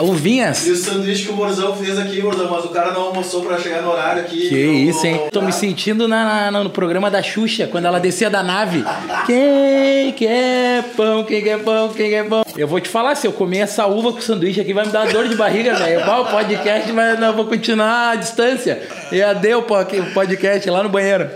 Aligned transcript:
O 0.00 0.12
Vinhas. 0.12 0.66
E 0.66 0.70
o 0.72 0.76
sanduíche 0.76 1.24
que 1.26 1.30
o 1.30 1.34
Morzão 1.34 1.74
fez 1.76 1.98
aqui, 1.98 2.20
Morzão, 2.22 2.48
mas 2.50 2.64
o 2.64 2.68
cara 2.68 2.92
não 2.92 3.02
almoçou 3.02 3.42
pra 3.42 3.58
chegar 3.58 3.82
no 3.82 3.90
horário 3.90 4.22
aqui. 4.22 4.48
Que 4.48 4.64
não- 4.66 4.74
isso, 4.74 5.06
hein? 5.06 5.20
Tô 5.32 5.40
me 5.42 5.52
sentindo 5.52 6.06
na, 6.08 6.50
na- 6.50 6.64
no 6.64 6.70
programa 6.70 7.10
da 7.10 7.22
Xuxa, 7.22 7.66
quando 7.66 7.86
ela 7.86 7.98
descia 8.00 8.28
da 8.30 8.42
nave. 8.42 8.84
Quem 9.26 10.12
quer 10.12 10.82
pão, 10.96 11.24
quem 11.24 11.42
quer 11.42 11.58
pão, 11.62 11.88
quem 11.90 12.10
quer 12.10 12.28
pão? 12.28 12.44
Eu 12.56 12.66
vou 12.68 12.80
te 12.80 12.88
falar, 12.88 13.14
se 13.14 13.26
eu 13.26 13.32
comer 13.32 13.58
essa 13.58 13.86
uva 13.86 14.12
com 14.12 14.20
sanduíche 14.20 14.60
aqui, 14.60 14.72
vai 14.72 14.86
me 14.86 14.92
dar 14.92 15.06
dor 15.12 15.28
de 15.28 15.34
barriga, 15.34 15.74
velho. 15.74 16.00
O 16.00 16.24
podcast, 16.26 16.90
mas 16.92 17.18
não, 17.18 17.28
eu 17.28 17.34
vou 17.34 17.44
continuar 17.46 18.10
à 18.12 18.14
distância. 18.16 18.80
E 19.12 19.22
adeu 19.22 19.62
pô, 19.62 19.74
aqui, 19.74 19.98
o 19.98 20.12
podcast 20.12 20.68
lá 20.70 20.82
no 20.82 20.88
banheiro. 20.88 21.28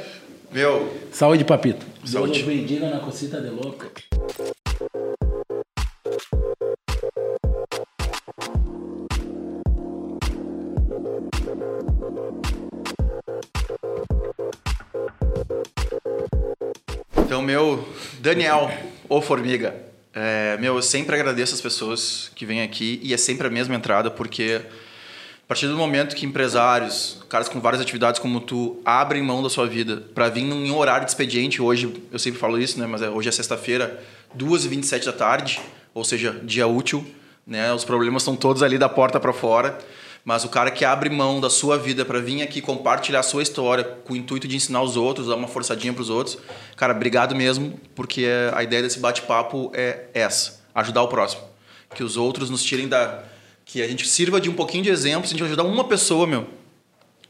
Meu, 0.53 0.93
Saúde, 1.13 1.45
papito. 1.45 1.85
Saúde. 2.05 2.43
Bendiga 2.43 2.89
na 2.89 2.99
cosita 2.99 3.41
de 3.41 3.49
louca. 3.51 3.89
Então, 17.31 17.43
meu, 17.43 17.89
Daniel, 18.19 18.69
ô 19.09 19.23
Formiga, 19.23 19.73
é, 20.13 20.57
meu, 20.59 20.75
eu 20.75 20.83
sempre 20.83 21.15
agradeço 21.15 21.55
as 21.55 21.61
pessoas 21.61 22.29
que 22.35 22.45
vêm 22.45 22.61
aqui 22.61 22.99
e 23.05 23.15
é 23.15 23.17
sempre 23.17 23.47
a 23.47 23.51
mesma 23.51 23.73
entrada, 23.77 24.11
porque 24.11 24.61
a 24.65 25.47
partir 25.47 25.69
do 25.69 25.77
momento 25.77 26.17
que 26.17 26.27
empresários, 26.27 27.23
caras 27.29 27.49
com 27.49 27.61
várias 27.61 27.81
atividades 27.81 28.21
como 28.21 28.41
tu, 28.41 28.83
abrem 28.85 29.23
mão 29.23 29.45
da 29.45 29.49
sua 29.49 29.69
vida 29.69 29.99
para 30.13 30.29
vir 30.29 30.41
em 30.41 30.73
um 30.73 30.77
horário 30.77 31.05
de 31.05 31.13
expediente, 31.13 31.63
hoje 31.63 32.03
eu 32.11 32.19
sempre 32.19 32.41
falo 32.41 32.59
isso, 32.59 32.81
né, 32.81 32.87
mas 32.89 33.01
é- 33.01 33.09
hoje 33.09 33.29
é 33.29 33.33
sexta-feira, 33.33 34.03
2h27 34.35 35.05
da 35.05 35.13
tarde, 35.13 35.61
ou 35.95 36.03
seja, 36.03 36.33
dia 36.43 36.67
útil, 36.67 37.07
né, 37.47 37.73
os 37.73 37.85
problemas 37.85 38.23
estão 38.23 38.35
todos 38.35 38.61
ali 38.61 38.77
da 38.77 38.89
porta 38.89 39.21
para 39.21 39.33
fora. 39.33 39.79
Mas 40.25 40.45
o 40.45 40.49
cara 40.49 40.71
que 40.71 40.85
abre 40.85 41.09
mão 41.09 41.41
da 41.41 41.49
sua 41.49 41.79
vida 41.79 42.05
para 42.05 42.21
vir 42.21 42.43
aqui 42.43 42.61
compartilhar 42.61 43.21
a 43.21 43.23
sua 43.23 43.43
história 43.43 43.85
com 43.85 44.13
o 44.13 44.17
intuito 44.17 44.47
de 44.47 44.55
ensinar 44.55 44.83
os 44.83 44.97
outros, 44.97 45.29
dar 45.29 45.37
uma 45.37 45.49
forçadinha 45.49 45.93
para 45.93 46.03
os 46.03 46.11
outros, 46.11 46.39
cara, 46.77 46.95
obrigado 46.95 47.35
mesmo, 47.35 47.81
porque 47.95 48.27
a 48.55 48.63
ideia 48.63 48.83
desse 48.83 48.99
bate-papo 48.99 49.71
é 49.75 50.07
essa: 50.13 50.61
ajudar 50.75 51.03
o 51.03 51.09
próximo. 51.09 51.43
Que 51.95 52.05
os 52.05 52.17
outros 52.17 52.51
nos 52.51 52.63
tirem 52.63 52.89
da. 52.89 53.25
Que 53.65 53.83
a 53.83 53.89
gente 53.89 54.07
sirva 54.07 54.41
de 54.41 54.51
um 54.51 54.55
pouquinho 54.55 54.85
de 54.85 54.91
exemplo, 54.91 55.27
se 55.27 55.35
a 55.35 55.39
gente 55.39 55.47
ajudar 55.47 55.65
uma 55.65 55.85
pessoa, 55.85 56.27
meu, 56.27 56.47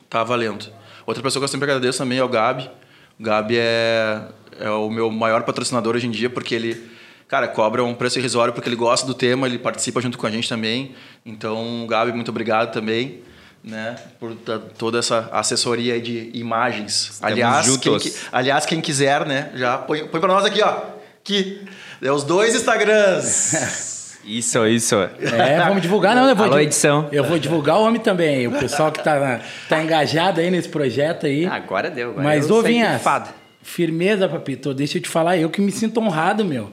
tá 0.08 0.24
valendo. 0.24 0.72
Outra 1.06 1.22
pessoa 1.22 1.40
que 1.40 1.44
eu 1.44 1.48
sempre 1.48 1.70
agradeço 1.70 1.98
também 1.98 2.18
é 2.18 2.24
o 2.24 2.28
Gabi. 2.28 2.70
O 3.18 3.22
Gabi 3.22 3.56
é, 3.58 4.22
é 4.58 4.70
o 4.70 4.90
meu 4.90 5.10
maior 5.10 5.42
patrocinador 5.42 5.96
hoje 5.96 6.06
em 6.06 6.10
dia, 6.10 6.30
porque 6.30 6.54
ele, 6.54 6.90
cara, 7.30 7.46
cobra 7.46 7.84
um 7.84 7.94
preço 7.94 8.18
irrisório 8.18 8.52
porque 8.52 8.68
ele 8.68 8.74
gosta 8.74 9.06
do 9.06 9.14
tema, 9.14 9.46
ele 9.46 9.56
participa 9.56 10.00
junto 10.00 10.18
com 10.18 10.26
a 10.26 10.30
gente 10.30 10.48
também. 10.48 10.96
Então, 11.24 11.86
Gabi, 11.88 12.12
muito 12.12 12.28
obrigado 12.30 12.72
também, 12.72 13.20
né, 13.62 13.94
por 14.18 14.34
toda 14.76 14.98
essa 14.98 15.28
assessoria 15.30 16.00
de 16.00 16.30
imagens. 16.34 17.20
aliás, 17.22 17.76
quem, 17.76 17.98
aliás, 18.32 18.66
quem 18.66 18.80
quiser, 18.80 19.24
né, 19.24 19.52
já 19.54 19.78
põe, 19.78 20.08
põe 20.08 20.20
para 20.20 20.32
nós 20.34 20.44
aqui, 20.44 20.60
ó. 20.60 20.76
Aqui. 21.22 21.64
É 22.02 22.10
os 22.10 22.24
dois 22.24 22.54
Instagrams. 22.54 24.00
Isso, 24.22 24.66
isso. 24.66 24.96
É, 24.96 25.58
vamos 25.64 25.80
divulgar, 25.80 26.14
não, 26.14 26.28
eu 26.28 26.36
vou 26.36 26.44
Alô, 26.44 26.58
di- 26.58 26.64
edição. 26.64 27.08
Eu 27.10 27.24
vou 27.24 27.38
divulgar 27.38 27.78
o 27.78 27.84
homem 27.84 27.98
também, 27.98 28.46
o 28.46 28.52
pessoal 28.52 28.92
que 28.92 29.02
tá, 29.02 29.40
tá 29.66 29.82
engajado 29.82 30.40
aí 30.40 30.50
nesse 30.50 30.68
projeto 30.68 31.24
aí. 31.24 31.46
Agora 31.46 31.90
deu. 31.90 32.10
Agora 32.10 32.24
Mas, 32.24 32.50
ô 32.50 32.60
Vinhas, 32.60 33.00
firmeza, 33.62 34.28
papito. 34.28 34.74
Deixa 34.74 34.98
eu 34.98 35.02
te 35.02 35.08
falar, 35.08 35.38
eu 35.38 35.48
que 35.48 35.62
me 35.62 35.72
sinto 35.72 35.98
honrado, 36.00 36.44
meu. 36.44 36.70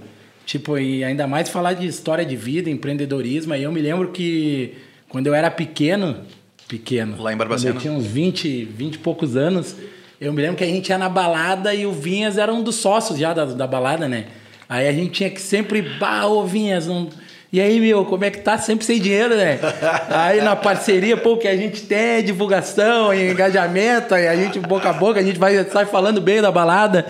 Tipo, 0.48 0.78
e 0.78 1.04
ainda 1.04 1.28
mais 1.28 1.50
falar 1.50 1.74
de 1.74 1.86
história 1.86 2.26
de 2.26 2.38
vida, 2.38 2.70
empreendedorismo. 2.70 3.54
Aí 3.54 3.64
eu 3.64 3.72
me 3.72 3.82
lembro 3.82 4.12
que 4.14 4.76
quando 5.10 5.28
eu 5.28 5.36
era 5.36 5.52
pequeno, 5.52 6.22
pequeno, 6.70 7.22
Lá 7.22 7.34
em 7.34 7.38
Barbacena. 7.38 7.76
eu 7.76 7.82
tinha 7.82 7.92
uns 7.92 8.06
20, 8.06 8.64
20 8.64 8.96
e 8.96 8.98
poucos 8.98 9.36
anos, 9.36 9.76
eu 10.22 10.32
me 10.32 10.42
lembro 10.42 10.56
que 10.56 10.64
a 10.64 10.68
gente 10.68 10.88
ia 10.88 10.98
na 10.98 11.10
balada 11.10 11.74
e 11.76 11.86
o 11.86 11.92
Vinhas 11.92 12.38
era 12.38 12.54
um 12.54 12.64
dos 12.64 12.76
sócios 12.76 13.20
já 13.20 13.34
da, 13.34 13.44
da 13.44 13.68
balada, 13.68 14.08
né? 14.08 14.28
Aí 14.70 14.88
a 14.88 14.94
gente 14.94 15.12
tinha 15.12 15.30
que 15.30 15.42
sempre, 15.42 15.82
bah, 15.82 16.26
ô 16.28 16.46
Vinhas, 16.46 16.88
não... 16.88 17.10
E 17.52 17.60
aí, 17.60 17.78
meu, 17.82 18.06
como 18.06 18.24
é 18.24 18.32
que 18.32 18.40
tá? 18.40 18.58
Sempre 18.58 18.86
sem 18.86 19.02
dinheiro, 19.02 19.36
né? 19.36 19.60
Aí 20.10 20.42
na 20.42 20.56
parceria, 20.56 21.18
pô, 21.18 21.36
que 21.36 21.48
a 21.48 21.58
gente 21.58 21.82
tem 21.82 22.24
divulgação, 22.24 23.14
engajamento, 23.14 24.14
aí 24.14 24.28
a 24.28 24.36
gente 24.36 24.60
boca 24.60 24.90
a 24.90 24.94
boca, 24.94 25.20
a 25.20 25.24
gente 25.24 25.40
vai 25.40 25.64
sai 25.66 25.86
falando 25.86 26.20
bem 26.22 26.42
da 26.42 26.52
balada. 26.52 27.06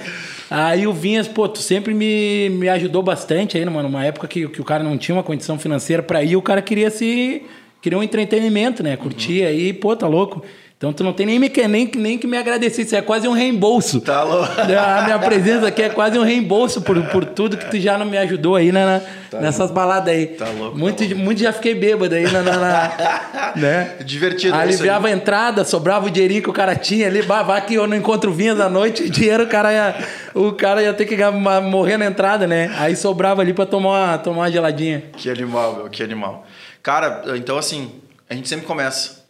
Aí 0.50 0.88
o 0.88 0.94
Vinhas, 0.94 1.28
pô, 1.28 1.48
tu 1.48 1.60
sempre 1.60 1.94
me, 1.94 2.50
me 2.50 2.70
ajudou 2.70 3.04
bastante 3.04 3.58
aí, 3.58 3.66
numa, 3.66 3.84
numa 3.84 4.06
época 4.06 4.28
que, 4.28 4.48
que 4.48 4.62
o 4.62 4.64
cara 4.64 4.84
não 4.84 4.98
tinha 4.98 5.16
uma 5.16 5.24
condição 5.24 5.60
financeira 5.60 6.02
pra 6.02 6.24
ir, 6.24 6.36
o 6.36 6.42
cara 6.42 6.62
queria 6.62 6.90
se. 6.90 7.44
queria 7.82 7.98
um 7.98 8.04
entretenimento, 8.04 8.82
né? 8.82 8.96
Curtir 8.96 9.44
aí, 9.44 9.74
pô, 9.74 9.96
tá 9.96 10.08
louco. 10.08 10.44
Então 10.78 10.94
tu 10.94 11.04
não 11.04 11.12
tem 11.12 11.26
nem, 11.26 11.40
me, 11.40 11.52
nem, 11.68 11.90
nem 11.96 12.18
que 12.20 12.28
me 12.28 12.38
agradecer, 12.38 12.84
isso 12.84 12.96
é 12.96 13.02
quase 13.02 13.28
um 13.28 13.32
reembolso. 13.32 14.00
Tá 14.00 14.22
louco. 14.22 14.48
A 14.62 15.02
minha 15.06 15.18
presença 15.18 15.66
aqui 15.70 15.82
é 15.82 15.90
quase 15.90 16.20
um 16.20 16.24
reembolso 16.24 16.82
por, 16.84 17.02
por 17.08 17.26
tudo 17.26 17.58
que 17.58 17.66
tu 17.72 17.80
já 17.80 17.98
não 17.98 18.06
me 18.06 18.16
ajudou 18.16 18.56
aí 18.56 18.72
na, 18.72 18.86
na- 19.34 19.40
nessas 19.42 19.72
baladas 19.72 20.14
aí. 20.14 20.28
Tá 20.28 20.46
louco, 20.56 20.78
Muito, 20.78 21.04
tá 21.10 21.16
muito 21.16 21.42
já 21.42 21.52
fiquei 21.52 21.74
bêbado 21.74 22.14
aí 22.14 22.32
na. 22.32 22.44
na- 22.44 22.58
na- 22.60 23.54
né? 23.58 23.96
Divertido. 24.06 24.56
Aliviava 24.56 25.08
a 25.08 25.12
entrada, 25.12 25.66
sobrava 25.66 26.06
o 26.06 26.12
dinheirinho 26.12 26.44
que 26.44 26.50
o 26.52 26.54
cara 26.54 26.76
tinha 26.76 27.08
ali, 27.08 27.24
bah, 27.24 27.42
vai 27.42 27.66
que 27.66 27.74
eu 27.74 27.88
não 27.88 27.98
encontro 27.98 28.32
vinhas 28.32 28.60
à 28.60 28.70
noite, 28.70 29.10
dinheiro 29.10 29.46
o 29.46 29.48
cara 29.48 29.74
ia, 29.74 29.96
o 30.36 30.52
cara 30.52 30.84
ia 30.84 30.94
ter 30.94 31.08
que 31.08 31.18
morrer 31.64 31.98
na 31.98 32.06
entrada, 32.06 32.46
né? 32.46 32.72
Aí 32.78 32.96
sobrava 32.96 33.42
ali 33.42 33.52
pra 33.52 33.66
tomar, 33.66 34.10
uma- 34.12 34.18
tomar 34.20 34.38
uma 34.44 34.52
geladinha. 34.52 35.06
Que 35.18 35.28
animal, 35.28 35.76
meu, 35.76 35.90
que 35.90 36.04
animal. 36.04 36.46
Cara, 36.84 37.24
então 37.36 37.58
assim, 37.58 37.94
a 38.30 38.36
gente 38.36 38.48
sempre 38.48 38.68
começa. 38.68 39.26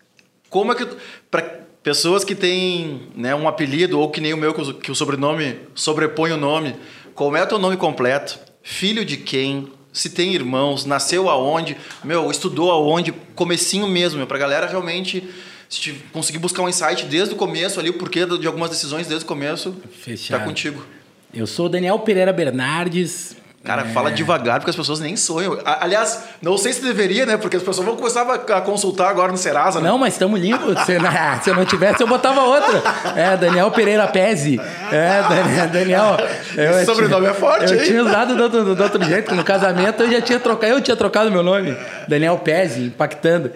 Como 0.50 0.72
é 0.72 0.76
que. 0.76 0.88
Para 1.30 1.68
pessoas 1.84 2.24
que 2.26 2.36
têm 2.36 3.08
né, 3.16 3.34
um 3.34 3.48
apelido, 3.48 4.00
ou 4.00 4.10
que 4.10 4.20
nem 4.20 4.34
o 4.34 4.38
meu, 4.38 4.54
que 4.54 4.92
o, 4.92 4.96
sobrenome 4.96 5.58
sobrepõe 5.74 6.32
o 6.32 6.38
nome, 6.38 6.76
como 7.16 7.38
é 7.38 7.44
o 7.44 7.48
teu 7.48 7.58
nome 7.58 7.78
completo? 7.78 8.38
Filho 8.62 9.06
de 9.06 9.16
quem? 9.16 9.72
Se 9.94 10.10
tem 10.10 10.34
irmãos, 10.34 10.86
nasceu 10.86 11.30
aonde? 11.30 11.78
Meu, 12.04 12.30
estudou 12.30 12.72
aonde? 12.72 13.14
Comecinho 13.34 13.88
mesmo, 13.88 14.18
meu, 14.18 14.28
pra 14.28 14.38
galera 14.38 14.68
realmente. 14.68 15.24
Se 15.70 15.94
conseguir 16.12 16.40
buscar 16.40 16.62
um 16.62 16.70
insight 16.70 17.06
desde 17.06 17.34
o 17.34 17.38
começo 17.38 17.80
ali, 17.80 17.90
o 17.90 17.94
porquê 17.94 18.26
de 18.26 18.48
algumas 18.48 18.70
decisões 18.70 19.08
desde 19.08 19.26
o 19.26 19.28
começo, 19.28 19.76
Fechado. 20.04 20.40
tá 20.40 20.46
contigo. 20.46 20.86
Eu 21.34 21.48
sou 21.48 21.66
o 21.66 21.70
Daniel 21.70 22.00
Pereira 22.00 22.32
Bernardes. 22.32 23.36
Cara, 23.64 23.82
É. 23.82 23.86
fala 23.86 24.10
devagar, 24.12 24.60
porque 24.60 24.70
as 24.70 24.76
pessoas 24.78 25.00
nem 25.02 25.18
sonham. 25.18 25.60
Aliás, 25.66 26.24
não 26.42 26.58
sei 26.58 26.72
se 26.72 26.82
deveria, 26.82 27.26
né? 27.26 27.36
Porque 27.36 27.58
as 27.58 27.64
pessoas 27.64 27.86
vão 27.86 27.98
começar 27.98 28.22
a 28.22 28.62
consultar 28.62 29.10
agora 29.10 29.30
no 29.30 29.38
Serasa, 29.38 29.82
né? 29.82 29.90
Não, 29.90 29.98
mas 29.98 30.14
estamos 30.14 30.40
limpos. 30.40 30.80
Se, 30.86 30.98
na- 31.00 31.42
se 31.44 31.50
eu 31.50 31.56
não 31.56 31.66
tivesse, 31.66 32.02
eu 32.02 32.08
botava 32.08 32.42
outra. 32.44 32.82
É, 33.16 33.36
Daniel 33.36 33.70
Pereira 33.72 34.08
Pese. 34.08 34.58
É, 34.92 35.22
Dan- 35.24 35.68
Daniel. 35.68 36.18
Esse 36.56 36.86
sobrenome 36.86 37.28
é 37.28 37.34
forte, 37.34 37.74
Eu 37.74 37.80
hein? 37.80 37.86
tinha 37.86 38.04
usado 38.06 38.36
do 38.38 38.44
outro, 38.44 38.76
do 38.76 38.84
outro 38.84 39.04
jeito, 39.04 39.28
que 39.30 39.36
no 39.36 39.44
casamento 39.44 40.02
eu 40.04 40.12
já 40.12 40.22
tinha 40.22 40.40
trocado, 40.40 40.74
eu 40.74 40.82
tinha 40.82 40.96
trocado 40.96 41.30
meu 41.30 41.44
nome. 41.44 41.76
Daniel 42.08 42.38
Pese, 42.38 42.84
impactando. 42.84 43.52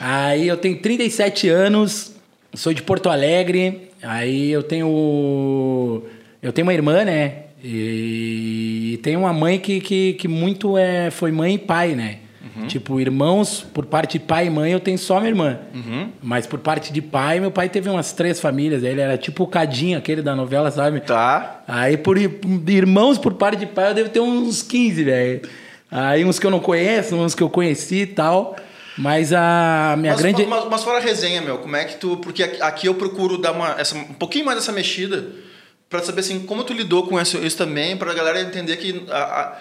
Aí 0.00 0.46
eu 0.46 0.56
tenho 0.58 0.80
37 0.80 1.48
anos, 1.48 2.12
sou 2.54 2.72
de 2.72 2.82
Porto 2.82 3.08
Alegre. 3.08 3.90
Aí 4.00 4.52
eu 4.52 4.62
tenho. 4.62 6.02
Eu 6.42 6.52
tenho 6.52 6.66
uma 6.66 6.74
irmã, 6.74 7.04
né? 7.04 7.45
E 7.62 8.98
tenho 9.02 9.20
uma 9.20 9.32
mãe 9.32 9.58
que, 9.58 9.80
que, 9.80 10.12
que 10.14 10.28
muito 10.28 10.76
é, 10.78 11.10
foi 11.10 11.30
mãe 11.32 11.54
e 11.54 11.58
pai, 11.58 11.94
né? 11.94 12.18
Tipo, 12.68 12.98
irmãos, 12.98 13.66
por 13.74 13.84
parte 13.84 14.18
de 14.18 14.24
pai 14.24 14.46
e 14.46 14.50
mãe, 14.50 14.72
eu 14.72 14.80
tenho 14.80 14.96
só 14.96 15.18
minha 15.20 15.28
irmã. 15.30 15.58
Mas 16.22 16.46
por 16.46 16.58
parte 16.58 16.90
de 16.90 17.02
pai, 17.02 17.38
meu 17.38 17.50
pai 17.50 17.68
teve 17.68 17.88
umas 17.90 18.12
três 18.14 18.40
famílias. 18.40 18.82
Ele 18.82 18.98
era 19.00 19.18
tipo 19.18 19.44
o 19.44 19.46
Cadinho, 19.46 19.98
aquele 19.98 20.22
da 20.22 20.34
novela, 20.34 20.70
sabe? 20.70 21.00
Tá. 21.00 21.62
Aí, 21.68 21.98
por 21.98 22.16
ir- 22.16 22.40
irmãos 22.68 23.18
por 23.18 23.34
parte 23.34 23.58
de 23.60 23.66
pai, 23.66 23.90
eu 23.90 23.94
devo 23.94 24.08
ter 24.08 24.20
uns 24.20 24.62
15, 24.62 25.04
velho. 25.04 25.42
Aí, 25.90 26.24
uns 26.24 26.38
que 26.38 26.46
eu 26.46 26.50
não 26.50 26.58
conheço, 26.60 27.14
uns 27.16 27.34
que 27.34 27.42
eu 27.42 27.50
conheci 27.50 28.02
e 28.02 28.06
tal. 28.06 28.56
Mas 28.96 29.34
a 29.34 29.94
minha 29.98 30.12
Mas, 30.14 30.22
grande. 30.22 30.46
mas, 30.46 30.64
mas 30.70 30.82
fora 30.82 30.96
a 30.96 31.02
resenha, 31.02 31.42
meu, 31.42 31.58
como 31.58 31.76
é 31.76 31.84
que 31.84 31.96
tu. 31.96 32.16
Porque 32.16 32.42
aqui- 32.42 32.62
aqui 32.62 32.86
eu 32.86 32.94
procuro 32.94 33.36
dar 33.36 33.52
uma, 33.52 33.78
essa, 33.78 33.94
um 33.94 34.04
pouquinho 34.14 34.46
mais 34.46 34.56
dessa 34.58 34.72
mexida 34.72 35.26
pra 35.88 36.02
saber 36.02 36.20
assim, 36.20 36.40
como 36.40 36.64
tu 36.64 36.72
lidou 36.72 37.06
com 37.06 37.20
isso, 37.20 37.38
isso 37.38 37.56
também, 37.56 37.96
pra 37.96 38.12
galera 38.14 38.40
entender 38.40 38.76
que 38.76 39.04
a- 39.10 39.16
a- 39.40 39.58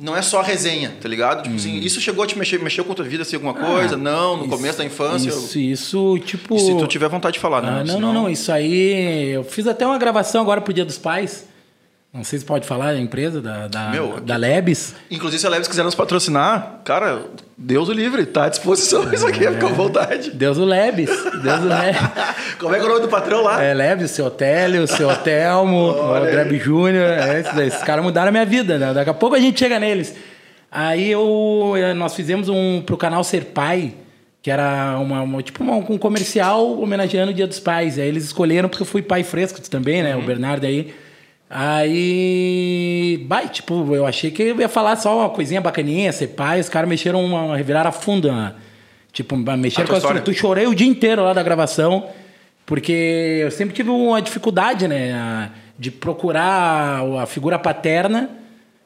não 0.00 0.16
é 0.16 0.22
só 0.22 0.40
a 0.40 0.42
resenha, 0.44 0.94
tá 1.00 1.08
ligado? 1.08 1.42
Tipo 1.42 1.56
assim, 1.56 1.76
isso 1.80 2.00
chegou 2.00 2.22
a 2.22 2.26
te 2.26 2.38
mexer, 2.38 2.60
mexeu 2.62 2.84
com 2.84 2.92
a 2.92 2.94
tua 2.94 3.04
vida, 3.04 3.22
assim, 3.22 3.34
alguma 3.36 3.54
coisa? 3.54 3.96
não, 3.96 4.36
no 4.36 4.42
Hum. 4.42 4.44
Ah, 4.44 4.46
Isso- 4.46 4.56
começo 4.56 4.78
da 4.78 4.84
infância? 4.84 5.28
Isso, 5.28 5.58
isso, 5.58 6.18
tipo. 6.24 6.54
E 6.56 6.60
se 6.60 6.76
tu 6.76 6.86
tiver 6.86 7.08
vontade 7.08 7.34
de 7.34 7.40
falar, 7.40 7.60
né? 7.62 7.68
Ah, 7.68 7.84
não, 7.84 7.94
Senão- 7.94 8.12
não, 8.12 8.22
não. 8.24 8.30
Isso 8.30 8.50
aí. 8.52 9.30
Eu 9.32 9.42
fiz 9.44 9.66
até 9.66 9.84
uma 9.86 9.98
gravação 9.98 10.40
agora 10.40 10.60
pro 10.60 10.72
Dia 10.72 10.84
dos 10.84 10.98
Pais. 10.98 11.46
Não 12.12 12.24
sei 12.24 12.38
se 12.38 12.44
pode 12.44 12.66
falar 12.66 12.88
a 12.88 12.98
empresa 12.98 13.40
da, 13.40 13.68
da, 13.68 13.90
Meu, 13.90 14.18
da 14.20 14.34
Lebes. 14.36 14.94
Inclusive, 15.10 15.40
se 15.40 15.46
a 15.46 15.50
Leves 15.50 15.68
quiser 15.68 15.84
nos 15.84 15.94
patrocinar, 15.94 16.80
cara, 16.82 17.20
Deus 17.56 17.88
o 17.90 17.92
livre, 17.92 18.24
tá 18.24 18.44
à 18.44 18.48
disposição 18.48 19.12
isso 19.12 19.26
aqui, 19.26 19.40
fica 19.46 19.66
à 19.66 19.70
vontade. 19.70 20.30
Deus 20.30 20.56
o 20.56 20.64
Lebes. 20.64 21.10
Deus 21.10 21.60
o 21.60 21.64
Lebes. 21.68 22.00
Como 22.58 22.74
é 22.74 22.78
que 22.78 22.84
é 22.84 22.86
o 22.86 22.90
nome 22.90 23.02
do 23.02 23.08
patrão 23.08 23.42
lá? 23.42 23.62
É, 23.62 23.74
Lebes, 23.74 24.10
o 24.10 24.14
seu 24.14 24.24
Otélio, 24.26 24.82
o 24.84 24.86
seu 24.86 25.06
Otelmo, 25.08 25.90
o. 25.90 26.20
Dreb 26.20 26.58
Júnior. 26.58 27.04
É, 27.10 27.40
esses, 27.40 27.56
esses 27.58 27.82
caras 27.82 28.02
mudaram 28.02 28.28
a 28.28 28.32
minha 28.32 28.46
vida, 28.46 28.78
né? 28.78 28.92
Daqui 28.94 29.10
a 29.10 29.14
pouco 29.14 29.36
a 29.36 29.40
gente 29.40 29.58
chega 29.58 29.78
neles. 29.78 30.14
Aí 30.72 31.10
eu, 31.10 31.74
eh, 31.76 31.92
nós 31.94 32.14
fizemos 32.14 32.48
um 32.48 32.82
pro 32.84 32.96
canal 32.96 33.22
Ser 33.22 33.44
Pai, 33.46 33.92
que 34.42 34.50
era 34.50 34.98
uma, 34.98 35.20
uma- 35.22 35.42
tipo 35.42 35.62
uma- 35.62 35.76
um 35.76 35.98
comercial 35.98 36.80
homenageando 36.80 37.32
o 37.32 37.34
Dia 37.34 37.46
dos 37.46 37.60
Pais. 37.60 37.98
Aí 37.98 38.08
eles 38.08 38.24
escolheram 38.24 38.68
porque 38.68 38.82
eu 38.82 38.86
fui 38.86 39.02
pai 39.02 39.22
fresco 39.22 39.60
também, 39.68 40.02
né? 40.02 40.16
O 40.16 40.22
Bernardo 40.22 40.64
aí. 40.66 40.92
Aí, 41.50 43.24
vai, 43.28 43.48
tipo, 43.48 43.94
eu 43.94 44.06
achei 44.06 44.30
que 44.30 44.42
eu 44.42 44.60
ia 44.60 44.68
falar 44.68 44.96
só 44.96 45.18
uma 45.20 45.30
coisinha 45.30 45.60
bacaninha, 45.60 46.12
ser 46.12 46.28
pai, 46.28 46.60
os 46.60 46.68
caras 46.68 46.88
mexeram 46.88 47.24
uma, 47.24 47.56
reviraram 47.56 47.88
a 47.88 47.92
fundo, 47.92 48.30
né? 48.32 48.54
tipo, 49.12 49.36
mexeram 49.36 49.84
A 49.84 49.88
com 49.88 49.94
a 49.94 49.98
história? 49.98 50.20
tu 50.20 50.32
chorei 50.32 50.66
o 50.66 50.74
dia 50.74 50.86
inteiro 50.86 51.22
lá 51.24 51.32
da 51.32 51.42
gravação, 51.42 52.06
porque 52.66 53.40
eu 53.42 53.50
sempre 53.50 53.74
tive 53.74 53.90
uma 53.90 54.20
dificuldade, 54.22 54.86
né, 54.86 55.50
de 55.78 55.90
procurar 55.90 57.02
a 57.20 57.26
figura 57.26 57.58
paterna, 57.58 58.30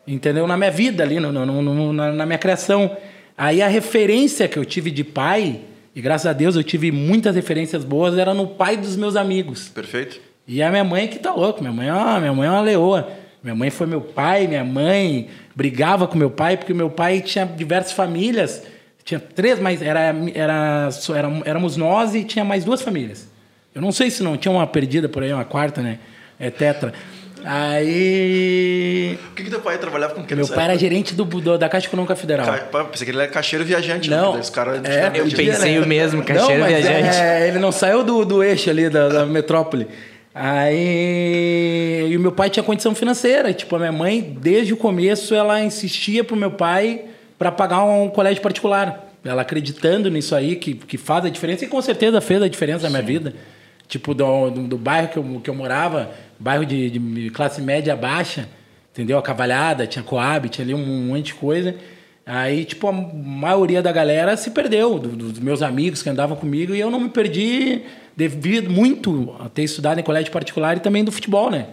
entendeu, 0.06 0.46
na 0.46 0.56
minha 0.56 0.70
vida 0.70 1.02
ali, 1.02 1.18
no, 1.20 1.30
no- 1.32 1.44
no- 1.62 1.92
na, 1.92 2.12
na 2.12 2.24
minha 2.26 2.38
criação. 2.38 2.96
Aí 3.36 3.60
a 3.60 3.68
referência 3.68 4.46
que 4.48 4.58
eu 4.58 4.64
tive 4.64 4.90
de 4.90 5.04
pai, 5.04 5.60
e 5.94 6.00
graças 6.00 6.26
a 6.26 6.32
Deus 6.32 6.54
eu 6.56 6.62
tive 6.62 6.90
muitas 6.92 7.34
referências 7.34 7.84
boas, 7.84 8.16
era 8.16 8.32
no 8.32 8.46
pai 8.46 8.76
dos 8.76 8.96
meus 8.96 9.16
amigos. 9.16 9.68
Perfeito. 9.68 10.20
E 10.46 10.62
a 10.62 10.70
minha 10.70 10.84
mãe 10.84 11.06
que 11.08 11.18
tá 11.18 11.32
louca, 11.32 11.60
minha 11.60 11.72
mãe, 11.72 11.90
ó, 11.90 12.18
minha 12.18 12.32
mãe 12.32 12.48
é 12.48 12.50
uma 12.50 12.60
leoa. 12.60 13.08
Minha 13.42 13.54
mãe 13.54 13.70
foi 13.70 13.86
meu 13.86 14.00
pai, 14.00 14.46
minha 14.46 14.64
mãe 14.64 15.28
brigava 15.54 16.06
com 16.06 16.16
meu 16.16 16.30
pai, 16.30 16.56
porque 16.56 16.72
meu 16.72 16.88
pai 16.90 17.20
tinha 17.20 17.44
diversas 17.44 17.92
famílias. 17.92 18.62
Tinha 19.04 19.18
três, 19.18 19.58
mas 19.58 19.82
era, 19.82 20.14
era, 20.34 20.88
era, 21.14 21.32
éramos 21.44 21.76
nós 21.76 22.14
e 22.14 22.22
tinha 22.22 22.44
mais 22.44 22.64
duas 22.64 22.82
famílias. 22.82 23.28
Eu 23.74 23.82
não 23.82 23.90
sei 23.90 24.10
se 24.10 24.22
não 24.22 24.36
tinha 24.36 24.52
uma 24.52 24.66
perdida 24.66 25.08
por 25.08 25.22
aí, 25.22 25.32
uma 25.32 25.44
quarta, 25.44 25.80
né? 25.82 25.98
É 26.38 26.50
tetra. 26.50 26.92
Aí. 27.44 29.18
O 29.30 29.34
que, 29.34 29.44
que 29.44 29.50
teu 29.50 29.60
pai 29.60 29.76
trabalhava 29.78 30.14
com 30.14 30.22
que 30.24 30.34
Meu 30.34 30.46
pai 30.46 30.64
era 30.64 30.78
gerente 30.78 31.14
do, 31.14 31.24
do- 31.24 31.58
da 31.58 31.68
Caixa 31.68 31.86
Econômica 31.88 32.14
Federal. 32.14 32.46
Ca... 32.46 32.52
pá, 32.64 32.84
Pensei 32.84 33.04
que 33.04 33.10
ele 33.10 33.18
era 33.20 33.28
caixeiro 33.30 33.64
viajante. 33.64 34.08
né? 34.08 34.16
Não. 34.16 34.38
Esse 34.38 34.52
cara 34.52 34.80
É, 34.84 35.10
Eu 35.14 35.24
pensei 35.30 35.74
né? 35.78 35.80
o 35.84 35.86
mesmo, 35.88 36.22
caixeiro 36.22 36.52
Não, 36.52 36.60
mas 36.60 36.84
viajante. 36.84 37.16
é, 37.16 37.48
ele 37.48 37.58
não 37.58 37.72
saiu 37.72 38.02
do, 38.04 38.24
do 38.24 38.42
eixo 38.42 38.70
ali 38.70 38.88
da, 38.88 39.08
da 39.08 39.26
metrópole. 39.26 39.88
Aí. 40.34 42.06
E 42.10 42.16
o 42.16 42.20
meu 42.20 42.32
pai 42.32 42.48
tinha 42.48 42.62
condição 42.62 42.94
financeira. 42.94 43.52
Tipo, 43.52 43.76
a 43.76 43.78
minha 43.78 43.92
mãe, 43.92 44.36
desde 44.40 44.72
o 44.72 44.76
começo, 44.76 45.34
ela 45.34 45.62
insistia 45.62 46.24
pro 46.24 46.36
meu 46.36 46.50
pai 46.50 47.04
para 47.38 47.50
pagar 47.52 47.84
um 47.84 48.08
colégio 48.08 48.42
particular. 48.42 49.12
Ela 49.24 49.42
acreditando 49.42 50.10
nisso 50.10 50.34
aí, 50.34 50.56
que, 50.56 50.74
que 50.74 50.98
faz 50.98 51.24
a 51.24 51.28
diferença, 51.28 51.64
e 51.64 51.68
com 51.68 51.80
certeza 51.80 52.20
fez 52.20 52.42
a 52.42 52.48
diferença 52.48 52.84
na 52.84 52.90
minha 52.90 53.02
vida. 53.02 53.34
Tipo, 53.86 54.14
do, 54.14 54.50
do, 54.50 54.62
do 54.68 54.78
bairro 54.78 55.08
que 55.08 55.16
eu, 55.16 55.40
que 55.44 55.50
eu 55.50 55.54
morava, 55.54 56.10
bairro 56.38 56.64
de, 56.64 56.90
de 56.90 57.30
classe 57.30 57.60
média 57.60 57.94
baixa, 57.94 58.48
entendeu? 58.90 59.18
A 59.18 59.22
Cavalhada, 59.22 59.86
tinha 59.86 60.02
Coab, 60.02 60.48
tinha 60.48 60.64
ali 60.64 60.74
um, 60.74 61.08
monte 61.08 61.26
de 61.26 61.34
coisa. 61.34 61.74
Aí, 62.24 62.64
tipo, 62.64 62.86
a 62.86 62.92
maioria 62.92 63.82
da 63.82 63.90
galera 63.90 64.36
se 64.36 64.50
perdeu, 64.50 64.98
do- 64.98 65.08
dos 65.08 65.38
meus 65.40 65.60
amigos 65.60 66.02
que 66.02 66.08
andavam 66.08 66.36
comigo, 66.36 66.74
e 66.74 66.78
eu 66.80 66.90
não 66.90 67.00
me 67.00 67.08
perdi 67.08 67.82
devido 68.16 68.70
muito 68.70 69.34
a 69.40 69.48
ter 69.48 69.64
estudado 69.64 69.98
em 69.98 70.02
colégio 70.02 70.30
particular 70.30 70.76
e 70.76 70.80
também 70.80 71.02
do 71.02 71.10
futebol, 71.10 71.50
né? 71.50 71.66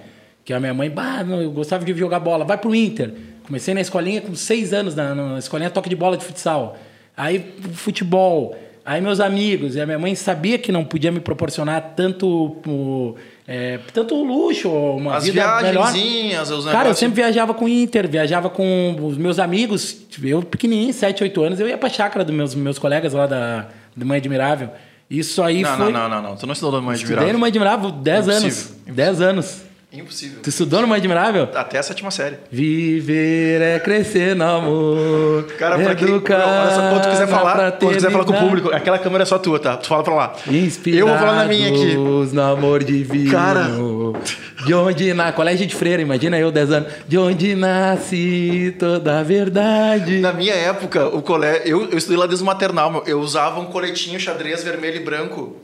Que 0.44 0.52
a 0.54 0.60
minha 0.60 0.74
mãe, 0.74 0.90
bah, 0.90 1.24
eu 1.28 1.52
gostava 1.52 1.86
de 1.86 1.94
jogar 1.94 2.20
bola, 2.20 2.44
vai 2.46 2.58
pro 2.58 2.74
Inter. 2.74 3.14
Comecei 3.46 3.74
na 3.74 3.82
escolinha 3.82 4.22
com 4.22 4.34
seis 4.36 4.74
anos, 4.74 4.96
na, 4.96 5.14
na 5.14 5.38
escolinha 5.38 5.70
toque 5.70 5.90
de 5.90 5.96
bola 5.96 6.18
de 6.18 6.24
futsal. 6.26 6.78
Aí, 7.16 7.54
futebol. 7.74 8.56
Aí, 8.86 9.02
meus 9.02 9.20
amigos. 9.20 9.76
E 9.76 9.82
a 9.82 9.86
minha 9.86 10.00
mãe 10.00 10.16
sabia 10.16 10.58
que 10.58 10.72
não 10.72 10.84
podia 10.84 11.12
me 11.12 11.20
proporcionar 11.20 11.94
tanto, 11.96 12.56
é, 13.52 13.80
tanto 13.92 14.14
luxo, 14.24 14.70
uma 14.70 15.16
As 15.16 15.24
vida 15.24 15.60
melhor. 15.64 15.92
os 16.56 16.66
Cara, 16.66 16.90
eu 16.90 16.94
sempre 16.94 17.16
viajava 17.16 17.52
com 17.52 17.66
o 17.66 17.68
Inter, 17.68 18.08
viajava 18.08 18.48
com 18.48 18.96
os 19.02 19.18
meus 19.18 19.40
amigos. 19.40 19.98
Eu, 20.22 20.44
pequenininho, 20.44 20.94
7, 20.94 21.24
8 21.24 21.44
anos, 21.44 21.60
eu 21.60 21.68
ia 21.68 21.76
pra 21.76 21.90
chácara 21.90 22.24
dos 22.24 22.36
meus, 22.36 22.54
meus 22.54 22.78
colegas 22.78 23.12
lá 23.12 23.26
da, 23.26 23.66
do 23.96 24.06
Mãe 24.06 24.20
Admirável. 24.20 24.70
Isso 25.10 25.42
aí 25.42 25.64
Não, 25.64 25.78
foi... 25.78 25.92
não, 25.92 26.08
não, 26.08 26.22
não, 26.22 26.30
não. 26.30 26.36
Tu 26.36 26.46
não 26.46 26.54
estudou 26.54 26.80
no 26.80 26.86
Mãe 26.86 26.94
Estudei 26.94 27.16
Admirável. 27.16 27.34
no 27.34 27.40
Mãe 27.40 27.48
Admirável 27.48 27.90
10 27.90 28.30
anos. 28.30 28.44
Impossível, 28.44 28.94
10 28.94 29.22
anos. 29.22 29.62
Impossível. 29.92 30.40
Tu 30.44 30.50
estudou 30.50 30.82
no 30.82 30.88
Mãe 30.88 31.00
Admirável? 31.00 31.50
Até 31.56 31.80
a 31.80 31.84
sétima 31.84 32.12
série. 32.12 32.38
Viver 32.52 33.60
é 33.60 33.80
crescer 33.80 34.36
no 34.36 34.44
amor. 34.44 35.46
Cara, 35.58 35.80
pra 35.80 35.96
quem, 35.96 36.08
olha 36.14 36.22
só, 36.76 36.90
quando 36.90 37.02
tu 37.02 37.10
quiser 37.10 37.28
falar, 37.28 37.72
quando 37.72 37.94
quiser 37.96 38.12
falar 38.12 38.24
com 38.24 38.34
o 38.34 38.38
público, 38.38 38.70
aquela 38.72 39.00
câmera 39.00 39.24
é 39.24 39.26
só 39.26 39.40
tua, 39.40 39.60
tá? 39.60 39.78
Tu 39.78 39.88
fala 39.88 40.04
pra 40.04 40.14
lá. 40.14 40.36
Inspirados 40.48 41.00
Eu 41.00 41.08
vou 41.08 41.18
falar 41.18 41.38
na 41.38 41.46
minha 41.46 41.70
aqui. 41.70 41.96
no 41.96 42.42
amor 42.42 42.84
divino. 42.84 43.32
Cara. 43.32 43.66
De 44.64 44.74
onde 44.76 45.12
na 45.14 45.32
colégio 45.32 45.66
de 45.66 45.74
freira, 45.74 46.04
imagina 46.04 46.38
eu 46.38 46.52
10 46.52 46.72
anos. 46.72 46.94
De 47.08 47.18
onde 47.18 47.56
nasce 47.56 48.76
toda 48.78 49.20
a 49.20 49.24
verdade. 49.24 50.20
Na 50.20 50.34
minha 50.34 50.54
época, 50.54 51.08
o 51.08 51.24
colégio, 51.24 51.64
eu, 51.66 51.90
eu 51.90 51.98
estudei 51.98 52.18
lá 52.20 52.28
desde 52.28 52.44
o 52.44 52.46
maternal, 52.46 52.92
meu. 52.92 53.04
Eu 53.08 53.20
usava 53.20 53.60
um 53.60 53.66
coletinho 53.66 54.20
xadrez 54.20 54.64
vermelho 54.64 54.98
e 54.98 55.04
branco. 55.04 55.56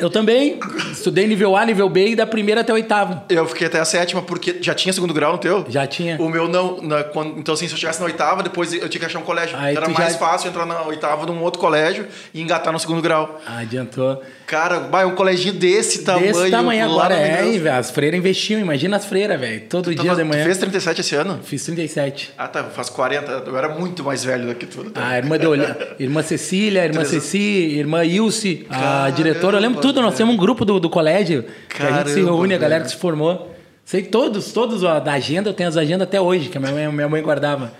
Eu 0.00 0.10
também 0.10 0.58
estudei 0.92 1.26
nível 1.26 1.56
A, 1.56 1.64
nível 1.64 1.88
B 1.88 2.08
e 2.10 2.16
da 2.16 2.26
primeira 2.26 2.60
até 2.60 2.72
a 2.72 2.74
oitava. 2.74 3.24
Eu 3.28 3.46
fiquei 3.46 3.66
até 3.66 3.78
a 3.80 3.84
sétima, 3.84 4.22
porque 4.22 4.56
já 4.60 4.74
tinha 4.74 4.92
segundo 4.92 5.12
grau 5.14 5.32
no 5.32 5.38
teu? 5.38 5.64
Já 5.68 5.86
tinha. 5.86 6.16
O 6.20 6.28
meu 6.28 6.48
não. 6.48 6.80
na- 6.82 7.04
quando- 7.04 7.38
então, 7.38 7.54
assim, 7.54 7.66
se 7.68 7.74
eu 7.74 7.78
chegasse 7.78 7.98
na 8.00 8.06
oitava, 8.06 8.42
depois 8.42 8.72
eu 8.72 8.88
tinha 8.88 9.00
que 9.00 9.06
achar 9.06 9.18
um 9.18 9.22
colégio. 9.22 9.56
Aí 9.58 9.72
Então 9.72 9.84
era 9.84 9.92
mais 9.92 10.12
já- 10.12 10.18
fácil 10.18 10.48
entrar 10.48 10.66
na 10.66 10.82
oitava 10.82 11.26
num 11.26 11.42
outro 11.42 11.60
colégio 11.60 12.06
e 12.34 12.40
engatar 12.40 12.72
no 12.72 12.78
segundo 12.78 13.00
grau. 13.02 13.40
Adiantou. 13.46 14.22
Cara, 14.46 14.78
vai, 14.78 15.04
um 15.04 15.14
coleginho 15.14 15.54
desse 15.54 16.04
tamanho. 16.04 16.32
Desse 16.32 16.50
tamanho 16.50 16.84
agora 16.84 17.14
é, 17.14 17.42
velho. 17.58 17.72
As 17.74 17.90
freiras 17.90 18.18
investiam, 18.18 18.60
imagina 18.60 18.96
as 18.96 19.04
freiras, 19.04 19.38
velho. 19.40 19.62
Todo 19.68 19.84
Tu 19.84 19.94
dia 19.96 20.04
tava- 20.10 20.22
de 20.22 20.28
manhã. 20.28 20.42
Tu 20.42 20.46
fez 20.46 20.58
37 20.58 21.00
esse 21.00 21.14
ano? 21.16 21.40
Fiz 21.42 21.64
37. 21.64 22.32
Ah, 22.38 22.46
tá, 22.46 22.62
faz 22.64 22.88
40. 22.88 23.42
Eu 23.44 23.56
era 23.58 23.68
muito 23.68 24.04
mais 24.04 24.22
velho 24.24 24.46
do 24.46 24.54
que 24.54 24.66
tu. 24.66 24.84
tá? 24.90 25.04
A 25.08 25.16
irmã, 25.16 25.36
de 25.38 25.46
Olha- 25.46 25.76
irmã 25.98 26.22
Cecília, 26.22 26.82
a 26.82 26.84
irmã 26.84 27.04
Ceci, 27.04 27.38
irmã 27.76 28.04
Ilse, 28.04 28.66
a 28.70 28.74
Caramba, 28.78 29.10
diretora. 29.12 29.56
Eu 29.56 29.60
lembro 29.62 29.80
tudo, 29.86 30.02
nós 30.02 30.14
temos 30.16 30.34
um 30.34 30.36
grupo 30.36 30.64
do, 30.64 30.80
do 30.80 30.90
colégio 30.90 31.44
que 31.68 31.82
a 31.82 31.86
gente 31.92 32.08
se 32.10 32.14
Caramba, 32.16 32.30
reúne, 32.32 32.54
a 32.54 32.58
galera 32.58 32.84
que 32.84 32.90
se 32.90 32.96
formou. 32.96 33.54
Sei 33.84 34.02
todos, 34.02 34.52
todos 34.52 34.82
ó, 34.82 34.98
da 34.98 35.12
agenda, 35.12 35.50
eu 35.50 35.54
tenho 35.54 35.68
as 35.68 35.76
agendas 35.76 36.08
até 36.08 36.20
hoje, 36.20 36.48
que 36.48 36.58
a 36.58 36.60
minha 36.60 36.72
mãe, 36.72 36.88
minha 36.92 37.08
mãe 37.08 37.22
guardava. 37.22 37.72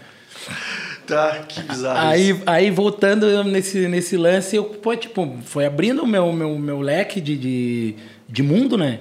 Tá, 1.06 1.38
que 1.48 1.60
bizarro. 1.62 2.14
isso. 2.16 2.42
Aí, 2.46 2.64
aí 2.64 2.70
voltando 2.70 3.42
nesse, 3.44 3.86
nesse 3.88 4.16
lance, 4.16 4.56
eu, 4.56 4.64
pô, 4.64 4.94
tipo, 4.96 5.36
foi 5.44 5.64
abrindo 5.66 6.02
o 6.02 6.06
meu, 6.06 6.32
meu, 6.32 6.56
meu 6.58 6.80
leque 6.80 7.20
de, 7.20 7.36
de, 7.36 7.94
de 8.28 8.42
mundo, 8.42 8.76
né? 8.76 8.98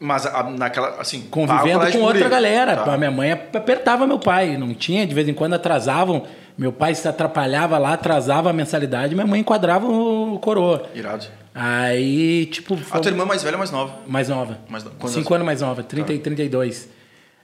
Mas 0.00 0.24
a- 0.26 0.44
naquela, 0.44 1.00
assim. 1.00 1.22
convivendo 1.30 1.90
com 1.90 1.98
outra 1.98 2.28
galera. 2.28 2.76
Tá. 2.76 2.94
A 2.94 2.96
minha 2.96 3.10
mãe 3.10 3.32
apertava 3.32 4.06
meu 4.06 4.18
pai, 4.18 4.56
não 4.56 4.72
tinha, 4.72 5.04
de 5.06 5.14
vez 5.14 5.28
em 5.28 5.34
quando 5.34 5.54
atrasavam. 5.54 6.24
Meu 6.56 6.72
pai 6.72 6.94
se 6.94 7.06
atrapalhava 7.06 7.78
lá, 7.78 7.92
atrasava 7.92 8.50
a 8.50 8.52
mensalidade, 8.52 9.14
minha 9.14 9.26
mãe 9.26 9.40
enquadrava 9.40 9.86
o 9.86 10.38
coroa. 10.40 10.86
Irado. 10.94 11.26
Aí, 11.60 12.46
tipo, 12.46 12.74
A 12.74 12.76
foi 12.76 13.00
tua 13.00 13.10
irmã 13.10 13.24
mais 13.24 13.42
velha 13.42 13.54
ou 13.56 13.58
mais 13.58 13.72
nova? 13.72 13.98
mais 14.06 14.28
nova. 14.28 14.58
Mais 14.68 14.84
no- 14.84 14.92
Cinco 15.08 15.34
anos 15.34 15.44
mais 15.44 15.60
nova, 15.60 15.82
30 15.82 16.12
e 16.12 16.18
32. 16.20 16.88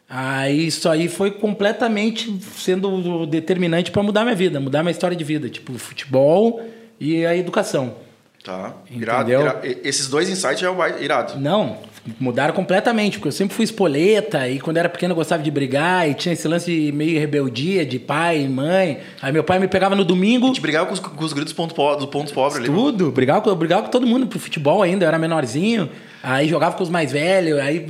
Aí 0.09 0.69
isso 0.69 0.89
aí 0.89 1.09
foi 1.09 1.33
completamente 1.33 2.33
sendo 2.57 3.27
determinante 3.27 3.91
para 3.91 4.05
mudar 4.05 4.23
minha 4.23 4.37
vida, 4.37 4.61
mudar 4.61 4.85
minha 4.85 4.93
história 4.93 5.17
de 5.17 5.25
vida, 5.25 5.49
tipo 5.49 5.77
futebol 5.79 6.63
e 7.01 7.27
a 7.27 7.35
educação. 7.35 7.97
Tá. 8.45 8.75
Irado, 8.89 9.23
Entendeu? 9.23 9.41
irado. 9.41 9.67
E- 9.67 9.81
Esses 9.83 10.07
dois 10.09 10.29
insights 10.29 10.61
já 10.61 10.69
é 10.69 10.71
o 10.71 11.03
irado. 11.03 11.41
Não, 11.41 11.79
mudaram 12.21 12.53
completamente, 12.53 13.17
porque 13.19 13.29
eu 13.29 13.33
sempre 13.33 13.55
fui 13.57 13.65
espoleta 13.65 14.47
e 14.49 14.61
quando 14.61 14.77
era 14.77 14.89
pequeno 14.91 15.13
eu 15.13 15.17
gostava 15.17 15.43
de 15.43 15.51
brigar 15.51 16.09
e 16.09 16.13
tinha 16.15 16.35
esse 16.35 16.47
lance 16.47 16.67
de 16.71 16.93
meio 16.93 17.19
rebeldia 17.19 17.85
de 17.87 17.99
pai 17.99 18.43
e 18.43 18.49
mãe. 18.49 18.99
Aí 19.23 19.33
meu 19.33 19.43
pai 19.43 19.59
me 19.59 19.67
pegava 19.69 19.95
no 19.97 20.05
domingo, 20.05 20.45
A 20.45 20.49
gente 20.49 20.61
brigava 20.61 20.87
com 20.87 20.93
os, 20.93 21.01
com 21.01 21.25
os 21.25 21.33
gritos 21.33 21.53
ponto 21.55 21.75
po- 21.75 21.97
do 21.97 22.07
ponto 22.07 22.33
pobre 22.35 22.59
ali. 22.59 22.67
tudo, 22.67 23.11
brigava, 23.11 23.41
com- 23.41 23.49
eu 23.51 23.57
brigava 23.57 23.83
com 23.85 23.89
todo 23.91 24.07
mundo 24.07 24.27
pro 24.27 24.39
futebol 24.39 24.83
ainda, 24.83 25.05
eu 25.05 25.09
era 25.09 25.19
menorzinho. 25.19 25.89
Aí 26.23 26.49
jogava 26.49 26.75
com 26.75 26.83
os 26.83 26.89
mais 26.89 27.13
velhos, 27.13 27.59
aí 27.61 27.87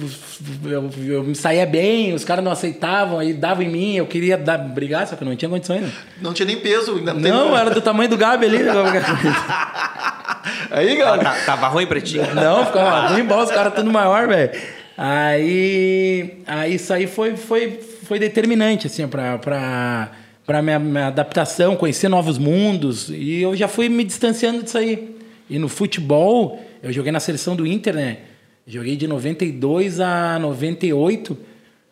eu, 0.64 0.90
eu 1.06 1.22
me 1.22 1.36
saía 1.36 1.64
bem, 1.64 2.12
os 2.14 2.24
caras 2.24 2.44
não 2.44 2.50
aceitavam, 2.50 3.20
aí 3.20 3.32
davam 3.32 3.62
em 3.62 3.68
mim, 3.68 3.94
eu 3.94 4.06
queria 4.06 4.36
dar, 4.36 4.58
brigar, 4.58 5.06
só 5.06 5.14
que 5.14 5.22
eu 5.22 5.28
não 5.28 5.36
tinha 5.36 5.48
condições. 5.48 5.82
Né? 5.82 5.92
Não 6.20 6.32
tinha 6.32 6.44
nem 6.46 6.56
peso. 6.56 6.96
Ainda 6.96 7.12
tem- 7.14 7.22
Não, 7.30 7.56
era 7.56 7.70
do 7.70 7.80
tamanho 7.80 8.10
do 8.10 8.16
Gabi 8.16 8.46
ali. 8.46 8.58
Aí, 10.70 10.96
galera. 10.96 11.22
tá- 11.22 11.36
tava 11.46 11.68
ruim 11.68 11.86
pra 11.86 12.00
ti? 12.00 12.18
Não, 12.34 12.66
ficava 12.66 13.08
ruim, 13.08 13.24
bom, 13.24 13.42
os 13.42 13.50
caras 13.50 13.74
tudo 13.74 13.90
maior, 13.90 14.28
velho. 14.28 14.50
Aí, 14.96 16.42
aí 16.46 16.74
isso 16.74 16.92
aí 16.92 17.06
foi, 17.06 17.36
foi, 17.36 17.80
foi 18.04 18.18
determinante, 18.18 18.86
assim, 18.86 19.06
pra, 19.08 19.38
pra, 19.38 20.10
pra 20.46 20.62
minha, 20.62 20.78
minha 20.78 21.06
adaptação, 21.08 21.76
conhecer 21.76 22.08
novos 22.08 22.38
mundos. 22.38 23.08
E 23.10 23.40
eu 23.42 23.56
já 23.56 23.66
fui 23.68 23.88
me 23.88 24.04
distanciando 24.04 24.62
disso 24.62 24.78
aí. 24.78 25.16
E 25.48 25.58
no 25.58 25.68
futebol, 25.68 26.62
eu 26.82 26.92
joguei 26.92 27.10
na 27.12 27.20
seleção 27.20 27.54
do 27.56 27.66
Inter, 27.66 27.94
né? 27.94 28.18
Joguei 28.66 28.96
de 28.96 29.06
92 29.06 30.00
a 30.00 30.38
98. 30.38 31.36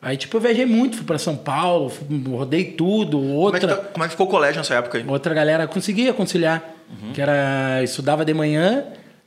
Aí, 0.05 0.17
tipo, 0.17 0.37
eu 0.37 0.41
viajei 0.41 0.67
muito, 0.67 0.97
fui 0.97 1.07
pra 1.07 1.17
São 1.17 1.37
Paulo, 1.37 1.89
fui- 1.89 2.07
rodei 2.29 2.65
tudo. 2.65 3.19
Como 3.19 3.55
é, 3.57 3.61
que 3.61 3.65
Outra, 3.67 3.77
tá- 3.77 3.89
como 3.93 4.05
é 4.05 4.09
que 4.09 4.11
ficou 4.13 4.27
o 4.27 4.31
colégio 4.31 4.57
nessa 4.59 4.75
época 4.75 4.99
aí? 4.99 5.05
outra 5.07 5.33
galera 5.33 5.67
conseguia 5.69 6.13
conciliar. 6.13 6.63
Que 7.15 7.23
era. 7.23 7.81
Estudava 7.83 8.23
de 8.25 8.35
manhã 8.35 8.85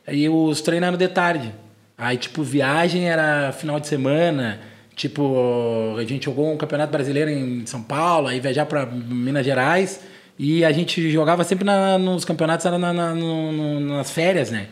e 0.08 0.28
os 0.30 0.62
treinos 0.62 0.86
eram 0.88 0.98
de 0.98 1.08
tarde. 1.08 1.52
Aí, 1.98 2.18
tipo, 2.18 2.44
viagem 2.44 3.10
era 3.10 3.52
final 3.54 3.80
de 3.80 3.88
semana. 3.88 4.60
Tipo, 4.96 5.96
a 5.98 6.04
gente 6.04 6.26
jogou 6.26 6.52
um 6.54 6.58
campeonato 6.58 6.92
brasileiro 6.92 7.30
em 7.32 7.66
São 7.66 7.82
Paulo, 7.82 8.28
aí 8.28 8.40
viajar 8.40 8.66
para 8.66 8.86
Minas 8.86 9.46
Gerais. 9.46 10.02
E 10.38 10.64
a 10.66 10.72
gente 10.72 11.10
jogava 11.10 11.44
sempre 11.46 11.64
na, 11.66 11.98
nos 11.98 12.26
campeonatos 12.26 12.66
era 12.66 12.78
na, 12.78 12.92
na, 12.94 13.14
no, 13.16 13.80
nas 13.80 14.12
férias, 14.12 14.52
né? 14.52 14.68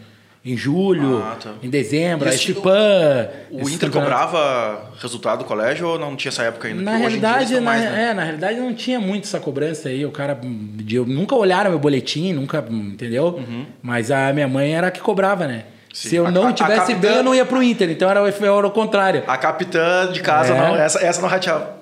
Em 0.45 0.57
julho, 0.57 1.23
Ah, 1.23 1.37
tá. 1.41 1.53
em 1.63 1.69
dezembro, 1.69 2.27
a 2.27 2.31
Chipã. 2.33 3.27
O 3.49 3.61
esses 3.61 3.75
Inter 3.75 3.89
cobrava 3.89 4.91
resultado 5.01 5.39
do 5.39 5.45
colégio 5.45 5.87
ou 5.87 5.97
não 5.97 6.17
tinha 6.17 6.29
essa 6.31 6.43
época 6.43 6.67
ainda? 6.67 6.81
Na 6.81 6.91
Porque 6.91 7.01
realidade, 7.03 7.53
na, 7.55 7.61
mais, 7.61 7.81
né? 7.81 8.09
é, 8.09 8.13
na 8.13 8.23
realidade 8.23 8.59
não 8.59 8.73
tinha 8.73 8.99
muito 8.99 9.23
essa 9.23 9.39
cobrança 9.39 9.87
aí. 9.87 10.05
O 10.05 10.11
cara. 10.11 10.37
Eu 10.91 11.05
nunca 11.05 11.33
olharam 11.33 11.69
meu 11.69 11.79
boletim, 11.79 12.33
nunca. 12.33 12.63
Entendeu? 12.69 13.39
Mas 13.81 14.11
a 14.11 14.33
minha 14.33 14.47
mãe 14.47 14.75
era 14.75 14.87
a 14.87 14.91
que 14.91 14.99
cobrava, 14.99 15.47
né? 15.47 15.53
Uhum. 15.55 15.61
Sim. 15.93 16.09
Se 16.09 16.15
eu 16.17 16.29
não 16.29 16.47
a- 16.47 16.49
a 16.49 16.53
tivesse 16.53 16.79
capitã- 16.91 16.99
bem, 16.99 17.15
eu 17.17 17.23
não 17.23 17.33
ia 17.35 17.45
pro 17.45 17.63
Inter. 17.63 17.89
Então 17.89 18.09
era, 18.09 18.19
era 18.27 18.67
o 18.67 18.71
contrário. 18.71 19.23
A 19.25 19.37
capitã 19.37 20.11
de 20.11 20.19
casa, 20.21 20.53
É. 20.53 20.57
não, 20.57 20.75
essa, 20.75 20.99
essa 21.05 21.21
não 21.21 21.29
rateava. 21.29 21.77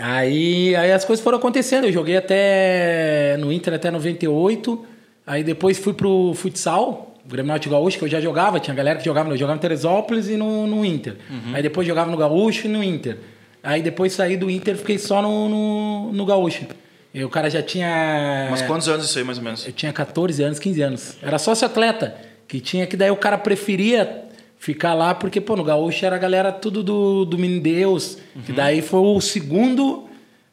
Aí, 0.00 0.74
aí 0.74 0.90
as 0.90 1.04
coisas 1.04 1.22
foram 1.22 1.38
acontecendo. 1.38 1.84
Eu 1.84 1.92
joguei 1.92 2.16
até 2.16 3.36
no 3.38 3.52
Inter 3.52 3.74
até 3.74 3.90
98. 3.92 4.84
Aí 5.26 5.44
depois 5.44 5.78
fui 5.78 5.92
pro 5.92 6.32
futsal, 6.34 7.11
o 7.24 7.28
Grêmio 7.28 7.48
Náutico 7.48 7.74
Gaúcho, 7.74 7.98
que 7.98 8.04
eu 8.04 8.08
já 8.08 8.20
jogava. 8.20 8.58
Tinha 8.58 8.74
galera 8.74 8.98
que 8.98 9.04
jogava, 9.04 9.30
eu 9.30 9.36
jogava 9.36 9.56
no 9.56 9.60
Teresópolis 9.60 10.28
e 10.28 10.36
no, 10.36 10.66
no 10.66 10.84
Inter. 10.84 11.16
Aí 11.52 11.62
depois 11.62 11.86
jogava 11.86 12.10
no 12.10 12.16
Gaúcho 12.16 12.66
e 12.66 12.70
no 12.70 12.82
Inter. 12.82 13.18
Aí 13.62 13.80
depois 13.80 14.12
saí 14.12 14.36
do 14.36 14.50
Inter 14.50 14.76
fiquei 14.76 14.98
só 14.98 15.22
no, 15.22 15.48
no, 15.48 16.12
no 16.12 16.26
Gaúcho. 16.26 16.66
E 17.14 17.22
o 17.22 17.28
cara 17.28 17.48
já 17.50 17.62
tinha. 17.62 18.48
Mas 18.50 18.62
quantos 18.62 18.88
anos 18.88 19.04
isso 19.04 19.18
aí, 19.18 19.24
mais 19.24 19.38
ou 19.38 19.44
menos? 19.44 19.66
Eu 19.66 19.72
tinha 19.72 19.92
14 19.92 20.42
anos, 20.42 20.58
15 20.58 20.82
anos. 20.82 21.16
Era 21.22 21.38
sócio 21.38 21.66
atleta. 21.66 22.16
Que 22.48 22.60
tinha 22.60 22.86
que 22.86 22.96
daí 22.96 23.10
o 23.10 23.16
cara 23.16 23.38
preferia 23.38 24.24
ficar 24.58 24.94
lá, 24.94 25.14
porque, 25.14 25.40
pô, 25.40 25.56
no 25.56 25.64
Gaúcho 25.64 26.04
era 26.06 26.16
a 26.16 26.18
galera 26.18 26.52
tudo 26.52 26.82
do, 26.82 27.24
do 27.24 27.38
Menino 27.38 27.62
Deus. 27.62 28.18
Que 28.44 28.52
daí 28.52 28.80
foi 28.82 29.00
o 29.00 29.20
segundo 29.20 30.08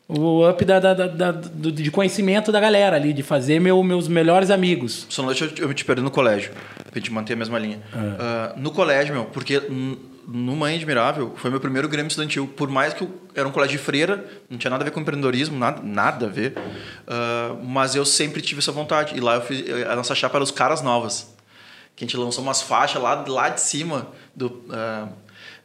o 0.09 0.49
up 0.49 0.65
da, 0.65 0.79
da- 0.79 0.93
da- 0.93 1.31
do- 1.31 1.71
de 1.71 1.91
conhecimento 1.91 2.51
da 2.51 2.59
galera 2.59 2.95
ali, 2.95 3.13
de 3.13 3.21
fazer 3.23 3.59
meu, 3.61 3.81
meus 3.83 4.07
melhores 4.07 4.49
amigos. 4.49 5.05
Só 5.07 5.21
não 5.21 5.29
deixa 5.29 5.45
eu 5.45 5.51
te- 5.51 5.61
eu 5.61 5.73
te 5.73 5.85
perder 5.85 6.01
no 6.01 6.09
colégio, 6.11 6.51
pra 6.89 6.99
gente 6.99 7.11
manter 7.13 7.33
a 7.33 7.35
mesma 7.35 7.59
linha. 7.59 7.79
Ah, 7.93 8.53
no 8.57 8.71
colégio, 8.71 9.13
meu, 9.13 9.25
porque 9.25 9.61
no 10.27 10.55
Mãe 10.55 10.75
Admirável 10.75 11.33
foi 11.37 11.49
meu 11.51 11.59
primeiro 11.59 11.87
Grêmio 11.87 12.07
Estudantil. 12.07 12.47
Por 12.47 12.69
mais 12.69 12.93
que 12.93 13.03
eu 13.03 13.09
era 13.35 13.47
um 13.47 13.51
colégio 13.51 13.77
de 13.77 13.83
freira, 13.83 14.25
não 14.49 14.57
tinha 14.57 14.69
nada 14.71 14.83
a 14.83 14.85
ver 14.85 14.91
com 14.91 14.99
empreendedorismo, 14.99 15.57
nada, 15.57 15.81
nada 15.83 16.25
a 16.25 16.29
ver. 16.29 16.55
ah, 17.07 17.55
mas 17.63 17.93
eu 17.95 18.03
sempre 18.03 18.41
tive 18.41 18.59
essa 18.61 18.71
vontade. 18.71 19.15
E 19.15 19.19
lá 19.19 19.35
eu 19.35 19.41
fiz, 19.41 19.63
a 19.87 19.95
nossa 19.95 20.15
chapa 20.15 20.37
era 20.37 20.43
os 20.43 20.51
Caras 20.51 20.81
Novas. 20.81 21.35
Que 21.95 22.03
a 22.05 22.07
gente 22.07 22.17
lançou 22.17 22.43
umas 22.43 22.61
faixas 22.61 23.01
lá, 23.01 23.25
lá 23.27 23.49
de 23.49 23.61
cima 23.61 24.07
do. 24.35 24.63
ah, 24.71 25.07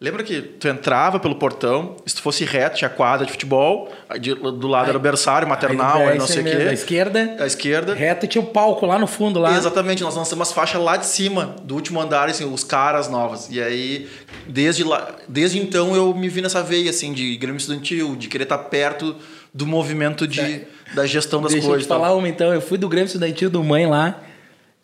Lembra 0.00 0.22
que 0.22 0.42
tu 0.42 0.68
entrava 0.68 1.18
pelo 1.20 1.36
portão, 1.36 1.96
se 2.04 2.16
tu 2.16 2.22
fosse 2.22 2.44
reto, 2.44 2.76
tinha 2.76 2.90
quadra 2.90 3.24
de 3.24 3.32
futebol, 3.32 3.90
aí 4.08 4.18
de- 4.18 4.34
do 4.34 4.66
lado 4.66 4.88
era 4.88 4.98
o 4.98 5.00
berçário, 5.00 5.48
maternal, 5.48 5.98
Aí, 6.02 6.08
aí 6.10 6.18
não 6.18 6.24
esse 6.24 6.34
sei 6.34 6.42
o 6.42 6.44
quê. 6.44 6.64
Da 6.64 6.72
esquerda, 6.72 7.36
À 7.40 7.46
esquerda. 7.46 7.94
reta 7.94 8.24
e 8.26 8.28
tinha 8.28 8.42
o 8.42 8.46
palco 8.46 8.84
lá 8.86 8.98
no 8.98 9.06
fundo 9.06 9.38
lá. 9.38 9.56
Exatamente, 9.56 10.02
nós 10.02 10.16
lançamos 10.16 10.52
faixas 10.52 10.82
lá 10.82 10.96
de 10.96 11.06
cima, 11.06 11.54
do 11.62 11.74
último 11.74 12.00
andar, 12.00 12.28
assim, 12.28 12.44
os 12.44 12.64
caras 12.64 13.08
novas. 13.08 13.48
E 13.50 13.62
aí, 13.62 14.08
desde, 14.46 14.84
lá, 14.84 15.08
desde 15.28 15.58
então, 15.58 15.94
eu 15.94 16.12
me 16.14 16.28
vi 16.28 16.42
nessa 16.42 16.62
veia, 16.62 16.90
assim, 16.90 17.12
de 17.12 17.36
Grêmio 17.36 17.56
Estudantil, 17.58 18.16
de 18.16 18.28
querer 18.28 18.44
estar 18.44 18.58
perto 18.58 19.14
do 19.54 19.64
movimento 19.66 20.26
de, 20.26 20.62
da 20.94 21.06
gestão 21.06 21.40
das 21.40 21.52
Deixa 21.52 21.66
coisas. 21.66 21.86
eu 21.88 21.88
te 21.88 21.88
falar 22.00 22.14
uma 22.14 22.28
então. 22.28 22.52
Eu 22.52 22.60
fui 22.60 22.76
do 22.76 22.88
Grêmio 22.88 23.06
Estudantil 23.06 23.48
do 23.48 23.62
Mãe 23.62 23.86
lá. 23.86 24.20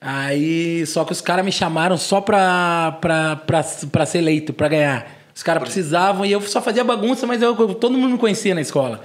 Aí, 0.00 0.87
só 0.87 1.04
que 1.04 1.12
os 1.12 1.21
caras 1.21 1.45
me 1.45 1.52
chamaram 1.52 1.97
só 1.99 2.21
pra, 2.21 2.97
pra, 3.02 3.37
pra, 3.37 3.62
pra 3.92 4.07
ser 4.07 4.19
eleito, 4.19 4.52
pra 4.52 4.69
ganhar. 4.69 5.07
Os 5.35 5.42
caras 5.42 5.62
precisavam 5.62 6.25
e 6.25 6.33
eu 6.33 6.40
só 6.40 6.62
fazia 6.62 6.83
bagunça, 6.83 7.26
mas 7.26 7.42
eu, 7.42 7.54
todo 7.75 7.99
mundo 7.99 8.12
me 8.12 8.19
conhecia 8.19 8.54
na 8.54 8.62
escola. 8.62 9.02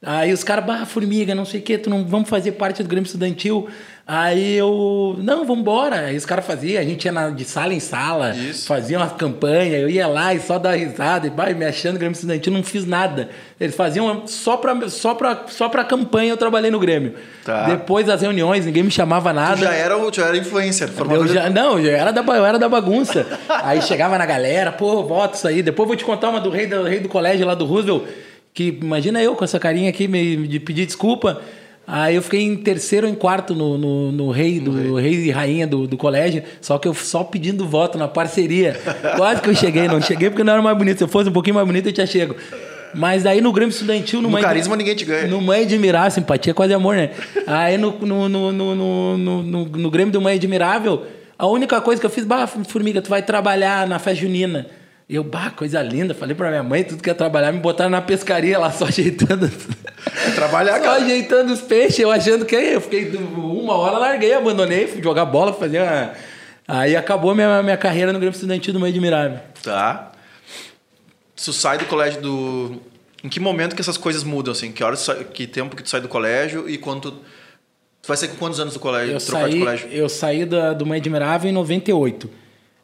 Aí 0.00 0.32
os 0.32 0.44
caras, 0.44 0.64
bah, 0.64 0.86
formiga, 0.86 1.34
não 1.34 1.44
sei 1.44 1.58
o 1.58 1.62
quê, 1.62 1.76
tu 1.76 1.90
não 1.90 2.04
vamos 2.06 2.28
fazer 2.28 2.52
parte 2.52 2.84
do 2.84 2.88
Grêmio 2.88 3.06
Estudantil. 3.06 3.66
Aí 4.06 4.54
eu, 4.56 5.16
não, 5.18 5.38
vamos 5.44 5.58
embora. 5.58 5.96
Aí 6.06 6.16
os 6.16 6.24
caras 6.24 6.46
faziam, 6.46 6.80
a 6.80 6.84
gente 6.84 7.04
ia 7.04 7.10
na- 7.10 7.30
de 7.30 7.44
sala 7.44 7.74
em 7.74 7.80
sala, 7.80 8.30
Isso. 8.34 8.64
fazia 8.68 8.96
uma 8.96 9.10
campanha, 9.10 9.76
eu 9.76 9.90
ia 9.90 10.06
lá 10.06 10.32
e 10.32 10.38
só 10.40 10.56
dar 10.56 10.76
risada, 10.76 11.26
e 11.26 11.30
bah, 11.30 11.50
me 11.50 11.64
achando 11.64 11.98
Grêmio 11.98 12.14
Estudantil, 12.14 12.52
não 12.52 12.62
fiz 12.62 12.86
nada. 12.86 13.28
Eles 13.60 13.74
faziam 13.74 14.22
só 14.28 14.56
pra, 14.56 14.88
só 14.88 15.14
pra, 15.14 15.42
só 15.48 15.68
pra 15.68 15.82
campanha, 15.82 16.30
eu 16.30 16.36
trabalhei 16.36 16.70
no 16.70 16.78
Grêmio. 16.78 17.14
Tá. 17.44 17.64
Depois 17.66 18.06
das 18.06 18.22
reuniões, 18.22 18.64
ninguém 18.64 18.84
me 18.84 18.90
chamava 18.92 19.32
nada. 19.32 19.56
Tu 19.56 19.64
já 19.64 19.74
era, 19.74 19.98
tu 19.98 20.16
já 20.16 20.26
era 20.28 20.36
influencer, 20.38 20.86
Eu 20.88 20.92
formador 20.94 21.26
de- 21.26 21.34
já, 21.34 21.50
não, 21.50 21.76
eu 21.80 21.90
era, 21.94 22.12
da, 22.12 22.22
eu 22.36 22.46
era 22.46 22.56
da 22.58 22.68
bagunça. 22.68 23.26
aí 23.48 23.82
chegava 23.82 24.16
na 24.16 24.24
galera, 24.24 24.70
pô, 24.70 25.02
voto 25.02 25.34
isso 25.34 25.48
aí. 25.48 25.60
Depois 25.60 25.84
eu 25.84 25.88
vou 25.88 25.96
te 25.96 26.04
contar 26.04 26.28
uma 26.30 26.40
do 26.40 26.50
rei 26.50 26.66
do, 26.68 26.84
rei 26.84 27.00
do 27.00 27.08
colégio 27.08 27.44
lá 27.44 27.54
do 27.54 27.66
Roosevelt, 27.66 28.04
que 28.58 28.76
imagina 28.82 29.22
eu 29.22 29.36
com 29.36 29.44
essa 29.44 29.58
carinha 29.60 29.88
aqui, 29.88 30.08
me, 30.08 30.48
de 30.48 30.58
pedir 30.58 30.84
desculpa. 30.84 31.40
Aí 31.86 32.16
eu 32.16 32.22
fiquei 32.22 32.42
em 32.42 32.56
terceiro 32.56 33.06
ou 33.06 33.12
em 33.12 33.16
quarto 33.16 33.54
no, 33.54 33.78
no, 33.78 34.12
no 34.12 34.30
rei 34.30 34.58
do 34.60 34.96
rei. 34.96 35.14
e 35.26 35.30
rainha 35.30 35.66
do, 35.66 35.86
do 35.86 35.96
colégio, 35.96 36.42
só 36.60 36.76
que 36.76 36.86
eu 36.88 36.92
só 36.92 37.22
pedindo 37.24 37.66
voto 37.66 37.96
na 37.96 38.06
parceria. 38.08 38.78
Quase 39.16 39.40
que 39.40 39.48
eu 39.48 39.54
cheguei, 39.54 39.86
não 39.88 40.00
cheguei 40.00 40.28
porque 40.28 40.42
não 40.44 40.52
era 40.52 40.60
mais 40.60 40.76
bonito. 40.76 40.98
Se 40.98 41.04
eu 41.04 41.08
fosse 41.08 41.30
um 41.30 41.32
pouquinho 41.32 41.54
mais 41.54 41.66
bonito, 41.66 41.86
eu 41.88 41.92
tinha 41.92 42.06
chego. 42.06 42.34
Mas 42.94 43.24
aí 43.26 43.40
no 43.40 43.52
Grêmio 43.52 43.70
Estudantil, 43.70 44.20
no, 44.20 44.28
No 44.28 44.32
Mãe- 44.32 44.42
carisma 44.42 44.76
ninguém 44.76 44.94
te 44.96 45.04
ganha. 45.04 45.28
no 45.28 45.40
Mãe 45.40 45.62
Admirável, 45.62 46.10
simpatia 46.10 46.50
é 46.50 46.54
quase 46.54 46.74
amor, 46.74 46.96
né? 46.96 47.10
Aí 47.46 47.78
no, 47.78 47.92
no, 48.00 48.28
no, 48.28 48.52
no, 48.52 48.74
no, 48.74 49.16
no, 49.18 49.42
no- 49.42 49.64
no 49.66 49.90
Grêmio 49.90 50.12
do 50.12 50.20
Mãe 50.20 50.34
Admirável, 50.36 51.06
a 51.38 51.46
única 51.46 51.80
coisa 51.80 52.00
que 52.00 52.06
eu 52.06 52.10
fiz, 52.10 52.24
bah, 52.24 52.46
Formiga, 52.46 53.00
tu 53.00 53.08
vai 53.08 53.22
trabalhar 53.22 53.86
na 53.86 53.98
festa 53.98 54.20
junina. 54.22 54.66
Eu, 55.08 55.24
bah, 55.24 55.50
coisa 55.50 55.80
linda. 55.80 56.14
Falei 56.14 56.36
pra 56.36 56.50
minha 56.50 56.62
mãe, 56.62 56.84
tudo 56.84 57.02
que 57.02 57.08
ia 57.08 57.14
trabalhar, 57.14 57.50
me 57.50 57.60
botaram 57.60 57.88
na 57.88 58.02
pescaria 58.02 58.58
lá, 58.58 58.70
só 58.70 58.84
ajeitando. 58.84 59.50
Trabalhar, 60.34 60.76
só 60.76 60.82
cara. 60.82 61.02
ajeitando 61.02 61.52
os 61.52 61.62
peixes, 61.62 61.98
eu 62.00 62.10
achando 62.10 62.44
que 62.44 62.54
eu 62.54 62.80
fiquei 62.80 63.10
uma 63.16 63.74
hora, 63.74 63.96
larguei, 63.96 64.34
abandonei, 64.34 64.86
fui 64.86 65.02
jogar 65.02 65.24
bola, 65.24 65.52
fazer 65.54 65.82
uma... 65.82 66.12
Aí 66.66 66.94
acabou 66.94 67.34
minha, 67.34 67.62
minha 67.62 67.78
carreira 67.78 68.12
no 68.12 68.18
Grêmio 68.18 68.34
Estudantil 68.34 68.74
do 68.74 68.80
Mãe 68.80 68.90
Admirável. 68.90 69.40
Tá. 69.62 70.12
Tu 71.34 71.52
sai 71.54 71.78
do 71.78 71.86
colégio 71.86 72.20
do... 72.20 72.82
Em 73.24 73.28
que 73.30 73.40
momento 73.40 73.74
que 73.74 73.80
essas 73.80 73.96
coisas 73.96 74.22
mudam, 74.22 74.52
assim? 74.52 74.70
Que, 74.70 74.84
horas, 74.84 75.08
que 75.32 75.46
tempo 75.46 75.74
que 75.74 75.82
tu 75.82 75.88
sai 75.88 76.02
do 76.02 76.08
colégio 76.08 76.68
e 76.68 76.76
quando... 76.76 77.10
Tu, 77.10 77.10
tu 78.02 78.08
vai 78.08 78.16
sair 78.18 78.28
com 78.28 78.36
quantos 78.36 78.60
anos 78.60 78.74
do 78.74 78.80
colégio? 78.80 79.14
Eu 79.14 79.20
trocar 79.20 79.46
de 79.46 79.52
saí, 79.52 79.60
colégio? 79.60 79.88
eu 79.88 80.08
saí 80.10 80.44
da, 80.44 80.74
do 80.74 80.84
Mãe 80.84 80.98
Admirável 80.98 81.48
em 81.48 81.54
98. 81.54 82.28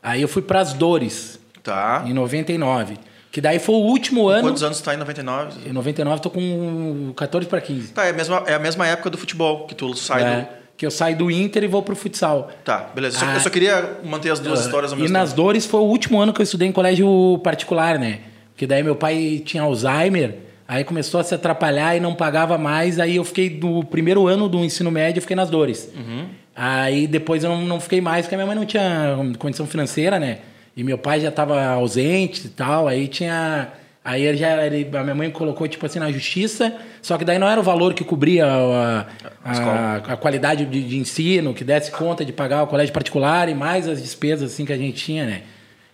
Aí 0.02 0.22
eu 0.22 0.28
fui 0.28 0.40
pras 0.40 0.72
Dores, 0.72 1.38
Tá. 1.64 2.04
em 2.06 2.12
99. 2.12 2.97
Que 3.33 3.40
daí 3.40 3.59
foi 3.59 3.75
o 3.75 3.78
último 3.78 4.28
ano. 4.28 4.42
Quantos 4.42 4.62
anos 4.62 4.80
tu 4.80 4.85
tá 4.85 4.94
em 4.94 4.97
99? 4.97 5.68
Em 5.68 5.73
99 5.73 6.21
tô 6.23 6.30
com 6.30 7.12
14 7.16 7.49
para 7.49 7.61
15. 7.61 7.88
Tá, 7.92 8.04
é 8.06 8.11
a 8.11 8.12
mesma, 8.12 8.44
é 8.47 8.54
a 8.54 8.59
mesma 8.61 8.87
época 8.87 9.11
do 9.11 9.18
futebol, 9.18 9.66
que 9.66 9.75
tu 9.75 9.92
sai 9.94 10.23
É, 10.23 10.40
do... 10.42 10.47
Que 10.76 10.87
eu 10.87 10.90
saio 10.90 11.16
do 11.16 11.30
Inter 11.30 11.64
e 11.64 11.66
vou 11.66 11.83
pro 11.83 11.97
futsal. 11.97 12.49
Tá, 12.64 12.90
beleza. 12.94 13.18
Ah. 13.26 13.35
eu 13.35 13.40
só 13.40 13.50
queria 13.50 13.99
manter 14.04 14.30
as 14.30 14.38
duas 14.38 14.61
histórias 14.61 14.92
ao 14.92 14.99
E 14.99 15.02
mesmo 15.02 15.12
nas 15.12 15.30
tempo. 15.30 15.42
Dores 15.42 15.66
foi 15.66 15.80
o 15.80 15.85
último 15.85 16.21
ano 16.21 16.33
que 16.33 16.40
eu 16.40 16.44
estudei 16.44 16.68
em 16.68 16.73
colégio 16.73 17.40
particular, 17.42 17.99
né? 17.99 18.21
Que 18.56 18.66
daí 18.68 18.83
meu 18.85 18.94
pai 18.94 19.42
tinha 19.44 19.62
Alzheimer, 19.64 20.37
aí 20.68 20.85
começou 20.85 21.18
a 21.18 21.25
se 21.25 21.35
atrapalhar 21.35 21.97
e 21.97 22.00
não 22.00 22.14
pagava 22.14 22.56
mais. 22.59 23.00
Aí 23.00 23.16
eu 23.16 23.25
fiquei 23.25 23.50
do 23.50 23.83
primeiro 23.85 24.28
ano 24.28 24.49
do 24.49 24.59
ensino 24.64 24.90
médio, 24.92 25.18
eu 25.18 25.23
fiquei 25.23 25.35
nas 25.37 25.50
Dores. 25.50 25.90
Uhum. 25.97 26.26
Aí 26.54 27.06
depois 27.09 27.42
eu 27.42 27.50
não, 27.50 27.62
não 27.62 27.80
fiquei 27.80 28.00
mais, 28.00 28.26
porque 28.26 28.35
a 28.35 28.38
minha 28.38 28.47
mãe 28.47 28.54
não 28.54 28.66
tinha 28.66 29.16
condição 29.38 29.66
financeira, 29.66 30.21
né? 30.21 30.38
E 30.76 30.82
meu 30.82 30.98
pai 30.98 31.20
já 31.20 31.28
estava 31.28 31.62
ausente 31.64 32.46
e 32.46 32.50
tal, 32.50 32.88
aí 32.88 33.06
tinha. 33.08 33.68
Aí 34.04 34.22
ele 34.22 34.36
já, 34.36 34.66
ele, 34.66 34.94
a 34.96 35.02
minha 35.02 35.14
mãe 35.14 35.30
colocou, 35.30 35.66
tipo 35.66 35.86
assim, 35.86 35.98
na 35.98 36.12
justiça, 36.12 36.76
só 37.00 37.16
que 37.16 37.24
daí 37.24 37.38
não 37.38 37.48
era 37.48 37.58
o 37.58 37.62
valor 37.62 37.94
que 37.94 38.04
cobria 38.04 38.44
a, 38.44 39.06
a, 39.42 39.96
a, 40.12 40.16
qualidade 40.16 40.66
de, 40.66 40.82
de 40.82 40.98
ensino, 40.98 41.54
que 41.54 41.64
desse 41.64 41.90
conta 41.90 42.22
de 42.22 42.30
pagar 42.30 42.64
o 42.64 42.66
colégio 42.66 42.92
particular 42.92 43.48
e 43.48 43.54
mais 43.54 43.88
as 43.88 44.02
despesas 44.02 44.52
assim 44.52 44.66
que 44.66 44.74
a 44.74 44.76
gente 44.76 45.02
tinha, 45.02 45.24
né? 45.24 45.42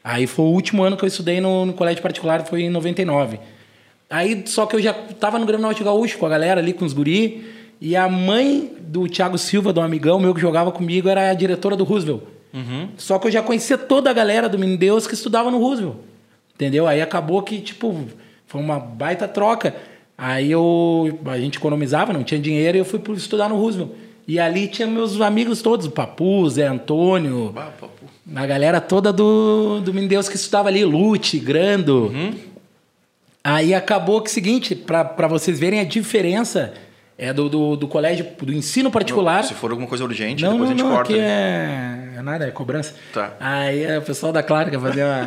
Aí 0.02 0.26
foi 0.26 0.44
o 0.44 0.49
último 0.49 0.82
ano 0.82 0.96
que 0.96 1.04
eu 1.04 1.06
estudei 1.06 1.40
no, 1.40 1.66
no 1.66 1.72
colégio 1.72 2.02
particular, 2.02 2.44
foi 2.44 2.62
em 2.62 2.70
99. 2.70 3.38
Aí, 4.08 4.42
só 4.46 4.66
que 4.66 4.75
eu 4.75 4.82
já 4.82 4.92
tava 4.92 5.38
no 5.38 5.46
Grêmio 5.46 5.62
Norte 5.62 5.84
Gaúcho 5.84 6.18
com 6.18 6.26
a 6.26 6.28
galera 6.28 6.60
ali, 6.60 6.72
com 6.72 6.84
os 6.84 6.92
guri, 6.92 7.46
e 7.80 7.94
a 7.94 8.08
mãe 8.08 8.72
do 8.80 9.06
Thiago 9.08 9.38
Silva, 9.38 9.72
do 9.72 9.80
amigão 9.80 10.18
meu 10.18 10.34
que 10.34 10.40
jogava 10.40 10.72
comigo, 10.72 11.08
era 11.08 11.30
a 11.30 11.34
diretora 11.34 11.76
do 11.76 11.84
Roosevelt. 11.84 12.22
Só 12.97 13.19
que 13.19 13.28
eu 13.28 13.30
já 13.30 13.42
conhecia 13.42 13.78
toda 13.78 14.11
a 14.11 14.12
galera 14.12 14.49
do 14.49 14.59
Menino 14.59 14.78
Deus 14.78 15.07
que 15.07 15.14
estudava 15.14 15.50
no 15.50 15.59
Roosevelt. 15.59 15.97
Entendeu? 16.54 16.87
Aí 16.87 17.00
acabou 17.00 17.42
que, 17.42 17.61
tipo, 17.61 18.07
foi 18.47 18.61
uma 18.61 18.78
baita 18.78 19.26
troca. 19.26 19.75
Aí 20.19 20.50
eu, 20.50 21.19
a 21.26 21.38
gente 21.38 21.57
economizava, 21.57 22.12
não 22.12 22.23
tinha 22.23 22.40
dinheiro, 22.40 22.76
e 22.76 22.80
eu 22.80 22.85
fui 22.85 23.00
estudar 23.14 23.49
no 23.49 23.57
Roosevelt. 23.57 23.92
E 24.28 24.38
ali 24.38 24.69
tinha 24.69 24.87
meus 24.87 25.21
amigos 25.21 25.62
todos, 25.62 25.87
o 25.87 25.90
Papu, 25.90 26.49
Zé 26.49 26.66
Antônio, 26.66 27.54
a 28.37 28.47
galera 28.47 28.80
toda 28.80 29.12
do, 29.12 29.80
do 29.80 29.92
Menino 29.92 30.11
Deus 30.11 30.28
que 30.28 30.37
estudava 30.37 30.69
ali, 30.69 30.85
Lute, 30.85 31.38
Grando. 31.38 32.12
Aí 33.42 33.73
acabou 33.73 34.21
que 34.21 34.28
o 34.28 34.33
seguinte, 34.33 34.75
para 34.75 35.26
vocês 35.26 35.59
verem 35.59 35.80
a 35.80 35.85
diferença 35.85 36.75
é 37.16 37.33
do, 37.33 37.49
do, 37.49 37.76
do 37.76 37.88
colégio, 37.88 38.26
do 38.40 38.52
ensino 38.52 38.90
particular. 38.90 39.45
Se 39.45 39.54
for 39.54 39.71
alguma 39.71 39.88
coisa 39.88 40.04
urgente, 40.04 40.42
Não, 40.42 40.52
depois 40.52 40.71
não, 40.71 40.75
a 40.75 40.78
gente 40.78 40.87
não, 40.87 40.97
corta. 40.97 41.12
aqui 41.12 41.21
é, 41.21 42.10
é 42.21 42.23
nada, 42.23 42.47
é 42.47 42.50
cobrança. 42.50 42.95
Tá. 43.12 43.33
Aí 43.41 43.83
é 43.85 43.99
o 43.99 44.03
pessoal 44.03 44.33
da 44.33 44.43
Clara 44.43 44.71
quer 44.71 44.79
fazer 44.81 45.05
uma. 45.05 45.27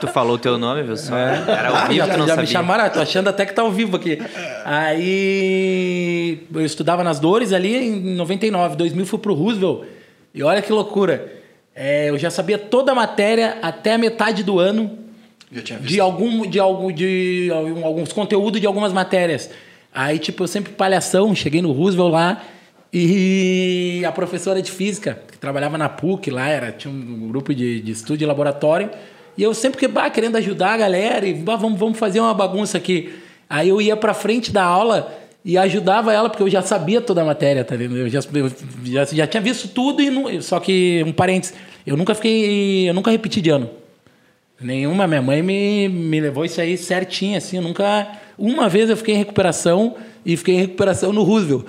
Tu 0.00 0.08
falou 0.08 0.34
o 0.34 0.38
teu 0.38 0.58
nome, 0.58 0.82
viu 0.82 0.96
só? 0.96 1.16
É. 1.16 1.44
Era 1.46 1.68
ao 1.68 1.74
Ah, 1.76 1.84
vivo, 1.84 1.94
já, 1.94 2.04
tu 2.08 2.18
não 2.18 2.26
já 2.26 2.34
sabia. 2.34 2.40
me 2.42 2.46
chamaram, 2.46 2.90
tô 2.90 3.00
achando 3.00 3.28
até 3.28 3.46
que 3.46 3.52
tá 3.52 3.62
ao 3.62 3.70
vivo 3.70 3.96
aqui. 3.96 4.18
Aí 4.64 6.46
eu 6.52 6.64
estudava 6.64 7.02
nas 7.04 7.18
Dores 7.20 7.52
ali 7.52 7.76
em 7.76 8.14
99, 8.14 8.76
2000 8.76 9.06
fui 9.06 9.18
pro 9.18 9.34
Roosevelt. 9.34 9.84
E 10.34 10.42
olha 10.42 10.62
que 10.62 10.72
loucura. 10.72 11.32
É, 11.74 12.08
eu 12.10 12.18
já 12.18 12.30
sabia 12.30 12.58
toda 12.58 12.92
a 12.92 12.94
matéria 12.94 13.58
até 13.62 13.94
a 13.94 13.98
metade 13.98 14.42
do 14.42 14.58
ano 14.58 14.98
Já 15.50 15.62
tinha 15.62 15.78
visto. 15.78 15.92
de 15.92 16.00
algum 16.00 16.46
de 16.48 16.58
algum 16.60 16.92
de 16.92 17.50
algum- 17.52 17.84
alguns 17.84 18.12
conteúdos 18.12 18.60
de 18.60 18.66
algumas 18.66 18.92
matérias. 18.92 19.50
Aí 19.94 20.18
tipo 20.18 20.42
eu 20.42 20.48
sempre 20.48 20.72
palhação, 20.72 21.34
cheguei 21.34 21.62
no 21.62 21.72
Roosevelt 21.72 22.12
lá 22.12 22.42
e 22.92 24.02
a 24.04 24.10
professora 24.10 24.60
de 24.60 24.70
física 24.70 25.22
que 25.30 25.38
trabalhava 25.38 25.78
na 25.78 25.88
PUC 25.88 26.30
lá 26.30 26.48
era 26.48 26.72
tinha 26.72 26.92
um 26.92 27.28
grupo 27.28 27.54
de, 27.54 27.80
de 27.80 27.92
estudo 27.92 28.18
de 28.18 28.26
laboratório 28.26 28.90
e 29.36 29.42
eu 29.42 29.54
sempre 29.54 29.78
que 29.78 29.86
bah, 29.86 30.10
querendo 30.10 30.36
ajudar 30.36 30.74
a 30.74 30.76
galera 30.76 31.26
e 31.26 31.34
bah, 31.34 31.56
vamos 31.56 31.78
vamos 31.78 31.98
fazer 31.98 32.20
uma 32.20 32.34
bagunça 32.34 32.78
aqui. 32.78 33.14
Aí 33.48 33.68
eu 33.68 33.80
ia 33.80 33.96
para 33.96 34.12
frente 34.12 34.52
da 34.52 34.64
aula 34.64 35.16
e 35.44 35.56
ajudava 35.56 36.12
ela 36.12 36.28
porque 36.28 36.42
eu 36.42 36.50
já 36.50 36.62
sabia 36.62 37.00
toda 37.00 37.22
a 37.22 37.24
matéria, 37.24 37.64
tá 37.64 37.76
vendo? 37.76 37.96
Eu 37.96 38.08
já, 38.08 38.20
eu 38.34 38.52
já, 38.84 39.04
já 39.04 39.26
tinha 39.26 39.40
visto 39.40 39.68
tudo 39.68 40.02
e 40.02 40.10
não, 40.10 40.42
só 40.42 40.60
que 40.60 41.02
um 41.06 41.12
parênteses, 41.12 41.54
eu 41.86 41.96
nunca 41.96 42.14
fiquei, 42.14 42.88
eu 42.88 42.94
nunca 42.94 43.10
repeti 43.10 43.40
de 43.40 43.50
ano. 43.50 43.70
Nenhuma. 44.60 45.06
Minha 45.06 45.22
mãe 45.22 45.42
me, 45.42 45.88
me 45.88 46.20
levou 46.20 46.44
isso 46.44 46.60
aí 46.60 46.76
certinho, 46.76 47.38
assim. 47.38 47.58
Nunca. 47.60 48.08
Uma 48.36 48.68
vez 48.68 48.90
eu 48.90 48.96
fiquei 48.96 49.14
em 49.14 49.18
recuperação 49.18 49.96
e 50.24 50.36
fiquei 50.36 50.54
em 50.56 50.58
recuperação 50.58 51.12
no 51.12 51.22
Roosevelt. 51.22 51.64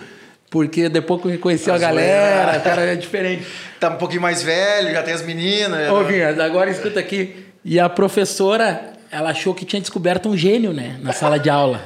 Porque 0.51 0.89
depois 0.89 1.21
que 1.21 1.29
eu 1.29 1.39
conheci 1.39 1.71
a, 1.71 1.77
galera, 1.77 2.57
o 2.59 2.61
cara 2.61 2.81
é 2.81 2.93
diferente. 2.97 3.47
Tá 3.79 3.89
um 3.89 3.95
pouquinho 3.95 4.21
mais 4.21 4.43
velho, 4.43 4.91
já 4.91 5.01
tem 5.01 5.13
as 5.13 5.23
meninas. 5.23 5.89
Ô, 5.89 6.03
já- 6.03 6.09
Vinhas, 6.09 6.39
agora 6.39 6.69
escuta 6.69 6.99
aqui. 6.99 7.45
E 7.63 7.79
a 7.79 7.87
professora, 7.87 8.91
ela 9.09 9.29
achou 9.29 9.53
que 9.55 9.63
tinha 9.63 9.79
descoberto 9.79 10.27
um 10.27 10.35
gênio, 10.35 10.73
né? 10.73 10.97
Na 11.01 11.13
sala 11.13 11.39
de 11.39 11.49
aula. 11.49 11.81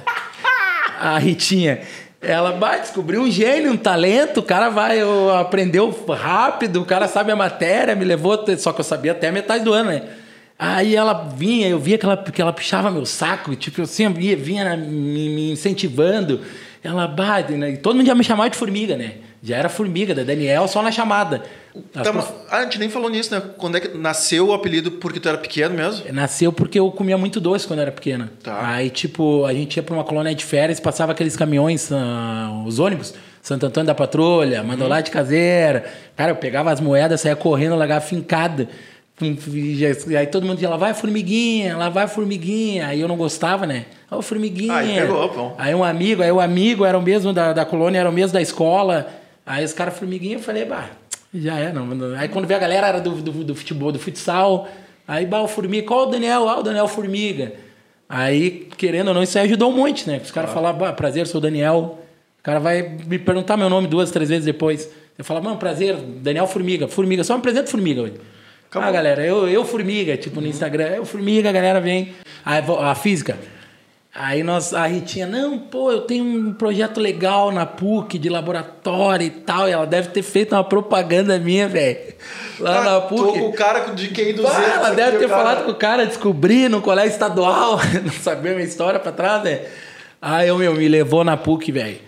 A 0.99 1.17
Ritinha. 1.19 1.81
Ela 2.19 2.53
vai 2.53 2.81
descobriu 2.81 3.21
um 3.21 3.29
gênio, 3.29 3.71
um 3.71 3.77
talento, 3.77 4.39
o 4.39 4.43
cara 4.43 4.69
vai, 4.69 4.99
eu, 4.99 5.31
aprendeu 5.35 5.91
rápido, 6.09 6.81
o 6.81 6.85
cara 6.85 7.07
sabe 7.07 7.31
a 7.31 7.35
matéria, 7.35 7.93
me 7.95 8.03
levou, 8.03 8.43
só 8.57 8.73
que 8.73 8.79
eu 8.81 8.83
sabia 8.85 9.11
até 9.11 9.27
a 9.27 9.31
metade 9.31 9.63
do 9.63 9.71
ano, 9.71 9.91
né? 9.91 10.01
Aí 10.57 10.95
ela 10.95 11.13
vinha, 11.37 11.67
eu 11.67 11.77
via 11.77 11.99
que 11.99 12.05
ela, 12.05 12.17
que 12.17 12.41
ela 12.41 12.51
puxava 12.51 12.89
meu 12.89 13.05
saco, 13.05 13.55
tipo, 13.55 13.79
eu 13.81 13.85
sempre 13.85 14.21
vinha, 14.21 14.35
vinha 14.35 14.75
me 14.75 15.51
incentivando. 15.51 16.41
Ela, 16.85 17.07
bah, 17.07 17.41
né? 17.41 17.71
e 17.71 17.77
todo 17.77 17.95
mundo 17.95 18.05
já 18.05 18.15
me 18.15 18.23
chamava 18.23 18.49
de 18.49 18.57
formiga, 18.57 18.95
né? 18.95 19.13
Já 19.41 19.57
era 19.57 19.69
formiga, 19.69 20.13
da 20.15 20.23
Daniel, 20.23 20.67
só 20.67 20.81
na 20.81 20.91
chamada. 20.91 21.43
Tá, 21.91 22.01
prof- 22.03 22.31
ah, 22.49 22.57
a 22.57 22.63
gente 22.63 22.79
nem 22.79 22.89
falou 22.89 23.09
nisso, 23.09 23.33
né? 23.33 23.41
Quando 23.57 23.77
é 23.77 23.79
que 23.79 23.97
nasceu 23.97 24.47
o 24.47 24.53
apelido 24.53 24.93
porque 24.93 25.19
tu 25.19 25.27
era 25.27 25.37
pequeno 25.37 25.75
mesmo? 25.75 26.05
Nasceu 26.13 26.51
porque 26.51 26.79
eu 26.79 26.91
comia 26.91 27.17
muito 27.17 27.39
doce 27.39 27.67
quando 27.67 27.79
era 27.81 27.91
pequena. 27.91 28.31
Tá. 28.41 28.67
Aí, 28.67 28.89
tipo, 28.89 29.45
a 29.45 29.53
gente 29.53 29.75
ia 29.77 29.83
pra 29.83 29.93
uma 29.93 30.03
colônia 30.03 30.33
de 30.33 30.43
férias, 30.43 30.79
passava 30.79 31.11
aqueles 31.11 31.35
caminhões, 31.35 31.91
ah, 31.91 32.63
os 32.65 32.79
ônibus, 32.79 33.13
Santo 33.41 33.65
Antônio 33.65 33.85
da 33.87 33.93
Patrulha, 33.95 34.63
Mandolate 34.63 35.11
Caseira. 35.11 35.85
Cara, 36.15 36.31
eu 36.31 36.35
pegava 36.35 36.71
as 36.71 36.79
moedas, 36.79 37.21
saía 37.21 37.35
correndo, 37.35 37.75
largava 37.75 38.01
fincada. 38.01 38.67
Hum, 39.21 39.37
e 39.53 40.17
Aí 40.17 40.27
todo 40.27 40.45
mundo 40.45 40.61
ia 40.61 40.69
lá, 40.69 40.75
vai 40.77 40.93
formiguinha, 40.93 41.77
lá 41.77 41.87
vai 41.89 42.07
formiguinha. 42.07 42.87
Aí 42.87 42.99
eu 42.99 43.07
não 43.07 43.15
gostava, 43.15 43.65
né? 43.65 43.85
Ô, 44.17 44.21
formiguinha. 44.21 44.73
Aí 44.73 44.95
pegou, 44.95 45.29
pô. 45.29 45.51
Aí 45.57 45.73
um 45.75 45.83
amigo, 45.83 46.23
aí 46.23 46.31
o 46.31 46.39
amigo 46.39 46.85
era 46.85 46.97
o 46.97 47.01
mesmo 47.01 47.33
da, 47.33 47.53
da 47.53 47.65
colônia, 47.65 47.99
era 47.99 48.09
o 48.09 48.13
mesmo 48.13 48.33
da 48.33 48.41
escola. 48.41 49.07
Aí 49.45 49.63
os 49.63 49.73
caras 49.73 49.97
formiguinha, 49.97 50.37
eu 50.37 50.39
falei, 50.39 50.65
bah, 50.65 50.89
já 51.33 51.57
é, 51.59 51.71
não. 51.71 51.85
não. 51.85 52.17
Aí 52.17 52.29
quando 52.29 52.47
veio 52.47 52.57
a 52.57 52.61
galera 52.61 52.87
era 52.87 52.99
do, 52.99 53.11
do, 53.11 53.43
do 53.43 53.55
futebol, 53.55 53.91
do 53.91 53.99
futsal. 53.99 54.67
Aí, 55.07 55.25
bah, 55.25 55.41
o 55.41 55.47
Formiga, 55.47 55.85
qual 55.87 56.07
o 56.07 56.11
Daniel? 56.11 56.49
Ah, 56.49 56.59
o 56.59 56.63
Daniel 56.63 56.87
Formiga. 56.87 57.53
Aí, 58.09 58.67
querendo 58.77 59.09
ou 59.09 59.13
não, 59.13 59.23
isso 59.23 59.37
aí 59.37 59.45
ajudou 59.45 59.71
um 59.71 59.75
monte, 59.75 60.07
né? 60.07 60.19
Os 60.23 60.31
caras 60.31 60.51
falavam, 60.51 60.79
bah, 60.81 60.93
prazer, 60.93 61.27
sou 61.27 61.39
o 61.39 61.41
Daniel. 61.41 61.99
O 62.39 62.43
cara 62.43 62.59
vai 62.59 62.97
me 63.05 63.19
perguntar 63.19 63.57
meu 63.57 63.69
nome 63.69 63.87
duas, 63.87 64.11
três 64.11 64.29
vezes 64.29 64.45
depois. 64.45 64.89
Eu 65.17 65.23
falo, 65.23 65.43
mano, 65.43 65.57
prazer, 65.57 65.95
Daniel 65.95 66.47
Formiga. 66.47 66.87
Formiga, 66.87 67.23
só 67.23 67.33
me 67.33 67.39
apresenta 67.39 67.69
Formiga 67.69 68.01
hoje. 68.01 68.13
Acabou. 68.67 68.89
Ah, 68.89 68.91
galera, 68.91 69.25
eu, 69.25 69.47
eu 69.47 69.63
Formiga, 69.63 70.17
tipo, 70.17 70.41
no 70.41 70.47
Instagram, 70.47 70.87
eu 70.87 71.05
Formiga, 71.05 71.49
a 71.49 71.51
galera 71.51 71.79
vem. 71.79 72.13
A 72.43 72.95
física. 72.95 73.37
Aí 74.17 74.43
nós, 74.43 74.73
a 74.73 74.85
Ritinha, 74.87 75.27
não, 75.27 75.59
pô, 75.59 75.91
eu 75.91 76.01
tenho 76.01 76.23
um 76.23 76.53
projeto 76.53 77.01
legal 77.01 77.51
na 77.51 77.65
PUC 77.65 78.17
de 78.17 78.29
laboratório 78.29 79.27
e 79.27 79.29
tal. 79.29 79.67
E 79.67 79.73
ela 79.73 79.85
deve 79.85 80.07
ter 80.07 80.21
feito 80.23 80.55
uma 80.55 80.63
propaganda 80.63 81.37
minha, 81.37 81.67
velho. 81.67 82.13
Lá 82.57 82.81
na 82.81 82.95
Ah, 82.95 83.01
Tô 83.01 83.07
PUC. 83.15 83.39
com 83.39 83.47
o 83.49 83.53
cara 83.53 83.79
de 83.93 84.07
QI 84.07 84.31
200. 84.31 84.55
Pá, 84.57 84.63
ela 84.73 84.89
deve 84.91 85.17
ter 85.17 85.27
cara- 85.27 85.43
falado 85.43 85.65
com 85.65 85.71
o 85.71 85.75
cara, 85.75 86.05
descobri 86.05 86.69
no 86.69 86.81
colégio 86.81 87.11
estadual, 87.11 87.77
não 88.05 88.11
sabia 88.13 88.53
minha 88.53 88.63
história 88.65 89.01
pra 89.01 89.11
trás, 89.11 89.43
né? 89.43 89.63
Aí 90.21 90.47
eu, 90.47 90.57
meu, 90.57 90.73
me 90.73 90.87
levou 90.87 91.25
na 91.25 91.35
PUC, 91.35 91.73
velho. 91.73 91.99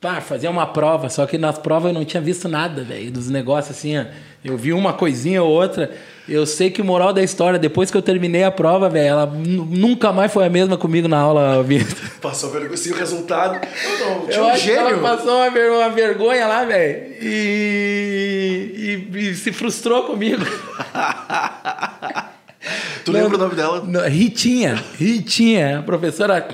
Pá, 0.00 0.20
fazer 0.20 0.46
uma 0.46 0.64
prova, 0.64 1.08
só 1.08 1.26
que 1.26 1.36
nas 1.36 1.58
provas 1.58 1.88
eu 1.92 1.98
não 1.98 2.04
tinha 2.04 2.20
visto 2.20 2.48
nada, 2.48 2.84
velho, 2.84 3.10
dos 3.10 3.28
negócios 3.28 3.76
assim, 3.76 3.98
ó. 3.98 4.04
Eu 4.44 4.56
vi 4.56 4.72
uma 4.72 4.92
coisinha 4.92 5.42
ou 5.42 5.50
outra. 5.50 5.90
Eu 6.28 6.44
sei 6.46 6.70
que 6.70 6.82
o 6.82 6.84
moral 6.84 7.12
da 7.12 7.22
história, 7.22 7.58
depois 7.58 7.90
que 7.90 7.96
eu 7.96 8.02
terminei 8.02 8.44
a 8.44 8.50
prova, 8.50 8.88
velho, 8.88 9.08
ela 9.08 9.26
nu- 9.26 9.64
nunca 9.64 10.12
mais 10.12 10.30
foi 10.32 10.44
a 10.44 10.50
mesma 10.50 10.76
comigo 10.76 11.08
na 11.08 11.18
aula, 11.18 11.62
Vitor. 11.64 11.96
Passou 12.20 12.50
vergonha, 12.50 12.74
assim, 12.74 12.92
o 12.92 12.94
resultado. 12.96 13.54
Não, 14.00 14.10
não, 14.20 14.26
tinha 14.26 14.36
Eu 14.36 14.44
um 14.44 14.48
acho 14.48 14.64
que 14.64 14.70
ela 14.70 14.90
gênio. 14.90 15.02
passou 15.02 15.36
uma, 15.36 15.50
ver- 15.50 15.70
uma 15.72 15.88
vergonha 15.88 16.46
lá, 16.46 16.64
velho. 16.64 17.02
E, 17.20 19.06
e- 19.14 19.18
e 19.30 19.34
se 19.34 19.50
frustrou 19.52 20.02
comigo. 20.04 20.44
Tu 23.04 23.12
lembra 23.12 23.36
o 23.36 23.38
nome 23.38 23.54
dela? 23.54 23.82
Não, 23.86 24.06
Ritinha, 24.06 24.82
Ritinha, 24.98 25.78
a 25.78 25.82
professora, 25.82 26.46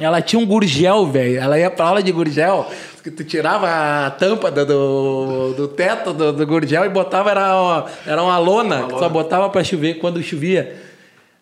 ela 0.00 0.22
tinha 0.22 0.40
um 0.40 0.46
gurgel, 0.46 1.06
velho. 1.06 1.38
Ela 1.38 1.58
ia 1.58 1.70
pra 1.70 1.86
aula 1.86 2.02
de 2.02 2.10
gurgel, 2.10 2.70
que 3.02 3.10
tu 3.10 3.24
tirava 3.24 4.06
a 4.06 4.10
tampa 4.10 4.50
do, 4.50 4.64
do, 4.64 5.54
do 5.54 5.68
teto 5.68 6.12
do, 6.12 6.32
do 6.32 6.46
gurgel 6.46 6.84
e 6.84 6.88
botava, 6.88 7.30
era 7.30 7.60
uma, 7.60 7.86
era 8.06 8.22
uma 8.22 8.38
lona, 8.38 8.86
que 8.86 8.98
só 8.98 9.08
botava 9.08 9.48
pra 9.50 9.64
chover 9.64 9.94
quando 9.94 10.22
chovia. 10.22 10.76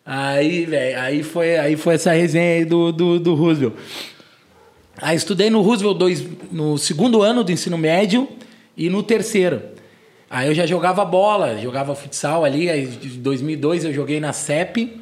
Aí, 0.05 0.65
velho, 0.65 0.99
aí 0.99 1.23
foi, 1.23 1.57
aí 1.57 1.75
foi 1.75 1.95
essa 1.95 2.11
resenha 2.11 2.55
aí 2.55 2.65
do, 2.65 2.91
do, 2.91 3.19
do 3.19 3.35
Roosevelt. 3.35 3.73
Aí 5.01 5.15
estudei 5.15 5.49
no 5.49 5.61
Roosevelt 5.61 5.97
dois, 5.97 6.25
no 6.51 6.77
segundo 6.77 7.21
ano 7.21 7.43
do 7.43 7.51
ensino 7.51 7.77
médio 7.77 8.27
e 8.75 8.89
no 8.89 9.03
terceiro. 9.03 9.61
Aí 10.29 10.47
eu 10.47 10.53
já 10.53 10.65
jogava 10.65 11.05
bola, 11.05 11.57
jogava 11.57 11.95
futsal 11.95 12.43
ali. 12.43 12.69
Aí 12.69 12.85
em 12.85 13.19
2002 13.19 13.85
eu 13.85 13.93
joguei 13.93 14.19
na 14.19 14.33
CEP, 14.33 14.99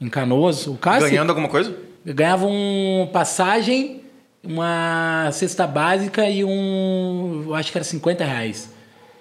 em 0.00 0.08
Canoas. 0.08 0.66
O 0.66 0.74
Cássio 0.74 1.08
Ganhando 1.08 1.30
alguma 1.30 1.48
coisa? 1.48 1.86
eu 2.06 2.14
ganhava 2.14 2.46
um 2.46 3.08
passagem, 3.12 4.02
uma 4.46 5.30
cesta 5.32 5.66
básica 5.66 6.28
e 6.28 6.44
um. 6.44 7.44
Eu 7.46 7.54
acho 7.54 7.72
que 7.72 7.78
era 7.78 7.84
50 7.84 8.24
reais. 8.24 8.70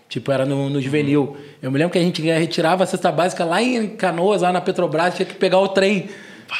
Tipo, 0.07 0.31
era 0.31 0.45
no, 0.45 0.69
no 0.69 0.79
juvenil. 0.81 1.35
Eu 1.61 1.71
me 1.71 1.77
lembro 1.77 1.91
que 1.91 1.97
a 1.97 2.01
gente 2.01 2.21
retirava 2.21 2.83
a 2.83 2.87
cesta 2.87 3.11
básica 3.11 3.43
lá 3.43 3.61
em 3.61 3.87
Canoas, 3.89 4.41
lá 4.41 4.51
na 4.51 4.61
Petrobras, 4.61 5.15
tinha 5.15 5.25
que 5.25 5.33
pegar 5.33 5.59
o 5.59 5.67
trem. 5.69 6.09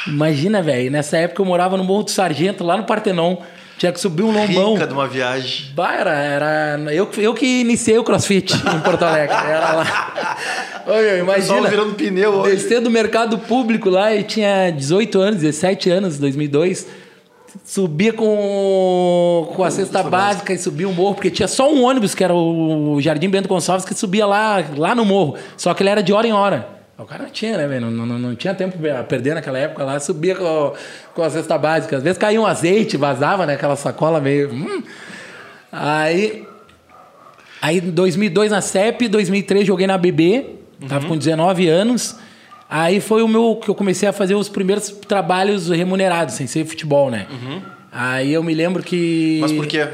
Imagina, 0.08 0.62
velho. 0.62 0.89
Nessa 0.89 1.17
época 1.17 1.41
eu 1.41 1.45
morava 1.45 1.78
no 1.78 1.84
Morro 1.84 2.04
do 2.04 2.12
Sargento, 2.12 2.63
lá 2.63 2.75
no 2.75 2.84
Partenon. 2.84 3.38
Tinha 3.78 3.91
que 3.91 3.99
subir 3.99 4.23
um 4.23 4.32
lombão. 4.32 4.73
Rica 4.73 4.88
de 4.88 4.93
uma 4.93 5.08
viagem. 5.08 5.71
Bah, 5.73 5.93
era, 5.93 6.12
era 6.12 6.93
eu, 6.93 7.10
eu 7.17 7.34
que 7.34 7.45
iniciei 7.62 7.97
o 7.97 8.04
crossfit 8.04 8.54
em 8.56 8.80
Porto 8.80 9.04
Alegre. 9.04 9.36
Era 9.36 9.73
lá. 9.73 10.38
Pessoal 10.86 11.17
imagina. 11.17 11.69
virando 11.69 11.93
pneu 11.93 12.32
hoje. 12.36 12.56
Descer 12.56 12.80
do 12.80 12.89
mercado 12.89 13.38
público 13.38 13.89
lá 13.89 14.15
e 14.15 14.23
tinha 14.23 14.69
18 14.69 15.19
anos, 15.19 15.41
17 15.41 15.89
anos, 15.89 16.17
2002. 16.17 16.88
Subia 17.63 18.13
com, 18.13 19.52
com 19.56 19.63
a 19.63 19.72
cesta 19.72 20.04
básica 20.04 20.54
e 20.54 20.58
subia 20.58 20.88
o 20.88 20.94
morro, 20.94 21.15
porque 21.15 21.32
tinha 21.32 21.48
só 21.48 21.72
um 21.72 21.84
ônibus, 21.84 22.13
que 22.13 22.24
era 22.24 22.34
o 22.34 23.00
Jardim 23.00 23.30
Bento 23.30 23.48
Gonçalves, 23.48 23.86
que 23.86 23.94
subia 23.94 24.26
lá, 24.26 24.63
lá 24.76 24.94
no 24.94 25.06
morro. 25.06 25.36
Só 25.58 25.74
que 25.74 25.82
ele 25.82 25.89
era 25.89 26.04
de 26.04 26.12
hora 26.13 26.28
em 26.28 26.34
hora. 26.34 26.76
O 26.98 27.04
cara 27.04 27.24
não 27.24 27.30
tinha, 27.30 27.58
né, 27.58 27.68
velho? 27.68 27.89
Não, 27.89 28.06
não, 28.06 28.20
não 28.20 28.36
tinha 28.36 28.54
tempo 28.54 28.78
a 28.88 29.04
perder 29.04 29.36
naquela 29.36 29.60
época 29.60 29.84
lá. 29.84 30.00
Subia 30.00 30.36
com, 30.36 30.74
com 31.13 31.24
a 31.24 31.30
cesta 31.30 31.58
básica. 31.58 31.98
Às 31.98 32.04
vezes 32.04 32.18
caía 32.18 32.39
um 32.39 32.46
azeite, 32.46 32.96
vazava, 32.98 33.46
né? 33.46 33.56
Aquela 33.56 33.76
sacola 33.76 34.22
meio. 34.22 34.52
hum. 34.52 34.82
Aí. 35.72 36.48
Aí, 37.62 37.80
em 37.80 37.89
2002 37.91 38.52
na 38.52 38.62
CEP, 38.62 39.08
2003 39.08 39.65
joguei 39.65 39.88
na 39.88 39.98
BB, 39.98 40.56
tava 40.88 41.08
com 41.08 41.18
19 41.18 41.68
anos. 41.68 42.15
Aí 42.69 42.99
foi 42.99 43.21
o 43.21 43.28
meu 43.28 43.56
que 43.62 43.69
eu 43.69 43.75
comecei 43.75 44.08
a 44.10 44.13
fazer 44.13 44.36
os 44.36 44.49
primeiros 44.49 44.89
trabalhos 44.89 45.69
remunerados, 45.69 46.36
sem 46.36 46.47
ser 46.47 46.65
futebol, 46.65 47.10
né? 47.12 47.28
Aí 47.91 48.34
eu 48.34 48.43
me 48.43 48.54
lembro 48.54 48.82
que. 48.84 49.38
Mas 49.41 49.51
por 49.51 49.65
quê? 49.67 49.88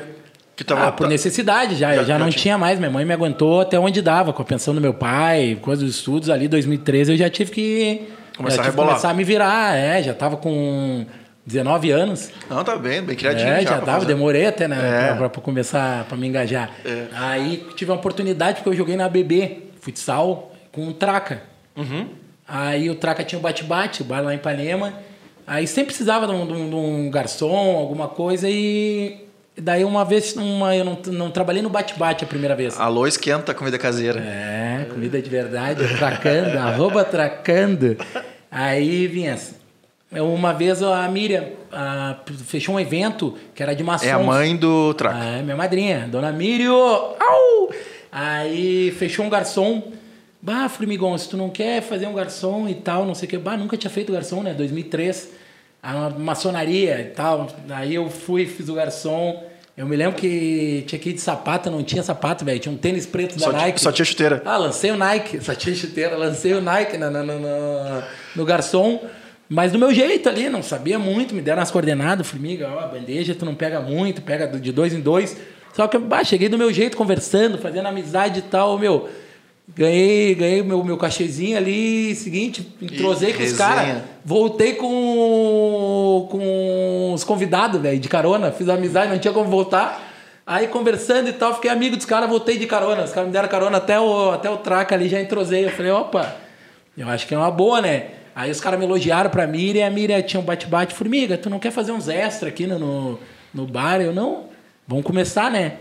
Que 0.56 0.64
tava, 0.64 0.88
Ah, 0.88 0.92
por 0.92 1.08
necessidade 1.08 1.76
já. 1.76 1.90
Já- 1.90 1.96
Eu 1.96 1.98
já, 2.06 2.14
já 2.14 2.20
não 2.20 2.30
tinha- 2.30 2.42
tinha 2.42 2.58
mais. 2.58 2.78
Minha 2.80 2.92
mãe 2.92 3.04
me 3.06 3.14
aguentou 3.14 3.62
até 3.62 3.80
onde 3.80 4.02
dava, 4.02 4.32
com 4.32 4.42
a 4.42 4.46
pensão 4.46 4.74
do 4.76 4.82
meu 4.82 4.94
pai, 4.94 5.58
coisa 5.62 5.84
dos 5.86 5.96
estudos 5.96 6.30
ali, 6.30 6.48
2013, 6.48 7.12
eu 7.12 7.18
já 7.18 7.30
tive 7.30 7.52
que. 7.52 8.02
Começar 8.38 8.56
já 8.58 8.62
a 8.62 8.66
tive 8.66 8.72
que 8.76 8.78
rebolar. 8.78 8.90
começar 8.90 9.10
a 9.10 9.14
me 9.14 9.24
virar, 9.24 9.76
é, 9.76 10.02
já 10.04 10.14
tava 10.14 10.38
com 10.38 11.06
19 11.46 11.92
anos. 11.92 12.30
Não, 12.50 12.64
tá 12.64 12.76
bem, 12.78 13.02
bem 13.02 13.16
criativo. 13.16 13.50
É, 13.50 13.62
já 13.64 13.80
tava, 13.80 13.94
fazer. 13.94 14.06
demorei 14.08 14.46
até, 14.46 14.68
né? 14.68 15.10
É. 15.12 15.16
Pra, 15.16 15.30
pra 15.30 15.42
começar, 15.42 16.06
pra 16.06 16.16
me 16.18 16.28
engajar. 16.28 16.70
É. 16.86 17.06
Aí 17.16 17.66
tive 17.76 17.92
a 17.92 17.96
oportunidade, 17.96 18.58
porque 18.58 18.70
eu 18.70 18.76
joguei 18.76 18.96
na 18.96 19.10
BB. 19.10 19.64
futsal, 19.82 20.54
com 20.72 20.88
o 20.88 20.94
Traca. 20.94 21.42
Aí 22.54 22.90
o 22.90 22.96
Traca 22.96 23.24
tinha 23.24 23.40
o 23.40 23.42
bate-bate, 23.42 24.02
o 24.02 24.06
bar 24.06 24.22
lá 24.22 24.34
em 24.34 24.36
Ipanema. 24.36 24.94
Aí 25.48 25.66
sempre 25.66 25.88
precisava 25.88 26.28
de 26.28 26.34
um, 26.34 26.46
de 26.46 26.54
um- 26.54 26.70
de 26.70 26.76
um 26.76 27.10
garçom, 27.10 27.78
alguma 27.78 28.10
coisa, 28.10 28.48
e 28.50 29.26
daí 29.58 29.86
uma 29.86 30.04
vez 30.04 30.36
uma, 30.36 30.76
eu 30.76 30.84
não, 30.84 30.98
não 31.08 31.32
trabalhei 31.32 31.62
no 31.62 31.70
bate-bate 31.70 32.26
a 32.26 32.28
primeira 32.28 32.54
vez. 32.56 32.78
Alô, 32.80 33.08
esquenta 33.08 33.54
comida 33.54 33.78
caseira. 33.78 34.20
É, 34.20 34.86
comida 34.90 35.22
de 35.22 35.30
verdade, 35.30 35.82
tracando, 35.98 36.58
arroba 36.60 37.06
tracando. 37.06 37.96
Aí 38.52 39.08
vinha. 39.08 39.38
Uma 40.14 40.52
vez 40.54 40.84
a 40.84 41.08
Miriam 41.08 41.46
ah, 41.72 42.18
fechou 42.46 42.76
um 42.76 42.80
evento 42.80 43.38
que 43.56 43.64
era 43.64 43.74
de 43.74 43.82
maçons. 43.82 44.10
É 44.10 44.12
a 44.12 44.20
mãe 44.20 44.58
do 44.58 44.94
Traca. 44.94 45.18
É 45.18 45.42
minha 45.42 45.56
madrinha, 45.56 46.06
dona 46.12 46.34
Mírio. 46.34 46.76
Au! 46.76 47.70
Aí 48.12 48.92
fechou 49.00 49.26
um 49.26 49.30
garçom. 49.30 49.82
Bah, 50.42 50.68
Formigão, 50.70 51.16
se 51.18 51.30
tu 51.30 51.38
não 51.38 51.50
quer 51.50 51.82
fazer 51.82 52.08
um 52.08 52.14
garçom 52.14 52.68
e 52.68 52.74
tal, 52.76 53.06
não 53.06 53.14
sei 53.14 53.28
o 53.28 53.30
que. 53.30 53.38
Bah, 53.38 53.56
nunca 53.56 53.78
tinha 53.78 53.92
feito 53.92 54.12
garçom, 54.12 54.42
né? 54.42 54.54
2003. 54.54 55.30
A 55.84 56.10
maçonaria 56.12 57.00
e 57.02 57.06
tal. 57.06 57.48
Aí 57.70 57.96
eu 57.96 58.10
fui, 58.10 58.46
fiz 58.46 58.68
o 58.70 58.74
garçom. 58.74 59.44
Eu 59.78 59.86
me 59.88 59.96
lembro 59.96 60.16
que 60.16 60.84
tinha 60.86 61.00
que 61.00 61.10
ir 61.10 61.14
de 61.14 61.22
sapato, 61.22 61.70
não 61.72 61.84
tinha 61.84 62.04
sapato, 62.04 62.44
velho. 62.44 62.60
Tinha 62.60 62.74
um 62.74 62.78
tênis 62.78 63.06
preto 63.06 63.36
da 63.38 63.46
Só, 63.46 63.52
Nike. 63.52 63.80
só 63.82 63.92
tinha 63.92 64.06
chuteira. 64.06 64.42
Ah, 64.46 64.58
lancei 64.58 64.92
o 64.92 64.98
Nike, 64.98 65.44
só 65.44 65.56
tinha 65.56 65.74
chuteira, 65.76 66.16
lancei 66.18 66.54
o 66.54 66.62
Nike 66.62 66.98
na- 66.98 67.10
na- 67.10 67.24
na- 67.24 68.08
no 68.36 68.46
garçom, 68.46 69.00
mas 69.48 69.72
do 69.72 69.80
meu 69.80 69.94
jeito 69.94 70.28
ali, 70.28 70.50
não 70.50 70.62
sabia 70.62 71.00
muito, 71.00 71.34
me 71.34 71.42
deram 71.42 71.62
as 71.62 71.72
coordenadas, 71.72 72.28
formiga, 72.28 72.70
ó, 72.70 72.88
bandeja, 72.90 73.34
tu 73.34 73.46
não 73.46 73.56
pega 73.56 73.80
muito, 73.80 74.22
pega 74.22 74.46
de 74.48 74.72
dois 74.72 74.94
em 74.94 75.00
dois. 75.00 75.38
Só 75.74 75.88
que, 75.88 75.98
bah, 75.98 76.24
cheguei 76.24 76.50
do 76.50 76.58
meu 76.58 76.72
jeito, 76.72 76.98
conversando, 76.98 77.58
fazendo 77.58 77.88
amizade 77.88 78.40
e 78.40 78.44
tal, 78.44 78.78
meu. 78.78 79.10
Ganhei, 79.76 80.36
ganhei 80.36 80.64
meu, 80.64 80.84
meu 80.84 80.98
cachezinho 80.98 81.58
ali, 81.58 82.14
seguinte, 82.16 82.76
entrosei 82.82 83.34
com 83.34 83.42
os 83.42 83.54
caras. 83.54 84.04
Voltei 84.24 84.74
com, 84.74 86.28
com 86.30 87.14
os 87.14 87.24
convidados, 87.24 87.82
velho, 87.82 88.00
de 88.00 88.10
carona. 88.10 88.52
Fiz 88.52 88.68
amizade, 88.68 89.12
não 89.12 89.20
tinha 89.20 89.34
como 89.34 89.50
voltar. 89.50 90.10
Aí 90.46 90.68
conversando 90.68 91.30
e 91.30 91.34
tal, 91.34 91.56
fiquei 91.56 91.72
amigo 91.72 91.96
dos 91.96 92.06
caras, 92.06 92.30
voltei 92.30 92.58
de 92.58 92.68
carona. 92.68 93.04
Os 93.04 93.12
caras 93.12 93.28
me 93.28 93.34
deram 93.34 93.48
carona 93.48 93.78
até 93.78 93.98
o, 93.98 94.32
até 94.32 94.50
o 94.50 94.58
traca 94.58 94.94
ali, 94.94 95.08
já 95.08 95.22
entrosei. 95.22 95.66
Eu 95.66 95.72
falei, 95.72 95.92
opa, 95.92 96.36
eu 96.98 97.08
acho 97.08 97.26
que 97.26 97.34
é 97.34 97.38
uma 97.38 97.52
boa, 97.52 97.82
né? 97.82 98.08
Aí 98.36 98.52
os 98.52 98.60
caras 98.60 98.78
me 98.78 98.86
elogiaram 98.86 99.30
pra 99.30 99.48
Miriam, 99.48 99.88
a 99.88 99.90
Miriam 99.90 100.22
tinha 100.22 100.40
um 100.40 100.44
bate-bate. 100.44 100.94
Formiga, 100.94 101.38
tu 101.38 101.50
não 101.50 101.60
quer 101.60 101.72
fazer 101.72 101.94
uns 101.94 102.10
extra 102.10 102.50
aqui 102.50 102.68
no, 102.68 102.78
no, 102.78 103.20
no 103.54 103.66
bar? 103.66 104.02
Eu, 104.02 104.14
não, 104.14 104.46
vamos 104.86 105.06
começar, 105.06 105.50
né? 105.50 105.78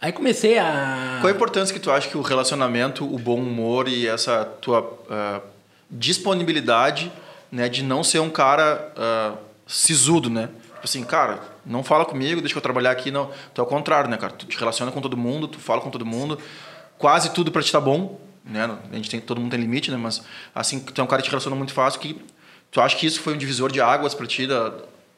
Aí 0.00 0.12
comecei 0.12 0.58
a... 0.58 1.18
Qual 1.20 1.30
a 1.30 1.36
importância 1.36 1.74
que 1.74 1.80
tu 1.80 1.90
acha 1.90 2.08
que 2.08 2.16
o 2.16 2.22
relacionamento, 2.22 3.04
o 3.04 3.18
bom 3.18 3.38
humor 3.38 3.86
e 3.86 4.06
essa 4.06 4.44
tua 4.44 4.98
ah, 5.10 5.40
disponibilidade 5.90 7.12
né, 7.52 7.68
de 7.68 7.82
não 7.82 8.02
ser 8.02 8.20
um 8.20 8.30
cara 8.30 8.92
ah, 8.96 9.34
sisudo, 9.66 10.30
né? 10.30 10.48
Tipo 10.80 10.84
assim, 10.84 11.04
cara, 11.04 11.40
não 11.66 11.84
fala 11.84 12.06
comigo, 12.06 12.40
deixa 12.40 12.56
eu 12.56 12.62
trabalhar 12.62 12.90
aqui. 12.90 13.10
Não. 13.10 13.30
Tu 13.52 13.60
é 13.60 13.64
o 13.64 13.66
contrário, 13.66 14.08
né, 14.08 14.16
cara? 14.16 14.32
Tu 14.32 14.46
te 14.46 14.58
relaciona 14.58 14.90
com 14.90 15.00
todo 15.00 15.16
mundo, 15.16 15.46
tu 15.46 15.58
fala 15.58 15.82
com 15.82 15.90
todo 15.90 16.06
mundo. 16.06 16.38
Quase 16.96 17.30
tudo 17.34 17.52
pra 17.52 17.62
ti 17.62 17.70
tá 17.70 17.80
bom, 17.80 18.18
né? 18.44 18.78
A 18.90 18.96
gente 18.96 19.10
tem, 19.10 19.20
todo 19.20 19.40
mundo 19.40 19.50
tem 19.50 19.60
limite, 19.60 19.90
né? 19.90 19.98
Mas 19.98 20.22
assim, 20.54 20.80
tu 20.80 20.98
é 20.98 21.04
um 21.04 21.06
cara 21.06 21.20
que 21.20 21.28
te 21.28 21.30
relaciona 21.30 21.54
muito 21.54 21.74
fácil. 21.74 22.00
Que, 22.00 22.18
tu 22.70 22.80
acha 22.80 22.96
que 22.96 23.06
isso 23.06 23.20
foi 23.20 23.34
um 23.34 23.36
divisor 23.36 23.70
de 23.70 23.80
águas 23.80 24.14
pra 24.14 24.26
ti 24.26 24.46
da, 24.46 24.72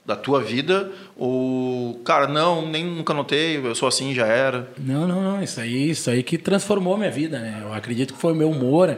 da 0.04 0.16
tua 0.16 0.42
vida? 0.42 0.90
Ou, 1.16 1.94
cara, 2.04 2.26
não, 2.26 2.66
nem 2.68 2.84
nunca 2.84 3.14
notei, 3.14 3.56
eu 3.56 3.74
sou 3.74 3.88
assim, 3.88 4.12
já 4.14 4.26
era. 4.26 4.68
Não, 4.78 5.06
não, 5.06 5.22
não. 5.22 5.42
Isso 5.42 5.60
aí, 5.60 5.90
isso 5.90 6.10
aí 6.10 6.22
que 6.22 6.36
transformou 6.36 6.96
minha 6.96 7.10
vida, 7.10 7.38
né? 7.38 7.60
Eu 7.62 7.72
acredito 7.72 8.14
que 8.14 8.20
foi 8.20 8.32
o 8.32 8.36
meu 8.36 8.50
humor. 8.50 8.96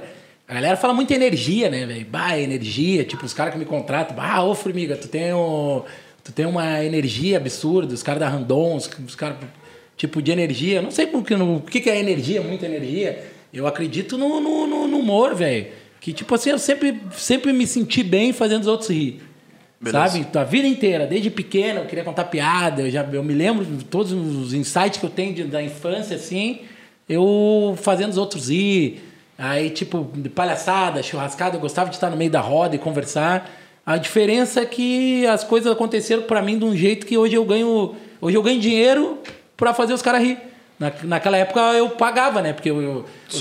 A 0.48 0.54
galera 0.54 0.76
fala 0.76 0.92
muito 0.94 1.10
energia, 1.12 1.70
né, 1.70 1.86
velho? 1.86 2.06
Bah, 2.06 2.38
energia. 2.38 3.04
Tipo, 3.04 3.24
os 3.24 3.32
caras 3.34 3.52
que 3.52 3.58
me 3.58 3.64
contratam. 3.64 4.14
Bah, 4.16 4.42
ô, 4.42 4.54
Formiga, 4.54 4.96
tu 4.96 5.08
tem, 5.08 5.32
um, 5.32 5.82
tu 6.22 6.32
tem 6.32 6.46
uma 6.46 6.82
energia 6.84 7.36
absurda. 7.38 7.94
Os 7.94 8.02
caras 8.02 8.20
da 8.20 8.28
Randon, 8.28 8.76
os, 8.76 8.90
os 9.06 9.14
caras... 9.14 9.36
Tipo, 9.96 10.20
de 10.20 10.32
energia. 10.32 10.82
Não 10.82 10.90
sei 10.90 11.06
porque, 11.06 11.34
o 11.34 11.60
que, 11.60 11.80
que 11.80 11.88
é 11.88 11.98
energia, 12.00 12.42
muita 12.42 12.66
energia. 12.66 13.24
Eu 13.52 13.64
acredito 13.66 14.18
no, 14.18 14.40
no, 14.40 14.66
no- 14.66 14.88
no 14.88 14.98
humor, 14.98 15.34
velho. 15.36 15.66
Que, 16.00 16.12
tipo 16.12 16.34
assim, 16.34 16.50
eu 16.50 16.58
sempre, 16.58 17.00
sempre 17.12 17.52
me 17.52 17.64
senti 17.66 18.02
bem 18.02 18.32
fazendo 18.32 18.62
os 18.62 18.66
outros 18.66 18.90
rir. 18.90 19.22
Beleza. 19.84 20.08
Sabe? 20.08 20.26
A 20.38 20.44
vida 20.44 20.66
inteira, 20.66 21.06
desde 21.06 21.30
pequeno, 21.30 21.80
eu 21.80 21.86
queria 21.86 22.02
contar 22.04 22.24
piada. 22.24 22.82
Eu, 22.82 22.90
já, 22.90 23.02
eu 23.12 23.22
me 23.22 23.34
lembro 23.34 23.64
de 23.64 23.84
todos 23.84 24.12
os 24.12 24.52
insights 24.54 24.98
que 24.98 25.04
eu 25.06 25.10
tenho 25.10 25.34
de- 25.34 25.44
da 25.44 25.62
infância, 25.62 26.16
assim, 26.16 26.60
eu 27.08 27.76
fazendo 27.80 28.10
os 28.10 28.18
outros 28.18 28.48
rir. 28.48 29.02
Aí, 29.36 29.68
tipo, 29.70 30.08
de 30.14 30.28
palhaçada, 30.28 31.02
churrascada, 31.02 31.56
eu 31.56 31.60
gostava 31.60 31.90
de 31.90 31.96
estar 31.96 32.08
no 32.08 32.16
meio 32.16 32.30
da 32.30 32.40
roda 32.40 32.76
e 32.76 32.78
conversar. 32.78 33.50
A 33.84 33.96
diferença 33.96 34.60
é 34.60 34.64
que 34.66 35.26
as 35.26 35.44
coisas 35.44 35.70
aconteceram 35.70 36.22
para 36.22 36.40
mim 36.40 36.58
de 36.58 36.64
um 36.64 36.74
jeito 36.74 37.04
que 37.04 37.18
hoje 37.18 37.34
eu 37.34 37.44
ganho, 37.44 37.94
hoje 38.20 38.36
eu 38.36 38.42
ganho 38.42 38.60
dinheiro 38.60 39.18
para 39.56 39.74
fazer 39.74 39.92
os 39.92 40.00
caras 40.02 40.22
rir. 40.22 40.38
Na, 40.78 40.92
naquela 41.04 41.36
época 41.36 41.60
eu 41.74 41.90
pagava, 41.90 42.40
né? 42.40 42.52
Porque 42.52 42.70
eu, 42.70 42.80
eu- 42.80 43.04
os 43.28 43.40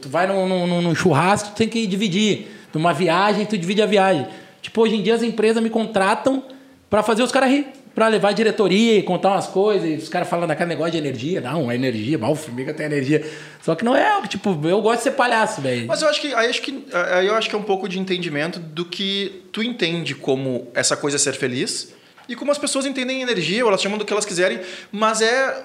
tu 0.00 0.08
vai 0.08 0.26
num, 0.26 0.46
num, 0.66 0.82
num 0.82 0.94
churrasco, 0.94 1.50
tu 1.50 1.54
tem 1.56 1.68
que 1.68 1.86
dividir. 1.86 2.48
Numa 2.74 2.92
viagem, 2.92 3.46
tu 3.46 3.56
divide 3.56 3.80
a 3.80 3.86
viagem. 3.86 4.26
Tipo, 4.66 4.82
hoje 4.82 4.96
em 4.96 5.02
dia 5.02 5.14
as 5.14 5.22
empresas 5.22 5.62
me 5.62 5.70
contratam 5.70 6.42
para 6.90 7.00
fazer 7.00 7.22
os 7.22 7.30
caras 7.30 7.50
rir. 7.50 7.66
Pra 7.94 8.08
levar 8.08 8.30
a 8.30 8.32
diretoria 8.32 8.98
e 8.98 9.02
contar 9.02 9.30
umas 9.30 9.46
coisas. 9.46 9.88
E 9.88 9.94
os 9.94 10.08
caras 10.08 10.28
falam 10.28 10.44
daquele 10.46 10.68
negócio 10.70 10.90
de 10.92 10.98
energia. 10.98 11.40
Não, 11.40 11.70
é 11.70 11.76
energia. 11.76 12.18
Mal, 12.18 12.34
Formiga 12.34 12.74
tem 12.74 12.84
energia. 12.84 13.24
Só 13.62 13.76
que 13.76 13.84
não 13.84 13.94
é, 13.96 14.20
tipo, 14.26 14.50
eu 14.64 14.82
gosto 14.82 14.98
de 14.98 15.02
ser 15.04 15.10
palhaço, 15.12 15.60
velho. 15.60 15.86
Mas 15.86 16.02
eu 16.02 16.08
acho 16.08 16.20
que 16.20 16.34
aí 16.34 16.50
acho 16.50 16.60
que 16.62 16.84
aí 16.92 17.26
eu 17.28 17.34
acho 17.36 17.48
que 17.48 17.54
é 17.54 17.58
um 17.58 17.62
pouco 17.62 17.88
de 17.88 17.98
entendimento 18.00 18.58
do 18.58 18.84
que 18.84 19.44
tu 19.52 19.62
entende 19.62 20.14
como 20.16 20.66
essa 20.74 20.96
coisa 20.96 21.16
é 21.16 21.18
ser 21.18 21.34
feliz 21.34 21.94
e 22.28 22.34
como 22.34 22.50
as 22.50 22.58
pessoas 22.58 22.84
entendem 22.86 23.22
energia, 23.22 23.62
ou 23.64 23.68
elas 23.70 23.80
chamam 23.80 23.96
do 23.96 24.04
que 24.04 24.12
elas 24.12 24.26
quiserem, 24.26 24.58
mas 24.92 25.22
é 25.22 25.64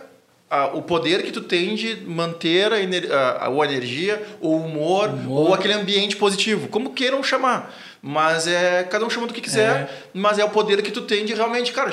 ah, 0.50 0.68
o 0.74 0.82
poder 0.84 1.24
que 1.24 1.32
tu 1.32 1.42
tem 1.42 1.74
de 1.76 1.96
manter 2.06 2.72
a, 2.72 2.80
ener- 2.80 3.12
a, 3.12 3.48
a- 3.48 3.48
a 3.48 3.66
energia, 3.66 4.22
ou 4.40 4.54
o 4.60 4.66
humor, 4.66 5.10
Humor. 5.10 5.48
ou 5.50 5.54
aquele 5.56 5.74
ambiente 5.74 6.16
positivo, 6.16 6.68
como 6.68 6.92
queiram 6.92 7.22
chamar. 7.24 7.74
Mas 8.02 8.48
é 8.48 8.84
cada 8.84 9.06
um 9.06 9.10
chama 9.10 9.28
do 9.28 9.34
que 9.34 9.42
quiser, 9.42 9.70
É. 9.70 9.90
mas 10.14 10.40
é 10.40 10.44
o 10.44 10.50
poder 10.50 10.82
que 10.82 10.92
tu 10.92 11.02
tem 11.02 11.24
de 11.26 11.34
realmente, 11.34 11.72
cara, 11.72 11.92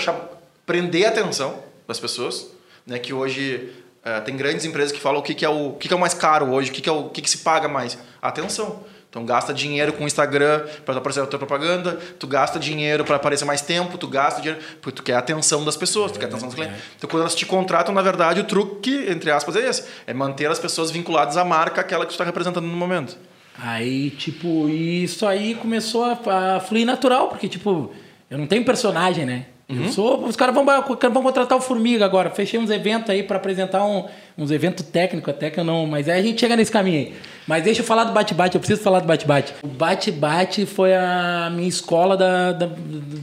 prender 0.64 1.06
a 1.06 1.08
atenção 1.10 1.62
das 1.86 2.00
pessoas, 2.00 2.48
né? 2.86 2.98
Que 2.98 3.12
hoje 3.12 3.72
eh, 4.04 4.20
tem 4.20 4.36
grandes 4.36 4.64
empresas 4.64 4.90
que 4.90 5.00
falam 5.00 5.20
o 5.20 5.22
que, 5.22 5.34
que 5.34 5.44
é 5.44 5.48
o, 5.48 5.68
o 5.68 5.72
que, 5.74 5.86
que 5.88 5.92
é 5.92 5.96
o 5.96 6.00
mais 6.00 6.14
caro 6.14 6.50
hoje, 6.50 6.70
o 6.70 6.72
que, 6.72 6.80
que 6.80 6.88
é 6.88 6.92
o, 6.92 7.10
que, 7.10 7.20
que 7.20 7.28
se 7.28 7.38
paga 7.38 7.68
mais, 7.68 7.98
atenção. 8.22 8.82
Então 9.10 9.24
gasta 9.24 9.54
dinheiro 9.54 9.94
com 9.94 10.04
o 10.04 10.06
Instagram 10.06 10.66
para 10.84 10.98
aparecer 10.98 11.22
a 11.22 11.26
tua 11.26 11.38
propaganda, 11.38 11.98
tu 12.18 12.26
gasta 12.26 12.58
dinheiro 12.58 13.04
para 13.06 13.16
aparecer 13.16 13.46
mais 13.46 13.62
tempo, 13.62 13.96
tu 13.96 14.06
gasta 14.06 14.42
dinheiro 14.42 14.62
porque 14.82 14.96
tu 14.96 15.02
quer 15.02 15.14
a 15.14 15.18
atenção 15.18 15.64
das 15.64 15.78
pessoas, 15.78 16.12
tu 16.12 16.18
quer 16.18 16.26
a 16.26 16.28
atenção 16.28 16.48
dos 16.48 16.54
clientes. 16.54 16.76
Então 16.96 17.08
quando 17.08 17.22
elas 17.22 17.34
te 17.34 17.46
contratam, 17.46 17.94
na 17.94 18.02
verdade, 18.02 18.40
o 18.40 18.44
truque, 18.44 19.06
entre 19.08 19.30
aspas, 19.30 19.56
é 19.56 19.66
esse, 19.66 19.84
é 20.06 20.12
manter 20.12 20.50
as 20.50 20.58
pessoas 20.58 20.90
vinculadas 20.90 21.38
à 21.38 21.44
marca 21.44 21.80
aquela 21.80 22.04
que 22.04 22.10
tu 22.10 22.12
está 22.12 22.24
representando 22.24 22.66
no 22.66 22.76
momento. 22.76 23.16
Aí, 23.60 24.10
tipo, 24.10 24.68
e 24.68 25.02
isso 25.04 25.26
aí 25.26 25.54
começou 25.54 26.04
a, 26.04 26.56
a 26.56 26.60
fluir 26.60 26.86
natural, 26.86 27.28
porque, 27.28 27.48
tipo, 27.48 27.90
eu 28.30 28.38
não 28.38 28.46
tenho 28.46 28.64
personagem, 28.64 29.26
né? 29.26 29.46
Eu 29.70 29.88
sou. 29.92 30.24
Os 30.24 30.34
caras 30.34 30.54
vão, 30.54 30.64
vão 30.64 31.22
contratar 31.22 31.58
o 31.58 31.60
Formiga 31.60 32.02
agora. 32.02 32.30
Fechei 32.30 32.58
uns 32.58 32.70
eventos 32.70 33.10
aí 33.10 33.22
pra 33.22 33.36
apresentar 33.36 33.84
um, 33.84 34.06
uns 34.38 34.50
eventos 34.50 34.82
técnicos, 34.86 35.28
até 35.34 35.50
que 35.50 35.60
eu 35.60 35.64
não. 35.64 35.86
Mas 35.86 36.08
aí 36.08 36.20
a 36.20 36.22
gente 36.22 36.40
chega 36.40 36.56
nesse 36.56 36.72
caminho 36.72 36.98
aí. 37.00 37.14
Mas 37.46 37.64
deixa 37.64 37.82
eu 37.82 37.84
falar 37.84 38.04
do 38.04 38.12
bate-bate, 38.14 38.54
eu 38.54 38.60
preciso 38.60 38.80
falar 38.80 39.00
do 39.00 39.06
bate-bate. 39.06 39.52
O 39.62 39.66
bate-bate 39.66 40.64
foi 40.64 40.94
a 40.94 41.50
minha 41.54 41.68
escola 41.68 42.16
da, 42.16 42.52
da- 42.52 42.66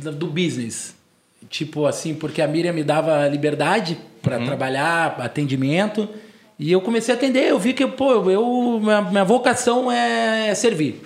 da- 0.04 0.12
do 0.12 0.28
business. 0.28 0.94
Tipo 1.50 1.88
assim, 1.88 2.14
porque 2.14 2.42
a 2.44 2.48
Miriam 2.48 2.74
me 2.74 2.84
dava 2.84 3.28
liberdade 3.28 3.98
para 4.22 4.38
trabalhar, 4.46 5.16
atendimento. 5.20 6.08
E 6.58 6.72
eu 6.72 6.82
comecei 6.82 7.14
a 7.14 7.18
atender. 7.18 7.50
Eu 7.50 7.60
vi 7.60 7.74
que, 7.74 7.86
pô, 7.86 8.30
eu, 8.30 8.80
minha, 8.80 9.02
minha 9.02 9.24
vocação 9.24 9.92
é 9.92 10.54
servir. 10.56 11.02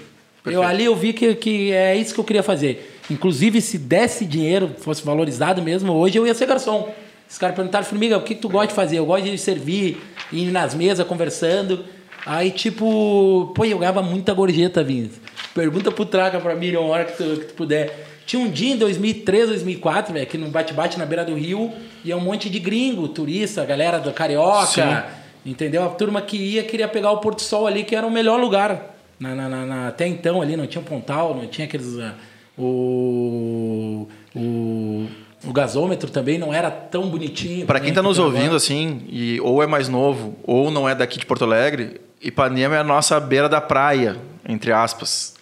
Eu, 0.45 0.63
ali 0.63 0.85
eu 0.85 0.95
vi 0.95 1.13
que, 1.13 1.35
que 1.35 1.71
é 1.71 1.95
isso 1.95 2.13
que 2.13 2.19
eu 2.19 2.23
queria 2.23 2.43
fazer. 2.43 2.99
Inclusive, 3.09 3.61
se 3.61 3.77
desse 3.77 4.25
dinheiro, 4.25 4.71
fosse 4.79 5.03
valorizado 5.03 5.61
mesmo, 5.61 5.93
hoje 5.93 6.17
eu 6.17 6.25
ia 6.25 6.33
ser 6.33 6.45
garçom. 6.45 6.93
Os 7.29 7.37
caras 7.37 7.55
perguntaram, 7.55 7.85
Formiga, 7.85 8.17
o 8.17 8.21
que, 8.21 8.35
que 8.35 8.41
tu 8.41 8.49
gosta 8.49 8.67
de 8.67 8.73
fazer? 8.73 8.97
Eu 8.97 9.05
gosto 9.05 9.25
de 9.25 9.37
servir, 9.37 10.01
ir 10.31 10.51
nas 10.51 10.73
mesas 10.73 11.05
conversando. 11.05 11.83
Aí, 12.25 12.51
tipo, 12.51 13.51
pô, 13.55 13.65
eu 13.65 13.79
ganhava 13.79 14.01
muita 14.01 14.33
gorjeta, 14.33 14.83
Vinhas. 14.83 15.11
Pergunta 15.53 15.91
pro 15.91 16.05
Traca 16.05 16.39
pra 16.39 16.55
Miriam, 16.55 16.81
uma 16.81 16.89
hora 16.89 17.05
que 17.05 17.17
tu, 17.17 17.39
que 17.39 17.45
tu 17.45 17.53
puder. 17.53 18.07
Tinha 18.25 18.41
um 18.41 18.49
dia 18.49 18.73
em 18.73 18.77
2003, 18.77 19.47
2004, 19.47 20.13
velho, 20.13 20.27
que 20.27 20.37
no 20.37 20.49
bate-bate 20.49 20.99
na 20.99 21.05
beira 21.05 21.25
do 21.25 21.33
rio, 21.33 21.71
ia 22.05 22.15
um 22.15 22.19
monte 22.19 22.49
de 22.49 22.59
gringo, 22.59 23.07
turista, 23.07 23.65
galera 23.65 23.97
do 23.99 24.11
Carioca, 24.11 25.07
entendeu? 25.45 25.83
A 25.83 25.89
turma 25.89 26.21
que 26.21 26.37
ia 26.37 26.63
queria 26.63 26.87
pegar 26.87 27.11
o 27.11 27.17
Porto 27.17 27.41
Sol 27.41 27.65
ali, 27.67 27.83
que 27.83 27.95
era 27.95 28.05
o 28.05 28.11
melhor 28.11 28.39
lugar. 28.39 28.95
Na, 29.19 29.35
na- 29.35 29.49
na- 29.65 29.87
até 29.89 30.07
então 30.07 30.41
ali 30.41 30.55
não 30.55 30.65
tinha 30.65 30.81
pontal, 30.83 31.35
não 31.35 31.45
tinha 31.47 31.65
aqueles. 31.67 31.97
ah, 31.99 32.13
o, 32.57 34.07
o, 34.35 35.07
o 35.45 35.53
gasômetro 35.53 36.09
também 36.11 36.37
não 36.37 36.53
era 36.53 36.69
tão 36.71 37.09
bonitinho. 37.09 37.65
Para 37.65 37.79
quem 37.79 37.89
está 37.89 38.01
nos 38.01 38.17
tem 38.17 38.25
ouvindo 38.25 38.43
agora. 38.43 38.57
assim, 38.57 39.01
e 39.09 39.39
ou 39.41 39.61
é 39.63 39.67
mais 39.67 39.87
novo, 39.89 40.35
ou 40.43 40.69
não 40.71 40.87
é 40.87 40.93
daqui 40.95 41.19
de 41.19 41.25
Porto 41.25 41.43
Alegre, 41.45 41.99
Ipanema 42.21 42.75
é 42.75 42.79
a 42.79 42.83
nossa 42.83 43.19
beira 43.19 43.47
da 43.49 43.61
praia, 43.61 44.17
entre 44.47 44.71
aspas. 44.71 45.35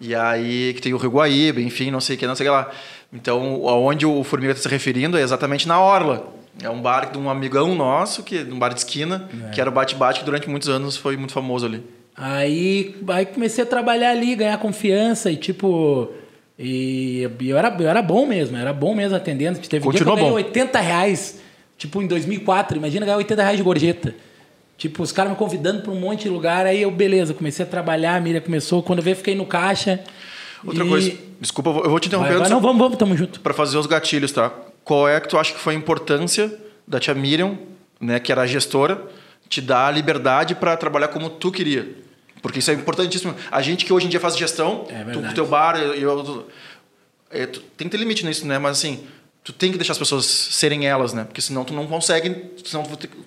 E 0.00 0.14
aí 0.14 0.72
que 0.74 0.80
tem 0.82 0.94
o 0.94 0.98
Rio 0.98 1.10
Guaíba, 1.10 1.60
enfim, 1.60 1.90
não 1.90 2.00
sei 2.00 2.16
o 2.16 2.18
que, 2.18 2.26
não 2.26 2.34
sei 2.34 2.46
o 2.46 2.50
que 2.50 2.56
lá. 2.56 2.70
Então, 3.12 3.66
aonde 3.68 4.04
o 4.06 4.22
Formiga 4.22 4.52
está 4.52 4.62
se 4.62 4.68
referindo 4.68 5.16
é 5.18 5.22
exatamente 5.22 5.66
na 5.66 5.80
Orla. 5.80 6.28
É 6.62 6.68
um 6.68 6.80
bar 6.80 7.12
de 7.12 7.18
um 7.18 7.30
amigão 7.30 7.74
nosso, 7.74 8.22
que 8.22 8.40
um 8.40 8.58
bar 8.58 8.70
de 8.70 8.80
esquina, 8.80 9.28
é. 9.46 9.50
que 9.50 9.60
era 9.60 9.70
o 9.70 9.72
Bate-Bate, 9.72 10.20
que 10.20 10.24
durante 10.24 10.48
muitos 10.48 10.68
anos 10.68 10.96
foi 10.96 11.16
muito 11.16 11.32
famoso 11.32 11.66
ali. 11.66 11.82
Aí, 12.16 12.96
aí 13.08 13.26
comecei 13.26 13.62
a 13.62 13.66
trabalhar 13.66 14.10
ali, 14.10 14.34
ganhar 14.34 14.58
confiança 14.58 15.30
e 15.30 15.36
tipo. 15.36 16.10
E 16.58 17.30
eu 17.40 17.56
era, 17.56 17.74
eu 17.78 17.88
era 17.88 18.02
bom 18.02 18.26
mesmo, 18.26 18.56
era 18.56 18.72
bom 18.72 18.92
mesmo 18.92 19.16
atendendo. 19.16 19.60
Teve 19.60 19.84
Continua 19.84 20.16
dia 20.16 20.24
que 20.24 20.28
eu 20.28 20.32
ganhei 20.32 20.42
bom. 20.42 20.48
80 20.48 20.80
reais, 20.80 21.40
tipo 21.76 22.02
em 22.02 22.08
2004. 22.08 22.76
Imagina 22.76 23.06
ganhar 23.06 23.18
80 23.18 23.42
reais 23.42 23.56
de 23.56 23.62
gorjeta. 23.62 24.14
Tipo, 24.76 25.02
os 25.02 25.12
caras 25.12 25.32
me 25.32 25.38
convidando 25.38 25.82
para 25.82 25.92
um 25.92 26.00
monte 26.00 26.22
de 26.22 26.28
lugar. 26.28 26.66
Aí 26.66 26.82
eu, 26.82 26.90
beleza, 26.90 27.32
comecei 27.34 27.64
a 27.64 27.68
trabalhar, 27.68 28.16
a 28.16 28.20
Miriam 28.20 28.40
começou. 28.40 28.82
Quando 28.82 28.98
eu 28.98 29.04
veio, 29.04 29.16
fiquei 29.16 29.36
no 29.36 29.46
caixa. 29.46 30.00
Outra 30.64 30.84
e... 30.84 30.88
coisa, 30.88 31.12
desculpa, 31.40 31.70
eu 31.70 31.90
vou 31.90 32.00
te 32.00 32.08
interromper. 32.08 32.30
Vai, 32.30 32.40
vai, 32.40 32.48
não, 32.48 32.60
vamos, 32.60 32.78
vamos, 32.78 32.96
tamo 32.98 33.16
junto. 33.16 33.40
Para 33.40 33.54
fazer 33.54 33.78
os 33.78 33.86
gatilhos, 33.86 34.32
tá? 34.32 34.52
Qual 34.88 35.06
é 35.06 35.20
que 35.20 35.28
tu 35.28 35.36
acha 35.36 35.52
que 35.52 35.60
foi 35.60 35.74
a 35.74 35.76
importância 35.76 36.50
da 36.86 36.98
tia 36.98 37.12
Miriam, 37.12 37.58
né, 38.00 38.18
que 38.18 38.32
era 38.32 38.40
a 38.40 38.46
gestora, 38.46 39.06
te 39.46 39.60
dar 39.60 39.88
a 39.88 39.90
liberdade 39.90 40.54
para 40.54 40.74
trabalhar 40.78 41.08
como 41.08 41.28
tu 41.28 41.52
queria? 41.52 41.94
Porque 42.40 42.60
isso 42.60 42.70
é 42.70 42.74
importantíssimo. 42.74 43.34
A 43.50 43.60
gente 43.60 43.84
que 43.84 43.92
hoje 43.92 44.06
em 44.06 44.08
dia 44.08 44.18
faz 44.18 44.34
gestão, 44.34 44.86
é 44.88 45.04
tu 45.12 45.20
com 45.20 45.28
o 45.28 45.34
teu 45.34 45.46
bar, 45.46 45.76
eu, 45.76 45.92
eu, 45.92 46.48
é, 47.30 47.44
tu, 47.44 47.60
tem 47.76 47.86
que 47.86 47.90
ter 47.90 47.98
limite 47.98 48.24
nisso, 48.24 48.46
né? 48.46 48.58
Mas 48.58 48.78
assim, 48.78 49.06
tu 49.44 49.52
tem 49.52 49.70
que 49.70 49.76
deixar 49.76 49.92
as 49.92 49.98
pessoas 49.98 50.24
serem 50.24 50.86
elas, 50.86 51.12
né? 51.12 51.24
Porque 51.24 51.42
senão 51.42 51.66
tu 51.66 51.74
não 51.74 51.86
consegue, 51.86 52.52
senão 52.64 52.82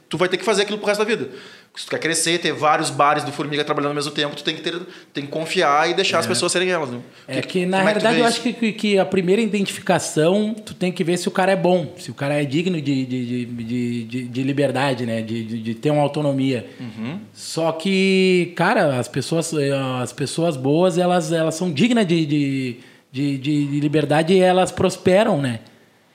tu 0.10 0.18
vai 0.18 0.28
ter 0.28 0.38
que 0.38 0.44
fazer 0.44 0.64
aquilo 0.64 0.80
pro 0.80 0.88
resto 0.88 1.02
da 1.02 1.06
vida. 1.06 1.30
Se 1.74 1.86
tu 1.86 1.92
quer 1.92 2.00
crescer, 2.00 2.38
ter 2.38 2.52
vários 2.52 2.90
bares 2.90 3.24
do 3.24 3.32
Formiga 3.32 3.64
trabalhando 3.64 3.92
ao 3.92 3.96
mesmo 3.96 4.12
tempo, 4.12 4.36
tu 4.36 4.44
tem 4.44 4.54
que 4.54 4.62
ter, 4.62 4.78
tem 5.14 5.26
que 5.26 5.32
confiar 5.32 5.90
e 5.90 5.94
deixar 5.94 6.18
é. 6.18 6.20
as 6.20 6.28
pessoas 6.28 6.52
serem 6.52 6.70
elas. 6.70 6.90
Né? 6.90 7.00
É 7.28 7.42
que, 7.42 7.48
que 7.48 7.66
na 7.66 7.82
realidade 7.82 8.20
eu 8.20 8.26
acho 8.26 8.42
que, 8.42 8.74
que 8.74 9.00
a 9.00 9.06
primeira 9.06 9.42
identificação 9.42 10.54
tu 10.54 10.74
tem 10.74 10.92
que 10.92 11.02
ver 11.02 11.16
se 11.16 11.30
o 11.30 11.32
cara 11.32 11.54
é 11.54 11.56
bom, 11.56 11.94
se 11.98 12.12
o 12.12 12.14
cara 12.14 12.42
é 12.42 12.44
digno 12.44 12.82
de, 12.82 13.06
de, 13.06 13.46
de, 13.46 14.04
de, 14.04 14.28
de 14.28 14.44
liberdade, 14.44 15.06
né? 15.06 15.22
De, 15.22 15.46
de, 15.46 15.62
de, 15.62 15.76
ter 15.76 15.92
uma 15.92 16.02
autonomia. 16.02 16.68
Uhum. 16.78 17.20
Só 17.34 17.72
que, 17.72 18.52
cara, 18.58 19.00
as 19.00 19.08
pessoas, 19.08 19.54
as 20.02 20.12
pessoas 20.12 20.58
boas, 20.58 20.98
elas, 20.98 21.32
elas 21.32 21.56
são 21.56 21.72
dignas 21.72 22.06
de, 22.06 22.26
de, 22.26 22.78
de, 23.14 23.38
de 23.38 23.80
liberdade 23.80 24.34
e 24.34 24.40
elas 24.40 24.74
prosperam, 24.74 25.42
né? 25.42 25.62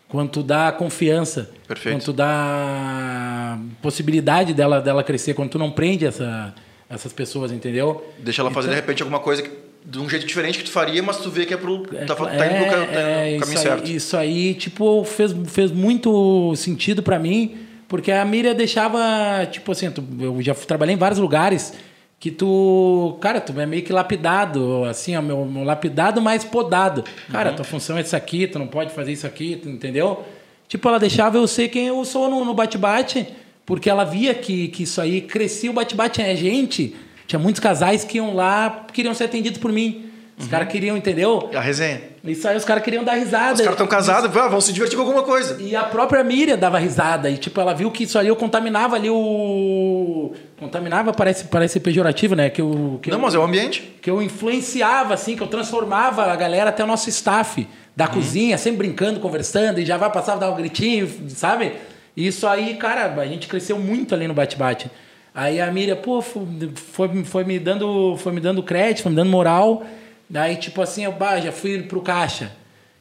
Quanto 0.08 0.42
dá 0.42 0.72
confiança, 0.72 1.50
Perfeito. 1.66 1.96
quanto 1.96 2.12
dá 2.12 3.58
possibilidade 3.82 4.54
dela, 4.54 4.80
dela 4.80 5.02
crescer, 5.02 5.34
quando 5.34 5.50
tu 5.50 5.58
não 5.58 5.70
prende 5.70 6.06
essa, 6.06 6.54
essas 6.88 7.12
pessoas, 7.12 7.50
entendeu? 7.52 8.06
Deixa 8.18 8.42
ela 8.42 8.50
fazer 8.50 8.68
então, 8.68 8.76
de 8.76 8.80
repente 8.80 9.02
alguma 9.02 9.20
coisa 9.20 9.42
que, 9.42 9.50
de 9.84 9.98
um 9.98 10.08
jeito 10.08 10.26
diferente 10.26 10.58
que 10.58 10.64
tu 10.64 10.70
faria, 10.70 11.02
mas 11.02 11.18
tu 11.18 11.30
vê 11.30 11.44
que 11.46 11.54
é 11.54 11.56
pro 11.56 11.82
tá, 11.82 12.14
tá 12.14 12.46
indo 12.46 12.64
no, 12.64 12.70
caminho, 12.70 12.98
é, 12.98 13.38
caminho 13.38 13.58
certo. 13.58 13.84
Aí, 13.84 13.96
isso 13.96 14.16
aí, 14.16 14.54
tipo, 14.54 15.04
fez, 15.04 15.34
fez 15.46 15.70
muito 15.70 16.54
sentido 16.56 17.02
para 17.02 17.18
mim, 17.18 17.56
porque 17.88 18.10
a 18.10 18.24
Miriam 18.24 18.54
deixava, 18.54 19.46
tipo 19.50 19.72
assim, 19.72 19.92
eu 20.20 20.40
já 20.40 20.54
trabalhei 20.54 20.94
em 20.94 20.98
vários 20.98 21.18
lugares 21.20 21.72
que 22.18 22.30
tu, 22.30 23.18
cara, 23.20 23.40
tu 23.40 23.58
é 23.60 23.66
meio 23.66 23.82
que 23.82 23.92
lapidado, 23.92 24.84
assim, 24.84 25.16
ó, 25.16 25.22
meu, 25.22 25.44
meu 25.44 25.64
lapidado 25.64 26.20
mais 26.20 26.44
podado. 26.44 27.04
Cara, 27.30 27.50
uhum. 27.50 27.56
tua 27.56 27.64
função 27.64 27.98
é 27.98 28.00
isso 28.00 28.16
aqui, 28.16 28.46
tu 28.46 28.58
não 28.58 28.66
pode 28.66 28.92
fazer 28.92 29.12
isso 29.12 29.26
aqui, 29.26 29.58
tu 29.62 29.68
entendeu? 29.68 30.24
Tipo, 30.68 30.88
ela 30.88 30.98
deixava 30.98 31.36
eu 31.36 31.46
ser 31.46 31.68
quem 31.68 31.86
eu 31.86 32.04
sou 32.04 32.28
no 32.44 32.54
bate-bate, 32.54 33.28
porque 33.64 33.88
ela 33.88 34.04
via 34.04 34.34
que, 34.34 34.68
que 34.68 34.82
isso 34.84 35.00
aí 35.00 35.20
crescia 35.20 35.70
o 35.70 35.74
bate-bate. 35.74 36.22
É 36.22 36.34
gente, 36.34 36.96
tinha 37.26 37.38
muitos 37.38 37.60
casais 37.60 38.04
que 38.04 38.16
iam 38.16 38.34
lá, 38.34 38.86
queriam 38.92 39.14
ser 39.14 39.24
atendidos 39.24 39.58
por 39.58 39.70
mim. 39.70 40.10
Os 40.38 40.44
uhum. 40.44 40.50
caras 40.50 40.68
queriam, 40.68 40.96
entendeu? 40.96 41.50
A 41.54 41.60
resenha. 41.60 42.00
Isso 42.26 42.46
aí 42.48 42.56
os 42.56 42.64
caras 42.64 42.82
queriam 42.82 43.04
dar 43.04 43.14
risada. 43.14 43.54
Os 43.54 43.60
caras 43.60 43.74
estão 43.74 43.86
casados, 43.86 44.30
isso... 44.30 44.48
vão 44.50 44.60
se 44.60 44.72
divertir 44.72 44.96
com 44.96 45.02
alguma 45.02 45.22
coisa. 45.22 45.60
E 45.62 45.76
a 45.76 45.84
própria 45.84 46.24
Miriam 46.24 46.58
dava 46.58 46.78
risada. 46.78 47.30
E 47.30 47.36
tipo, 47.36 47.60
ela 47.60 47.72
viu 47.72 47.90
que 47.90 48.04
isso 48.04 48.18
aí 48.18 48.28
eu 48.28 48.36
contaminava 48.36 48.96
ali 48.96 49.08
o. 49.08 50.32
Contaminava 50.58 51.12
parece, 51.12 51.44
parece 51.44 51.78
pejorativo, 51.78 52.34
né? 52.34 52.50
Que 52.50 52.60
eu, 52.60 52.98
que 53.02 53.10
Não, 53.10 53.18
eu, 53.18 53.22
mas 53.22 53.34
é 53.34 53.38
o 53.38 53.42
ambiente. 53.42 53.96
Que 54.02 54.10
eu 54.10 54.20
influenciava, 54.22 55.14
assim, 55.14 55.36
que 55.36 55.42
eu 55.42 55.46
transformava 55.46 56.24
a 56.24 56.36
galera 56.36 56.70
até 56.70 56.82
o 56.82 56.86
nosso 56.86 57.08
staff 57.08 57.66
da 57.94 58.06
uhum. 58.06 58.12
cozinha, 58.12 58.58
sempre 58.58 58.86
brincando, 58.86 59.20
conversando, 59.20 59.80
e 59.80 59.86
já 59.86 59.96
vai 59.96 60.10
passar, 60.10 60.36
dar 60.36 60.50
um 60.50 60.56
gritinho, 60.56 61.10
sabe? 61.28 61.72
Isso 62.16 62.46
aí, 62.46 62.74
cara, 62.74 63.12
a 63.20 63.26
gente 63.26 63.46
cresceu 63.46 63.78
muito 63.78 64.14
ali 64.14 64.26
no 64.26 64.34
bate-bate. 64.34 64.90
Aí 65.34 65.60
a 65.60 65.70
Miriam, 65.70 65.96
pô, 65.96 66.22
foi, 66.22 67.24
foi, 67.24 67.44
me 67.44 67.58
dando, 67.58 68.16
foi 68.16 68.32
me 68.32 68.40
dando 68.40 68.62
crédito, 68.62 69.02
foi 69.02 69.10
me 69.10 69.16
dando 69.16 69.30
moral. 69.30 69.84
Daí, 70.28 70.56
tipo 70.56 70.82
assim, 70.82 71.04
eu 71.04 71.12
bah, 71.12 71.40
já 71.40 71.52
fui 71.52 71.82
pro 71.82 72.00
caixa. 72.00 72.52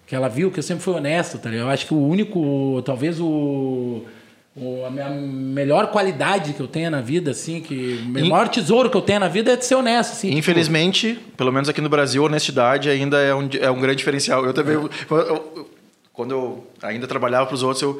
Que 0.05 0.15
ela 0.15 0.29
viu 0.29 0.51
que 0.51 0.59
eu 0.59 0.63
sempre 0.63 0.83
fui 0.83 0.93
honesto, 0.93 1.39
tá 1.39 1.49
ligado? 1.49 1.65
Eu 1.65 1.71
acho 1.71 1.87
que 1.87 1.93
o 1.93 1.97
único, 1.97 2.81
talvez 2.85 3.19
o, 3.19 4.03
o, 4.55 4.85
a 4.85 4.91
minha 4.91 5.09
melhor 5.09 5.87
qualidade 5.87 6.53
que 6.53 6.59
eu 6.59 6.67
tenho 6.67 6.91
na 6.91 7.01
vida, 7.01 7.31
assim, 7.31 7.59
que 7.59 8.05
o 8.05 8.19
In... 8.19 8.29
maior 8.29 8.47
tesouro 8.47 8.89
que 8.89 8.95
eu 8.95 9.01
tenho 9.01 9.19
na 9.19 9.27
vida 9.27 9.53
é 9.53 9.55
de 9.55 9.65
ser 9.65 9.73
honesto, 9.73 10.11
assim. 10.11 10.27
Tipo 10.27 10.39
Infelizmente, 10.39 11.15
tipo... 11.15 11.31
pelo 11.31 11.51
menos 11.51 11.67
aqui 11.67 11.81
no 11.81 11.89
Brasil, 11.89 12.21
a 12.21 12.27
honestidade 12.27 12.87
ainda 12.87 13.19
é 13.19 13.33
um, 13.33 13.49
é 13.59 13.71
um 13.71 13.79
grande 13.79 13.97
diferencial. 13.97 14.45
Eu 14.45 14.53
também, 14.53 14.75
é. 14.75 14.77
eu, 14.77 15.17
eu, 15.17 15.69
quando 16.13 16.31
eu 16.31 16.67
ainda 16.83 17.07
trabalhava 17.07 17.47
para 17.47 17.55
os 17.55 17.63
outros, 17.63 17.81
eu 17.81 17.99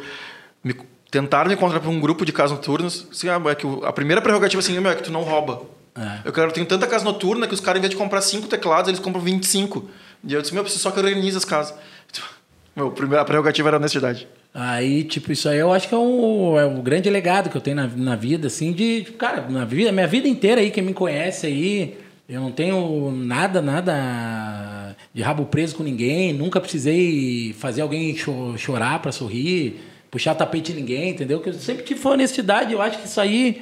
me, 0.63 0.75
tentaram 1.09 1.49
me 1.49 1.55
encontrar 1.55 1.79
para 1.79 1.89
um 1.89 1.99
grupo 1.99 2.23
de 2.23 2.31
casas 2.31 2.57
noturnas. 2.57 3.07
Assim, 3.11 3.27
ah, 3.29 3.41
é 3.49 3.55
que 3.55 3.67
a 3.83 3.91
primeira 3.91 4.21
prerrogativa 4.21 4.59
assim, 4.59 4.77
é 4.85 4.95
que 4.95 5.03
tu 5.03 5.11
não 5.11 5.23
rouba. 5.23 5.63
É. 5.97 6.19
Eu 6.27 6.33
quero, 6.33 6.51
tenho 6.51 6.65
tanta 6.65 6.85
casa 6.85 7.05
noturna 7.05 7.47
que 7.47 7.53
os 7.53 7.59
caras, 7.61 7.79
em 7.79 7.81
vez 7.81 7.91
de 7.91 7.95
comprar 7.95 8.21
cinco 8.21 8.47
teclados, 8.47 8.89
eles 8.89 8.99
compram 8.99 9.21
25. 9.21 9.89
E 10.27 10.33
eu 10.33 10.41
disse, 10.41 10.53
meu, 10.53 10.59
eu 10.59 10.63
preciso 10.63 10.83
só 10.83 10.91
que 10.91 10.99
organize 10.99 11.37
as 11.37 11.45
casas. 11.45 11.73
Meu, 12.75 12.93
a 13.17 13.23
prerrogativa 13.23 13.69
era 13.69 13.77
a 13.77 13.79
honestidade. 13.79 14.27
Aí, 14.53 15.05
tipo, 15.05 15.31
isso 15.31 15.47
aí 15.47 15.59
eu 15.59 15.71
acho 15.71 15.87
que 15.87 15.95
é 15.95 15.97
um, 15.97 16.59
é 16.59 16.65
um 16.65 16.81
grande 16.81 17.09
legado 17.09 17.49
que 17.49 17.55
eu 17.55 17.61
tenho 17.61 17.77
na, 17.77 17.87
na 17.87 18.15
vida, 18.17 18.47
assim, 18.47 18.73
de, 18.73 19.03
cara, 19.17 19.49
na 19.49 19.63
vida, 19.63 19.93
minha 19.93 20.07
vida 20.07 20.27
inteira 20.27 20.59
aí, 20.59 20.69
quem 20.71 20.83
me 20.83 20.93
conhece 20.93 21.47
aí, 21.47 21.97
eu 22.27 22.41
não 22.41 22.51
tenho 22.51 23.11
nada, 23.11 23.61
nada 23.61 24.95
de 25.13 25.21
rabo 25.21 25.45
preso 25.45 25.75
com 25.75 25.83
ninguém, 25.83 26.33
nunca 26.33 26.59
precisei 26.59 27.53
fazer 27.57 27.81
alguém 27.81 28.15
cho 28.15 28.57
chorar 28.57 28.99
para 29.01 29.11
sorrir, 29.11 29.79
puxar 30.11 30.35
tapete 30.35 30.73
de 30.73 30.79
ninguém, 30.79 31.11
entendeu? 31.11 31.39
Que 31.39 31.49
eu 31.49 31.53
sempre 31.53 31.83
tive 31.83 32.05
honestidade, 32.05 32.73
eu 32.73 32.81
acho 32.81 32.99
que 32.99 33.07
isso 33.07 33.21
aí 33.21 33.61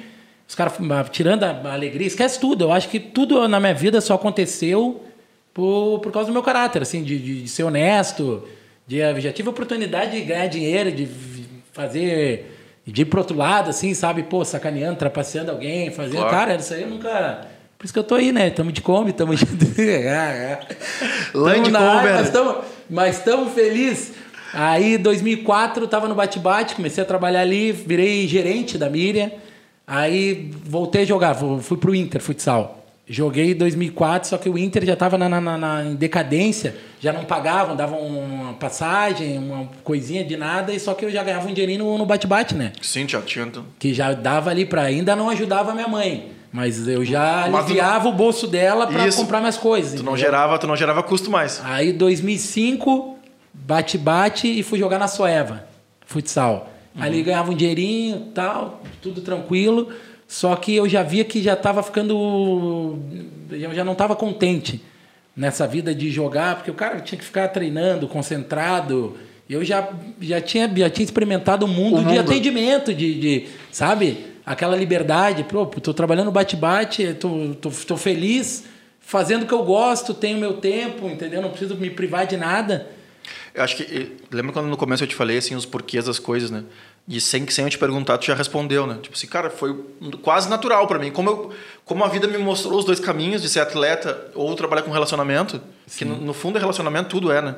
os 0.54 0.56
caras 0.56 0.74
tirando 1.10 1.44
a 1.44 1.74
alegria, 1.74 2.06
esquece 2.06 2.39
tudo. 2.39 2.66
Eu 2.66 2.72
acho 2.72 2.88
que 2.88 3.00
tudo 3.00 3.48
na 3.48 3.60
minha 3.60 3.74
vida 3.74 4.00
só 4.00 4.13
aconteceu 4.13 5.04
por, 5.52 6.00
por 6.00 6.12
causa 6.12 6.28
do 6.28 6.34
meu 6.34 6.44
caráter, 6.44 6.84
assim, 6.84 7.02
de, 7.02 7.18
de, 7.18 7.42
de 7.42 7.50
ser 7.50 7.63
honesto. 7.63 8.48
De, 8.86 9.00
já 9.20 9.34
tive 9.34 9.48
a 9.48 9.52
oportunidade 9.52 10.12
de 10.12 10.22
ganhar 10.22 10.46
dinheiro, 10.46 10.92
de 10.92 11.08
fazer. 11.72 12.56
de 12.86 13.02
ir 13.02 13.06
pro 13.06 13.22
outro 13.22 13.36
lado, 13.36 13.72
assim, 13.72 13.96
sabe? 13.96 14.22
Pô, 14.22 14.46
sacaneando, 14.46 14.96
trapaceando 14.96 15.50
alguém, 15.50 15.89
fazendo. 15.89 16.18
Claro. 16.18 16.30
Cara, 16.30 16.56
isso 16.56 16.72
aí 16.72 16.84
eu 16.84 16.89
nunca. 16.89 17.48
Por 17.76 17.86
isso 17.86 17.94
que 17.94 17.98
eu 17.98 18.04
tô 18.04 18.13
aí, 18.13 18.32
né? 18.32 18.52
Tamo 18.52 18.72
de 18.72 18.82
Kombi, 18.82 19.12
tamo 19.12 19.36
de. 19.36 19.46
Land 21.34 21.72
Kombi, 21.72 22.68
Mas 22.88 23.18
estamos 23.18 23.54
felizes. 23.54 24.13
Aí, 24.54 25.00
2004, 25.00 25.88
tava 25.88 26.08
no 26.08 26.13
Bate-Bate, 26.13 26.76
comecei 26.76 27.04
a 27.04 27.08
trabalhar 27.08 27.42
ali, 27.42 27.72
virei 27.72 28.28
gerente 28.28 28.78
da 28.78 28.88
Miriam. 28.88 29.32
Aí 29.86 30.52
voltei 30.65 31.02
a 31.02 31.06
jogar, 31.06 31.36
fui 31.62 31.78
pro 31.78 31.93
Inter, 31.93 32.22
futsal. 32.22 32.80
Joguei 33.06 33.52
em 33.52 33.56
2004, 33.56 34.30
só 34.30 34.38
que 34.38 34.50
o 34.50 34.58
Inter 34.58 34.86
já 34.86 34.93
estava 34.93 35.17
na, 35.17 35.28
na, 35.28 35.58
na, 35.58 35.84
em 35.84 35.93
decadência, 35.93 36.78
já 37.02 37.12
não 37.12 37.26
pagavam, 37.26 37.76
davam 37.76 38.00
uma 38.00 38.54
passagem, 38.54 39.38
uma 39.38 39.69
coisinha 39.84 40.24
de 40.24 40.38
nada, 40.38 40.74
e 40.74 40.80
só 40.80 40.93
que 40.93 41.04
eu 41.04 41.12
já 41.12 41.22
ganhava 41.22 41.46
um 41.50 41.54
dinheirinho 41.54 41.98
no 41.98 42.06
bate-bate, 42.06 42.56
né? 42.56 42.72
Sim, 42.82 43.06
já 43.06 43.22
tinha. 43.22 43.52
Que 43.78 43.93
já 43.93 44.13
dava 44.13 44.52
ali 44.52 44.65
para 44.65 44.84
ainda 44.84 45.17
não 45.17 45.30
ajudava 45.30 45.72
a 45.72 45.76
minha 45.76 45.88
mãe, 45.88 46.32
mas 46.50 46.88
eu 46.88 47.04
já 47.04 47.50
mas 47.52 47.65
aliviava 47.65 48.08
o 48.08 48.13
bolso 48.13 48.48
dela 48.48 48.88
para 48.88 49.12
comprar 49.12 49.39
minhas 49.41 49.58
coisas. 49.58 50.00
Tu 50.00 50.04
não 50.04 50.15
gerava, 50.15 50.58
tu 50.58 50.65
não 50.65 50.76
gerava 50.78 51.04
custo 51.04 51.30
mais. 51.30 51.62
Aí 51.65 51.91
2005, 51.91 53.17
bate-bate 53.54 54.48
e 54.48 54.63
fui 54.63 54.80
jogar 54.80 54.98
na 54.98 55.10
Soeva, 55.10 55.67
futsal. 56.06 56.69
Uhum. 56.95 57.01
Ali 57.03 57.23
ganhava 57.23 57.51
um 57.51 57.56
dinheirinho, 57.56 58.32
tal, 58.34 58.82
tudo 59.01 59.21
tranquilo. 59.21 59.89
Só 60.27 60.56
que 60.56 60.75
eu 60.75 60.88
já 60.88 61.03
via 61.03 61.23
que 61.23 61.41
já 61.41 61.53
estava 61.53 61.84
ficando. 61.84 62.97
Eu 63.51 63.73
já 63.73 63.84
não 63.84 63.93
estava 63.93 64.15
contente 64.15 64.82
nessa 65.36 65.67
vida 65.67 65.93
de 65.93 66.10
jogar, 66.10 66.56
porque 66.56 66.71
o 66.71 66.75
cara 66.75 66.99
tinha 67.01 67.17
que 67.17 67.25
ficar 67.25 67.47
treinando, 67.49 68.08
concentrado. 68.08 69.15
Eu 69.49 69.63
já, 69.63 69.89
já, 70.21 70.39
tinha, 70.39 70.71
já 70.75 70.89
tinha 70.89 71.03
experimentado 71.03 71.65
o 71.65 71.69
mundo, 71.69 71.97
o 71.97 72.01
mundo. 72.01 72.12
de 72.12 72.17
atendimento, 72.17 72.93
de, 72.93 73.19
de, 73.19 73.47
sabe? 73.71 74.25
Aquela 74.45 74.75
liberdade. 74.75 75.43
Pô, 75.43 75.65
tô 75.65 75.93
trabalhando 75.93 76.32
bate-bate, 76.32 77.13
tô, 77.15 77.53
tô, 77.62 77.69
tô 77.69 77.97
feliz, 77.97 78.65
fazendo 78.99 79.43
o 79.43 79.45
que 79.45 79.53
eu 79.53 79.63
gosto, 79.63 80.13
tenho 80.13 80.38
meu 80.38 80.53
tempo, 80.53 81.08
entendeu? 81.08 81.41
Não 81.41 81.49
preciso 81.49 81.75
me 81.75 81.89
privar 81.89 82.25
de 82.25 82.38
nada. 82.38 82.88
Eu 83.53 83.63
acho 83.63 83.75
que. 83.75 84.17
Lembra 84.31 84.53
quando 84.53 84.67
no 84.67 84.77
começo 84.77 85.03
eu 85.03 85.07
te 85.07 85.15
falei 85.15 85.38
assim, 85.38 85.55
os 85.55 85.65
porquês 85.65 86.05
das 86.05 86.19
coisas, 86.19 86.51
né? 86.51 86.63
E 87.07 87.19
sem, 87.19 87.45
sem 87.49 87.65
eu 87.65 87.69
te 87.69 87.77
perguntar, 87.77 88.17
tu 88.17 88.25
já 88.25 88.33
respondeu, 88.33 88.88
né? 88.88 88.97
Tipo 89.01 89.15
assim, 89.15 89.27
cara, 89.27 89.49
foi 89.49 89.77
quase 90.21 90.49
natural 90.49 90.88
para 90.88 90.97
mim. 90.97 91.12
Como, 91.12 91.29
eu, 91.29 91.53
como 91.83 92.03
a 92.03 92.07
vida 92.07 92.27
me 92.27 92.38
mostrou 92.38 92.79
os 92.79 92.86
dois 92.86 92.99
caminhos 92.99 93.41
de 93.41 93.49
ser 93.49 93.59
atleta 93.59 94.27
ou 94.33 94.55
trabalhar 94.55 94.83
com 94.83 94.91
relacionamento, 94.91 95.62
Sim. 95.86 95.97
que 95.97 96.05
no, 96.05 96.15
no, 96.15 96.33
fundo 96.33 96.57
é 96.57 96.62
relacionamento, 96.62 97.09
tudo 97.09 97.29
é, 97.29 97.41
né? 97.41 97.55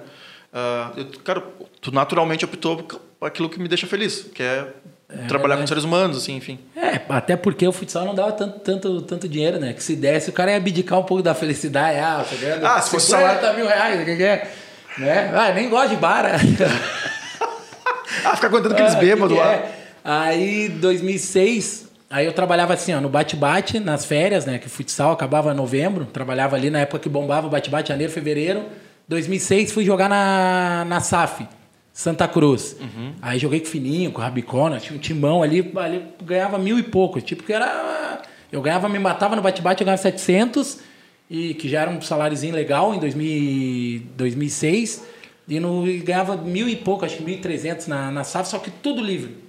Uh, 0.51 0.99
eu, 0.99 1.05
cara, 1.23 1.43
tu 1.79 1.91
naturalmente 1.91 2.43
optou 2.43 2.81
por 2.81 2.99
aquilo 3.21 3.47
que 3.47 3.59
me 3.59 3.67
deixa 3.67 3.85
feliz, 3.85 4.25
que 4.33 4.41
é, 4.41 4.67
é 5.09 5.27
trabalhar 5.27 5.57
com 5.57 5.67
seres 5.67 5.83
humanos, 5.83 6.17
assim, 6.17 6.35
enfim. 6.35 6.57
É, 6.75 6.99
até 7.07 7.37
porque 7.37 7.67
o 7.67 7.71
futsal 7.71 8.03
não 8.03 8.15
dava 8.15 8.31
tanto, 8.31 8.59
tanto, 8.61 9.01
tanto 9.03 9.29
dinheiro, 9.29 9.59
né? 9.59 9.73
Que 9.73 9.83
se 9.83 9.95
desse, 9.95 10.31
o 10.31 10.33
cara 10.33 10.51
ia 10.51 10.57
abdicar 10.57 10.97
um 10.97 11.03
pouco 11.03 11.21
da 11.21 11.35
felicidade. 11.35 11.99
Ah, 11.99 12.25
ganhando 12.39 12.65
ah, 12.65 12.81
se 12.81 12.89
fosse 12.89 13.11
salário... 13.11 13.55
mil 13.55 13.67
reais, 13.67 14.01
o 14.01 14.05
que 14.05 14.23
é? 14.23 14.51
Né? 14.97 15.31
Ah, 15.33 15.51
nem 15.53 15.69
gosto 15.69 15.89
de 15.89 15.95
bar. 15.97 16.25
ah, 18.25 18.35
ficar 18.35 18.49
contando 18.49 18.75
ah, 18.77 18.95
bêbados 18.95 19.37
lá. 19.37 19.53
É. 19.53 19.71
Aí, 20.03 20.69
2006, 20.69 21.89
aí 22.09 22.25
eu 22.25 22.33
trabalhava 22.33 22.73
assim, 22.73 22.93
ó, 22.93 23.01
no 23.01 23.09
bate-bate, 23.09 23.79
nas 23.79 24.05
férias, 24.05 24.45
né? 24.45 24.59
Que 24.59 24.67
o 24.67 24.69
futsal 24.69 25.11
acabava 25.11 25.51
em 25.51 25.55
novembro. 25.55 26.05
Trabalhava 26.05 26.55
ali 26.55 26.69
na 26.69 26.79
época 26.79 26.99
que 26.99 27.09
bombava 27.09 27.47
o 27.47 27.49
bate-bate, 27.49 27.89
janeiro, 27.89 28.11
fevereiro. 28.11 28.65
2006 29.07 29.71
fui 29.71 29.85
jogar 29.85 30.09
na, 30.09 30.85
na 30.85 30.99
SAF, 30.99 31.47
Santa 31.93 32.27
Cruz. 32.27 32.75
Uhum. 32.79 33.13
Aí 33.21 33.37
joguei 33.37 33.59
com 33.59 33.67
o 33.67 33.69
Fininho, 33.69 34.11
com 34.11 34.19
o 34.19 34.23
Rabicona, 34.23 34.79
tinha 34.79 34.95
um 34.95 34.99
timão 34.99 35.43
ali, 35.43 35.71
ali 35.75 36.03
ganhava 36.23 36.57
mil 36.57 36.79
e 36.79 36.83
pouco. 36.83 37.21
Tipo, 37.21 37.43
que 37.43 37.53
era. 37.53 38.21
Eu 38.51 38.61
ganhava, 38.61 38.87
me 38.87 38.99
matava 38.99 39.35
no 39.35 39.41
bate-bate, 39.41 39.81
eu 39.81 39.85
ganhava 39.85 40.01
700, 40.01 40.79
e 41.29 41.53
que 41.53 41.67
já 41.67 41.81
era 41.81 41.89
um 41.91 42.01
saláriozinho 42.01 42.53
legal 42.53 42.93
em 42.93 42.99
2000, 42.99 44.01
2006. 44.15 45.05
E, 45.47 45.59
no, 45.59 45.87
e 45.87 45.99
ganhava 45.99 46.35
mil 46.35 46.67
e 46.67 46.75
pouco, 46.75 47.05
acho 47.05 47.17
que 47.17 47.23
1.300 47.23 47.87
na, 47.87 48.11
na 48.11 48.23
SAF, 48.23 48.49
só 48.49 48.57
que 48.57 48.71
tudo 48.71 49.01
livre. 49.01 49.45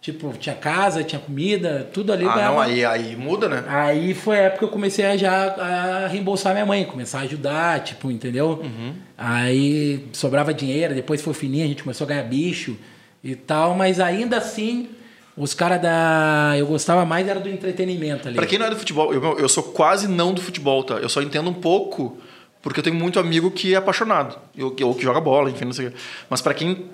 Tipo, 0.00 0.32
tinha 0.38 0.54
casa, 0.54 1.04
tinha 1.04 1.20
comida, 1.20 1.88
tudo 1.92 2.10
ali. 2.10 2.24
Ah, 2.24 2.34
ganhava. 2.34 2.54
não, 2.54 2.60
aí, 2.60 2.84
aí 2.84 3.16
muda, 3.16 3.48
né? 3.50 3.64
Aí 3.68 4.14
foi 4.14 4.38
a 4.38 4.42
época 4.44 4.60
que 4.60 4.64
eu 4.64 4.68
comecei 4.70 5.04
a 5.04 5.16
já 5.16 5.54
a 5.54 6.06
reembolsar 6.08 6.54
minha 6.54 6.64
mãe, 6.64 6.84
começar 6.84 7.18
a 7.18 7.22
ajudar, 7.22 7.80
tipo, 7.80 8.10
entendeu? 8.10 8.60
Uhum. 8.62 8.94
Aí 9.16 10.08
sobrava 10.14 10.54
dinheiro, 10.54 10.94
depois 10.94 11.20
foi 11.20 11.34
fininho, 11.34 11.64
a 11.64 11.68
gente 11.68 11.82
começou 11.82 12.06
a 12.06 12.08
ganhar 12.08 12.22
bicho 12.22 12.78
e 13.22 13.34
tal, 13.34 13.74
mas 13.74 14.00
ainda 14.00 14.38
assim, 14.38 14.88
os 15.36 15.54
caras 15.54 15.80
da. 15.80 16.54
Eu 16.56 16.66
gostava 16.66 17.04
mais 17.04 17.26
era 17.26 17.40
do 17.40 17.48
entretenimento 17.48 18.28
ali. 18.28 18.36
Pra 18.36 18.46
quem 18.46 18.58
não 18.58 18.66
é 18.66 18.70
do 18.70 18.76
futebol, 18.76 19.12
eu, 19.12 19.38
eu 19.38 19.48
sou 19.48 19.62
quase 19.62 20.08
não 20.08 20.34
do 20.34 20.40
futebol, 20.40 20.84
tá? 20.84 20.94
Eu 20.94 21.08
só 21.08 21.22
entendo 21.22 21.48
um 21.50 21.54
pouco. 21.54 22.18
Porque 22.62 22.80
eu 22.80 22.84
tenho 22.84 22.96
muito 22.96 23.18
amigo 23.18 23.50
que 23.50 23.72
é 23.72 23.78
apaixonado, 23.78 24.38
ou 24.60 24.94
que 24.94 25.02
joga 25.02 25.18
bola, 25.18 25.50
enfim, 25.50 25.64
não 25.64 25.72
sei 25.72 25.86
o 25.86 25.90
quê. 25.90 25.96
Mas 26.28 26.42
para 26.42 26.52
quem 26.52 26.90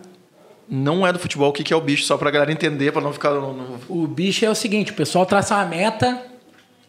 não 0.68 1.05
é 1.05 1.12
do 1.12 1.18
futebol, 1.18 1.51
o 1.51 1.53
que 1.53 1.72
é 1.72 1.77
o 1.77 1.81
bicho, 1.81 2.05
só 2.05 2.16
pra 2.16 2.31
galera 2.31 2.53
entender, 2.53 2.92
pra 2.92 3.03
não 3.03 3.12
ficar 3.12 3.31
no, 3.31 3.53
no... 3.53 3.81
O 3.88 4.07
bicho 4.07 4.44
é 4.44 4.51
o 4.51 4.55
seguinte, 4.55 4.92
o 4.92 4.94
pessoal 4.94 5.27
traça 5.27 5.57
uma 5.57 5.66
meta, 5.66 6.22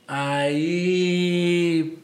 aí 0.07 1.97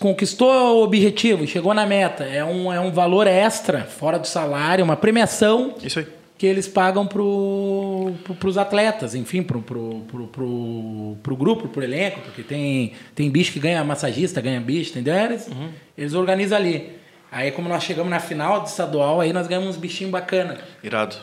conquistou 0.00 0.50
o 0.50 0.82
objetivo, 0.82 1.46
chegou 1.46 1.72
na 1.72 1.86
meta. 1.86 2.24
É 2.24 2.44
um, 2.44 2.72
é 2.72 2.80
um 2.80 2.90
valor 2.90 3.26
extra, 3.26 3.84
fora 3.84 4.18
do 4.18 4.26
salário, 4.26 4.84
uma 4.84 4.96
premiação. 4.96 5.74
Isso 5.82 6.00
aí. 6.00 6.15
Que 6.38 6.46
eles 6.46 6.68
pagam 6.68 7.06
pro, 7.06 8.12
pro, 8.24 8.34
pros 8.34 8.58
atletas, 8.58 9.14
enfim, 9.14 9.42
pro, 9.42 9.62
pro, 9.62 10.00
pro, 10.06 10.26
pro, 10.26 11.16
pro 11.22 11.36
grupo, 11.36 11.68
pro 11.68 11.82
elenco, 11.82 12.20
porque 12.20 12.42
tem, 12.42 12.92
tem 13.14 13.30
bicho 13.30 13.52
que 13.52 13.58
ganha 13.58 13.82
massagista, 13.82 14.40
ganha 14.40 14.60
bicho, 14.60 14.90
entendeu? 14.90 15.14
Eles, 15.14 15.48
uhum. 15.48 15.70
eles 15.96 16.12
organizam 16.12 16.58
ali. 16.58 16.96
Aí, 17.32 17.50
como 17.50 17.68
nós 17.68 17.82
chegamos 17.82 18.10
na 18.10 18.20
final 18.20 18.60
do 18.60 18.66
estadual, 18.66 19.20
aí 19.20 19.32
nós 19.32 19.46
ganhamos 19.46 19.70
uns 19.70 19.76
bichinhos 19.76 20.10
bacana. 20.10 20.58
Irado. 20.82 21.16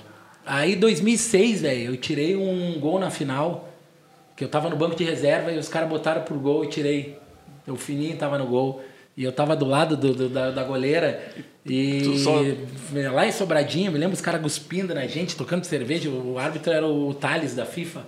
Aí, 0.46 0.76
2006, 0.76 1.62
velho, 1.62 1.92
eu 1.92 1.98
tirei 1.98 2.36
um 2.36 2.80
gol 2.80 3.00
na 3.00 3.10
final, 3.10 3.70
que 4.36 4.44
eu 4.44 4.50
tava 4.50 4.70
no 4.70 4.76
banco 4.76 4.96
de 4.96 5.04
reserva 5.04 5.52
e 5.52 5.58
os 5.58 5.70
caras 5.70 5.88
botaram 5.88 6.24
pro 6.24 6.38
gol 6.40 6.64
e 6.66 6.68
tirei. 6.68 7.18
O 7.68 7.76
Fininho 7.76 8.18
tava 8.18 8.38
no 8.38 8.46
gol. 8.46 8.84
E 9.16 9.24
eu 9.24 9.32
tava 9.32 9.56
do 9.56 9.66
lado 9.66 9.96
do, 9.96 10.14
do 10.14 10.30
da, 10.30 10.52
da 10.52 10.64
goleira. 10.64 11.24
E 11.66 12.18
só... 12.18 12.42
lá 13.12 13.28
em 13.28 13.32
Sobradinho, 13.32 13.92
me 13.92 13.98
lembro 13.98 14.16
os 14.16 14.22
caras 14.22 14.42
cuspindo 14.42 14.94
na 14.94 15.06
gente, 15.06 15.36
tocando 15.36 15.64
cerveja. 15.66 16.10
O 16.10 16.38
árbitro 16.40 16.74
era 16.74 16.88
o 16.88 17.14
Thales 17.14 17.56
da 17.56 17.66
FIFA. 17.66 18.02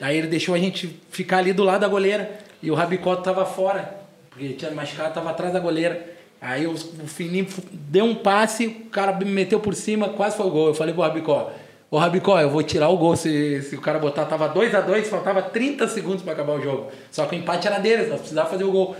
Aí 0.00 0.16
ele 0.16 0.26
deixou 0.26 0.54
a 0.54 0.58
gente 0.58 0.98
ficar 1.10 1.38
ali 1.38 1.52
do 1.52 1.64
lado 1.64 1.82
da 1.82 1.88
goleira. 1.88 2.30
E 2.62 2.70
o 2.70 2.74
Rabicó 2.74 3.14
tava 3.16 3.44
fora, 3.44 3.94
porque 4.30 4.50
tinha 4.50 4.70
machucado, 4.70 5.14
tava 5.14 5.30
atrás 5.30 5.52
da 5.52 5.60
goleira. 5.60 6.18
Aí 6.40 6.66
o, 6.66 6.72
o 6.72 7.06
Fininho 7.06 7.46
deu 7.72 8.04
um 8.04 8.14
passe, 8.14 8.66
o 8.66 8.90
cara 8.90 9.12
me 9.12 9.24
meteu 9.24 9.60
por 9.60 9.74
cima, 9.74 10.08
quase 10.10 10.36
foi 10.36 10.46
o 10.46 10.50
gol. 10.50 10.68
Eu 10.68 10.74
falei 10.74 10.94
pro 10.94 11.02
Rabicó, 11.02 11.52
ô 11.90 11.98
Rabicó, 11.98 12.40
eu 12.40 12.48
vou 12.48 12.62
tirar 12.62 12.88
o 12.88 12.96
gol 12.96 13.16
se, 13.16 13.62
se 13.62 13.74
o 13.76 13.80
cara 13.80 13.98
botar. 13.98 14.24
Tava 14.24 14.48
2 14.48 14.74
a 14.74 14.80
2 14.80 15.08
faltava 15.08 15.42
30 15.42 15.88
segundos 15.88 16.22
para 16.22 16.32
acabar 16.32 16.54
o 16.54 16.62
jogo. 16.62 16.90
Só 17.10 17.26
que 17.26 17.36
o 17.36 17.38
empate 17.38 17.66
era 17.66 17.78
deles, 17.78 18.08
nós 18.08 18.20
precisávamos 18.20 18.52
fazer 18.52 18.64
o 18.64 18.72
gol. 18.72 18.96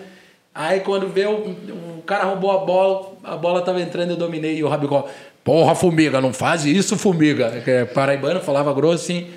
Aí 0.59 0.81
quando 0.81 1.07
veio, 1.07 1.31
o, 1.31 1.99
o 1.99 2.03
cara 2.03 2.25
roubou 2.25 2.51
a 2.51 2.59
bola, 2.65 3.13
a 3.23 3.37
bola 3.37 3.63
tava 3.63 3.81
entrando, 3.81 4.11
eu 4.11 4.17
dominei. 4.17 4.57
E 4.57 4.65
o 4.65 4.69
Rabicó, 4.69 5.09
porra, 5.45 5.73
Fumiga, 5.77 6.21
não 6.21 6.33
faz 6.33 6.65
isso, 6.65 6.97
Fumiga. 6.99 7.63
É 7.65 7.85
paraibano, 7.85 8.41
falava 8.41 8.75
grosso 8.75 9.05
assim. 9.05 9.29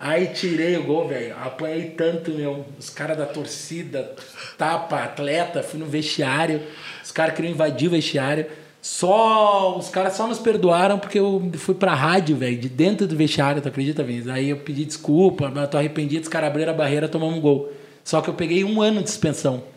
Aí 0.00 0.26
tirei 0.34 0.76
o 0.76 0.82
gol, 0.82 1.06
velho. 1.06 1.32
Apanhei 1.44 1.90
tanto, 1.90 2.32
meu. 2.32 2.64
Os 2.76 2.90
caras 2.90 3.16
da 3.16 3.24
torcida, 3.24 4.16
tapa, 4.58 5.04
atleta, 5.04 5.62
fui 5.62 5.78
no 5.78 5.86
vestiário. 5.86 6.60
Os 7.04 7.12
caras 7.12 7.36
queriam 7.36 7.52
invadir 7.52 7.86
o 7.86 7.92
vestiário. 7.92 8.46
Só. 8.82 9.78
Os 9.78 9.88
caras 9.90 10.14
só 10.14 10.26
nos 10.26 10.40
perdoaram 10.40 10.98
porque 10.98 11.20
eu 11.20 11.52
fui 11.54 11.76
pra 11.76 11.94
rádio, 11.94 12.34
velho, 12.34 12.58
de 12.58 12.68
dentro 12.68 13.06
do 13.06 13.14
vestiário, 13.14 13.62
tu 13.62 13.68
acredita, 13.68 14.02
Vinícius? 14.02 14.34
Aí 14.34 14.50
eu 14.50 14.56
pedi 14.56 14.84
desculpa, 14.84 15.52
mas 15.54 15.70
tô 15.70 15.78
arrependido, 15.78 16.24
os 16.24 16.28
caras 16.28 16.50
abriram 16.50 16.72
a 16.72 16.76
barreira 16.76 17.08
tomamos 17.08 17.38
um 17.38 17.40
gol. 17.40 17.72
Só 18.02 18.20
que 18.20 18.28
eu 18.28 18.34
peguei 18.34 18.64
um 18.64 18.82
ano 18.82 19.04
de 19.04 19.08
suspensão 19.08 19.72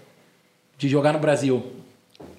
de 0.78 0.88
jogar 0.88 1.14
no 1.14 1.20
Brasil. 1.20 1.66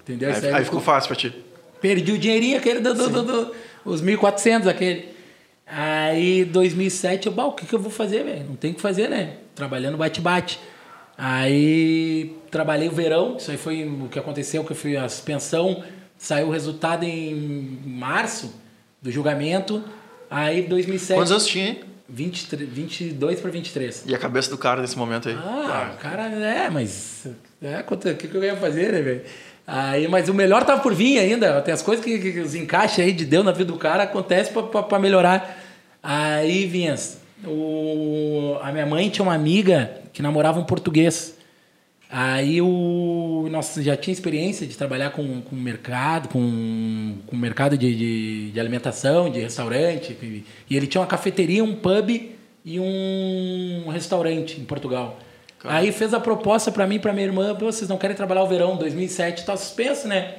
Entendeu? 0.01 0.31
Aí, 0.31 0.47
aí, 0.47 0.55
aí 0.55 0.65
ficou 0.65 0.81
fácil 0.81 1.09
pra 1.09 1.17
ti. 1.17 1.35
Perdi 1.81 2.13
o 2.13 2.19
dinheirinho 2.19 2.59
aquele 2.59 2.81
do, 2.81 2.95
do, 2.95 3.09
do, 3.09 3.23
do 3.23 3.55
os 3.85 4.03
1.400 4.03 4.67
aquele. 4.67 5.09
Aí, 5.67 6.45
2007, 6.47 7.27
eu, 7.27 7.33
o 7.33 7.53
que, 7.53 7.67
que 7.67 7.75
eu 7.75 7.79
vou 7.79 7.91
fazer, 7.91 8.25
velho? 8.25 8.47
Não 8.49 8.57
tem 8.57 8.73
o 8.73 8.75
que 8.75 8.81
fazer, 8.81 9.09
né? 9.09 9.37
Trabalhando 9.55 9.99
bate-bate. 9.99 10.59
Aí 11.17 12.37
trabalhei 12.51 12.89
o 12.89 12.93
verão, 12.93 13.37
isso 13.37 13.51
aí 13.51 13.57
foi 13.57 13.85
o 13.85 14.09
que 14.09 14.19
aconteceu, 14.19 14.65
que 14.65 14.73
foi 14.73 14.97
a 14.97 15.09
suspensão, 15.09 15.83
saiu 16.17 16.47
o 16.47 16.51
resultado 16.51 17.03
em 17.05 17.81
março 17.85 18.55
do 19.03 19.11
julgamento. 19.11 19.83
Aí 20.31 20.63
2007. 20.63 21.19
Quantos 21.19 21.33
anos 21.33 21.47
tinha? 21.47 21.77
23, 22.09 22.71
22 22.71 23.41
para 23.41 23.51
23. 23.51 24.05
E 24.07 24.15
a 24.15 24.19
cabeça 24.19 24.49
do 24.49 24.57
cara 24.57 24.81
nesse 24.81 24.97
momento 24.97 25.29
aí? 25.29 25.35
Ah, 25.35 25.95
o 25.95 26.01
cara, 26.01 26.23
é, 26.23 26.71
mas. 26.71 27.27
É, 27.61 27.81
o 27.81 28.15
que, 28.17 28.29
que 28.29 28.35
eu 28.35 28.45
ia 28.45 28.57
fazer, 28.57 28.93
né, 28.93 29.03
velho? 29.03 29.23
Aí, 29.67 30.09
mas 30.09 30.29
o 30.29 30.35
melhor 30.35 30.65
tá 30.65 30.79
por 30.79 30.95
vir 30.95 31.19
ainda. 31.19 31.61
Tem 31.61 31.75
as 31.75 31.83
coisas 31.83 32.05
que, 32.05 32.19
que, 32.19 32.33
que 32.33 32.41
os 32.41 32.55
encaixes 32.55 33.01
aí 33.01 33.13
de 33.13 33.25
Deus 33.25 33.45
na 33.45 33.53
vida 33.53 33.71
do 33.71 33.79
cara 33.79 34.05
acontece 34.05 34.51
para 34.53 34.99
melhorar. 34.99 35.63
Aí, 36.03 36.67
Vinhas, 36.67 37.21
o, 37.45 38.57
a 38.63 38.73
minha 38.73 38.87
mãe 38.87 39.11
tinha 39.11 39.23
uma 39.23 39.35
amiga 39.35 39.91
que 40.13 40.23
namorava 40.23 40.59
um 40.59 40.65
português. 40.65 41.37
Aí 42.11 42.63
o 42.63 43.47
nossa 43.51 43.83
já 43.83 43.95
tinha 43.95 44.13
experiência 44.13 44.67
de 44.67 44.75
trabalhar 44.75 45.11
com, 45.11 45.43
com 45.43 45.55
mercado, 45.55 46.29
com, 46.29 47.19
com 47.27 47.37
mercado 47.37 47.77
de, 47.77 47.95
de, 47.95 48.51
de 48.53 48.61
alimentação, 48.61 49.29
de 49.31 49.41
restaurante. 49.41 50.17
E 50.71 50.77
ele 50.77 50.87
tinha 50.87 51.03
uma 51.03 51.07
cafeteria, 51.07 51.63
um 51.63 51.75
pub 51.75 52.09
e 52.65 52.81
um 52.81 53.89
restaurante 53.91 54.59
em 54.59 54.65
Portugal. 54.65 55.19
Caramba. 55.59 55.81
Aí 55.81 55.93
fez 55.93 56.15
a 56.15 56.21
proposta 56.21 56.71
para 56.71 56.87
mim 56.87 56.99
para 56.99 57.13
minha 57.13 57.27
irmã, 57.27 57.55
vocês 57.55 57.89
não 57.89 57.99
querem 57.99 58.15
trabalhar 58.15 58.43
o 58.43 58.47
verão 58.47 58.77
2007, 58.77 59.45
tá 59.45 59.57
suspenso, 59.57 60.07
né? 60.07 60.35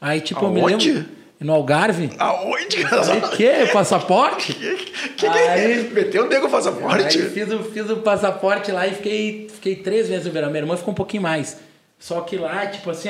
Aí 0.00 0.20
tipo, 0.20 0.44
Aonde? 0.44 0.60
eu 0.60 0.66
me 0.66 0.76
lembro 0.76 1.18
no 1.40 1.52
Algarve. 1.52 2.10
Aonde? 2.18 2.78
O 3.24 3.36
quê? 3.36 3.68
Passaporte? 3.72 4.54
Que, 5.18 5.26
que, 5.26 5.26
aí, 5.26 5.90
meteu 5.92 6.26
o 6.26 6.28
nego 6.28 6.46
o 6.46 6.50
passaporte? 6.50 7.18
Aí 7.18 7.30
fiz 7.30 7.52
o, 7.52 7.58
fiz 7.64 7.90
o 7.90 7.96
passaporte 7.96 8.70
lá 8.70 8.86
e 8.86 8.94
fiquei, 8.94 9.48
fiquei 9.52 9.74
três 9.74 10.08
meses 10.08 10.26
no 10.26 10.32
verão. 10.32 10.48
Minha 10.48 10.62
irmã 10.62 10.76
ficou 10.76 10.92
um 10.92 10.94
pouquinho 10.94 11.24
mais. 11.24 11.58
Só 11.98 12.20
que 12.20 12.36
lá, 12.36 12.66
tipo 12.66 12.88
assim, 12.88 13.08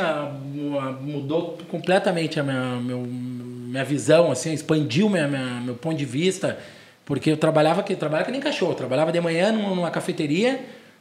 mudou 1.02 1.58
completamente 1.70 2.40
a 2.40 2.42
minha, 2.42 2.76
meu, 2.80 3.00
minha 3.00 3.84
visão, 3.84 4.32
assim, 4.32 4.54
expandiu 4.54 5.10
minha, 5.10 5.28
minha, 5.28 5.60
meu 5.60 5.74
ponto 5.74 5.96
de 5.98 6.06
vista. 6.06 6.58
Porque 7.04 7.30
eu 7.30 7.36
trabalhava 7.36 7.82
que 7.82 7.94
trabalhava 7.94 8.26
que 8.26 8.32
nem 8.32 8.40
cachorro. 8.40 8.72
Eu 8.72 8.76
trabalhava 8.76 9.12
de 9.12 9.20
manhã 9.20 9.52
numa 9.52 9.90
cafeteria, 9.90 10.58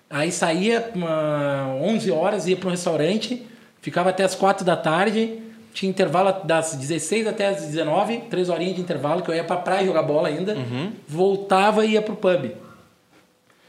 aí 0.09 0.31
saía 0.31 0.91
uma 0.95 1.75
11 1.81 2.11
horas, 2.11 2.47
ia 2.47 2.55
para 2.55 2.67
um 2.67 2.71
restaurante, 2.71 3.45
ficava 3.81 4.09
até 4.09 4.23
as 4.23 4.35
4 4.35 4.65
da 4.65 4.75
tarde 4.75 5.41
tinha 5.77 5.91
intervalo 5.91 6.43
das 6.43 6.73
16 6.75 7.27
até 7.27 7.49
as 7.49 7.61
19, 7.61 8.23
três 8.31 8.49
horinhas 8.49 8.75
de 8.75 8.81
intervalo, 8.81 9.21
que 9.21 9.29
eu 9.29 9.35
ia 9.35 9.43
pra 9.43 9.57
praia 9.57 9.85
jogar 9.85 10.01
bola 10.01 10.27
ainda, 10.27 10.55
uhum. 10.55 10.91
voltava 11.07 11.85
e 11.85 11.91
ia 11.91 12.01
pro 12.01 12.15
pub. 12.15 12.51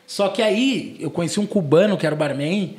Só 0.07 0.29
que 0.29 0.41
aí 0.41 0.97
eu 0.99 1.11
conheci 1.11 1.39
um 1.39 1.47
cubano 1.47 1.99
que 1.99 2.07
era 2.07 2.15
o 2.15 2.19
barman, 2.19 2.77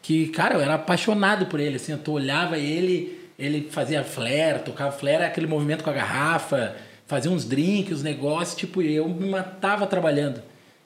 que, 0.00 0.28
cara, 0.28 0.54
eu 0.54 0.60
era 0.62 0.74
apaixonado 0.74 1.46
por 1.46 1.60
ele, 1.60 1.76
assim, 1.76 1.92
eu 1.92 2.12
olhava 2.12 2.56
ele, 2.56 3.20
ele 3.38 3.68
fazia 3.70 4.02
flare, 4.02 4.60
tocava 4.60 4.90
flare, 4.90 5.24
aquele 5.24 5.46
movimento 5.46 5.84
com 5.84 5.90
a 5.90 5.92
garrafa, 5.92 6.74
fazia 7.06 7.30
uns 7.30 7.44
drinks, 7.44 7.98
os 7.98 8.02
negócios, 8.02 8.56
tipo, 8.56 8.80
eu 8.80 9.06
me 9.06 9.28
matava 9.28 9.86
trabalhando. 9.86 10.42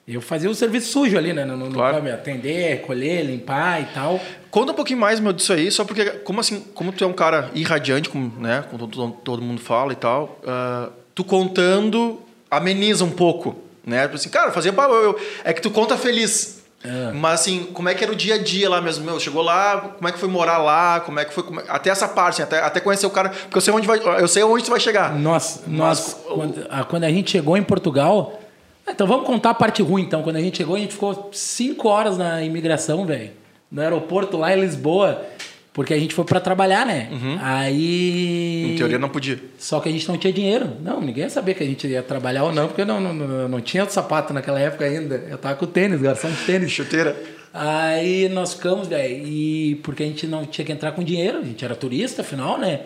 Eu 0.07 0.21
fazia 0.21 0.49
o 0.49 0.55
serviço 0.55 0.89
sujo 0.93 1.17
ali, 1.17 1.33
né? 1.33 1.43
No, 1.43 1.57
no, 1.57 1.69
Claro. 1.71 2.01
no 2.01 2.13
atender, 2.13 2.81
colher, 2.83 3.25
limpar 3.25 3.81
e 3.81 3.85
tal. 3.93 4.19
Conta 4.49 4.71
um 4.71 4.75
pouquinho 4.75 4.99
mais, 4.99 5.19
meu, 5.19 5.33
disso 5.33 5.51
aí, 5.51 5.69
só 5.69 5.83
porque, 5.83 6.05
como 6.05 6.39
assim, 6.39 6.61
como 6.73 6.93
tu 6.93 7.03
é 7.03 7.07
um 7.07 7.11
cara 7.13 7.51
irradiante, 7.53 8.07
como, 8.07 8.31
né, 8.39 8.63
como 8.71 8.87
todo, 8.87 9.11
todo 9.23 9.41
mundo 9.41 9.59
fala 9.59 9.91
e 9.91 9.97
tal, 9.97 10.39
ah, 10.47 10.89
tu 11.13 11.25
contando 11.25 12.21
ameniza 12.49 13.03
um 13.03 13.11
pouco, 13.11 13.55
né? 13.85 14.03
Tipo 14.03 14.15
Assim, 14.15 14.29
cara, 14.29 14.51
fazia... 14.53 14.71
eu- 14.71 14.93
eu- 15.03 15.19
é 15.43 15.51
que 15.51 15.61
tu 15.61 15.69
conta 15.69 15.97
feliz. 15.97 16.55
É. 16.85 17.11
Mas 17.11 17.41
assim, 17.41 17.63
como 17.73 17.89
é 17.89 17.93
que 17.95 18.01
era 18.03 18.13
o 18.13 18.15
dia 18.15 18.35
a 18.35 18.37
dia 18.37 18.69
lá 18.69 18.79
mesmo? 18.79 19.03
Meu, 19.03 19.19
chegou 19.19 19.41
lá, 19.41 19.95
como 19.97 20.07
é 20.07 20.11
que 20.13 20.19
foi 20.19 20.29
morar 20.29 20.59
lá? 20.59 21.01
Como 21.01 21.19
é 21.19 21.25
que 21.25 21.33
foi... 21.33 21.43
como 21.43 21.59
é- 21.59 21.65
Até 21.67 21.89
essa 21.89 22.07
parte, 22.07 22.41
até, 22.41 22.59
até 22.61 22.79
conhecer 22.79 23.05
o 23.07 23.09
cara, 23.09 23.29
porque 23.29 23.57
eu 23.57 23.61
sei 23.61 23.73
onde 23.73 23.85
vai, 23.85 23.99
eu 24.21 24.27
sei 24.27 24.41
onde 24.43 24.63
tu 24.63 24.69
vai 24.71 24.79
chegar. 24.79 25.13
Nós, 25.13 25.63
Mas 25.67 25.77
nós 25.77 26.17
o- 26.29 26.33
quando, 26.35 26.67
a, 26.69 26.83
quando 26.85 27.03
a 27.03 27.09
gente 27.09 27.31
chegou 27.31 27.57
em 27.57 27.63
Portugal. 27.63 28.41
Então 28.89 29.05
vamos 29.05 29.25
contar 29.25 29.51
a 29.51 29.53
parte 29.53 29.81
ruim, 29.81 30.03
então. 30.03 30.23
Quando 30.23 30.37
a 30.37 30.41
gente 30.41 30.57
chegou, 30.57 30.75
a 30.75 30.79
gente 30.79 30.93
ficou 30.93 31.29
cinco 31.33 31.87
horas 31.89 32.17
na 32.17 32.43
imigração, 32.43 33.05
velho. 33.05 33.31
No 33.71 33.81
aeroporto 33.81 34.37
lá 34.37 34.55
em 34.55 34.61
Lisboa. 34.61 35.25
Porque 35.73 35.93
a 35.93 35.99
gente 35.99 36.15
foi 36.15 36.25
pra 36.25 36.39
trabalhar, 36.39 36.87
né? 36.87 37.07
Aí. 37.39 38.63
Uhum. 38.65 38.73
Em 38.73 38.75
teoria 38.77 38.97
não 38.97 39.09
podia. 39.09 39.39
Só 39.59 39.79
que 39.79 39.87
a 39.87 39.91
gente 39.91 40.07
não 40.07 40.17
tinha 40.17 40.33
dinheiro. 40.33 40.71
Não, 40.81 40.99
ninguém 40.99 41.25
ia 41.25 41.29
saber 41.29 41.53
que 41.53 41.63
a 41.63 41.67
gente 41.67 41.85
ia 41.85 42.01
trabalhar 42.01 42.45
ou 42.45 42.51
não, 42.51 42.67
porque 42.67 42.83
não, 42.83 42.99
não, 42.99 43.13
não, 43.13 43.47
não 43.47 43.61
tinha 43.61 43.87
sapato 43.87 44.33
naquela 44.33 44.59
época 44.59 44.85
ainda. 44.85 45.23
Eu 45.29 45.37
tava 45.37 45.53
com 45.53 45.67
tênis, 45.67 46.01
garçom 46.01 46.31
de 46.31 46.45
tênis. 46.45 46.71
Chuteira. 46.73 47.15
Aí 47.53 48.27
nós 48.29 48.55
ficamos, 48.55 48.87
velho, 48.87 49.27
e 49.27 49.75
porque 49.83 50.01
a 50.01 50.05
gente 50.07 50.25
não 50.25 50.45
tinha 50.45 50.65
que 50.65 50.71
entrar 50.71 50.93
com 50.93 51.03
dinheiro, 51.03 51.39
a 51.39 51.43
gente 51.43 51.63
era 51.63 51.75
turista, 51.75 52.21
afinal, 52.21 52.57
né? 52.57 52.81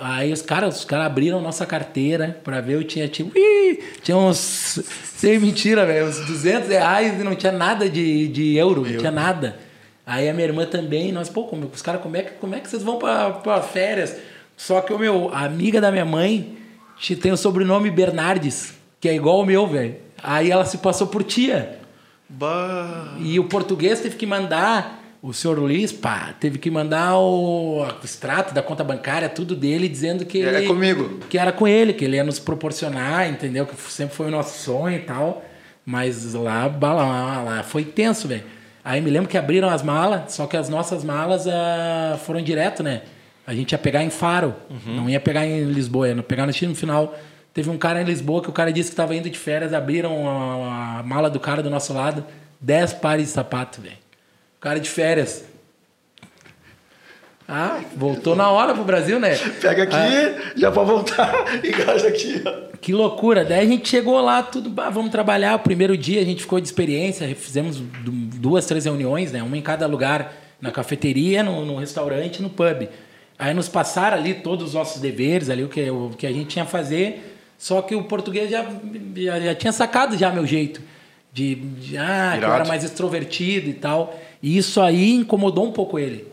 Aí 0.00 0.32
os 0.32 0.40
caras, 0.40 0.78
os 0.78 0.84
caras 0.84 1.06
abriram 1.06 1.40
nossa 1.40 1.66
carteira 1.66 2.40
pra 2.42 2.60
ver, 2.60 2.74
eu 2.74 2.84
tinha 2.84 3.06
tipo, 3.08 3.30
ih, 3.36 3.78
tinha 4.02 4.16
uns, 4.16 4.80
sem 5.16 5.38
mentira, 5.38 5.84
velho, 5.84 6.06
uns 6.08 6.18
200 6.26 6.68
reais 6.70 7.20
e 7.20 7.24
não 7.24 7.34
tinha 7.34 7.52
nada 7.52 7.88
de, 7.90 8.28
de 8.28 8.56
euro, 8.56 8.82
não 8.86 8.98
tinha 8.98 9.10
nada. 9.10 9.58
Aí 10.06 10.28
a 10.28 10.32
minha 10.34 10.46
irmã 10.46 10.64
também, 10.66 11.12
nós, 11.12 11.28
pô, 11.28 11.44
como, 11.44 11.70
os 11.72 11.82
caras, 11.82 12.00
como 12.00 12.16
é, 12.16 12.22
que, 12.22 12.30
como 12.32 12.54
é 12.54 12.60
que 12.60 12.68
vocês 12.70 12.82
vão 12.82 12.98
pra, 12.98 13.30
pra 13.30 13.60
férias? 13.60 14.16
Só 14.56 14.80
que 14.80 14.92
o 14.92 14.98
meu, 14.98 15.30
a 15.32 15.44
amiga 15.44 15.80
da 15.80 15.92
minha 15.92 16.04
mãe 16.04 16.56
te- 16.98 17.14
tem 17.16 17.30
o 17.30 17.36
sobrenome 17.36 17.90
Bernardes, 17.90 18.74
que 19.00 19.08
é 19.08 19.14
igual 19.14 19.40
o 19.40 19.46
meu, 19.46 19.66
velho. 19.66 19.96
Aí 20.22 20.50
ela 20.50 20.64
se 20.64 20.78
passou 20.78 21.06
por 21.06 21.22
tia. 21.22 21.78
Bah. 22.28 23.14
E 23.20 23.38
o 23.38 23.44
português 23.44 24.00
teve 24.00 24.16
que 24.16 24.24
mandar, 24.26 25.01
o 25.22 25.32
senhor 25.32 25.56
Luiz, 25.56 25.92
pá, 25.92 26.34
teve 26.40 26.58
que 26.58 26.68
mandar 26.68 27.16
o, 27.16 27.84
o 27.84 28.04
extrato 28.04 28.52
da 28.52 28.60
conta 28.60 28.82
bancária, 28.82 29.28
tudo 29.28 29.54
dele, 29.54 29.88
dizendo 29.88 30.26
que 30.26 30.42
É 30.42 30.48
ele, 30.48 30.66
comigo. 30.66 31.20
Que 31.30 31.38
era 31.38 31.52
com 31.52 31.68
ele, 31.68 31.92
que 31.92 32.04
ele 32.04 32.16
ia 32.16 32.24
nos 32.24 32.40
proporcionar, 32.40 33.30
entendeu? 33.30 33.64
Que 33.64 33.80
sempre 33.88 34.16
foi 34.16 34.26
o 34.26 34.30
nosso 34.32 34.58
sonho 34.58 34.96
e 34.96 35.02
tal. 35.02 35.44
Mas 35.86 36.34
lá, 36.34 36.66
lá, 36.66 37.42
lá 37.42 37.62
foi 37.62 37.84
tenso, 37.84 38.26
velho. 38.26 38.42
Aí 38.84 39.00
me 39.00 39.10
lembro 39.10 39.28
que 39.28 39.38
abriram 39.38 39.68
as 39.68 39.80
malas, 39.80 40.32
só 40.32 40.44
que 40.48 40.56
as 40.56 40.68
nossas 40.68 41.04
malas 41.04 41.46
ah, 41.46 42.18
foram 42.24 42.42
direto, 42.42 42.82
né? 42.82 43.02
A 43.46 43.54
gente 43.54 43.72
ia 43.72 43.78
pegar 43.78 44.02
em 44.02 44.10
Faro, 44.10 44.54
não 44.86 45.08
ia 45.08 45.20
pegar 45.20 45.46
em 45.46 45.64
Lisboa, 45.64 46.08
ia 46.08 46.22
pegar 46.22 46.46
no 46.46 46.52
no 46.52 46.74
final. 46.74 47.16
Teve 47.54 47.70
um 47.70 47.78
cara 47.78 48.02
em 48.02 48.04
Lisboa 48.04 48.42
que 48.42 48.48
o 48.48 48.52
cara 48.52 48.72
disse 48.72 48.90
que 48.90 48.94
estava 48.94 49.14
indo 49.14 49.30
de 49.30 49.38
férias, 49.38 49.72
abriram 49.72 50.28
a, 50.28 50.98
a 50.98 51.02
mala 51.04 51.30
do 51.30 51.38
cara 51.38 51.62
do 51.62 51.70
nosso 51.70 51.92
lado, 51.92 52.24
10 52.60 52.94
pares 52.94 53.26
de 53.26 53.32
sapato, 53.32 53.80
velho. 53.80 54.01
Cara 54.62 54.78
de 54.80 54.88
férias. 54.88 55.44
Ah, 57.46 57.80
voltou 57.96 58.34
na 58.34 58.48
hora 58.50 58.72
pro 58.72 58.84
Brasil, 58.84 59.18
né? 59.20 59.36
Pega 59.60 59.82
aqui, 59.82 59.94
Ah. 59.96 60.52
já 60.56 60.70
pode 60.70 60.88
voltar, 60.90 61.34
engaja 61.62 62.08
aqui, 62.08 62.40
ó. 62.46 62.72
Que 62.80 62.92
loucura. 62.94 63.44
Daí 63.44 63.60
a 63.60 63.68
gente 63.68 63.88
chegou 63.88 64.20
lá, 64.20 64.42
tudo, 64.42 64.70
bah, 64.70 64.88
vamos 64.88 65.10
trabalhar. 65.10 65.56
O 65.56 65.58
primeiro 65.58 65.96
dia 65.96 66.20
a 66.20 66.24
gente 66.24 66.42
ficou 66.42 66.60
de 66.60 66.66
experiência, 66.66 67.26
fizemos 67.34 67.76
du- 67.78 68.10
duas, 68.38 68.64
três 68.64 68.84
reuniões, 68.84 69.32
né? 69.32 69.42
Uma 69.42 69.56
em 69.58 69.60
cada 69.62 69.86
lugar, 69.86 70.32
na 70.60 70.70
cafeteria, 70.70 71.42
no, 71.42 71.64
no 71.66 71.76
restaurante, 71.76 72.40
no 72.40 72.48
pub. 72.48 72.88
Aí 73.38 73.52
nos 73.52 73.68
passaram 73.68 74.16
ali 74.16 74.34
todos 74.34 74.68
os 74.68 74.74
nossos 74.74 75.00
deveres, 75.02 75.50
ali 75.50 75.64
o 75.64 75.68
que, 75.68 75.90
o 75.90 76.10
que 76.16 76.26
a 76.26 76.32
gente 76.32 76.46
tinha 76.46 76.62
a 76.64 76.66
fazer. 76.68 77.36
Só 77.58 77.82
que 77.82 77.94
o 77.94 78.04
português 78.04 78.50
já, 78.50 78.64
já, 79.16 79.40
já 79.40 79.54
tinha 79.54 79.72
sacado 79.72 80.16
já 80.16 80.30
meu 80.30 80.46
jeito. 80.46 80.80
De, 81.32 81.54
de 81.54 81.96
ah, 81.96 82.36
que 82.38 82.44
eu 82.44 82.52
era 82.52 82.64
mais 82.66 82.84
extrovertido 82.84 83.70
e 83.70 83.72
tal. 83.74 84.18
E 84.42 84.56
isso 84.58 84.80
aí 84.80 85.14
incomodou 85.14 85.66
um 85.66 85.72
pouco 85.72 85.98
ele. 85.98 86.26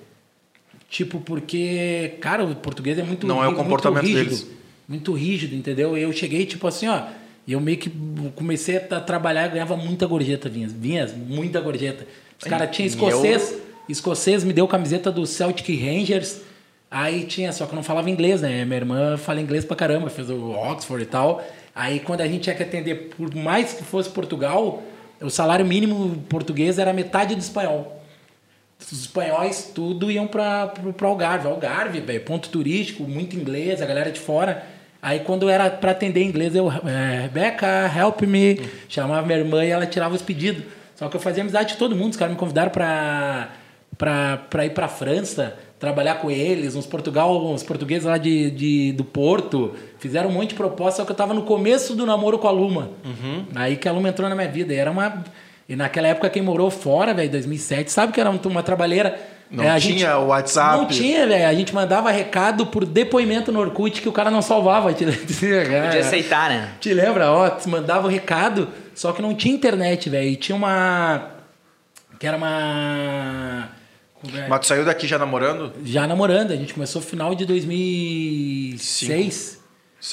Tipo, 0.89 1.19
porque, 1.21 2.15
cara, 2.19 2.43
o 2.43 2.55
português 2.55 2.97
é 2.97 3.03
muito 3.03 3.25
Não 3.25 3.37
é 3.43 3.47
o 3.47 3.51
muito 3.51 3.63
comportamento 3.63 4.03
rígido, 4.03 4.23
deles. 4.23 4.47
Muito 4.87 5.13
rígido, 5.13 5.55
entendeu? 5.55 5.95
Eu 5.95 6.11
cheguei, 6.11 6.45
tipo 6.45 6.67
assim, 6.67 6.87
ó. 6.87 7.03
E 7.47 7.53
eu 7.53 7.61
meio 7.61 7.77
que 7.77 7.91
comecei 8.35 8.77
a 8.77 8.79
tra- 8.79 8.99
trabalhar 8.99 9.47
ganhava 9.47 9.77
muita 9.77 10.05
gorjeta, 10.05 10.49
vinhas. 10.49 10.73
Vinhas, 10.73 11.13
muita 11.15 11.61
gorjeta. 11.61 12.05
Os 12.37 12.47
caras 12.47 12.75
tinham 12.75 12.87
escocês. 12.87 13.55
Escocês 13.87 14.43
me 14.43 14.51
deu 14.53 14.67
camiseta 14.67 15.11
do 15.11 15.25
Celtic 15.25 15.67
Rangers. 15.81 16.41
Aí 16.91 17.23
tinha, 17.23 17.51
só 17.53 17.65
que 17.65 17.71
eu 17.71 17.75
não 17.75 17.83
falava 17.83 18.09
inglês, 18.09 18.41
né? 18.41 18.65
Minha 18.65 18.77
irmã 18.77 19.17
fala 19.17 19.39
inglês 19.39 19.63
pra 19.63 19.75
caramba, 19.75 20.09
fez 20.09 20.29
o 20.29 20.51
Oxford 20.51 21.03
e 21.03 21.07
tal. 21.07 21.43
Aí 21.75 21.99
quando 21.99 22.21
a 22.21 22.27
gente 22.27 22.41
tinha 22.41 22.55
que 22.55 22.63
atender, 22.63 23.11
por 23.15 23.33
mais 23.35 23.73
que 23.73 23.83
fosse 23.83 24.09
Portugal, 24.09 24.81
o 25.21 25.29
salário 25.29 25.65
mínimo 25.65 26.17
português 26.29 26.79
era 26.79 26.93
metade 26.93 27.35
do 27.35 27.41
espanhol. 27.41 28.01
Os 28.79 28.91
espanhóis 28.91 29.71
tudo 29.75 30.09
iam 30.09 30.25
para 30.25 30.73
o 30.83 31.05
Algarve. 31.05 31.47
Algarve, 31.47 31.99
velho, 31.99 32.21
ponto 32.21 32.49
turístico, 32.49 33.03
muito 33.03 33.35
inglês, 33.35 33.81
a 33.81 33.85
galera 33.85 34.11
de 34.11 34.19
fora. 34.19 34.63
Aí 35.01 35.19
quando 35.21 35.49
era 35.49 35.69
para 35.69 35.91
atender 35.91 36.23
inglês, 36.23 36.55
eu, 36.55 36.71
é, 36.71 37.21
Rebeca, 37.23 37.91
help 37.95 38.21
me. 38.21 38.61
Chamava 38.87 39.25
minha 39.25 39.39
irmã 39.39 39.63
e 39.65 39.69
ela 39.69 39.85
tirava 39.85 40.15
os 40.15 40.21
pedidos. 40.21 40.63
Só 40.95 41.07
que 41.07 41.15
eu 41.15 41.21
fazia 41.21 41.43
amizade 41.43 41.73
de 41.73 41.77
todo 41.77 41.95
mundo. 41.95 42.11
Os 42.11 42.17
caras 42.17 42.33
me 42.33 42.39
convidaram 42.39 42.71
para 42.71 43.49
para 43.99 44.65
ir 44.65 44.69
para 44.69 44.87
França, 44.87 45.55
trabalhar 45.77 46.15
com 46.15 46.31
eles, 46.31 46.73
uns 46.73 46.85
Portugal, 46.85 47.45
uns 47.45 47.61
portugueses 47.63 48.05
lá 48.05 48.17
de, 48.17 48.49
de, 48.49 48.93
do 48.93 49.03
Porto. 49.03 49.73
Fizeram 49.99 50.29
um 50.29 50.31
monte 50.31 50.49
de 50.49 50.55
proposta, 50.55 51.01
só 51.01 51.05
que 51.05 51.11
eu 51.11 51.15
tava 51.15 51.33
no 51.33 51.41
começo 51.43 51.93
do 51.95 52.05
namoro 52.05 52.39
com 52.39 52.47
a 52.47 52.51
Luma. 52.51 52.91
Aí 53.53 53.75
que 53.75 53.89
a 53.89 53.91
Luma 53.91 54.07
entrou 54.07 54.29
na 54.29 54.35
minha 54.35 54.47
vida. 54.47 54.73
E 54.73 54.77
era 54.77 54.89
uma. 54.89 55.21
E 55.67 55.75
naquela 55.75 56.07
época, 56.07 56.29
quem 56.29 56.41
morou 56.41 56.71
fora, 56.71 57.13
velho, 57.13 57.29
2007, 57.29 57.91
sabe 57.91 58.13
que 58.13 58.19
era 58.21 58.29
uma 58.31 58.63
trabalheira. 58.63 59.19
Não 59.51 59.63
É, 59.63 59.71
a 59.71 59.79
tinha 59.79 59.97
gente- 59.99 60.05
o 60.07 60.27
WhatsApp. 60.27 60.77
Não 60.77 60.85
tinha, 60.87 61.27
velho. 61.27 61.47
A 61.47 61.53
gente 61.53 61.73
mandava 61.75 62.09
recado 62.11 62.67
por 62.67 62.85
depoimento 62.85 63.51
no 63.51 63.59
Orkut 63.59 64.01
que 64.01 64.07
o 64.07 64.11
cara 64.13 64.31
não 64.31 64.41
salvava. 64.41 64.93
Te, 64.93 65.03
Podia 65.05 65.99
aceitar, 65.99 66.49
né? 66.49 66.69
te 66.79 66.93
lembra? 66.93 67.31
Ó, 67.31 67.51
mandava 67.67 68.07
o 68.07 68.09
recado, 68.09 68.69
só 68.95 69.11
que 69.11 69.21
não 69.21 69.33
tinha 69.35 69.53
internet, 69.53 70.09
velho. 70.09 70.29
E 70.29 70.35
tinha 70.37 70.55
uma. 70.55 71.31
Que 72.19 72.27
era 72.27 72.37
uma. 72.37 73.69
Mas 74.49 74.59
tu 74.61 74.67
saiu 74.67 74.85
daqui 74.85 75.07
já 75.07 75.17
namorando? 75.17 75.71
Já 75.83 76.05
namorando, 76.05 76.51
a 76.51 76.55
gente 76.55 76.73
começou 76.73 77.01
final 77.01 77.33
de 77.35 77.45
2006. 77.45 79.59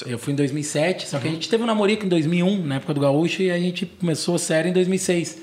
Eu 0.05 0.17
fui 0.19 0.33
em 0.33 0.35
2007, 0.35 1.07
só 1.07 1.19
que 1.19 1.27
a 1.27 1.31
gente 1.31 1.49
teve 1.49 1.63
um 1.63 1.65
namorico 1.65 2.05
em 2.05 2.09
2001, 2.09 2.65
na 2.65 2.75
época 2.75 2.93
do 2.93 3.01
Gaúcho, 3.01 3.41
e 3.41 3.51
a 3.51 3.57
gente 3.57 3.85
começou 3.85 4.37
sério 4.37 4.69
em 4.69 4.73
2006. 4.73 5.37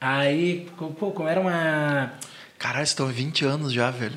Aí, 0.00 0.66
pô, 0.76 1.10
como 1.10 1.28
era 1.28 1.40
uma. 1.40 2.12
Caralho, 2.58 2.84
estão 2.84 3.08
há 3.08 3.12
20 3.12 3.44
anos 3.44 3.72
já, 3.72 3.90
velho. 3.90 4.14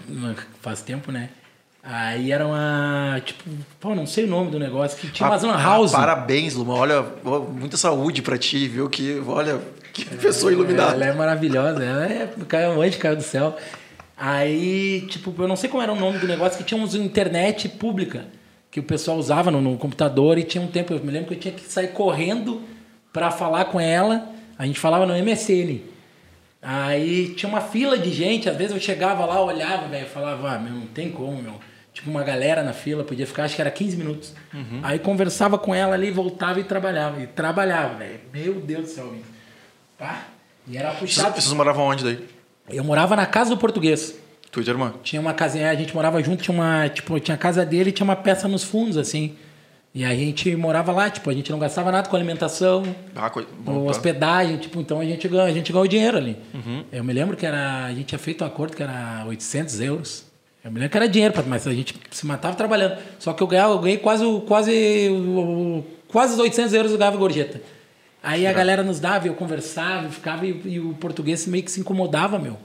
Faz 0.61 0.82
tempo, 0.82 1.11
né? 1.11 1.30
Aí 1.84 2.32
era 2.32 2.45
uma. 2.47 3.21
Tipo, 3.23 3.43
pô, 3.80 3.93
não 3.93 4.07
sei 4.07 4.26
o 4.26 4.28
nome 4.28 4.49
do 4.49 4.57
negócio, 4.57 4.97
que 4.97 5.07
tinha 5.07 5.28
Ah, 5.28 5.32
uma 5.32 5.38
zona 5.38 5.53
ah, 5.53 5.61
house. 5.61 5.91
Parabéns, 5.91 6.55
Luma. 6.55 6.73
Olha, 6.73 7.05
muita 7.53 7.78
saúde 7.78 8.23
pra 8.23 8.38
ti, 8.38 8.67
viu? 8.67 8.89
Que, 8.89 9.21
olha, 9.28 9.61
que 10.04 10.16
pessoa 10.18 10.52
iluminada. 10.52 10.93
Ela 10.93 11.06
é 11.06 11.14
maravilhosa, 11.14 11.84
ela 11.84 12.06
é 12.06 12.30
caiu 12.48 12.72
um 12.72 12.82
anjo, 12.82 13.00
caiu 13.00 13.16
do 13.16 13.24
céu. 13.24 13.56
Aí, 14.18 15.06
tipo, 15.10 15.34
eu 15.38 15.48
não 15.48 15.56
sei 15.56 15.70
como 15.70 15.82
era 15.82 15.91
o 15.91 16.00
nome 16.00 16.20
do 16.20 16.28
negócio, 16.28 16.58
que 16.58 16.64
tinha 16.64 16.78
uma 16.78 16.88
internet 16.98 17.70
pública 17.70 18.26
que 18.70 18.80
o 18.80 18.84
pessoal 18.84 19.18
usava 19.18 19.50
no, 19.50 19.62
no 19.62 19.78
computador 19.78 20.38
e 20.38 20.43
tinha 20.43 20.62
um 20.62 20.68
tempo, 20.68 20.93
eu 20.93 21.04
me 21.04 21.12
lembro 21.12 21.30
que 21.30 21.34
eu 21.36 21.39
tinha 21.39 21.54
que 21.54 21.64
sair 21.64 21.89
correndo 21.89 22.62
para 23.14 23.32
falar 23.32 23.66
com 23.66 23.80
ela. 23.80 24.30
A 24.60 24.66
gente 24.66 24.80
falava 24.80 25.06
no 25.06 25.14
MSN. 25.14 25.80
Aí 26.62 27.34
tinha 27.36 27.48
uma 27.48 27.62
fila 27.62 27.98
de 27.98 28.12
gente, 28.12 28.50
às 28.50 28.58
vezes 28.58 28.74
eu 28.74 28.82
chegava 28.82 29.26
lá, 29.26 29.41
olhava, 29.41 29.88
velho, 29.88 30.08
falava, 30.08 30.56
ah, 30.56 30.60
meu, 30.60 30.74
não 30.74 30.88
tem 30.88 31.10
como, 31.12 31.41
meu. 31.41 31.60
Tipo, 31.93 32.10
uma 32.10 32.24
galera 32.24 32.64
na 32.64 32.74
fila, 32.74 33.04
podia 33.06 33.26
ficar, 33.26 33.43
acho 33.43 33.56
que 33.56 33.62
era 33.62 33.72
15 33.72 33.96
minutos. 33.96 34.34
Aí 34.84 35.00
conversava 35.00 35.58
com 35.58 35.74
ela 35.74 35.93
ali, 35.93 36.12
voltava 36.12 36.60
e 36.60 36.64
trabalhava. 36.66 37.22
E 37.22 37.28
trabalhava, 37.28 37.96
velho. 37.96 38.20
Meu 38.34 38.56
Deus 38.56 38.82
do 38.84 38.89
céu, 38.89 39.10
velho. 39.10 39.34
Pá. 39.98 40.26
E 40.68 40.78
era 40.78 40.91
puxado. 40.91 41.34
vocês 41.39 41.52
moravam 41.54 41.86
onde 41.86 42.04
daí? 42.04 42.20
Eu 42.70 42.84
morava 42.84 43.16
na 43.16 43.26
casa 43.26 43.52
do 43.52 43.58
português. 43.58 44.16
Tu 44.52 44.62
e 44.62 44.64
tua 44.64 44.72
irmã? 44.72 44.93
Tinha 45.04 45.22
uma 45.22 45.34
casinha, 45.34 45.70
a 45.70 45.76
gente 45.76 45.93
morava 45.93 46.22
junto, 46.24 46.41
tinha 46.43 46.56
uma, 46.56 46.88
tipo, 46.89 47.20
tinha 47.20 47.36
a 47.36 47.38
casa 47.38 47.66
dele 47.66 47.89
e 47.89 47.93
tinha 47.93 48.04
uma 48.06 48.16
peça 48.16 48.48
nos 48.48 48.64
fundos, 48.64 48.98
assim. 48.98 49.36
E 49.93 50.04
a 50.04 50.14
gente 50.16 50.54
morava 50.56 50.91
lá, 50.91 51.10
tipo, 51.10 51.30
a 51.30 51.34
gente 51.34 51.52
não 51.52 51.60
gastava 51.60 51.91
nada 51.91 52.10
com 52.10 52.16
alimentação, 52.16 52.84
Ah, 53.16 53.30
coi- 53.30 53.46
com 53.46 53.62
bom, 53.74 53.86
tá. 53.86 53.91
hospedagem, 53.91 54.58
tipo, 54.58 54.80
então 54.82 55.00
a 55.00 55.06
gente 55.06 55.26
ganhou, 55.28 55.46
a 55.46 55.52
gente 55.52 55.72
ganhou 55.72 55.88
dinheiro 55.88 56.18
ali. 56.18 56.38
Eu 56.91 57.04
me 57.04 57.14
lembro 57.14 57.38
que 57.38 57.46
era, 57.46 57.86
a 57.86 57.89
gente 57.93 58.06
tinha 58.06 58.20
feito 58.20 58.43
um 58.43 58.48
acordo 58.48 58.76
que 58.76 58.84
era 58.84 59.24
800 59.28 59.80
euros. 59.80 60.26
Eu 60.64 60.72
me 60.72 60.80
lembro 60.80 60.91
que 60.91 60.98
era 60.98 61.08
dinheiro, 61.08 61.34
mas 61.48 61.68
a 61.68 61.74
gente 61.74 61.96
se 62.12 62.26
matava 62.26 62.56
trabalhando. 62.56 62.98
Só 63.20 63.32
que 63.34 63.41
eu 63.43 63.48
ganhava, 63.48 63.74
eu 63.74 63.80
ganhei 63.80 63.98
quase, 63.98 64.24
quase 64.48 65.10
quase 66.08 66.34
os 66.34 66.39
800 66.39 66.74
euros 66.74 66.91
eu 66.91 66.98
ganhava 66.98 67.18
gorjeta. 67.18 67.62
Aí 68.26 68.47
a 68.47 68.51
galera 68.51 68.82
nos 68.82 68.99
dava, 68.99 69.28
eu 69.28 69.36
conversava, 69.36 70.07
eu 70.07 70.11
ficava 70.11 70.47
e, 70.47 70.59
e, 70.65 70.80
o 70.80 70.95
português 70.95 71.45
meio 71.45 71.63
que 71.63 71.69
se 71.69 71.80
incomodava, 71.80 72.39
meu. 72.39 72.57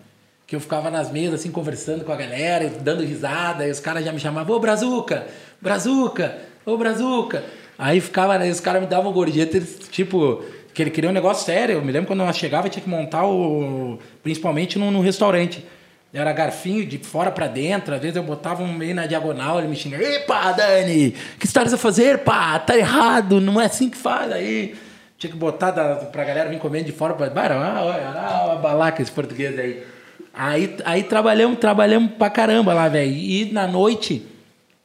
Que 0.46 0.56
eu 0.56 0.60
ficava 0.60 0.90
nas 0.90 1.12
mesas, 1.12 1.40
assim, 1.40 1.50
conversando 1.50 2.02
com 2.02 2.10
a 2.10 2.16
galera, 2.16 2.66
dando 2.80 3.04
risada, 3.04 3.68
e 3.68 3.70
os 3.70 3.78
caras 3.78 4.02
já 4.02 4.10
me 4.10 4.18
chamavam, 4.18 4.56
ô 4.56 4.58
Brazuca, 4.58 5.26
Brazuca, 5.60 6.38
ô 6.64 6.78
Brazuca. 6.78 7.44
Aí 7.78 8.00
ficava, 8.00 8.38
aí 8.38 8.50
os 8.50 8.58
caras 8.58 8.80
me 8.80 8.88
davam 8.88 9.12
gorjeta, 9.12 9.58
eles, 9.58 9.78
tipo, 9.90 10.42
que 10.72 10.80
ele 10.80 10.90
queria 10.90 11.10
um 11.10 11.12
negócio 11.12 11.44
sério. 11.44 11.74
Eu 11.74 11.84
me 11.84 11.92
lembro 11.92 12.06
quando 12.06 12.20
nós 12.20 12.38
chegava, 12.38 12.70
tinha 12.70 12.82
que 12.82 12.88
montar 12.88 13.26
o. 13.26 13.98
Principalmente 14.22 14.78
no, 14.78 14.90
no 14.90 15.02
restaurante. 15.02 15.62
Era 16.10 16.32
garfinho 16.32 16.86
de 16.86 16.96
fora 16.96 17.30
para 17.30 17.46
dentro, 17.46 17.94
às 17.94 18.00
vezes 18.00 18.16
eu 18.16 18.22
botava 18.22 18.62
um 18.62 18.72
meio 18.72 18.94
na 18.94 19.06
diagonal, 19.06 19.58
ele 19.58 19.68
me 19.68 19.76
xingava, 19.76 20.02
epa, 20.02 20.52
Dani, 20.52 21.14
que 21.38 21.44
estás 21.46 21.72
a 21.74 21.76
fazer, 21.76 22.20
pá? 22.20 22.58
Tá 22.58 22.76
errado, 22.76 23.42
não 23.42 23.60
é 23.60 23.66
assim 23.66 23.90
que 23.90 23.96
faz. 23.98 24.32
Aí 24.32 24.74
tinha 25.20 25.30
que 25.30 25.36
botar 25.36 25.70
da, 25.70 25.96
pra 25.96 26.24
galera 26.24 26.48
vir 26.48 26.58
comendo 26.58 26.86
de 26.86 26.92
fora. 26.92 27.12
Pra, 27.12 27.26
ah, 27.54 27.84
olha, 27.84 28.08
ah, 28.08 28.56
balaca 28.56 29.02
esse 29.02 29.12
português 29.12 29.56
aí. 29.58 29.84
Aí, 30.32 30.76
aí 30.82 31.02
trabalhamos, 31.02 31.58
trabalhamos 31.58 32.12
pra 32.12 32.30
caramba 32.30 32.72
lá, 32.72 32.88
velho. 32.88 33.12
E 33.12 33.52
na 33.52 33.66
noite 33.66 34.26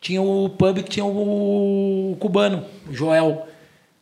tinha 0.02 0.22
o 0.22 0.50
pub 0.50 0.84
que 0.84 0.90
tinha 0.90 1.06
o, 1.06 2.12
o 2.12 2.18
cubano, 2.18 2.66
o 2.86 2.94
Joel. 2.94 3.48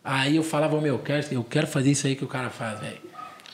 Aí 0.03 0.35
eu 0.35 0.43
falava, 0.43 0.81
meu, 0.81 0.95
eu 0.95 0.99
quero, 0.99 1.23
eu 1.31 1.43
quero 1.43 1.67
fazer 1.67 1.91
isso 1.91 2.07
aí 2.07 2.15
que 2.15 2.25
o 2.25 2.27
cara 2.27 2.49
faz, 2.49 2.79
velho. 2.79 2.97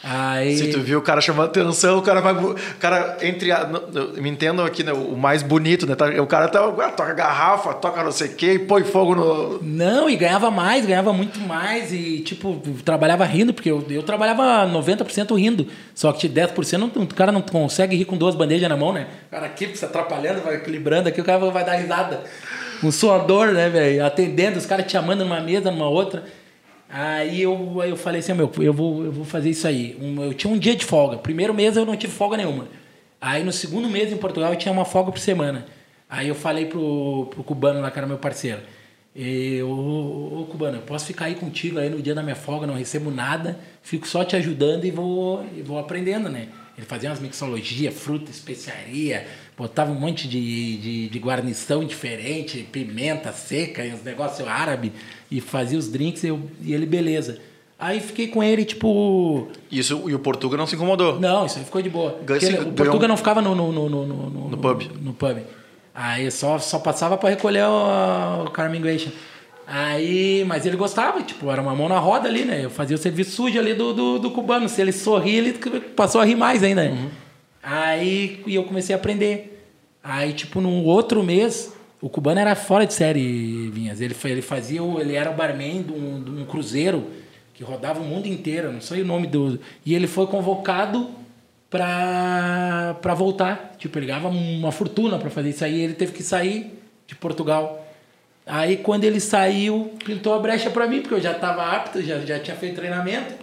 Aí... 0.01 0.57
Se 0.57 0.67
tu 0.71 0.79
viu 0.79 0.99
o 0.99 1.01
cara 1.01 1.19
chamando 1.19 1.47
atenção, 1.47 1.97
o 1.97 2.01
cara 2.01 2.21
vai. 2.21 2.33
O 2.33 2.55
cara, 2.79 3.17
entre. 3.21 3.51
A, 3.51 3.69
me 4.15 4.29
entendam 4.29 4.65
aqui, 4.65 4.81
né? 4.81 4.93
O 4.93 5.17
mais 5.17 5.43
bonito, 5.43 5.85
né? 5.85 5.93
Tá, 5.93 6.05
o 6.21 6.25
cara 6.25 6.47
tá, 6.47 6.61
toca 6.91 7.13
garrafa, 7.13 7.73
toca 7.73 8.01
não 8.01 8.11
sei 8.11 8.27
o 8.27 8.35
quê, 8.35 8.53
e 8.53 8.59
põe 8.59 8.83
fogo 8.83 9.13
no. 9.13 9.61
Não, 9.61 10.09
e 10.09 10.15
ganhava 10.15 10.49
mais, 10.49 10.85
ganhava 10.85 11.11
muito 11.11 11.39
mais. 11.41 11.91
E, 11.91 12.19
tipo, 12.21 12.61
trabalhava 12.85 13.25
rindo, 13.25 13.53
porque 13.53 13.69
eu, 13.69 13.85
eu 13.89 14.01
trabalhava 14.01 14.65
90% 14.71 15.37
rindo. 15.37 15.67
Só 15.93 16.13
que 16.13 16.29
10% 16.29 16.91
o 16.95 17.07
cara 17.13 17.31
não 17.31 17.41
consegue 17.41 17.95
rir 17.97 18.05
com 18.05 18.15
duas 18.15 18.35
bandejas 18.35 18.69
na 18.69 18.77
mão, 18.77 18.93
né? 18.93 19.07
O 19.27 19.31
cara 19.31 19.47
aqui 19.47 19.75
se 19.75 19.83
atrapalhando, 19.83 20.41
vai 20.41 20.55
equilibrando 20.55 21.09
aqui, 21.09 21.19
o 21.19 21.25
cara 21.25 21.39
vai 21.39 21.65
dar 21.65 21.73
risada. 21.73 22.21
Um 22.81 22.91
suador, 22.91 23.47
né, 23.47 23.67
velho? 23.67 24.05
Atendendo, 24.05 24.57
os 24.57 24.65
caras 24.65 24.85
te 24.85 24.93
chamando 24.93 25.25
numa 25.25 25.41
mesa, 25.41 25.69
numa 25.69 25.89
outra. 25.89 26.23
Aí 26.89 27.43
eu, 27.43 27.83
eu 27.83 27.95
falei 27.95 28.19
assim, 28.19 28.33
meu, 28.33 28.51
eu 28.59 28.73
vou, 28.73 29.05
eu 29.05 29.11
vou 29.11 29.23
fazer 29.23 29.51
isso 29.51 29.67
aí. 29.67 29.95
Um, 30.01 30.23
eu 30.23 30.33
tinha 30.33 30.51
um 30.51 30.57
dia 30.57 30.75
de 30.75 30.83
folga. 30.83 31.17
Primeiro 31.17 31.53
mês 31.53 31.77
eu 31.77 31.85
não 31.85 31.95
tive 31.95 32.11
folga 32.11 32.35
nenhuma. 32.35 32.67
Aí 33.21 33.43
no 33.43 33.51
segundo 33.51 33.87
mês 33.87 34.11
em 34.11 34.17
Portugal 34.17 34.51
eu 34.51 34.57
tinha 34.57 34.71
uma 34.71 34.85
folga 34.85 35.11
por 35.11 35.19
semana. 35.19 35.65
Aí 36.09 36.27
eu 36.27 36.35
falei 36.35 36.65
pro, 36.65 37.27
pro 37.27 37.43
cubano 37.43 37.79
lá, 37.79 37.91
que 37.91 37.99
era 37.99 38.07
meu 38.07 38.17
parceiro. 38.17 38.61
Eu, 39.15 39.69
ô, 39.69 40.41
ô, 40.41 40.45
cubano, 40.45 40.77
eu 40.77 40.81
posso 40.81 41.05
ficar 41.05 41.25
aí 41.25 41.35
contigo 41.35 41.77
aí 41.77 41.89
no 41.89 42.01
dia 42.01 42.15
da 42.15 42.23
minha 42.23 42.35
folga, 42.35 42.65
não 42.65 42.75
recebo 42.75 43.11
nada, 43.11 43.59
fico 43.83 44.07
só 44.07 44.23
te 44.23 44.35
ajudando 44.35 44.85
e 44.85 44.91
vou, 44.91 45.45
e 45.55 45.61
vou 45.61 45.77
aprendendo, 45.77 46.29
né? 46.29 46.47
Ele 46.77 46.85
fazia 46.85 47.09
umas 47.09 47.19
mixologias, 47.19 47.93
fruta, 47.93 48.31
especiaria, 48.31 49.27
botava 49.59 49.91
um 49.91 49.95
monte 49.95 50.25
de, 50.25 50.77
de, 50.77 51.09
de 51.09 51.19
guarnição 51.19 51.83
diferente, 51.83 52.65
pimenta 52.71 53.33
seca, 53.33 53.83
uns 53.83 54.01
negócios 54.01 54.47
árabes 54.47 54.93
e 55.29 55.41
fazia 55.41 55.77
os 55.77 55.89
drinks 55.89 56.23
e, 56.23 56.27
eu, 56.27 56.39
e 56.61 56.73
ele, 56.73 56.85
beleza. 56.85 57.39
Aí 57.77 57.99
fiquei 57.99 58.27
com 58.27 58.41
ele, 58.41 58.63
tipo. 58.63 59.49
Isso, 59.69 60.03
e 60.07 60.15
o 60.15 60.19
Portuga 60.19 60.55
não 60.55 60.65
se 60.65 60.75
incomodou? 60.75 61.19
Não, 61.19 61.45
isso 61.45 61.59
aí 61.59 61.65
ficou 61.65 61.81
de 61.81 61.89
boa. 61.89 62.17
Ele, 62.41 62.59
o 62.59 62.71
Portuga 62.71 63.05
não 63.05 63.17
ficava 63.17 63.41
no, 63.41 63.53
no, 63.53 63.71
no, 63.71 63.89
no, 63.89 64.05
no, 64.05 64.49
no 64.49 64.57
pub. 64.57 64.81
No, 65.01 65.13
pub. 65.13 65.39
Aí 65.93 66.31
só, 66.31 66.57
só 66.57 66.79
passava 66.79 67.17
para 67.17 67.29
recolher 67.29 67.65
o, 67.65 68.45
o 68.45 68.51
Carminguation. 68.51 69.11
Aí, 69.67 70.43
mas 70.47 70.65
ele 70.65 70.77
gostava, 70.77 71.21
tipo, 71.21 71.51
era 71.51 71.61
uma 71.61 71.75
mão 71.75 71.87
na 71.87 71.99
roda 71.99 72.27
ali, 72.27 72.43
né? 72.43 72.63
Eu 72.63 72.69
fazia 72.69 72.95
o 72.95 72.99
serviço 72.99 73.31
sujo 73.31 73.59
ali 73.59 73.73
do, 73.73 73.93
do, 73.93 74.19
do 74.19 74.31
cubano. 74.31 74.67
Se 74.67 74.81
ele 74.81 74.91
sorria, 74.91 75.37
ele 75.37 75.53
passou 75.95 76.19
a 76.19 76.25
rir 76.25 76.35
mais 76.35 76.63
ainda. 76.63 76.83
Uhum. 76.83 77.09
Aí 77.61 78.41
eu 78.47 78.63
comecei 78.63 78.95
a 78.95 78.97
aprender. 78.97 79.65
Aí, 80.03 80.33
tipo, 80.33 80.61
no 80.61 80.83
outro 80.83 81.23
mês, 81.23 81.73
o 82.01 82.09
cubano 82.09 82.39
era 82.39 82.55
fora 82.55 82.85
de 82.85 82.93
série, 82.93 83.69
Vinhas. 83.69 83.99
Ele, 84.01 84.15
ele 84.25 84.41
fazia, 84.41 84.81
ele 84.81 85.15
era 85.15 85.29
o 85.29 85.33
barman 85.33 85.81
de 85.81 85.91
um, 85.91 86.23
de 86.23 86.31
um 86.31 86.45
cruzeiro 86.45 87.07
que 87.53 87.63
rodava 87.63 87.99
o 87.99 88.05
mundo 88.05 88.25
inteiro, 88.25 88.71
não 88.71 88.79
sei 88.79 89.01
o 89.01 89.05
nome 89.05 89.27
do. 89.27 89.59
E 89.85 89.93
ele 89.93 90.07
foi 90.07 90.25
convocado 90.27 91.09
para 91.69 92.95
para 93.01 93.13
voltar. 93.13 93.75
Tipo, 93.77 93.99
ele 93.99 94.07
ganhava 94.07 94.29
uma 94.29 94.71
fortuna 94.71 95.19
para 95.19 95.29
fazer 95.29 95.49
isso 95.49 95.65
aí. 95.65 95.81
Ele 95.81 95.93
teve 95.93 96.13
que 96.13 96.23
sair 96.23 96.79
de 97.05 97.15
Portugal. 97.15 97.85
Aí, 98.45 98.77
quando 98.77 99.03
ele 99.03 99.19
saiu, 99.19 99.93
pintou 100.03 100.33
a 100.33 100.39
brecha 100.39 100.69
para 100.69 100.87
mim, 100.87 101.01
porque 101.01 101.13
eu 101.13 101.21
já 101.21 101.33
estava 101.33 101.63
apto, 101.63 102.01
já, 102.01 102.19
já 102.19 102.39
tinha 102.39 102.55
feito 102.55 102.75
treinamento. 102.75 103.35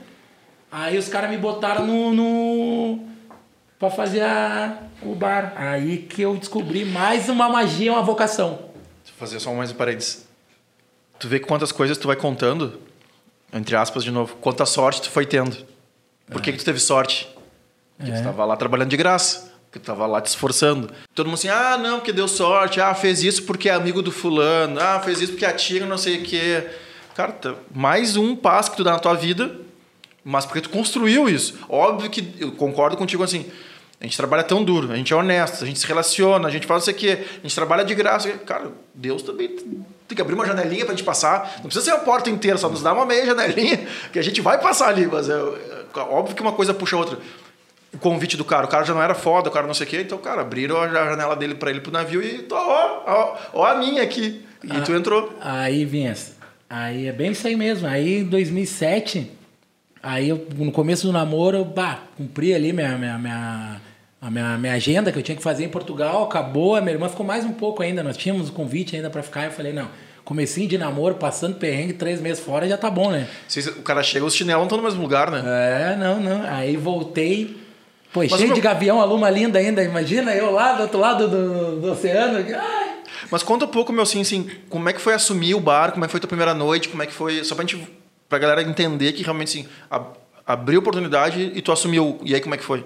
Aí 0.72 0.98
os 0.98 1.08
caras 1.08 1.30
me 1.30 1.36
botaram 1.36 1.86
no, 1.86 2.12
no 2.12 3.00
para 3.78 3.90
fazer 3.90 4.22
a, 4.22 4.78
o 5.02 5.14
bar. 5.14 5.52
Aí 5.56 5.98
que 5.98 6.22
eu 6.22 6.36
descobri 6.36 6.84
mais 6.84 7.28
uma 7.28 7.48
magia, 7.48 7.92
uma 7.92 8.02
vocação. 8.02 8.58
Vou 8.58 9.14
fazer 9.18 9.40
só 9.40 9.52
mais 9.52 9.72
paredes. 9.72 10.26
Tu 11.18 11.28
vê 11.28 11.38
quantas 11.40 11.72
coisas 11.72 11.96
tu 11.96 12.06
vai 12.06 12.16
contando, 12.16 12.80
entre 13.52 13.74
aspas 13.74 14.04
de 14.04 14.10
novo, 14.10 14.36
quanta 14.36 14.66
sorte 14.66 15.02
tu 15.02 15.10
foi 15.10 15.24
tendo. 15.24 15.56
Por 16.30 16.42
que, 16.42 16.50
é. 16.50 16.52
que 16.52 16.58
tu 16.58 16.64
teve 16.64 16.80
sorte? 16.80 17.28
Porque 17.96 18.10
é. 18.10 18.14
tu 18.14 18.18
estava 18.18 18.44
lá 18.44 18.56
trabalhando 18.56 18.90
de 18.90 18.96
graça. 18.96 19.54
Porque 19.64 19.78
tu 19.78 19.82
estava 19.82 20.06
lá 20.06 20.20
te 20.20 20.26
esforçando. 20.26 20.92
Todo 21.14 21.26
mundo 21.26 21.34
assim, 21.34 21.48
ah, 21.48 21.76
não, 21.76 21.98
porque 21.98 22.12
deu 22.12 22.28
sorte. 22.28 22.80
Ah, 22.80 22.94
fez 22.94 23.22
isso 23.22 23.44
porque 23.44 23.68
é 23.68 23.72
amigo 23.72 24.02
do 24.02 24.12
fulano. 24.12 24.78
Ah, 24.80 25.00
fez 25.00 25.20
isso 25.20 25.32
porque 25.32 25.44
a 25.44 25.52
tia 25.52 25.86
não 25.86 25.98
sei 25.98 26.18
o 26.18 26.22
quê. 26.22 26.68
Cara, 27.14 27.32
tá, 27.32 27.54
mais 27.74 28.16
um 28.16 28.36
passo 28.36 28.70
que 28.70 28.76
tu 28.76 28.84
dá 28.84 28.92
na 28.92 28.98
tua 28.98 29.14
vida 29.14 29.66
mas 30.28 30.44
porque 30.44 30.60
tu 30.60 30.70
construiu 30.70 31.28
isso. 31.28 31.56
Óbvio 31.68 32.10
que 32.10 32.34
eu 32.40 32.50
concordo 32.50 32.96
contigo 32.96 33.22
assim. 33.22 33.46
A 34.00 34.04
gente 34.04 34.16
trabalha 34.16 34.42
tão 34.42 34.62
duro, 34.62 34.92
a 34.92 34.96
gente 34.96 35.12
é 35.12 35.16
honesto, 35.16 35.64
a 35.64 35.66
gente 35.66 35.78
se 35.78 35.86
relaciona, 35.86 36.46
a 36.46 36.50
gente 36.50 36.66
faz 36.66 36.82
isso 36.82 36.90
aqui, 36.90 37.10
a 37.10 37.42
gente 37.42 37.54
trabalha 37.54 37.84
de 37.84 37.94
graça. 37.94 38.30
Cara, 38.44 38.70
Deus 38.94 39.22
também 39.22 39.48
tem 39.48 40.14
que 40.14 40.20
abrir 40.20 40.34
uma 40.34 40.46
janelinha 40.46 40.84
para 40.84 40.92
a 40.92 40.96
gente 40.96 41.04
passar. 41.04 41.54
Não 41.56 41.64
precisa 41.64 41.84
ser 41.84 41.90
a 41.92 41.98
porta 41.98 42.28
inteira, 42.28 42.58
só 42.58 42.68
nos 42.68 42.82
dá 42.82 42.92
uma 42.92 43.06
meia 43.06 43.24
janelinha 43.24 43.86
que 44.12 44.18
a 44.18 44.22
gente 44.22 44.40
vai 44.42 44.60
passar 44.60 44.88
ali. 44.88 45.06
Mas 45.06 45.30
é, 45.30 45.32
é 45.32 46.00
óbvio 46.00 46.36
que 46.36 46.42
uma 46.42 46.52
coisa 46.52 46.74
puxa 46.74 46.94
a 46.94 46.98
outra. 46.98 47.18
O 47.94 47.98
convite 47.98 48.36
do 48.36 48.44
cara, 48.44 48.66
o 48.66 48.68
cara 48.68 48.84
já 48.84 48.92
não 48.92 49.02
era 49.02 49.14
foda, 49.14 49.48
o 49.48 49.52
cara 49.52 49.66
não 49.66 49.72
sei 49.72 49.86
o 49.86 49.88
quê, 49.88 50.02
então, 50.02 50.18
cara, 50.18 50.42
abriram 50.42 50.78
a 50.78 50.88
janela 50.88 51.34
dele 51.34 51.54
para 51.54 51.70
ele 51.70 51.80
pro 51.80 51.90
navio 51.90 52.22
e 52.22 52.40
tô, 52.40 52.54
ó, 52.54 53.02
ó, 53.06 53.36
ó 53.54 53.64
a 53.64 53.76
minha 53.76 54.02
aqui. 54.02 54.44
E 54.62 54.70
ah, 54.70 54.82
tu 54.82 54.92
entrou. 54.92 55.32
Aí, 55.40 55.86
Vinhas, 55.86 56.36
aí 56.68 57.06
é 57.06 57.12
bem 57.12 57.30
isso 57.30 57.46
aí 57.46 57.56
mesmo. 57.56 57.88
Aí, 57.88 58.18
em 58.18 58.24
2007 58.24 59.36
Aí 60.06 60.28
eu, 60.28 60.46
no 60.56 60.70
começo 60.70 61.04
do 61.04 61.12
namoro, 61.12 61.56
eu 61.56 61.64
bah, 61.64 62.04
cumpri 62.16 62.54
ali 62.54 62.72
minha, 62.72 62.96
minha, 62.96 63.18
minha, 63.18 63.80
a 64.20 64.30
minha, 64.30 64.56
minha 64.58 64.72
agenda 64.72 65.12
que 65.12 65.18
eu 65.18 65.22
tinha 65.22 65.36
que 65.36 65.42
fazer 65.42 65.64
em 65.64 65.68
Portugal, 65.68 66.24
acabou, 66.24 66.74
a 66.74 66.80
minha 66.80 66.94
irmã 66.94 67.08
ficou 67.08 67.24
mais 67.24 67.44
um 67.44 67.52
pouco 67.52 67.82
ainda, 67.82 68.02
nós 68.02 68.16
tínhamos 68.16 68.48
o 68.48 68.52
convite 68.52 68.96
ainda 68.96 69.10
para 69.10 69.22
ficar, 69.22 69.44
eu 69.44 69.50
falei, 69.50 69.72
não, 69.72 69.88
comecinho 70.24 70.68
de 70.68 70.78
namoro, 70.78 71.14
passando 71.14 71.56
perrengue, 71.56 71.92
três 71.92 72.20
meses 72.20 72.42
fora, 72.42 72.68
já 72.68 72.76
tá 72.76 72.90
bom, 72.90 73.10
né? 73.10 73.28
O 73.78 73.82
cara 73.82 74.02
chega, 74.02 74.24
os 74.24 74.34
chinelos 74.34 74.60
não 74.60 74.66
estão 74.66 74.78
no 74.78 74.84
mesmo 74.84 75.00
lugar, 75.00 75.30
né? 75.30 75.42
É, 75.44 75.96
não, 75.96 76.20
não. 76.20 76.42
Aí 76.48 76.76
voltei, 76.76 77.56
pô, 78.12 78.20
Mas 78.20 78.30
cheio 78.30 78.46
meu... 78.46 78.54
de 78.54 78.60
gavião, 78.60 79.00
a 79.00 79.04
luma 79.04 79.30
linda 79.30 79.58
ainda, 79.58 79.82
imagina 79.82 80.34
eu 80.34 80.50
lá 80.50 80.72
do 80.72 80.82
outro 80.82 80.98
lado 80.98 81.28
do, 81.28 81.80
do 81.80 81.92
oceano, 81.92 82.38
ai... 82.38 82.96
Mas 83.30 83.42
conta 83.42 83.64
um 83.64 83.68
pouco, 83.68 83.92
meu, 83.92 84.02
assim, 84.02 84.20
assim, 84.20 84.50
como 84.68 84.88
é 84.88 84.92
que 84.92 85.00
foi 85.00 85.14
assumir 85.14 85.54
o 85.54 85.60
bar, 85.60 85.92
como 85.92 86.04
é 86.04 86.08
que 86.08 86.12
foi 86.12 86.20
tua 86.20 86.28
primeira 86.28 86.54
noite, 86.54 86.88
como 86.88 87.02
é 87.02 87.06
que 87.06 87.12
foi, 87.12 87.44
só 87.44 87.54
pra 87.54 87.64
gente 87.64 87.86
pra 88.28 88.38
galera 88.38 88.62
entender 88.62 89.12
que 89.12 89.22
realmente 89.22 89.60
assim, 89.60 89.68
abriu 90.44 90.80
oportunidade 90.80 91.52
e 91.54 91.62
tu 91.62 91.70
assumiu. 91.70 92.18
E 92.24 92.34
aí 92.34 92.40
como 92.40 92.54
é 92.54 92.58
que 92.58 92.64
foi? 92.64 92.84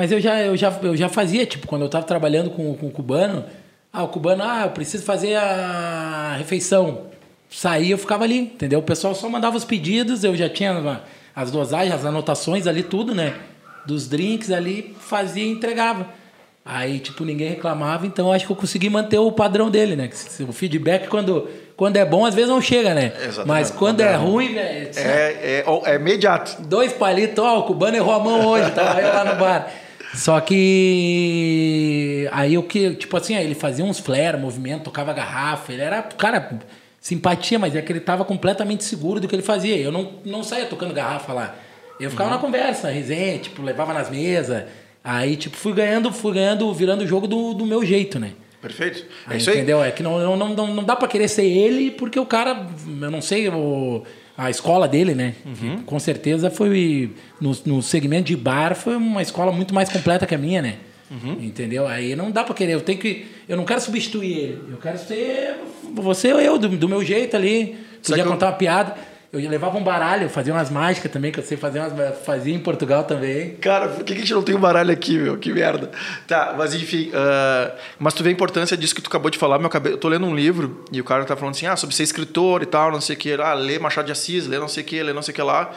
Mas 0.00 0.10
eu 0.10 0.18
já, 0.18 0.40
eu 0.40 0.56
já, 0.56 0.70
eu 0.82 0.96
já 0.96 1.10
fazia, 1.10 1.44
tipo, 1.44 1.66
quando 1.66 1.82
eu 1.82 1.86
estava 1.86 2.06
trabalhando 2.06 2.48
com, 2.48 2.74
com 2.74 2.86
o 2.86 2.90
cubano, 2.90 3.44
ah, 3.92 4.02
o 4.02 4.08
cubano, 4.08 4.42
ah, 4.42 4.62
eu 4.64 4.70
preciso 4.70 5.04
fazer 5.04 5.36
a 5.36 6.36
refeição. 6.38 7.02
Saía, 7.50 7.90
eu 7.90 7.98
ficava 7.98 8.24
ali, 8.24 8.38
entendeu? 8.38 8.78
O 8.78 8.82
pessoal 8.82 9.14
só 9.14 9.28
mandava 9.28 9.58
os 9.58 9.64
pedidos, 9.66 10.24
eu 10.24 10.34
já 10.34 10.48
tinha 10.48 11.02
as 11.36 11.50
dosagens, 11.50 11.92
as 11.94 12.06
anotações 12.06 12.66
ali, 12.66 12.82
tudo, 12.82 13.14
né? 13.14 13.34
Dos 13.84 14.08
drinks 14.08 14.50
ali, 14.50 14.96
fazia 14.98 15.44
e 15.44 15.50
entregava. 15.50 16.08
Aí, 16.64 16.98
tipo, 16.98 17.22
ninguém 17.22 17.50
reclamava, 17.50 18.06
então 18.06 18.32
acho 18.32 18.46
que 18.46 18.52
eu 18.52 18.56
consegui 18.56 18.88
manter 18.88 19.18
o 19.18 19.30
padrão 19.30 19.70
dele, 19.70 19.96
né? 19.96 20.08
O 20.48 20.52
feedback, 20.52 21.08
quando 21.08 21.46
quando 21.80 21.96
é 21.96 22.04
bom, 22.04 22.26
às 22.26 22.34
vezes 22.34 22.50
não 22.50 22.60
chega, 22.60 22.92
né? 22.92 23.10
Exatamente. 23.16 23.46
Mas 23.46 23.70
quando, 23.70 24.02
é, 24.02 24.12
é 24.12 24.14
ruim, 24.14 24.52
velho. 24.52 24.90
É, 24.96 25.62
é, 25.62 25.64
é, 25.86 25.94
imediato. 25.94 26.60
Dois 26.60 26.92
palitos, 26.92 27.42
ó, 27.42 27.60
o 27.60 27.62
cubano 27.62 27.96
errou 27.96 28.12
a 28.12 28.18
mão 28.18 28.46
hoje, 28.48 28.70
tava 28.72 29.00
eu 29.00 29.08
lá 29.08 29.24
no 29.24 29.36
bar. 29.36 29.72
Só 30.14 30.40
que. 30.40 31.88
Aí 32.32 32.58
o 32.58 32.62
que, 32.62 32.94
tipo 32.94 33.16
assim, 33.16 33.36
ele 33.36 33.54
fazia 33.54 33.84
uns 33.84 33.98
flare, 33.98 34.36
movimento, 34.36 34.84
tocava 34.84 35.12
garrafa, 35.12 35.72
ele 35.72 35.82
era, 35.82 36.02
cara, 36.02 36.58
simpatia, 37.00 37.58
mas 37.58 37.74
é 37.76 37.82
que 37.82 37.92
ele 37.92 38.00
tava 38.00 38.24
completamente 38.24 38.84
seguro 38.84 39.20
do 39.20 39.28
que 39.28 39.34
ele 39.34 39.42
fazia. 39.42 39.76
Eu 39.76 39.92
não, 39.92 40.14
não 40.24 40.42
saía 40.42 40.66
tocando 40.66 40.92
garrafa 40.92 41.32
lá. 41.32 41.54
Eu 41.98 42.10
ficava 42.10 42.30
uhum. 42.30 42.36
na 42.36 42.40
conversa, 42.40 42.88
resenha, 42.88 43.38
tipo, 43.38 43.62
levava 43.62 43.92
nas 43.92 44.10
mesas. 44.10 44.64
Aí, 45.02 45.36
tipo, 45.36 45.56
fui 45.56 45.72
ganhando, 45.72 46.12
fui 46.12 46.34
ganhando, 46.34 46.72
virando 46.74 47.04
o 47.04 47.06
jogo 47.06 47.26
do, 47.26 47.54
do 47.54 47.64
meu 47.64 47.84
jeito, 47.84 48.18
né? 48.18 48.32
Perfeito. 48.60 49.06
É 49.26 49.32
Aí, 49.32 49.38
isso 49.38 49.50
aí. 49.50 49.56
entendeu? 49.56 49.82
É 49.82 49.90
que 49.90 50.02
não, 50.02 50.36
não, 50.36 50.48
não, 50.48 50.74
não 50.74 50.84
dá 50.84 50.94
pra 50.94 51.08
querer 51.08 51.28
ser 51.28 51.46
ele, 51.46 51.90
porque 51.90 52.18
o 52.18 52.26
cara, 52.26 52.66
eu 52.86 53.10
não 53.10 53.22
sei, 53.22 53.48
o, 53.48 54.02
a 54.44 54.50
escola 54.50 54.88
dele, 54.88 55.14
né? 55.14 55.34
Uhum. 55.44 55.82
Com 55.82 55.98
certeza 55.98 56.50
foi, 56.50 57.10
no, 57.40 57.56
no 57.66 57.82
segmento 57.82 58.24
de 58.24 58.36
bar, 58.36 58.74
foi 58.74 58.96
uma 58.96 59.20
escola 59.22 59.52
muito 59.52 59.74
mais 59.74 59.88
completa 59.88 60.26
que 60.26 60.34
a 60.34 60.38
minha, 60.38 60.62
né? 60.62 60.76
Uhum. 61.10 61.32
Entendeu? 61.42 61.86
Aí 61.86 62.14
não 62.14 62.30
dá 62.30 62.44
pra 62.44 62.54
querer, 62.54 62.72
eu 62.74 62.80
tenho 62.80 62.98
que, 62.98 63.26
eu 63.48 63.56
não 63.56 63.64
quero 63.64 63.80
substituir 63.80 64.32
ele, 64.38 64.60
eu 64.70 64.76
quero 64.78 64.96
ser 64.98 65.56
você 65.94 66.32
ou 66.32 66.40
eu, 66.40 66.56
do, 66.58 66.68
do 66.68 66.88
meu 66.88 67.04
jeito 67.04 67.36
ali. 67.36 67.76
Podia 68.02 68.22
que 68.22 68.28
eu- 68.28 68.32
contar 68.32 68.46
uma 68.46 68.52
piada. 68.52 68.94
Eu 69.32 69.38
levava 69.48 69.78
um 69.78 69.84
baralho, 69.84 70.28
fazia 70.28 70.52
umas 70.52 70.70
mágicas 70.70 71.10
também, 71.12 71.30
que 71.30 71.38
eu 71.38 71.44
sei 71.44 71.56
fazer 71.56 71.78
umas, 71.78 72.18
fazia 72.24 72.52
em 72.52 72.58
Portugal 72.58 73.04
também. 73.04 73.54
Cara, 73.56 73.86
por 73.88 74.02
que 74.02 74.12
a 74.12 74.16
gente 74.16 74.32
não 74.34 74.42
tem 74.42 74.56
um 74.56 74.60
baralho 74.60 74.90
aqui, 74.90 75.16
meu? 75.16 75.38
Que 75.38 75.52
merda. 75.52 75.88
Tá, 76.26 76.52
mas 76.58 76.74
enfim. 76.74 77.12
ah, 77.14 77.72
mas 77.96 78.12
tu 78.12 78.24
vê 78.24 78.30
a 78.30 78.32
importância 78.32 78.76
disso 78.76 78.92
que 78.92 79.00
tu 79.00 79.06
acabou 79.06 79.30
de 79.30 79.38
falar. 79.38 79.60
Meu, 79.60 79.70
cabe- 79.70 79.90
eu 79.90 79.98
tô 79.98 80.08
lendo 80.08 80.26
um 80.26 80.34
livro 80.34 80.84
e 80.90 81.00
o 81.00 81.04
cara 81.04 81.24
tá 81.24 81.36
falando 81.36 81.54
assim, 81.54 81.66
ah, 81.66 81.76
sobre 81.76 81.94
ser 81.94 82.02
escritor 82.02 82.60
e 82.64 82.66
tal, 82.66 82.90
não 82.90 83.00
sei 83.00 83.14
o 83.14 83.18
que. 83.20 83.32
Ah, 83.34 83.54
lê 83.54 83.78
Machado 83.78 84.06
de 84.06 84.12
Assis, 84.12 84.48
lê 84.48 84.58
não 84.58 84.66
sei 84.66 84.82
o 84.82 84.86
que, 84.86 85.00
lê 85.00 85.12
não 85.12 85.22
sei 85.22 85.30
o 85.30 85.34
que 85.36 85.42
lá. 85.42 85.70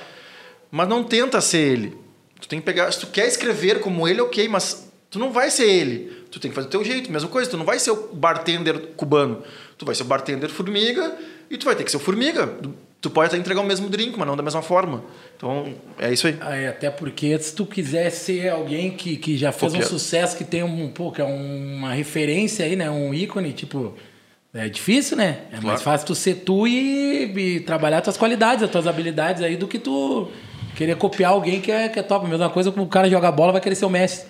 Mas 0.71 0.87
não 0.87 1.03
tenta 1.03 1.39
ser 1.39 1.59
ele. 1.59 1.95
Tu 2.41 2.47
tem 2.47 2.59
que 2.59 2.65
pegar... 2.65 2.91
Se 2.91 3.01
tu 3.01 3.07
quer 3.07 3.27
escrever 3.27 3.79
como 3.81 4.07
ele, 4.07 4.19
ok, 4.19 4.47
mas 4.49 4.91
tu 5.11 5.19
não 5.19 5.31
vai 5.31 5.51
ser 5.51 5.69
ele. 5.69 6.25
Tu 6.31 6.39
tem 6.39 6.49
que 6.49 6.55
fazer 6.55 6.67
o 6.69 6.71
teu 6.71 6.83
jeito. 6.83 7.11
Mesma 7.11 7.29
coisa, 7.29 7.51
tu 7.51 7.57
não 7.57 7.65
vai 7.65 7.77
ser 7.77 7.91
o 7.91 8.09
bartender 8.13 8.79
cubano. 8.97 9.43
Tu 9.77 9.85
vai 9.85 9.93
ser 9.93 10.01
o 10.01 10.07
bartender 10.07 10.49
formiga 10.49 11.15
e 11.51 11.57
tu 11.57 11.65
vai 11.65 11.75
ter 11.75 11.83
que 11.83 11.91
ser 11.91 11.97
o 11.97 11.99
formiga. 11.99 12.49
Tu 13.03 13.09
pode 13.09 13.27
até 13.27 13.37
entregar 13.37 13.59
o 13.59 13.65
mesmo 13.65 13.89
drink, 13.89 14.17
mas 14.17 14.25
não 14.25 14.37
da 14.37 14.41
mesma 14.41 14.61
forma. 14.61 15.03
Então, 15.35 15.73
é 15.99 16.13
isso 16.13 16.25
aí. 16.25 16.37
É, 16.53 16.69
até 16.69 16.89
porque 16.89 17.37
se 17.37 17.53
tu 17.53 17.65
quiser 17.65 18.09
ser 18.09 18.47
alguém 18.49 18.91
que, 18.91 19.17
que 19.17 19.35
já 19.37 19.51
fez 19.51 19.73
um 19.73 19.75
Copiado. 19.75 19.89
sucesso, 19.99 20.37
que 20.37 20.45
tem 20.45 20.63
um, 20.63 20.87
pô, 20.87 21.11
que 21.11 21.19
é 21.21 21.25
uma 21.25 21.91
referência 21.93 22.63
aí, 22.65 22.77
né? 22.77 22.89
Um 22.89 23.13
ícone, 23.13 23.51
tipo. 23.51 23.93
É 24.53 24.69
difícil, 24.69 25.17
né? 25.17 25.39
É 25.51 25.55
mais 25.55 25.63
Claro. 25.63 25.79
fácil 25.81 26.07
tu 26.07 26.15
ser 26.15 26.35
tu 26.45 26.65
e, 26.65 27.25
e 27.35 27.59
trabalhar 27.59 27.99
tuas 27.99 28.15
qualidades, 28.15 28.63
as 28.63 28.69
tuas 28.71 28.87
habilidades 28.87 29.43
aí, 29.43 29.57
do 29.57 29.67
que 29.67 29.79
tu 29.79 30.29
querer 30.75 30.95
copiar 30.95 31.31
alguém 31.31 31.59
que 31.59 31.71
é, 31.73 31.89
que 31.89 31.99
é 31.99 32.03
top. 32.03 32.25
Mesma 32.29 32.49
coisa 32.49 32.71
como 32.71 32.85
o 32.85 32.87
cara 32.89 33.09
jogar 33.09 33.33
bola 33.33 33.51
vai 33.51 33.59
querer 33.59 33.75
ser 33.75 33.83
o 33.85 33.89
Messi. 33.89 34.25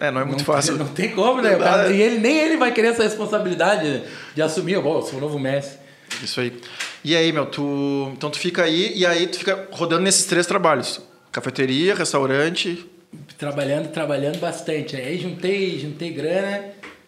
É, 0.00 0.10
não 0.10 0.20
é 0.20 0.24
muito 0.26 0.40
não, 0.40 0.44
fácil. 0.44 0.76
Não 0.76 0.88
tem 0.88 1.10
como, 1.12 1.40
né? 1.40 1.56
O 1.56 1.60
cara- 1.60 1.90
e 1.90 1.98
ele, 2.02 2.18
nem 2.18 2.36
ele 2.36 2.56
vai 2.58 2.72
querer 2.72 2.88
essa 2.88 3.04
responsabilidade 3.04 4.02
de 4.34 4.42
assumir, 4.42 4.78
bom, 4.82 4.96
eu 4.96 5.02
sou 5.02 5.16
o 5.18 5.20
novo 5.22 5.38
Messi. 5.38 5.78
Isso 6.22 6.40
aí. 6.40 6.52
E 7.06 7.14
aí, 7.14 7.30
meu, 7.32 7.46
tu. 7.46 8.10
Então 8.16 8.28
tu 8.30 8.36
fica 8.36 8.64
aí 8.64 8.92
e 8.96 9.06
aí 9.06 9.28
tu 9.28 9.38
fica 9.38 9.68
rodando 9.70 10.02
nesses 10.02 10.24
três 10.26 10.44
trabalhos: 10.44 11.00
cafeteria, 11.30 11.94
restaurante. 11.94 12.84
trabalhando, 13.38 13.92
trabalhando 13.92 14.40
bastante. 14.40 14.96
Aí 14.96 15.16
juntei, 15.16 15.78
juntei 15.78 16.10
grana, 16.10 16.64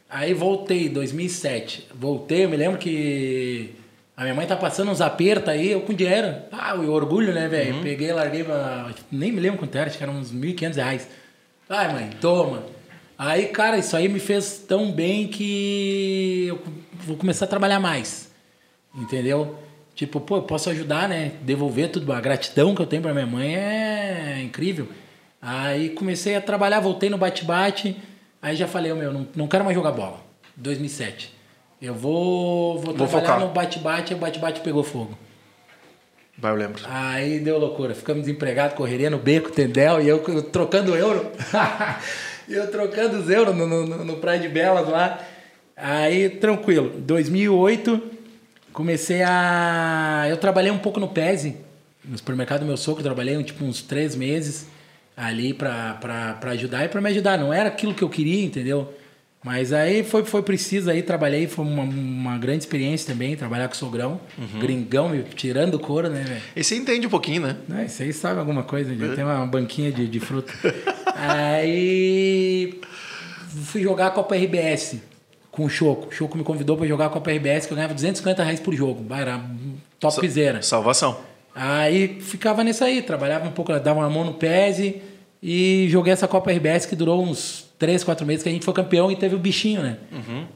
aí 0.08 0.32
voltei, 0.32 0.88
2007. 0.88 1.88
Voltei, 1.96 2.44
eu 2.44 2.48
me 2.48 2.56
lembro 2.56 2.78
que 2.78 3.70
a 4.16 4.22
minha 4.22 4.36
mãe 4.36 4.46
tá 4.46 4.54
passando 4.54 4.92
uns 4.92 5.00
apertos 5.00 5.48
aí, 5.48 5.72
eu 5.72 5.80
com 5.80 5.92
dinheiro. 5.92 6.32
Ah, 6.52 6.76
o 6.76 6.88
orgulho, 6.92 7.34
né, 7.34 7.48
velho? 7.48 7.82
Peguei, 7.82 8.12
larguei, 8.12 8.44
pra- 8.44 8.92
nem 9.10 9.32
me 9.32 9.40
lembro 9.40 9.58
quanto 9.58 9.74
era, 9.76 9.88
acho 9.88 9.98
que 9.98 10.04
eram 10.04 10.14
uns 10.14 10.30
1.500 10.32 10.76
reais. 10.76 11.08
Ai, 11.68 11.92
mãe, 11.92 12.10
toma. 12.20 12.62
Aí, 13.18 13.46
cara, 13.46 13.76
isso 13.76 13.96
aí 13.96 14.08
me 14.08 14.20
fez 14.20 14.58
tão 14.68 14.92
bem 14.92 15.26
que 15.26 16.46
eu 16.50 16.62
vou 17.04 17.16
começar 17.16 17.46
a 17.46 17.48
trabalhar 17.48 17.80
mais. 17.80 18.30
Entendeu? 18.94 19.58
Tipo, 19.98 20.20
pô, 20.20 20.36
eu 20.36 20.42
posso 20.42 20.70
ajudar, 20.70 21.08
né? 21.08 21.32
Devolver 21.42 21.90
tudo. 21.90 22.12
A 22.12 22.20
gratidão 22.20 22.72
que 22.72 22.80
eu 22.80 22.86
tenho 22.86 23.02
pra 23.02 23.12
minha 23.12 23.26
mãe 23.26 23.56
é 23.56 24.40
incrível. 24.44 24.86
Aí 25.42 25.88
comecei 25.90 26.36
a 26.36 26.40
trabalhar, 26.40 26.78
voltei 26.78 27.10
no 27.10 27.18
bate-bate. 27.18 27.96
Aí 28.40 28.54
já 28.54 28.68
falei, 28.68 28.92
meu, 28.94 29.12
não, 29.12 29.26
não 29.34 29.48
quero 29.48 29.64
mais 29.64 29.74
jogar 29.74 29.90
bola. 29.90 30.20
2007. 30.56 31.34
Eu 31.82 31.94
vou, 31.94 32.74
vou, 32.78 32.94
Vou 32.94 32.94
trabalhar 32.94 33.20
focar. 33.26 33.40
no 33.40 33.48
bate-bate, 33.48 34.14
o 34.14 34.18
bate-bate 34.18 34.60
pegou 34.60 34.84
fogo. 34.84 35.18
Vai, 36.38 36.52
eu 36.52 36.56
lembro. 36.56 36.80
Aí 36.88 37.40
deu 37.40 37.58
loucura. 37.58 37.92
Ficamos 37.92 38.22
desempregados, 38.22 38.76
correria 38.76 39.10
no 39.10 39.18
beco, 39.18 39.50
Tendel, 39.50 40.00
e 40.00 40.06
eu 40.06 40.20
trocando 40.44 40.94
euro. 40.94 41.28
Eu 42.48 42.70
trocando 42.70 43.18
os 43.18 43.28
euros 43.28 43.54
no, 43.54 43.66
no- 43.66 44.04
no 44.04 44.16
Praia 44.16 44.38
de 44.40 44.48
Belas 44.48 44.88
lá. 44.88 45.18
Aí, 45.76 46.30
tranquilo. 46.30 46.88
2008, 47.00 48.00
comecei 48.72 49.22
a... 49.22 50.26
Eu 50.28 50.36
trabalhei 50.36 50.70
um 50.70 50.78
pouco 50.78 51.00
no 51.00 51.08
Pese, 51.08 51.56
no 52.04 52.16
supermercado 52.16 52.60
do 52.60 52.66
meu 52.66 52.76
sogro. 52.76 53.02
Trabalhei 53.02 53.42
tipo, 53.42 53.64
uns 53.64 53.82
três 53.82 54.14
meses 54.14 54.66
ali 55.16 55.52
pra, 55.52 55.94
pra, 55.94 56.34
pra 56.34 56.50
ajudar 56.52 56.84
e 56.84 56.88
pra 56.88 57.00
me 57.00 57.10
ajudar. 57.10 57.38
Não 57.38 57.52
era 57.52 57.68
aquilo 57.68 57.94
que 57.94 58.02
eu 58.02 58.08
queria, 58.08 58.44
entendeu? 58.44 58.94
Mas 59.42 59.72
aí 59.72 60.02
foi, 60.02 60.24
foi 60.24 60.42
preciso 60.42 60.90
aí, 60.90 61.00
trabalhei, 61.00 61.46
foi 61.46 61.64
uma, 61.64 61.84
uma 61.84 62.36
grande 62.38 62.64
experiência 62.64 63.12
também, 63.12 63.36
trabalhar 63.36 63.68
com 63.68 63.74
o 63.74 63.76
sogrão, 63.76 64.20
gringão, 64.58 65.08
me 65.08 65.22
tirando 65.22 65.74
o 65.74 65.78
couro, 65.78 66.08
né, 66.10 66.24
velho? 66.24 66.42
E 66.56 66.64
você 66.64 66.74
entende 66.74 67.06
um 67.06 67.10
pouquinho, 67.10 67.42
né? 67.42 67.56
Não, 67.68 67.82
isso 67.82 68.02
aí 68.02 68.12
sabe 68.12 68.40
alguma 68.40 68.64
coisa, 68.64 68.94
já 68.94 69.14
tem 69.14 69.24
uma 69.24 69.46
banquinha 69.46 69.92
de, 69.92 70.08
de 70.08 70.18
fruta. 70.18 70.52
aí 71.14 72.80
fui 73.66 73.80
jogar 73.80 74.08
a 74.08 74.10
Copa 74.10 74.34
RBS 74.34 74.96
com 75.58 75.64
o 75.64 75.68
Choco. 75.68 76.08
O 76.08 76.12
Choco 76.12 76.38
me 76.38 76.44
convidou 76.44 76.76
para 76.76 76.86
jogar 76.86 77.06
a 77.06 77.08
Copa 77.10 77.30
RBS, 77.32 77.66
que 77.66 77.72
eu 77.72 77.76
ganhava 77.76 77.92
250 77.92 78.42
reais 78.44 78.60
por 78.60 78.72
jogo. 78.72 79.04
Era 79.12 79.40
topzera. 79.98 80.62
Salvação. 80.62 81.18
Aí 81.54 82.18
ficava 82.20 82.62
nisso 82.62 82.84
aí, 82.84 83.02
trabalhava 83.02 83.46
um 83.48 83.50
pouco, 83.50 83.72
dava 83.80 83.98
uma 84.00 84.08
mão 84.08 84.24
no 84.24 84.34
PESE 84.34 85.02
e 85.42 85.86
joguei 85.90 86.12
essa 86.12 86.28
Copa 86.28 86.52
RBS 86.52 86.86
que 86.86 86.94
durou 86.94 87.22
uns 87.22 87.66
3, 87.78 88.04
4 88.04 88.24
meses 88.24 88.42
que 88.44 88.48
a 88.48 88.52
gente 88.52 88.64
foi 88.64 88.72
campeão 88.74 89.10
e 89.10 89.16
teve 89.16 89.34
o 89.34 89.38
bichinho, 89.38 89.82
né? 89.82 89.96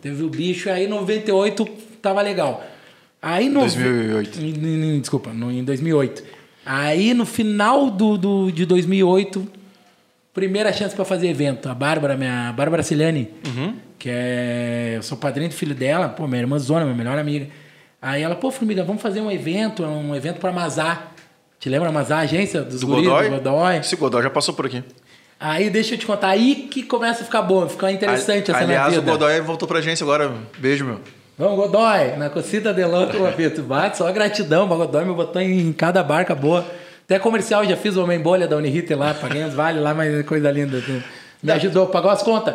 Teve 0.00 0.22
o 0.22 0.28
bicho, 0.28 0.70
aí 0.70 0.84
em 0.84 0.88
98 0.88 1.64
tava 2.00 2.22
legal. 2.22 2.64
Aí 3.20 3.48
no 3.48 3.60
2008. 3.60 4.40
Em- 4.40 4.96
em- 4.96 5.00
desculpa, 5.00 5.30
no, 5.32 5.50
em 5.50 5.64
2008. 5.64 6.22
Aí 6.64 7.12
no 7.14 7.26
final 7.26 7.90
do, 7.90 8.16
do, 8.16 8.50
de 8.52 8.64
2008, 8.64 9.46
primeira 10.32 10.72
chance 10.72 10.94
para 10.94 11.04
fazer 11.04 11.28
evento. 11.28 11.68
A 11.68 11.74
Bárbara, 11.74 12.16
minha 12.16 12.48
a 12.48 12.52
Bárbara 12.52 12.82
Ciliani, 12.82 13.30
que 13.98 14.08
é. 14.10 14.94
Eu 14.96 15.02
sou 15.02 15.16
padrinho 15.18 15.48
do 15.48 15.54
filho 15.54 15.74
dela, 15.74 16.08
pô, 16.08 16.26
minha 16.26 16.40
irmã 16.40 16.58
Zona, 16.58 16.84
minha 16.84 16.96
melhor 16.96 17.18
amiga. 17.18 17.48
Aí 18.00 18.22
ela, 18.22 18.34
pô, 18.34 18.50
Formiga, 18.50 18.82
vamos 18.82 19.00
fazer 19.00 19.20
um 19.20 19.30
evento, 19.30 19.84
um 19.84 20.14
evento 20.14 20.40
para 20.40 20.50
Mazar. 20.50 21.12
Te 21.60 21.68
lembra 21.68 21.92
Mazar, 21.92 22.18
a 22.18 22.22
agência 22.22 22.62
dos 22.62 22.80
Do 22.80 22.86
guris, 22.88 23.06
Godoy? 23.06 23.28
do 23.28 23.36
Godoy? 23.36 23.76
Esse 23.76 23.94
Godoy 23.94 24.22
já 24.22 24.30
passou 24.30 24.54
por 24.54 24.66
aqui. 24.66 24.82
Aí 25.38 25.70
deixa 25.70 25.94
eu 25.94 25.98
te 25.98 26.06
contar, 26.06 26.28
aí 26.28 26.68
que 26.70 26.82
começa 26.82 27.22
a 27.22 27.24
ficar 27.24 27.42
bom, 27.42 27.68
fica 27.68 27.90
interessante 27.90 28.50
essa 28.50 28.64
minha 28.64 28.84
Aliás, 28.84 28.98
o. 28.98 29.02
Godoy 29.02 29.40
voltou 29.40 29.68
pra 29.68 29.78
agência 29.78 30.04
agora. 30.04 30.32
Beijo, 30.58 30.84
meu. 30.84 31.00
Vamos, 31.38 31.56
Godoy, 31.56 32.16
na 32.16 32.30
cocida 32.30 32.72
de 32.74 32.84
louco, 32.84 33.18
papito. 33.18 33.62
Bate, 33.62 33.98
só 33.98 34.10
gratidão, 34.12 34.64
o 34.64 34.68
Godoy 34.68 35.04
me 35.04 35.14
botou 35.14 35.40
em 35.40 35.72
cada 35.72 36.02
barca 36.02 36.34
boa. 36.34 36.64
Até 37.12 37.18
comercial, 37.18 37.62
já 37.66 37.76
fiz 37.76 37.94
o 37.98 38.02
Homem 38.02 38.18
Bolha 38.18 38.48
da 38.48 38.56
Uniriter 38.56 38.96
lá, 38.98 39.12
paguei 39.12 39.44
uns 39.44 39.52
vale 39.52 39.78
lá, 39.78 39.92
mas 39.92 40.14
é 40.14 40.22
coisa 40.22 40.50
linda. 40.50 40.82
Me 41.42 41.52
ajudou, 41.52 41.86
pagou 41.88 42.10
as 42.10 42.22
contas. 42.22 42.54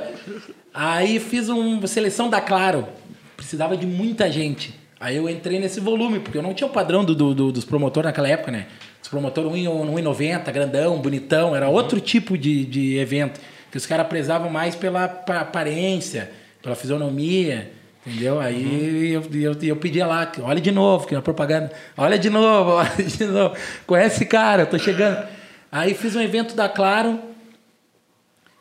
Aí 0.74 1.20
fiz 1.20 1.47
uma 1.47 1.86
seleção 1.86 2.28
da 2.28 2.41
Claro, 2.41 2.88
precisava 3.36 3.78
de 3.78 3.86
muita 3.86 4.32
gente. 4.32 4.74
Aí 4.99 5.16
eu 5.16 5.30
entrei 5.30 5.60
nesse 5.60 5.80
volume, 5.80 6.20
porque 6.20 6.39
eu 6.39 6.41
não 6.41 6.55
tinha 6.55 6.66
o 6.68 6.72
padrão 6.72 7.05
do, 7.05 7.14
do- 7.14 7.36
do- 7.36 7.51
dos 7.51 7.66
promotores 7.66 8.08
naquela 8.08 8.28
época, 8.30 8.51
né? 8.51 8.66
Os 8.99 9.08
promotores 9.08 9.51
1,90, 9.51 10.51
grandão, 10.51 10.97
bonitão, 10.97 11.55
era 11.55 11.70
outro 11.70 11.99
tipo 12.01 12.36
de, 12.36 12.66
de 12.66 12.97
evento. 12.97 13.39
Que 13.70 13.78
os 13.78 13.86
caras 13.86 14.08
prezavam 14.08 14.49
mais 14.49 14.74
pela 14.76 15.08
pa- 15.08 15.41
aparência, 15.41 16.32
pela 16.64 16.74
fisionomia, 16.76 17.72
entendeu? 18.08 18.39
Aí 18.39 19.12
eu, 19.12 19.24
eu, 19.34 19.53
eu 19.62 19.76
pedia 19.76 20.08
lá, 20.08 20.32
olha 20.41 20.62
de 20.62 20.72
novo, 20.72 21.05
que 21.05 21.14
na 21.14 21.22
propaganda, 21.22 21.72
olha 21.97 22.18
de 22.18 22.30
novo, 22.30 22.72
olha 22.80 23.03
de 23.03 23.26
novo. 23.26 23.55
Conhece 23.86 24.16
esse 24.16 24.26
cara, 24.26 24.66
tô 24.66 24.80
chegando. 24.80 25.28
Aí 25.72 25.93
fiz 25.93 26.16
um 26.16 26.22
evento 26.22 26.55
da 26.55 26.70
Claro, 26.70 27.20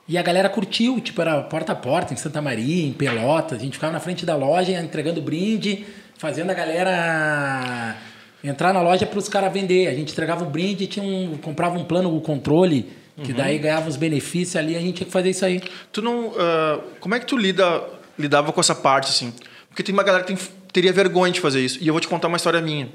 e 0.09 0.17
a 0.17 0.23
galera 0.23 0.49
curtiu, 0.49 1.01
tipo, 1.01 1.21
era 1.21 1.43
porta 1.43 1.73
a 1.73 1.75
porta 1.75 2.15
em 2.15 2.17
Santa 2.17 2.41
Maria, 2.41 2.87
em 2.87 2.93
Pelotas. 2.93 3.59
A 3.59 3.63
gente 3.63 3.75
ficava 3.75 3.93
na 3.93 4.01
frente 4.01 4.25
da 4.25 4.37
loja 4.37 4.73
entregando 4.73 5.21
brinde, 5.21 5.85
fazendo 6.17 6.51
a 6.51 6.55
galera 6.55 7.97
entrar 8.43 8.73
na 8.73 8.81
loja 8.81 9.05
para 9.05 9.19
os 9.19 9.29
caras 9.29 9.53
vender. 9.53 9.89
A 9.89 9.95
gente 9.95 10.13
entregava 10.13 10.45
o 10.45 10.49
brinde, 10.49 10.87
tinha 10.87 11.05
um, 11.05 11.37
comprava 11.39 11.77
um 11.77 11.85
plano, 11.85 12.17
o 12.17 12.21
controle, 12.21 12.89
que 13.25 13.33
daí 13.33 13.59
ganhava 13.59 13.89
os 13.89 13.97
benefícios 13.97 14.55
ali, 14.57 14.77
a 14.77 14.81
gente 14.81 14.97
tinha 14.97 15.07
que 15.07 15.13
fazer 15.13 15.31
isso 15.31 15.45
aí. 15.45 15.61
Tu 15.91 16.01
não. 16.01 16.33
ah, 16.39 16.81
como 17.01 17.15
é 17.15 17.19
que 17.19 17.27
tu 17.27 17.37
lida, 17.37 17.83
lidava 18.19 18.53
com 18.53 18.61
essa 18.61 18.75
parte, 18.75 19.11
assim? 19.11 19.33
Porque 19.69 19.83
tem 19.83 19.93
uma 19.93 20.03
galera 20.03 20.25
que 20.25 20.35
tem- 20.35 20.49
teria 20.73 20.93
vergonha 20.93 21.33
de 21.33 21.41
fazer 21.41 21.61
isso. 21.65 21.79
E 21.83 21.87
eu 21.87 21.95
vou 21.95 22.01
te 22.01 22.09
contar 22.09 22.29
uma 22.29 22.37
história 22.37 22.61
minha. 22.61 22.89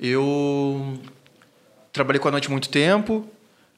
Eu 0.00 0.98
trabalhei 1.92 2.20
com 2.20 2.28
a 2.28 2.30
noite 2.30 2.50
muito 2.50 2.68
tempo. 2.68 3.28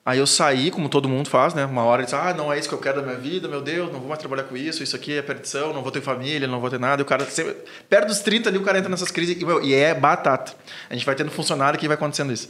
Aí 0.04 0.18
eu 0.18 0.26
saí, 0.26 0.70
como 0.70 0.88
todo 0.88 1.08
mundo 1.08 1.28
faz, 1.28 1.52
né? 1.52 1.64
Uma 1.66 1.84
hora 1.84 2.02
disse, 2.02 2.14
ah, 2.16 2.32
não 2.34 2.50
é 2.52 2.58
isso 2.58 2.68
que 2.68 2.74
eu 2.74 2.78
quero 2.78 3.00
da 3.00 3.06
minha 3.06 3.18
vida, 3.18 3.46
meu 3.46 3.60
Deus, 3.60 3.92
não 3.92 3.98
vou 4.00 4.08
mais 4.08 4.18
trabalhar 4.18 4.44
com 4.44 4.56
isso, 4.56 4.82
isso 4.82 4.96
aqui 4.96 5.12
é 5.12 5.20
perdição, 5.22 5.74
não 5.74 5.82
vou 5.82 5.92
ter 5.92 6.00
família, 6.00 6.48
não 6.48 6.58
vou 6.58 6.70
ter 6.70 6.80
nada. 6.80 7.02
E 7.02 7.04
o 7.04 7.06
cara, 7.06 7.24
sempre, 7.26 7.54
perto 7.88 8.08
dos 8.08 8.20
30 8.20 8.48
ali, 8.48 8.56
o 8.56 8.62
cara 8.62 8.78
entra 8.78 8.88
nessas 8.90 9.10
crises 9.10 9.40
e, 9.40 9.44
meu, 9.44 9.62
e 9.62 9.74
é 9.74 9.94
batata. 9.94 10.54
A 10.88 10.94
gente 10.94 11.04
vai 11.04 11.14
tendo 11.14 11.30
funcionário 11.30 11.78
que 11.78 11.86
vai 11.86 11.96
acontecendo 11.96 12.32
isso. 12.32 12.48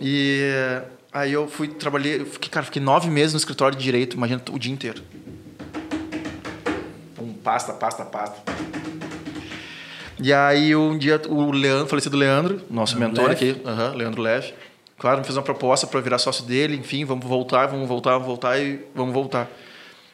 E 0.00 0.50
aí 1.12 1.32
eu 1.32 1.46
fui, 1.46 1.68
trabalhei, 1.68 2.22
eu 2.22 2.26
fiquei, 2.26 2.48
cara, 2.50 2.64
fiquei 2.64 2.80
nove 2.80 3.08
meses 3.10 3.34
no 3.34 3.38
escritório 3.38 3.76
de 3.76 3.84
direito, 3.84 4.16
imagina 4.16 4.40
o 4.50 4.58
dia 4.58 4.72
inteiro. 4.72 5.02
Pasta, 7.42 7.72
pasta, 7.72 8.04
pasta. 8.04 8.36
E 10.18 10.32
aí 10.32 10.76
um 10.76 10.96
dia 10.96 11.20
o 11.28 11.50
Leandro, 11.50 11.88
falecido 11.88 12.16
Leandro, 12.16 12.60
nosso 12.70 12.96
mentor 12.98 13.28
Leve. 13.28 13.50
aqui, 13.50 13.62
aham, 13.66 13.94
Leandro 13.94 14.22
Leve, 14.22 14.54
claro, 14.96 15.18
me 15.18 15.24
fez 15.24 15.36
uma 15.36 15.42
proposta 15.42 15.86
para 15.86 16.00
virar 16.00 16.18
sócio 16.18 16.44
dele, 16.44 16.76
enfim, 16.76 17.04
vamos 17.04 17.26
voltar, 17.26 17.66
vamos 17.66 17.88
voltar, 17.88 18.12
vamos 18.12 18.26
voltar 18.26 18.60
e 18.60 18.86
vamos 18.94 19.12
voltar. 19.12 19.50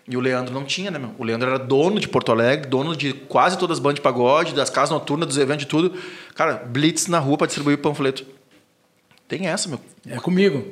E 0.09 0.17
o 0.17 0.21
Leandro 0.21 0.55
não 0.55 0.65
tinha, 0.65 0.91
né, 0.91 0.99
meu? 0.99 1.11
O 1.19 1.25
Leandro 1.25 1.51
era 1.51 1.59
dono 1.59 2.01
de 2.01 2.09
Porto 2.09 2.33
Alegre, 2.33 2.67
dono 2.67 2.97
de 2.97 3.13
quase 3.13 3.59
todas 3.59 3.77
as 3.77 3.83
bandas 3.83 3.97
de 3.97 4.01
pagode, 4.01 4.55
das 4.55 4.71
casas 4.71 4.91
noturnas, 4.91 5.29
dos 5.29 5.37
eventos, 5.37 5.65
de 5.65 5.67
tudo. 5.67 5.93
Cara, 6.35 6.55
blitz 6.55 7.09
na 7.09 7.19
rua 7.19 7.37
para 7.37 7.47
distribuir 7.47 7.77
panfleto. 7.77 8.25
Tem 9.29 9.47
essa, 9.47 9.69
meu. 9.69 9.79
É 10.07 10.17
comigo. 10.17 10.67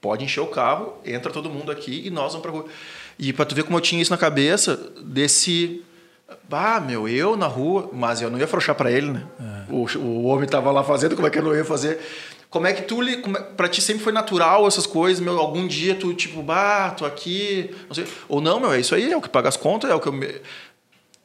Pode 0.00 0.24
encher 0.24 0.40
o 0.40 0.48
carro, 0.48 0.94
entra 1.04 1.30
todo 1.30 1.48
mundo 1.48 1.70
aqui 1.70 2.02
e 2.04 2.10
nós 2.10 2.32
vamos 2.32 2.42
pra 2.42 2.50
rua. 2.50 2.66
E 3.18 3.32
pra 3.32 3.44
tu 3.44 3.54
ver 3.54 3.62
como 3.64 3.76
eu 3.76 3.80
tinha 3.80 4.00
isso 4.02 4.10
na 4.10 4.18
cabeça, 4.18 4.78
desse. 5.02 5.82
Ah, 6.50 6.80
meu, 6.80 7.08
eu 7.08 7.36
na 7.36 7.46
rua, 7.46 7.88
mas 7.92 8.20
eu 8.20 8.30
não 8.30 8.38
ia 8.38 8.44
afrouxar 8.44 8.74
pra 8.74 8.90
ele, 8.90 9.10
né? 9.10 9.26
O, 9.70 9.86
o 9.98 10.24
homem 10.24 10.48
tava 10.48 10.70
lá 10.70 10.82
fazendo, 10.84 11.14
como 11.14 11.26
é 11.26 11.30
que 11.30 11.38
eu 11.38 11.42
não 11.42 11.54
ia 11.54 11.64
fazer? 11.64 11.98
Como 12.48 12.66
é 12.66 12.72
que 12.72 12.82
tu, 12.82 12.96
como 13.22 13.36
é- 13.36 13.40
pra 13.42 13.68
ti 13.68 13.80
sempre 13.82 14.02
foi 14.04 14.12
natural 14.12 14.66
essas 14.66 14.86
coisas, 14.86 15.20
meu? 15.20 15.38
Algum 15.38 15.66
dia 15.66 15.94
tu, 15.94 16.14
tipo, 16.14 16.42
bah, 16.42 16.90
tô 16.90 17.04
aqui, 17.04 17.70
não 17.88 17.94
sei. 17.94 18.06
Ou 18.28 18.40
não, 18.40 18.60
meu, 18.60 18.72
é 18.72 18.80
isso 18.80 18.94
aí, 18.94 19.10
é 19.12 19.16
o 19.16 19.20
que 19.20 19.28
paga 19.28 19.48
as 19.48 19.56
contas, 19.56 19.90
é 19.90 19.94
o 19.94 20.00
que 20.00 20.06
eu. 20.08 20.12
me- 20.12 20.40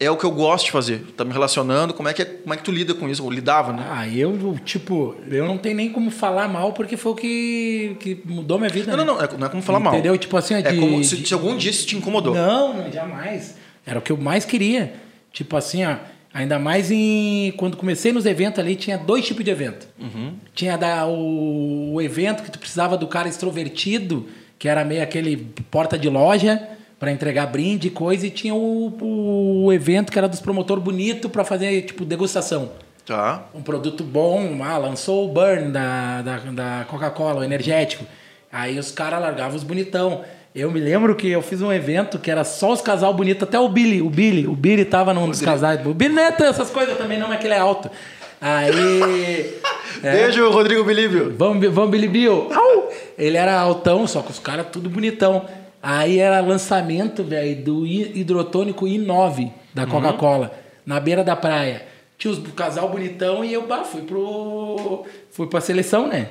É 0.04 0.10
o 0.10 0.18
que 0.18 0.24
eu 0.26 0.32
gosto 0.32 0.66
de 0.66 0.72
fazer. 0.72 1.00
Tá 1.16 1.24
me 1.24 1.32
relacionando, 1.32 1.94
como 1.94 2.10
é 2.10 2.14
que, 2.14 2.24
é- 2.24 2.26
como 2.26 2.54
é 2.54 2.58
que 2.58 2.64
tu 2.64 2.72
lida 2.72 2.94
com 2.96 3.08
isso? 3.08 3.24
Ou 3.24 3.30
lidava, 3.30 3.72
né? 3.72 3.86
Ah, 3.88 4.08
eu, 4.08 4.58
tipo, 4.66 5.16
eu 5.30 5.46
não 5.46 5.58
tenho 5.60 5.76
nem 5.76 5.92
como 5.92 6.10
falar 6.10 6.48
mal 6.48 6.74
porque 6.74 6.98
foi 6.98 7.12
o 7.12 7.16
que, 7.16 7.96
que 8.00 8.22
mudou 8.26 8.58
minha 8.58 8.70
vida. 8.70 8.90
Não, 8.92 8.98
né? 8.98 9.04
não, 9.06 9.16
não, 9.18 9.24
é- 9.24 9.38
não 9.38 9.46
é 9.48 9.50
como 9.50 9.62
falar 9.62 9.80
mal. 9.80 9.94
Entendeu? 9.94 10.18
Tipo 10.18 10.36
assim, 10.38 10.56
É 10.56 10.62
de- 10.64 10.80
como 10.80 11.04
se, 11.04 11.18
de- 11.18 11.28
se 11.28 11.34
algum 11.36 11.56
dia 11.56 11.70
isso 11.70 11.86
te 11.86 11.96
incomodou. 11.96 12.34
Não, 12.34 12.74
não, 12.74 12.92
jamais. 12.92 13.56
Era 13.86 14.00
o 14.00 14.02
que 14.02 14.12
eu 14.12 14.18
mais 14.18 14.44
queria. 14.44 14.94
Tipo 15.32 15.56
assim, 15.56 15.86
ó, 15.86 15.96
ainda 16.34 16.58
mais 16.58 16.90
em 16.90 17.54
quando 17.56 17.78
comecei 17.78 18.12
nos 18.12 18.26
eventos 18.26 18.58
ali, 18.60 18.76
tinha 18.76 18.98
dois 18.98 19.24
tipos 19.26 19.46
de 19.46 19.52
evento. 19.52 19.88
Tinha 20.56 20.78
da, 20.80 21.06
o, 21.06 21.94
o 21.94 22.02
evento 22.02 22.42
que 22.42 22.50
tu 22.50 22.58
precisava 22.58 22.98
do 22.98 23.06
cara 23.08 23.30
extrovertido, 23.30 24.28
que 24.58 24.68
era 24.68 24.84
meio 24.84 25.04
aquele 25.04 25.38
porta 25.70 25.98
de 25.98 26.10
loja 26.10 26.60
para 27.02 27.12
entregar 27.12 27.48
brinde 27.48 27.88
e 27.88 27.90
coisa, 27.90 28.28
e 28.28 28.30
tinha 28.30 28.54
o, 28.54 29.66
o 29.66 29.74
evento 29.74 30.12
que 30.12 30.20
era 30.20 30.28
dos 30.30 30.40
promotor 30.40 30.80
bonito 30.80 31.28
para 31.28 31.44
fazer 31.44 31.82
tipo 31.82 32.06
degustação 32.06 32.70
Tá. 33.04 33.46
um 33.56 33.64
produto 33.64 34.04
bom, 34.04 34.60
ah, 34.64 34.78
lançou 34.78 35.26
o 35.26 35.34
Burn 35.34 35.72
da, 35.72 36.22
da, 36.22 36.38
da 36.38 36.86
Coca-Cola, 36.88 37.42
o 37.42 37.44
energético. 37.44 38.06
Aí 38.54 38.78
os 38.78 38.92
caras 38.92 39.20
largavam 39.20 39.58
os 39.58 39.64
bonitão. 39.64 40.22
Eu 40.54 40.70
me 40.70 40.80
lembro 40.80 41.16
que 41.16 41.28
eu 41.28 41.42
fiz 41.42 41.64
um 41.64 41.74
evento 41.74 42.20
que 42.20 42.30
era 42.30 42.44
só 42.44 42.72
os 42.72 42.82
casal 42.82 43.12
bonito, 43.16 43.46
até 43.46 43.60
o 43.60 43.68
Billy, 43.68 44.04
o 44.04 44.10
Billy, 44.10 44.46
o 44.46 44.54
Billy 44.56 44.86
tava 44.86 45.12
num 45.16 45.28
dos 45.28 45.42
casais. 45.42 45.84
O 45.84 45.96
Billy 45.96 46.14
não 46.14 46.22
é 46.22 46.36
essas 46.42 46.70
coisas 46.70 46.96
também 47.00 47.18
não, 47.18 47.28
mas 47.28 47.40
que 47.40 47.48
ele 47.48 47.56
é 47.56 47.60
alto. 47.60 47.90
Aí. 48.40 49.60
é, 50.04 50.12
Beijo, 50.12 50.52
Rodrigo 50.52 50.84
Bilíbio. 50.84 51.34
Vamos, 51.36 52.08
Bill. 52.08 52.50
Au! 52.54 52.92
Ele 53.18 53.38
era 53.38 53.60
altão, 53.60 54.06
só 54.06 54.22
que 54.22 54.30
os 54.30 54.38
caras 54.40 54.68
tudo 54.72 54.88
bonitão. 54.88 55.48
Aí 55.82 56.20
era 56.20 56.40
lançamento, 56.42 57.24
velho, 57.24 57.64
do 57.64 57.86
hi- 57.86 58.12
hidrotônico 58.20 58.86
I9 58.86 59.52
da 59.74 59.86
Coca-Cola, 59.88 60.52
na 60.86 61.00
beira 61.00 61.24
da 61.24 61.36
praia. 61.36 61.86
Tinha 62.18 62.32
os 62.34 62.40
casal 62.54 62.88
bonitão 62.90 63.44
e 63.44 63.52
eu 63.52 63.66
bah, 63.66 63.84
fui 63.84 64.02
pro. 64.02 65.06
Fui 65.32 65.48
pra 65.48 65.60
seleção, 65.60 66.08
né? 66.08 66.28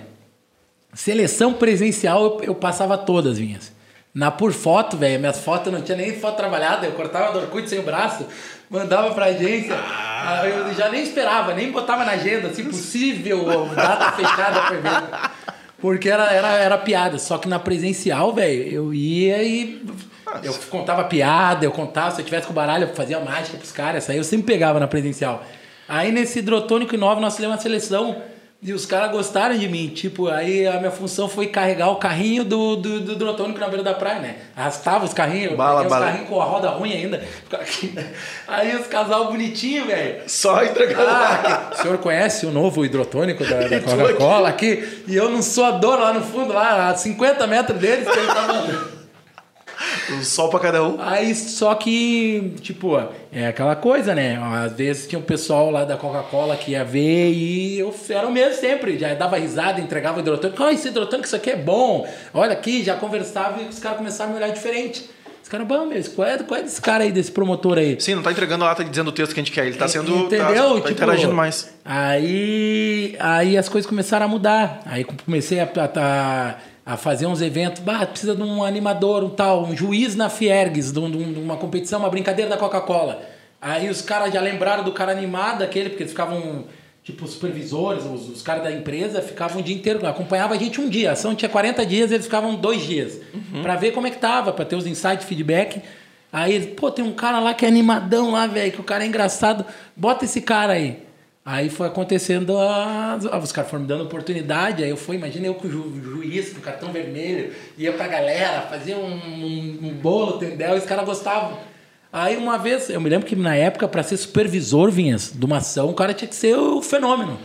Seleção 0.94 1.53
presencial 1.53 2.22
eu, 2.24 2.40
eu 2.48 2.55
passava 2.55 2.96
todas 2.98 3.38
minhas. 3.38 3.72
Na 4.12 4.30
por 4.30 4.53
foto, 4.53 4.96
velho, 4.96 5.20
minhas 5.20 5.38
fotos 5.38 5.72
não 5.72 5.80
tinha 5.82 5.96
nem 5.96 6.18
foto 6.18 6.36
trabalhada, 6.36 6.84
eu 6.86 6.92
cortava 6.92 7.32
do 7.32 7.38
Orkut 7.38 7.68
sem 7.68 7.78
o 7.78 7.82
braço, 7.84 8.26
mandava 8.68 9.14
pra 9.14 9.26
agência. 9.26 9.74
Ah. 9.76 10.40
Aí 10.42 10.51
Eu 10.51 10.74
já 10.74 10.88
nem 10.90 11.03
esperava, 11.03 11.55
nem 11.55 11.70
botava 11.70 12.05
na 12.05 12.12
agenda, 12.12 12.53
se 12.53 12.62
possível, 12.64 13.68
data 13.74 14.12
fechada 14.12 14.74
evento. 14.74 15.30
Porque 15.81 16.09
era, 16.09 16.31
era, 16.33 16.57
era 16.57 16.78
piada. 16.78 17.18
Só 17.18 17.39
que 17.39 17.49
na 17.49 17.59
presencial, 17.59 18.33
velho, 18.33 18.62
eu 18.62 18.95
ia 18.95 19.43
e. 19.43 19.83
Eu 20.45 20.55
contava 20.70 21.05
piada, 21.05 21.64
eu 21.64 21.72
contava, 21.72 22.14
se 22.14 22.20
eu 22.20 22.24
tivesse 22.24 22.47
com 22.47 22.53
baralho, 22.53 22.85
eu 22.85 22.95
fazia 22.95 23.18
mágica 23.18 23.57
pros 23.57 23.72
caras, 23.72 24.09
aí 24.09 24.16
eu 24.16 24.22
sempre 24.22 24.47
pegava 24.53 24.78
na 24.78 24.87
presencial. 24.87 25.45
Aí 25.89 26.12
nesse 26.12 26.39
hidrotônico 26.39 26.97
9 26.97 27.20
nós 27.20 27.35
fizemos 27.35 27.57
uma 27.57 27.61
seleção 27.61 28.22
e 28.63 28.75
os 28.75 28.85
caras 28.85 29.11
gostaram 29.11 29.57
de 29.57 29.67
mim. 29.69 29.89
Tipo, 29.89 30.29
aí 30.29 30.67
a 30.67 30.79
minha 30.79 30.91
função 30.91 31.29
foi 31.29 31.47
carregar 31.47 31.89
o 31.89 31.97
carrinho 31.97 32.45
do, 32.45 32.77
do, 32.77 33.01
do 33.01 33.13
hidrotônico 33.13 33.59
na 33.59 33.69
beira 33.69 33.83
da 33.83 33.95
praia, 33.95 34.21
né? 34.21 34.37
Arrastava 34.55 35.05
os 35.07 35.15
carrinhos, 35.15 35.57
Bala, 35.57 35.77
peguei 35.83 35.87
os 35.87 35.93
bala. 35.93 36.07
carrinhos 36.07 36.29
com 36.29 36.41
a 36.43 36.45
roda 36.45 36.69
ruim 36.69 36.93
ainda. 36.93 37.25
Aqui. 37.53 37.95
Aí 38.47 38.77
os 38.77 38.87
casal 38.87 39.31
bonitinho, 39.31 39.87
velho. 39.87 40.23
Só 40.27 40.63
entregando 40.63 41.09
Ah, 41.09 41.71
o 41.73 41.77
senhor 41.83 41.99
conhece 41.99 42.45
o 42.45 42.51
novo 42.51 42.85
hidrotônico 42.85 43.45
da, 43.45 43.67
da 43.67 43.81
Coca-Cola 43.83 44.51
aqui? 44.51 45.05
E 45.09 45.17
eu 45.17 45.31
não 45.31 45.41
sou 45.41 45.65
a 45.65 45.71
dor 45.73 45.99
lá 45.99 46.13
no 46.13 46.21
fundo, 46.21 46.53
lá 46.53 46.91
a 46.91 46.95
50 46.97 47.47
metros 47.47 47.79
deles, 47.79 48.07
que 48.09 48.19
ele 48.19 48.27
tava. 48.27 48.99
Um 50.13 50.23
sol 50.23 50.49
pra 50.49 50.61
cada 50.61 50.83
um. 50.83 50.97
Aí, 51.01 51.35
só 51.35 51.75
que, 51.75 52.55
tipo, 52.61 52.97
é 53.33 53.47
aquela 53.49 53.77
coisa, 53.77 54.15
né? 54.15 54.39
Às 54.65 54.73
vezes 54.73 55.07
tinha 55.07 55.19
um 55.19 55.23
pessoal 55.23 55.71
lá 55.71 55.85
da 55.85 55.97
Coca-Cola 55.97 56.57
que 56.57 56.73
ia 56.73 56.85
ver 56.85 57.33
e 57.33 57.79
eu 57.79 57.95
era 58.09 58.27
o 58.27 58.33
mesmo 58.33 58.55
sempre. 58.61 58.99
Já 58.99 59.15
dava 59.15 59.37
risada, 59.37 59.81
entregava 59.81 60.19
o 60.19 60.21
hidrotônico. 60.21 60.63
Ah, 60.63 60.73
esse 60.73 60.89
hidrotônico, 60.89 61.27
isso 61.27 61.37
aqui 61.37 61.51
é 61.51 61.57
bom. 61.57 62.07
Olha 62.35 62.53
aqui, 62.53 62.83
já 62.83 62.97
conversava 62.97 63.63
e 63.63 63.67
os 63.67 63.79
caras 63.79 63.99
começaram 63.99 64.31
a 64.31 64.35
me 64.35 64.43
olhar 64.43 64.53
diferente. 64.53 65.09
Os 65.43 65.49
caras, 65.49 65.67
bom, 65.67 65.87
meu, 65.87 66.03
qual 66.15 66.29
é, 66.29 66.39
qual 66.39 66.61
é 66.61 66.63
desse 66.63 66.81
cara 66.81 67.03
aí, 67.03 67.11
desse 67.11 67.33
promotor 67.33 67.79
aí? 67.79 67.97
Sim, 68.01 68.15
não 68.15 68.23
tá 68.23 68.31
entregando 68.31 68.65
lá, 68.65 68.75
tá 68.75 68.83
dizendo 68.85 69.09
o 69.09 69.13
texto 69.13 69.35
que 69.35 69.41
a 69.41 69.43
gente 69.43 69.53
quer. 69.53 69.67
Ele 69.67 69.77
tá 69.77 69.89
sendo. 69.89 70.27
Entendeu? 70.27 70.47
Tá, 70.47 70.55
tá 70.55 70.75
Tipo, 70.77 70.91
interagindo 70.91 71.35
mais. 71.35 71.73
Aí, 71.85 73.17
aí 73.19 73.57
as 73.59 73.69
coisas 73.69 73.89
começaram 73.89 74.27
a 74.27 74.29
mudar. 74.29 74.81
Aí 74.87 75.05
comecei 75.05 75.59
a, 75.59 75.65
a, 75.65 76.01
a 76.01 76.55
fazer 76.97 77.26
uns 77.26 77.41
eventos. 77.41 77.80
Bah, 77.82 78.07
precisa 78.07 78.34
de 78.34 78.43
um 78.43 78.62
animador, 78.64 79.22
um 79.24 79.30
tal, 79.30 79.64
um 79.64 79.76
juiz 79.76 80.14
na 80.16 80.28
Fiergues, 80.28 80.93
de, 80.93 80.99
um- 80.99 81.11
de 81.11 81.18
um- 81.18 81.43
uma 81.43 81.57
competição, 81.57 82.01
uma 82.01 82.09
brincadeira 82.11 82.51
da 82.51 82.57
Coca-Cola. 82.57 83.22
Aí 83.61 83.88
os 83.91 84.01
caras 84.01 84.32
já 84.32 84.41
lembraram 84.41 84.82
do 84.84 84.93
cara 84.93 85.12
animado, 85.12 85.62
aquele, 85.62 85.91
porque 85.91 86.03
eles 86.03 86.12
ficavam. 86.12 86.64
Tipo, 87.03 87.24
os 87.24 87.32
supervisores, 87.32 88.05
os, 88.05 88.28
os 88.28 88.43
caras 88.43 88.62
da 88.62 88.70
empresa 88.70 89.22
ficavam 89.22 89.61
o 89.61 89.62
dia 89.64 89.74
inteiro, 89.74 90.07
acompanhava 90.07 90.55
a 90.55 90.59
gente 90.59 90.80
um 90.80 90.88
dia. 90.88 91.11
A 91.11 91.12
ação 91.14 91.34
tinha 91.34 91.49
40 91.49 91.84
dias, 91.84 92.12
eles 92.12 92.26
ficavam 92.26 92.55
dois 92.55 92.82
dias. 92.82 93.18
Pra 93.62 93.74
ver 93.74 93.93
como 93.93 94.07
é 94.07 94.11
que 94.11 94.18
tava, 94.18 94.53
pra 94.53 94.64
ter 94.66 94.76
os 94.76 94.86
insights, 94.86 95.24
feedback. 95.26 95.80
Aí, 96.32 96.55
eles, 96.55 96.66
pô, 96.76 96.91
tem 96.91 97.05
um 97.05 97.12
cara 97.12 97.41
lá 97.41 97.55
que 97.55 97.64
é 97.64 97.68
animadão 97.68 98.30
lá, 98.30 98.47
velho, 98.47 98.70
que 98.70 98.80
o 98.80 98.84
cara 98.84 99.03
é 99.03 99.07
engraçado. 99.07 99.64
Bota 99.97 100.24
esse 100.26 100.41
cara 100.43 100.74
aí. 100.74 101.03
Aí 101.51 101.68
foi 101.68 101.88
acontecendo 101.88 102.57
ah, 102.57 103.18
os 103.42 103.51
caras 103.51 103.68
foram 103.68 103.82
me 103.82 103.88
dando 103.88 104.05
oportunidade. 104.05 104.84
Aí 104.84 104.90
eu 104.90 104.96
fui, 104.96 105.16
imagina 105.16 105.48
eu 105.48 105.55
com 105.55 105.66
o 105.66 105.70
ju, 105.70 106.01
juiz, 106.01 106.53
com 106.53 106.61
o 106.61 106.62
cartão 106.62 106.92
vermelho, 106.92 107.53
ia 107.76 107.92
pra 107.92 108.07
galera, 108.07 108.62
fazia 108.70 108.96
um, 108.96 109.12
um, 109.12 109.78
um 109.82 109.94
bolo, 109.94 110.36
entendeu? 110.36 110.76
E 110.76 110.78
os 110.78 110.84
caras 110.84 111.05
gostavam. 111.05 111.59
Aí 112.12 112.36
uma 112.36 112.57
vez, 112.57 112.88
eu 112.88 113.01
me 113.01 113.11
lembro 113.11 113.26
que 113.26 113.34
na 113.34 113.57
época, 113.57 113.88
pra 113.88 114.05
ser 114.05 114.16
supervisor, 114.16 114.92
Vinhas, 114.92 115.32
de 115.34 115.44
uma 115.44 115.57
ação, 115.57 115.90
o 115.90 115.94
cara 115.94 116.14
tinha 116.14 116.28
que 116.28 116.36
ser 116.36 116.55
o 116.57 116.80
fenômeno. 116.80 117.36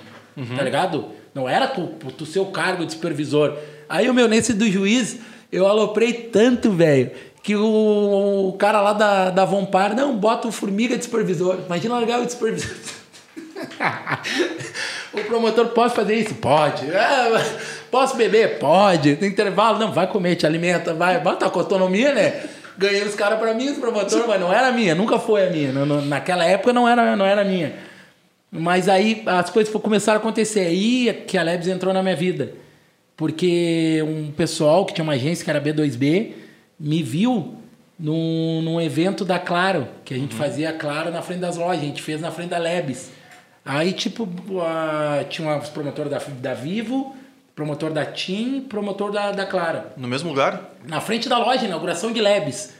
Tá 0.56 0.62
ligado? 0.62 1.08
Não 1.34 1.50
era 1.50 1.68
tu, 1.68 1.88
tu 2.16 2.28
ser 2.28 2.42
o 2.42 2.46
cargo 2.46 2.86
de 2.86 2.94
supervisor. 2.94 3.58
Aí 3.90 4.08
o 4.08 4.14
meu, 4.14 4.28
nesse 4.28 4.54
do 4.54 4.70
juiz, 4.70 5.18
eu 5.52 5.66
aloprei 5.66 6.14
tanto, 6.14 6.72
velho, 6.72 7.10
que 7.42 7.56
o, 7.56 8.50
o 8.50 8.54
cara 8.54 8.82
lá 8.82 8.94
da, 8.94 9.32
da 9.32 9.46
Vompar, 9.46 9.96
não, 9.96 10.16
bota 10.16 10.48
o 10.48 10.52
formiga 10.52 10.96
de 10.96 11.06
supervisor. 11.06 11.58
Imagina 11.66 11.96
largar 11.96 12.22
o 12.22 12.26
de 12.28 12.34
supervisor. 12.34 12.70
o 15.14 15.24
promotor 15.24 15.68
pode 15.70 15.94
fazer 15.94 16.16
isso? 16.16 16.36
Pode. 16.36 16.90
É, 16.90 17.46
posso 17.92 18.16
beber? 18.16 18.60
Pode. 18.60 19.16
Tem 19.16 19.30
intervalo? 19.30 19.80
Não, 19.80 19.92
vai 19.92 20.08
comer, 20.08 20.36
te 20.36 20.46
alimenta, 20.46 20.94
vai. 20.94 21.20
Bota 21.20 21.50
com 21.50 21.60
autonomia, 21.60 22.14
né? 22.14 22.44
Ganhei 22.78 23.04
os 23.04 23.16
caras 23.16 23.40
pra 23.40 23.54
mim, 23.54 23.70
os 23.70 23.78
promotores, 23.78 24.28
mas 24.28 24.40
não 24.40 24.52
era 24.52 24.72
minha, 24.72 24.94
nunca 24.94 25.18
foi 25.18 25.48
a 25.48 25.50
minha. 25.50 25.72
Naquela 26.06 26.46
época 26.46 26.74
não 26.74 26.88
era, 26.88 27.16
não 27.16 27.26
era 27.26 27.44
minha. 27.44 27.74
Mas 28.52 28.90
aí 28.90 29.24
as 29.26 29.50
coisas 29.50 29.74
começaram 29.74 30.20
a 30.20 30.22
acontecer. 30.22 30.62
Aí 30.62 31.10
é 31.10 31.14
que 31.14 31.38
a 31.38 31.44
Lebs 31.44 31.68
entrou 31.68 31.94
na 31.94 32.04
minha 32.04 32.16
vida. 32.16 32.54
Porque 33.16 34.04
um 34.06 34.32
pessoal 34.32 34.86
que 34.86 34.94
tinha 34.94 35.04
uma 35.04 35.14
agência 35.14 35.44
que 35.44 35.50
era 35.50 35.62
B2B 35.62 36.34
me 36.78 37.02
viu 37.02 37.56
num, 37.98 38.62
num 38.62 38.82
evento 38.82 39.24
da 39.24 39.40
Claro, 39.40 39.88
que 40.04 40.14
a 40.14 40.18
gente 40.18 40.36
fazia 40.36 40.74
Claro 40.74 41.12
na 41.12 41.22
frente 41.22 41.40
das 41.40 41.56
lojas, 41.56 41.82
a 41.82 41.86
gente 41.86 42.02
fez 42.02 42.20
na 42.20 42.32
frente 42.32 42.50
da 42.50 42.58
Lebs. 42.58 43.12
Aí, 43.66 43.92
tipo, 43.94 44.30
a- 44.62 45.26
tinha 45.28 45.58
os 45.58 45.70
promotores 45.70 46.12
da, 46.12 46.20
da 46.20 46.54
Vivo, 46.54 47.16
promotor 47.56 47.92
da 47.92 48.06
TIM, 48.06 48.62
promotor 48.62 49.12
da, 49.12 49.32
da 49.32 49.46
Claro 49.46 49.82
No 49.98 50.08
mesmo 50.08 50.30
lugar? 50.30 50.76
na 50.88 51.02
frente 51.02 51.28
da 51.28 51.38
loja, 51.40 51.66
inauguração 51.66 52.12
de 52.14 52.22
Lebes. 52.22 52.74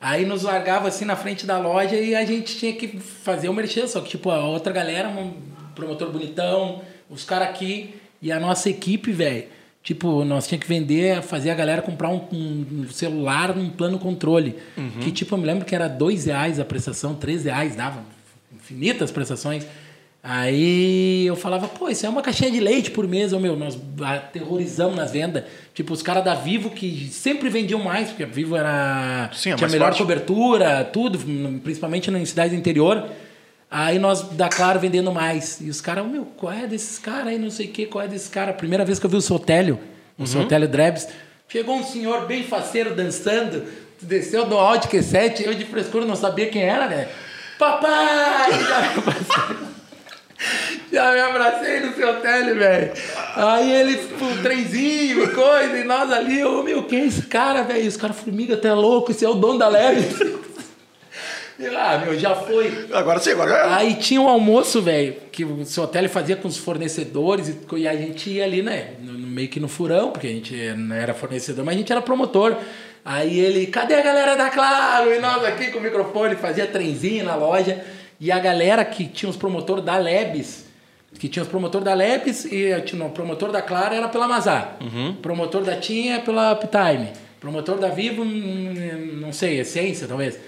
Aí 0.00 0.26
nos 0.26 0.42
largava 0.42 0.88
assim 0.88 1.04
na 1.04 1.14
frente 1.14 1.46
da 1.46 1.58
loja 1.58 1.94
e 1.94 2.12
a 2.14 2.24
gente 2.24 2.56
tinha 2.58 2.72
que 2.72 2.98
fazer 2.98 3.48
o 3.48 3.54
merchan, 3.54 3.86
só 3.86 4.00
que 4.00 4.08
tipo 4.10 4.30
a 4.30 4.44
outra 4.44 4.72
galera, 4.72 5.08
um 5.08 5.32
promotor 5.76 6.10
bonitão, 6.10 6.82
os 7.08 7.22
caras 7.22 7.48
aqui 7.50 7.94
e 8.20 8.32
a 8.32 8.40
nossa 8.40 8.68
equipe, 8.68 9.12
velho, 9.12 9.44
Tipo, 9.84 10.24
nós 10.24 10.46
tinha 10.46 10.60
que 10.60 10.66
vender, 10.68 11.20
fazer 11.22 11.50
a 11.50 11.54
galera 11.56 11.82
comprar 11.82 12.08
um, 12.08 12.20
um 12.32 12.86
celular, 12.88 13.50
um 13.50 13.68
plano 13.68 13.98
controle. 13.98 14.56
Uhum. 14.76 14.90
Que, 15.00 15.10
tipo, 15.10 15.34
eu 15.34 15.38
me 15.38 15.44
lembro 15.44 15.64
que 15.64 15.74
era 15.74 15.88
dois 15.88 16.26
reais 16.26 16.60
a 16.60 16.64
prestação, 16.64 17.16
três 17.16 17.46
reais, 17.46 17.74
dava 17.74 18.00
infinitas 18.54 19.10
prestações. 19.10 19.66
Aí 20.24 21.26
eu 21.26 21.34
falava, 21.34 21.66
pô, 21.66 21.88
isso 21.88 22.06
é 22.06 22.08
uma 22.08 22.22
caixinha 22.22 22.48
de 22.48 22.60
leite 22.60 22.92
por 22.92 23.08
mês, 23.08 23.32
ô 23.32 23.40
meu, 23.40 23.56
nós 23.56 23.76
aterrorizamos 24.00 24.94
nas 24.94 25.10
vendas. 25.10 25.42
Tipo, 25.74 25.92
os 25.92 26.00
caras 26.00 26.22
da 26.22 26.32
Vivo 26.32 26.70
que 26.70 27.08
sempre 27.10 27.48
vendiam 27.48 27.80
mais, 27.80 28.10
porque 28.10 28.22
a 28.22 28.26
Vivo 28.26 28.54
era. 28.54 29.30
Sim, 29.34 29.50
é 29.50 29.56
tinha 29.56 29.68
melhor 29.68 29.86
forte. 29.86 29.98
cobertura, 29.98 30.84
tudo, 30.84 31.18
principalmente 31.64 32.08
nas 32.08 32.28
cidades 32.28 32.52
do 32.52 32.58
interior. 32.58 33.08
Aí 33.68 33.98
nós, 33.98 34.22
da 34.28 34.48
Claro, 34.48 34.78
vendendo 34.78 35.10
mais. 35.10 35.60
E 35.60 35.68
os 35.68 35.80
caras, 35.80 36.06
meu, 36.06 36.24
qual 36.36 36.52
é 36.52 36.68
desses 36.68 37.00
caras 37.00 37.28
aí, 37.28 37.38
não 37.38 37.50
sei 37.50 37.66
o 37.66 37.70
que, 37.70 37.86
qual 37.86 38.04
é 38.04 38.06
desses 38.06 38.28
caras? 38.28 38.54
Primeira 38.54 38.84
vez 38.84 39.00
que 39.00 39.06
eu 39.06 39.10
vi 39.10 39.16
o 39.16 39.20
Sotélio, 39.20 39.80
o 40.16 40.24
Sotélio 40.24 40.68
Drebs, 40.68 41.08
chegou 41.48 41.74
um 41.74 41.82
senhor 41.82 42.26
bem 42.26 42.44
faceiro 42.44 42.94
dançando, 42.94 43.64
desceu 44.00 44.46
do 44.46 44.56
Audi 44.56 44.86
Q7, 44.86 45.40
eu 45.40 45.54
de 45.54 45.64
frescura 45.64 46.04
não 46.04 46.14
sabia 46.14 46.46
quem 46.46 46.62
era, 46.62 46.86
né? 46.86 47.08
Papai! 47.58 48.50
Já 50.92 51.12
me 51.12 51.20
abracei, 51.20 51.80
no 51.80 51.94
Sotélio, 51.94 52.56
velho. 52.56 52.92
Aí 53.36 53.72
ele, 53.72 54.00
um 54.20 54.42
trenzinho, 54.42 55.32
coisa, 55.34 55.78
e 55.78 55.84
nós 55.84 56.10
ali, 56.12 56.44
ô 56.44 56.62
meu, 56.62 56.82
quem 56.84 57.02
é 57.02 57.06
esse 57.06 57.22
cara, 57.22 57.62
velho? 57.62 57.86
Os 57.88 57.96
caras, 57.96 58.16
formiga, 58.18 58.56
tu 58.56 58.66
é 58.66 58.74
louco, 58.74 59.10
esse 59.10 59.24
é 59.24 59.28
o 59.28 59.34
dono 59.34 59.58
da 59.58 59.68
Leve. 59.68 60.42
E 61.58 61.68
lá, 61.70 61.98
meu, 61.98 62.18
já 62.18 62.34
foi. 62.34 62.88
Agora 62.92 63.18
sim, 63.20 63.30
agora. 63.30 63.74
Aí 63.76 63.94
tinha 63.94 64.20
um 64.20 64.28
almoço, 64.28 64.82
velho, 64.82 65.14
que 65.30 65.44
o 65.44 65.64
seu 65.64 65.84
hotel 65.84 66.08
fazia 66.08 66.36
com 66.36 66.48
os 66.48 66.56
fornecedores 66.56 67.48
e, 67.48 67.76
e 67.76 67.88
a 67.88 67.94
gente 67.96 68.28
ia 68.30 68.44
ali, 68.44 68.62
né? 68.62 68.90
no- 69.00 69.12
meio 69.32 69.48
que 69.48 69.58
no 69.60 69.68
furão, 69.68 70.10
porque 70.10 70.26
a 70.26 70.30
gente 70.30 70.54
não 70.76 70.94
era 70.94 71.14
fornecedor, 71.14 71.64
mas 71.64 71.74
a 71.74 71.78
gente 71.78 71.90
era 71.92 72.02
promotor. 72.02 72.56
Aí 73.04 73.40
ele, 73.40 73.66
cadê 73.66 73.94
a 73.94 74.02
galera 74.02 74.36
da 74.36 74.50
Claro? 74.50 75.12
E 75.12 75.18
nós 75.18 75.42
aqui 75.44 75.70
com 75.70 75.78
o 75.78 75.82
microfone, 75.82 76.36
fazia 76.36 76.66
trenzinho 76.66 77.24
na 77.24 77.34
loja. 77.34 77.82
E 78.22 78.30
a 78.30 78.38
galera 78.38 78.84
que 78.84 79.08
tinha 79.08 79.28
os 79.28 79.34
promotores 79.34 79.84
da 79.84 79.98
Lebes, 79.98 80.66
que 81.18 81.28
tinha 81.28 81.42
os 81.42 81.48
promotores 81.48 81.84
da 81.84 81.92
Lebes 81.92 82.44
e 82.44 82.80
tinha, 82.82 83.04
o 83.04 83.10
promotor 83.10 83.50
da 83.50 83.60
Claro 83.60 83.96
era 83.96 84.06
pela 84.06 84.28
Mazar. 84.28 84.76
Promotor 85.20 85.64
da 85.64 85.74
Tinha 85.74 86.14
é 86.14 86.18
pela 86.20 86.52
Uptime. 86.52 87.08
Promotor 87.40 87.80
da 87.80 87.88
Vivo, 87.88 88.22
hum, 88.22 89.18
não 89.20 89.32
sei, 89.32 89.58
Essência 89.58 90.06
talvez. 90.06 90.38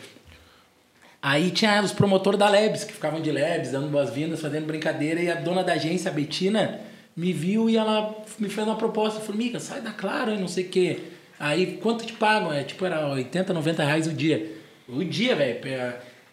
Aí 1.21 1.51
tinha 1.51 1.83
os 1.83 1.91
promotores 1.91 2.39
da 2.39 2.49
Lebes, 2.49 2.85
que 2.85 2.93
ficavam 2.93 3.21
de 3.21 3.33
Lebes, 3.33 3.73
dando 3.73 3.89
boas-vindas, 3.89 4.41
fazendo 4.41 4.67
brincadeira, 4.67 5.21
e 5.21 5.29
a 5.29 5.35
dona 5.35 5.65
da 5.65 5.73
agência, 5.73 6.13
a 6.13 6.15
Betina, 6.15 6.79
me 7.17 7.33
viu 7.33 7.69
e 7.69 7.77
ela 7.77 8.15
me 8.39 8.49
fez 8.49 8.65
uma 8.65 8.77
proposta. 8.77 9.19
Formiga, 9.19 9.59
sai 9.59 9.81
da 9.81 9.91
Claro 9.91 10.33
e 10.33 10.39
não 10.39 10.47
sei 10.47 10.63
o 10.67 10.69
quê. 10.69 11.01
Aí, 11.41 11.77
quanto 11.83 12.07
te 12.07 12.13
pagam? 12.13 12.53
É, 12.53 12.63
tipo, 12.63 12.85
era 12.87 13.09
80, 13.09 13.53
90 13.53 13.83
reais 13.83 14.07
o 14.07 14.13
dia. 14.13 14.59
O 14.89 15.03
dia, 15.03 15.35
velho. 15.35 15.59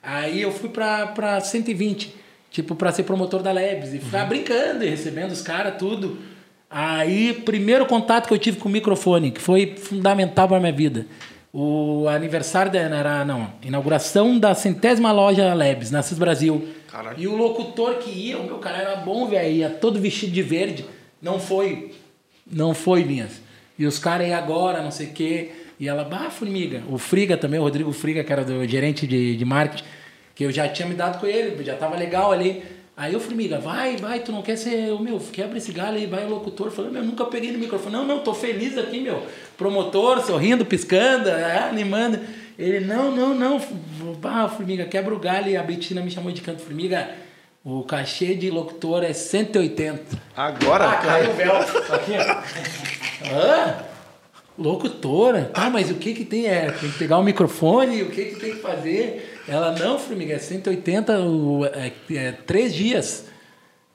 Aí 0.02 0.42
eu 0.42 0.52
fui 0.52 0.70
pra, 0.70 1.08
pra 1.08 1.40
120, 1.40 2.14
tipo, 2.50 2.76
pra 2.76 2.92
ser 2.92 3.04
promotor 3.04 3.44
da 3.44 3.52
Lebes. 3.52 3.94
E 3.94 4.00
ficar 4.00 4.26
brincando 4.26 4.84
e 4.84 4.90
recebendo 4.90 5.32
os 5.32 5.42
caras, 5.42 5.76
tudo. 5.78 6.18
Aí, 6.70 7.34
primeiro 7.46 7.86
contato 7.86 8.28
que 8.28 8.34
eu 8.34 8.40
tive 8.40 8.58
com 8.58 8.70
o 8.70 8.72
microfone, 8.72 9.32
que 9.32 9.42
foi 9.42 9.76
fundamental 9.76 10.48
pra 10.48 10.60
minha 10.60 10.72
vida. 10.72 11.06
O 11.54 12.08
aniversário 12.08 12.72
da 12.72 12.80
era, 12.80 13.26
não, 13.26 13.52
inauguração 13.62 14.40
da 14.40 14.56
centésima 14.56 15.12
loja 15.12 15.54
Lebes, 15.54 15.92
na 15.92 16.02
CIS 16.02 16.18
Brasil. 16.18 16.66
Caralho. 16.90 17.20
E 17.20 17.28
o 17.28 17.36
locutor 17.36 17.96
que 17.96 18.10
ia, 18.10 18.38
o 18.38 18.46
meu 18.46 18.58
cara 18.60 18.78
era 18.78 18.96
bom, 18.96 19.28
velho, 19.28 19.52
ia 19.52 19.70
todo 19.70 20.00
vestido 20.00 20.32
de 20.32 20.42
verde. 20.42 20.86
Não 21.22 21.40
foi, 21.40 21.94
não 22.50 22.74
foi, 22.74 23.04
Linhas. 23.04 23.42
E 23.78 23.86
os 23.86 24.00
caras 24.00 24.28
aí 24.28 24.34
agora, 24.34 24.82
não 24.82 24.92
sei 24.92 25.08
o 25.08 25.12
quê. 25.12 25.52
E 25.82 25.88
ela, 25.88 26.04
bah, 26.04 26.30
Formiga. 26.30 26.84
O 26.92 27.00
Friga 27.00 27.36
também, 27.36 27.60
o 27.60 27.64
Rodrigo 27.64 27.92
Friga, 27.92 28.24
que 28.24 28.32
era 28.32 28.46
do 28.46 28.68
gerente 28.68 29.08
de, 29.08 29.36
de 29.36 29.44
marketing, 29.44 29.84
que 30.36 30.46
eu 30.46 30.52
já 30.52 30.70
tinha 30.70 30.88
me 30.88 30.94
dado 30.94 31.20
com 31.20 31.26
ele, 31.26 31.64
já 31.64 31.76
tava 31.76 31.98
legal 31.98 32.32
ali. 32.32 32.62
Aí 32.96 33.14
eu, 33.14 33.20
Formiga, 33.20 33.58
vai, 33.58 33.98
vai, 33.98 34.20
tu 34.20 34.32
não 34.32 34.44
quer 34.44 34.58
ser, 34.58 34.92
o 34.92 35.00
meu, 35.00 35.20
quebra 35.20 35.58
esse 35.58 35.72
galho 35.72 35.98
aí, 35.98 36.06
vai 36.06 36.24
o 36.24 36.30
locutor. 36.30 36.68
Eu 36.68 36.72
falei, 36.72 36.92
meu, 36.92 37.04
nunca 37.04 37.26
peguei 37.26 37.52
no 37.52 37.58
microfone. 37.58 37.96
Não, 37.96 38.06
não, 38.06 38.20
tô 38.20 38.32
feliz 38.36 38.78
aqui, 38.78 39.00
meu. 39.00 39.26
Promotor, 39.58 40.24
sorrindo, 40.24 40.64
piscando, 40.64 41.28
é, 41.30 41.68
animando. 41.68 42.20
Ele, 42.60 42.82
não, 42.82 43.10
não, 43.10 43.34
não, 43.34 43.60
bah, 44.20 44.48
Formiga, 44.50 44.86
quebra 44.86 45.16
o 45.16 45.20
galho. 45.20 45.50
E 45.50 45.58
a 45.58 45.64
Betina 45.64 46.00
me 46.00 46.12
chamou 46.12 46.32
de 46.32 46.42
canto, 46.42 46.62
Formiga, 46.62 47.10
o 47.66 47.82
cachê 47.82 48.36
de 48.36 48.52
locutor 48.52 49.04
é 49.04 49.14
180. 49.14 50.16
Agora? 50.38 50.92
Ah, 50.92 50.96
caiu 50.98 51.32
o 51.32 51.34
véu. 51.34 51.56
Aqui, 51.90 52.12
ó. 52.20 53.36
Hã? 53.36 53.91
Locutora? 54.58 55.50
Ah, 55.54 55.70
mas 55.70 55.90
o 55.90 55.96
que 55.96 56.14
que 56.14 56.26
tem? 56.26 56.48
É, 56.48 56.72
tem 56.72 56.92
que 56.92 56.98
pegar 56.98 57.18
o 57.18 57.24
microfone, 57.24 58.04
o 58.04 58.10
que 58.10 58.26
que 58.26 58.40
tem 58.40 58.52
que 58.56 58.62
fazer? 58.62 59.40
Ela, 59.48 59.72
não, 59.78 59.98
Formiga, 59.98 60.34
é 60.34 60.40
180, 60.40 61.20
o, 61.22 61.66
é, 61.66 61.92
é, 62.12 62.32
três 62.32 62.74
dias. 62.74 63.26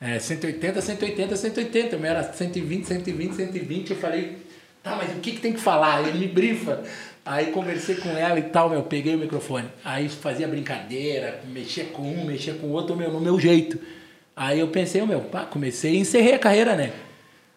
É, 0.01 0.19
180, 0.19 0.81
180, 0.81 1.37
180. 1.37 1.97
O 1.97 2.01
meu 2.01 2.11
era 2.11 2.23
120, 2.33 2.87
120, 2.87 3.35
120. 3.35 3.91
Eu 3.91 3.97
falei, 3.97 4.39
tá, 4.83 4.97
mas 4.97 5.11
o 5.17 5.21
que 5.21 5.33
que 5.33 5.41
tem 5.41 5.53
que 5.53 5.61
falar? 5.61 6.07
Ele 6.07 6.19
me 6.19 6.29
brifa. 6.29 6.83
Aí 7.25 7.47
conversei 7.47 7.97
com 7.97 8.11
ela 8.11 8.39
e 8.39 8.43
tal, 8.43 8.71
meu, 8.71 8.83
peguei 8.83 9.15
o 9.15 9.19
microfone. 9.19 9.69
Aí 9.85 10.09
fazia 10.09 10.47
brincadeira, 10.47 11.41
mexia 11.49 11.85
com 11.85 12.03
um, 12.03 12.25
mexia 12.25 12.55
com 12.55 12.69
o 12.69 12.71
outro, 12.71 12.95
meu, 12.95 13.11
no 13.11 13.21
meu 13.21 13.39
jeito. 13.39 13.79
Aí 14.35 14.61
eu 14.61 14.69
pensei, 14.69 15.03
meu, 15.03 15.21
pá, 15.23 15.45
comecei 15.45 15.95
e 15.95 15.99
encerrei 15.99 16.35
a 16.35 16.39
carreira, 16.39 16.77
né? 16.77 16.93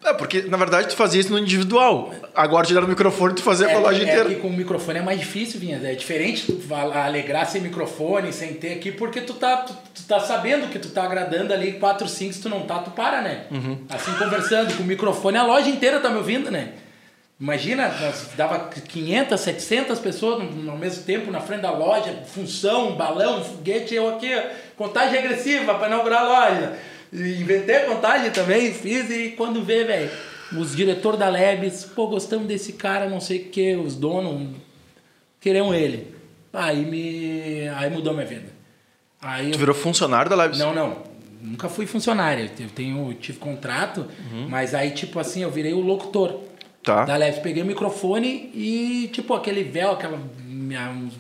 É, 0.04 0.14
porque 0.14 0.44
na 0.44 0.56
verdade 0.56 0.88
tu 0.88 0.96
fazia 0.96 1.20
isso 1.20 1.30
no 1.32 1.38
individual. 1.38 2.14
Agora 2.34 2.66
te 2.66 2.74
deram 2.74 2.86
o 2.88 2.90
microfone 2.90 3.36
tu 3.36 3.44
fazia 3.44 3.68
pra 3.68 3.80
loja 3.80 4.00
é 4.00 4.04
inteira. 4.04 4.30
que 4.30 4.36
com 4.36 4.48
o 4.48 4.54
microfone 4.54 5.00
é 5.00 5.02
mais 5.02 5.20
difícil, 5.20 5.60
Vinhas. 5.60 5.84
É 5.84 5.94
diferente 5.94 6.46
tu 6.50 6.74
alegrar 6.74 7.46
sem 7.46 7.62
microfone, 7.62 8.32
sem 8.32 8.54
ter 8.54 8.74
aqui, 8.76 8.94
porque 8.94 9.20
tu 9.20 9.34
tá, 9.34 9.58
tu, 9.58 9.74
tu 9.94 10.04
tá 10.08 10.22
sabendo 10.22 10.70
que 10.70 10.80
tu 10.80 10.90
tá 10.90 11.04
agradando 11.04 11.54
ali 11.54 11.74
4, 11.74 12.08
5, 12.08 12.34
se 12.34 12.42
tu 12.42 12.48
não 12.48 12.62
tá, 12.62 12.80
tu 12.80 12.92
para, 12.92 13.22
né? 13.22 13.44
Uhum. 13.52 13.78
Assim, 13.90 14.14
conversando 14.14 14.74
com 14.78 14.84
o 14.84 14.86
microfone, 14.86 15.38
a 15.38 15.44
loja 15.44 15.70
inteira 15.70 16.00
tá 16.00 16.10
me 16.10 16.18
ouvindo, 16.18 16.50
né? 16.50 16.70
Imagina, 17.40 17.90
dava 18.36 18.70
500, 18.70 19.40
700 19.40 20.00
pessoas 20.00 20.44
no- 20.44 20.72
ao 20.72 20.78
mesmo 20.78 21.04
tempo 21.04 21.32
na 21.32 21.40
frente 21.40 21.62
da 21.62 21.72
loja, 21.72 22.24
função, 22.26 22.94
balão, 22.96 23.44
foguete, 23.44 23.96
eu 23.96 24.10
aqui, 24.10 24.30
contagem 24.76 25.22
regressiva 25.22 25.74
para 25.76 25.88
inaugurar 25.88 26.22
a 26.24 26.28
loja. 26.50 26.74
E 27.12 27.42
inventei 27.42 27.76
a 27.78 27.86
contagem 27.86 28.32
também, 28.32 28.74
fiz 28.74 29.10
e 29.10 29.30
quando 29.32 29.64
vê, 29.64 29.84
velho, 29.84 30.12
os 30.58 30.76
diretores 30.76 31.20
da 31.20 31.30
Lebes, 31.30 31.86
pô, 31.86 32.08
gostamos 32.08 32.48
desse 32.48 32.74
cara, 32.74 33.10
não 33.10 33.20
sei 33.20 33.40
o 33.40 33.46
que, 33.46 33.76
os 33.76 33.96
donos 33.96 34.56
queriam 35.40 35.74
ele. 35.74 36.14
Aí 36.54 36.86
me. 36.86 37.68
Aí 37.76 37.90
mudou 37.90 38.14
minha 38.14 38.26
vida. 38.26 38.50
Aí 39.22 39.52
Tu 39.52 39.56
eu 39.56 39.60
virou 39.60 39.76
funcionário 39.76 40.30
da 40.30 40.44
Lives. 40.46 40.60
não, 40.60 40.74
não. 40.74 41.10
Nunca 41.42 41.70
fui 41.70 41.86
funcionário. 41.86 42.50
Eu 42.60 42.70
tenho, 42.70 43.14
tive 43.14 43.38
contrato, 43.38 44.06
mas 44.50 44.76
aí, 44.76 44.92
tipo 44.92 45.20
assim, 45.20 45.42
eu 45.42 45.50
virei 45.50 45.72
o 45.74 45.80
locutor. 45.80 46.42
Tá. 46.84 47.06
Da 47.06 47.16
Leves, 47.16 47.40
peguei 47.40 47.64
o 47.64 47.66
microfone 47.66 48.52
e, 48.54 49.10
tipo, 49.14 49.34
aquele 49.34 49.64
véu, 49.64 49.92
aquela. 49.92 50.20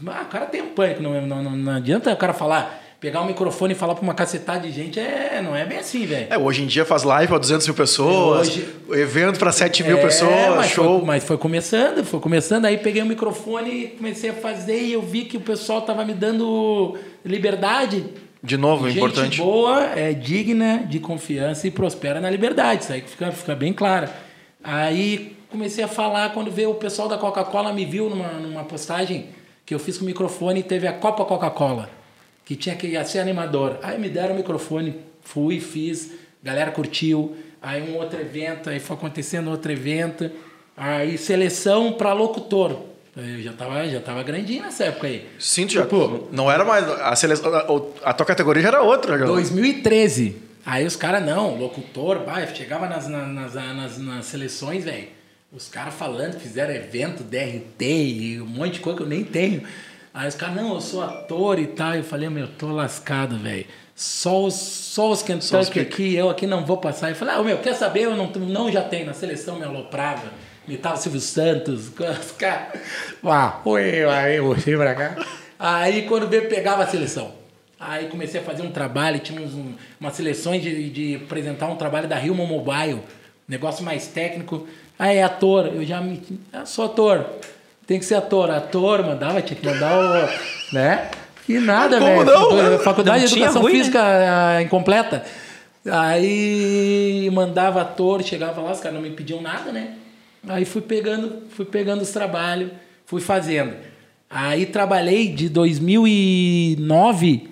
Ah, 0.08 0.22
o 0.24 0.26
cara 0.26 0.46
tem 0.46 0.62
um 0.62 0.70
pânico, 0.74 1.02
não, 1.02 1.26
não, 1.26 1.44
não, 1.44 1.52
não 1.56 1.72
adianta 1.74 2.12
o 2.12 2.18
cara 2.18 2.34
falar. 2.34 2.84
Pegar 3.00 3.22
o 3.22 3.26
microfone 3.26 3.74
e 3.74 3.76
falar 3.78 3.95
pra 3.95 4.04
uma 4.04 4.14
cacetada 4.14 4.68
de 4.68 4.74
gente, 4.74 5.00
é, 5.00 5.41
não 5.41 5.56
é 5.56 5.66
bem 5.66 5.78
assim, 5.78 6.06
velho. 6.06 6.28
É, 6.30 6.38
hoje 6.38 6.64
em 6.64 6.68
dia 6.68 6.84
faz 6.84 7.04
live 7.04 7.30
pra 7.30 7.38
200 7.38 7.66
mil 7.66 7.74
pessoas, 7.74 8.50
Hoje- 8.50 8.68
evento 8.91 9.39
pra 9.39 9.54
7 9.54 9.84
mil 9.86 9.97
É, 9.97 10.02
pessoas, 10.02 10.56
mas 10.58 10.70
show. 10.72 10.97
Foi, 10.97 11.08
mas 11.08 11.24
foi 11.24 11.38
começando, 11.38 12.04
foi 12.04 12.20
começando. 12.20 12.66
Aí 12.66 12.78
peguei 12.78 13.02
o 13.02 13.06
microfone 13.06 13.70
e 13.72 13.88
comecei 13.88 14.32
a 14.32 14.34
fazer 14.34 14.82
e 14.82 14.91
eu 14.91 15.02
vi 15.02 15.24
que 15.24 15.38
o 15.38 15.39
pessoal 15.39 15.82
tava 15.82 16.04
me 16.04 16.14
dando 16.14 16.97
liberdade. 17.24 18.06
De 18.43 18.58
novo, 18.58 18.86
é 18.86 18.89
Gente 18.89 18.97
importante. 18.97 19.38
boa, 19.41 19.82
é 19.97 20.14
digna 20.14 20.86
de 20.89 21.00
confiança 21.00 21.68
e 21.68 21.72
prospera 21.72 22.20
na 22.20 22.30
liberdade. 22.30 22.84
Isso 22.84 22.91
aí 22.93 23.02
fica, 23.02 23.32
fica 23.32 23.56
bem 23.56 23.72
claro. 23.72 24.10
Aí 24.64 25.38
comecei 25.50 25.84
a 25.84 25.88
falar, 25.88 26.34
quando 26.34 26.52
veio 26.52 26.72
o 26.72 26.76
pessoal 26.76 27.08
da 27.08 27.18
Coca-Cola 27.18 27.72
me 27.74 27.86
viu 27.86 28.10
numa, 28.10 28.28
numa 28.34 28.64
postagem 28.66 29.28
que 29.66 29.74
eu 29.74 29.80
fiz 29.80 29.97
com 29.97 30.04
o 30.04 30.08
microfone 30.08 30.60
e 30.60 30.64
teve 30.64 30.86
a 30.88 30.93
Copa 30.93 31.24
Coca-Cola, 31.26 31.89
que 32.50 32.56
tinha 32.56 32.76
que 32.76 32.88
ia 32.88 33.06
ser 33.06 33.20
animador. 33.20 33.78
Aí 33.84 34.00
me 34.00 34.10
deram 34.10 34.34
o 34.34 34.38
microfone, 34.38 34.95
fui, 35.22 35.60
fiz, 35.60 36.14
galera 36.43 36.72
curtiu. 36.72 37.36
Aí 37.62 37.80
um 37.91 37.95
outro 37.97 38.20
evento, 38.20 38.72
aí 38.72 38.80
foi 38.80 38.95
acontecendo 38.95 39.52
outro 39.52 39.72
evento. 39.72 40.32
Aí 40.76 41.16
seleção 41.16 41.93
para 41.93 42.12
locutor. 42.12 42.76
Eu 43.16 43.39
já 43.43 43.54
tava, 43.54 43.88
já 43.88 44.00
tava 44.00 44.24
grandinho 44.24 44.64
nessa 44.64 44.86
época 44.86 45.06
aí. 45.06 45.28
Sinto 45.38 45.74
já. 45.74 45.84
Tipo, 45.84 46.28
não 46.32 46.50
era 46.50 46.66
mais. 46.66 46.89
A, 46.89 47.16
seleção, 47.16 47.54
a, 47.54 48.10
a 48.10 48.14
tua 48.14 48.26
categoria 48.26 48.64
já 48.64 48.70
era 48.70 48.82
outra. 48.82 49.16
já. 49.20 49.26
2013. 49.26 50.36
Aí 50.66 50.88
os 50.88 50.95
caras, 50.95 51.24
não, 51.24 51.56
locutor, 51.56 52.24
vai, 52.26 52.47
chegava 52.56 52.88
nas, 52.88 53.08
na- 53.08 53.28
nas, 53.28 53.54
nas, 53.54 53.97
nas 54.00 54.26
seleções, 54.26 54.84
velho. 54.86 55.08
Os 55.54 55.68
caras 55.68 55.93
falando, 55.93 56.39
fizeram 56.39 56.74
evento, 56.74 57.22
DRT 57.24 57.86
e 57.86 58.41
um 58.41 58.45
monte 58.47 58.74
de 58.74 58.80
coisa 58.80 58.97
que 58.97 59.04
eu 59.04 59.08
nem 59.08 59.24
tenho. 59.24 59.62
Aí 60.20 60.28
os 60.28 60.36
caras, 60.36 60.53
não, 60.57 60.74
eu 60.74 60.82
sou 60.82 61.01
ator 61.01 61.57
e 61.59 61.67
tal. 61.67 61.95
Eu 61.95 62.03
falei, 62.03 62.28
meu, 62.28 62.43
eu 62.43 62.49
tô 62.49 62.67
lascado, 62.74 63.38
velho. 63.38 63.65
Só 63.95 64.43
os, 64.43 64.53
só 64.53 65.11
os 65.11 65.24
Kentucky 65.24 65.80
aqui, 65.80 66.13
eu 66.13 66.30
aqui 66.30 66.45
não 66.45 66.65
vou 66.65 66.76
passar. 66.76 67.09
Eu 67.09 67.15
falei, 67.15 67.36
ah, 67.36 67.41
meu, 67.41 67.59
quer 67.59 67.74
saber? 67.74 68.01
Eu 68.01 68.17
não, 68.17 68.28
não 68.28 68.70
já 68.70 68.82
tenho. 68.82 69.05
Na 69.05 69.13
seleção 69.13 69.57
me 69.57 69.63
aloprava. 69.63 70.30
Imitava 70.67 70.97
Silvio 70.97 71.22
Santos. 71.22 71.88
Os 72.20 72.32
caras. 72.34 72.82
Ah, 73.24 73.61
oi, 73.63 74.03
aí, 74.09 74.41
você 74.41 74.76
pra 74.76 74.93
cá. 74.93 75.26
Aí 75.57 76.01
quando 76.01 76.28
veio, 76.28 76.49
pegava 76.49 76.84
a 76.84 76.88
seleção. 76.88 77.32
Aí 77.80 78.09
comecei 78.09 78.41
a 78.41 78.43
fazer 78.43 78.63
um 78.63 78.72
trabalho, 78.72 79.20
tinha 79.20 79.39
uns, 79.39 79.53
um, 79.53 79.74
umas 80.01 80.15
seleções 80.15 80.61
de, 80.61 80.89
de 80.89 81.15
apresentar 81.15 81.67
um 81.67 81.78
trabalho 81.78 82.09
da 82.09 82.17
Rio 82.17 82.36
Mobile, 82.36 82.99
negócio 83.47 83.86
mais 83.86 84.07
técnico. 84.07 84.67
Aí 84.97 85.15
é 85.15 85.24
ator, 85.24 85.67
eu 85.67 85.86
já 85.86 86.01
me. 86.01 86.22
Eu 86.51 86.65
sou 86.65 86.88
ator. 86.88 87.26
Tem 87.90 87.98
que 87.98 88.06
ser 88.06 88.14
ator. 88.14 88.52
Ator, 88.52 89.04
mandava, 89.04 89.42
tinha 89.42 89.60
que 89.60 89.66
mandar 89.66 89.98
o. 89.98 90.30
né? 90.72 91.10
E 91.48 91.58
nada, 91.58 92.00
velho. 92.00 92.24
Não? 92.24 92.78
Faculdade 92.78 93.24
não 93.24 93.28
de 93.28 93.34
Educação 93.34 93.64
ruim, 93.64 93.72
Física 93.72 94.00
né? 94.00 94.62
incompleta. 94.62 95.24
Aí 95.92 97.28
mandava 97.34 97.82
ator, 97.82 98.22
chegava 98.22 98.62
lá, 98.62 98.74
os 98.74 98.80
caras 98.80 98.94
não 98.94 99.02
me 99.02 99.10
pediam 99.10 99.42
nada, 99.42 99.72
né? 99.72 99.96
Aí 100.48 100.66
fui 100.66 100.84
pegando, 100.84 101.42
fui 101.50 101.66
pegando 101.66 102.04
os 102.04 102.12
trabalhos, 102.12 102.70
fui 103.08 103.22
fazendo. 103.22 103.74
Aí 104.30 104.68
trabalhei 104.68 105.30
de 105.30 105.50
2009 105.50 107.50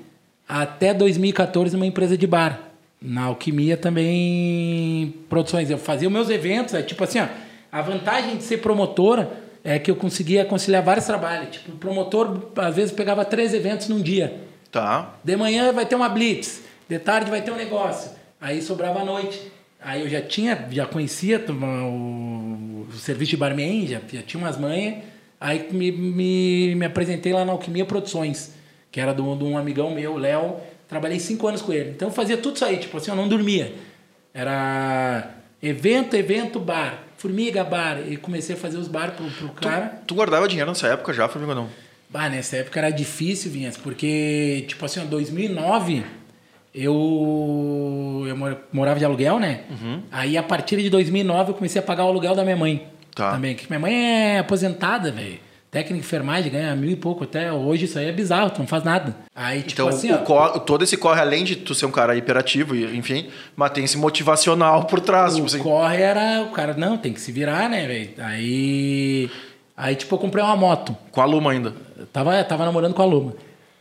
até 0.47 0.93
2014 0.93 1.75
numa 1.75 1.87
empresa 1.87 2.15
de 2.15 2.27
bar. 2.27 2.59
Na 3.01 3.23
Alquimia 3.23 3.75
também 3.75 5.15
produções. 5.27 5.71
Eu 5.71 5.79
fazia 5.79 6.07
os 6.07 6.13
meus 6.13 6.29
eventos, 6.29 6.75
é 6.75 6.83
tipo 6.83 7.03
assim, 7.03 7.21
ó, 7.21 7.25
a 7.71 7.81
vantagem 7.81 8.37
de 8.37 8.43
ser 8.43 8.57
promotora 8.57 9.46
é 9.67 9.77
que 9.77 9.91
eu 9.91 9.97
conseguia 9.97 10.45
conciliar 10.45 10.81
vários 10.81 11.05
trabalhos. 11.05 11.57
Tipo, 11.57 11.73
o 11.73 11.75
promotor 11.75 12.41
às 12.55 12.73
vezes 12.73 12.93
pegava 12.93 13.25
três 13.25 13.53
eventos 13.53 13.89
num 13.89 14.01
dia. 14.01 14.39
Tá. 14.71 15.15
De 15.21 15.35
manhã 15.35 15.73
vai 15.73 15.85
ter 15.85 15.95
uma 15.95 16.07
blitz, 16.07 16.61
de 16.87 16.97
tarde 16.97 17.29
vai 17.29 17.41
ter 17.41 17.51
um 17.51 17.57
negócio. 17.57 18.11
Aí 18.39 18.61
sobrava 18.61 19.01
a 19.01 19.03
noite. 19.03 19.51
Aí 19.81 20.03
eu 20.03 20.09
já 20.09 20.21
tinha, 20.21 20.69
já 20.71 20.85
conhecia 20.85 21.43
o, 21.49 22.87
o 22.89 22.93
serviço 22.93 23.31
de 23.31 23.37
barman, 23.37 23.85
já, 23.85 23.99
já 24.09 24.21
tinha 24.21 24.41
umas 24.41 24.57
manhas. 24.57 25.03
Aí 25.39 25.67
me, 25.69 25.91
me, 25.91 26.75
me 26.75 26.85
apresentei 26.85 27.33
lá 27.33 27.43
na 27.43 27.51
Alquimia 27.51 27.83
Produções, 27.83 28.53
que 28.89 29.01
era 29.01 29.13
de 29.13 29.21
um 29.21 29.57
amigão 29.57 29.93
meu, 29.93 30.15
Léo. 30.15 30.55
Trabalhei 30.87 31.19
cinco 31.19 31.45
anos 31.45 31.61
com 31.61 31.73
ele. 31.73 31.89
Então 31.89 32.07
eu 32.07 32.13
fazia 32.13 32.37
tudo 32.37 32.55
isso 32.55 32.63
aí, 32.63 32.77
tipo 32.77 32.95
assim, 32.95 33.11
eu 33.11 33.17
não 33.17 33.27
dormia. 33.27 33.73
Era 34.33 35.29
evento, 35.61 36.15
evento, 36.15 36.57
bar. 36.57 37.06
Formiga 37.17 37.63
Bar. 37.63 37.99
E 38.07 38.17
comecei 38.17 38.55
a 38.55 38.57
fazer 38.57 38.77
os 38.77 38.87
bar 38.87 39.11
pro, 39.11 39.29
pro 39.29 39.49
cara. 39.49 39.87
Tu, 39.87 40.07
tu 40.07 40.15
guardava 40.15 40.47
dinheiro 40.47 40.69
nessa 40.69 40.87
época 40.87 41.13
já, 41.13 41.27
Formiga, 41.27 41.55
não? 41.55 41.69
Bah, 42.09 42.29
nessa 42.29 42.57
época 42.57 42.79
era 42.79 42.89
difícil, 42.89 43.51
Vinhas, 43.51 43.75
porque, 43.75 44.63
tipo 44.67 44.85
assim, 44.85 45.01
em 45.01 45.07
2009, 45.07 46.05
eu, 46.73 48.23
eu 48.27 48.57
morava 48.71 48.97
de 48.97 49.03
aluguel, 49.03 49.39
né? 49.39 49.61
Uhum. 49.69 50.03
Aí, 50.11 50.37
a 50.37 50.43
partir 50.43 50.77
de 50.77 50.89
2009, 50.89 51.51
eu 51.51 51.55
comecei 51.55 51.81
a 51.81 51.83
pagar 51.83 52.05
o 52.05 52.07
aluguel 52.07 52.33
da 52.33 52.43
minha 52.43 52.55
mãe. 52.55 52.87
Tá. 53.13 53.31
Também, 53.31 53.55
que 53.55 53.67
minha 53.67 53.79
mãe 53.79 53.93
é 54.35 54.39
aposentada, 54.39 55.11
velho. 55.11 55.39
Técnica 55.77 55.93
de 55.93 55.99
enfermagem 55.99 56.51
ganha 56.51 56.75
mil 56.75 56.89
e 56.89 56.95
pouco 56.95 57.23
até 57.23 57.53
hoje, 57.53 57.85
isso 57.85 57.99
aí 57.99 58.07
é 58.07 58.11
bizarro, 58.11 58.49
tu 58.49 58.57
não 58.57 58.65
faz 58.65 58.83
nada. 58.83 59.15
Aí, 59.35 59.59
tipo 59.61 59.73
então, 59.73 59.87
assim, 59.89 60.11
ó, 60.11 60.57
todo 60.57 60.83
esse 60.83 60.97
corre, 60.97 61.21
além 61.21 61.43
de 61.43 61.55
tu 61.55 61.75
ser 61.75 61.85
um 61.85 61.91
cara 61.91 62.15
hiperativo, 62.15 62.75
enfim, 62.75 63.27
mas 63.55 63.69
tem 63.69 63.83
esse 63.83 63.95
motivacional 63.95 64.85
por 64.85 64.99
trás. 64.99 65.33
O 65.33 65.35
tipo 65.35 65.45
assim. 65.45 65.59
corre 65.59 66.01
era, 66.01 66.41
o 66.41 66.49
cara, 66.49 66.73
não, 66.73 66.97
tem 66.97 67.13
que 67.13 67.21
se 67.21 67.31
virar, 67.31 67.69
né, 67.69 67.85
velho? 67.85 68.09
Aí, 68.17 69.29
aí, 69.75 69.95
tipo, 69.95 70.15
eu 70.15 70.17
comprei 70.17 70.43
uma 70.43 70.55
moto. 70.55 70.97
Com 71.11 71.21
a 71.21 71.25
Luma 71.25 71.51
ainda? 71.51 71.75
Eu 71.95 72.07
tava, 72.07 72.43
tava 72.43 72.65
namorando 72.65 72.95
com 72.95 73.03
a 73.03 73.05
Luma. 73.05 73.35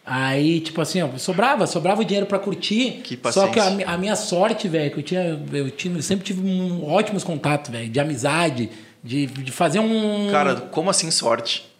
Aí, 0.04 0.60
tipo 0.60 0.82
assim, 0.82 1.00
ó, 1.00 1.08
sobrava, 1.16 1.66
sobrava 1.66 2.02
o 2.02 2.04
dinheiro 2.04 2.26
para 2.26 2.38
curtir. 2.38 3.00
Que 3.04 3.18
só 3.32 3.48
que 3.48 3.58
a, 3.58 3.68
a 3.86 3.96
minha 3.96 4.16
sorte, 4.16 4.68
velho, 4.68 4.90
que 4.90 4.98
eu 4.98 5.02
tinha, 5.02 5.40
eu 5.50 5.70
tinha, 5.70 5.96
eu 5.96 6.02
sempre 6.02 6.26
tive 6.26 6.46
um, 6.46 6.86
ótimos 6.86 7.24
contatos, 7.24 7.70
velho, 7.70 7.88
de 7.88 7.98
amizade, 7.98 8.68
de, 9.02 9.24
de 9.24 9.50
fazer 9.50 9.78
um. 9.78 10.28
Cara, 10.30 10.56
como 10.56 10.90
assim 10.90 11.10
sorte? 11.10 11.74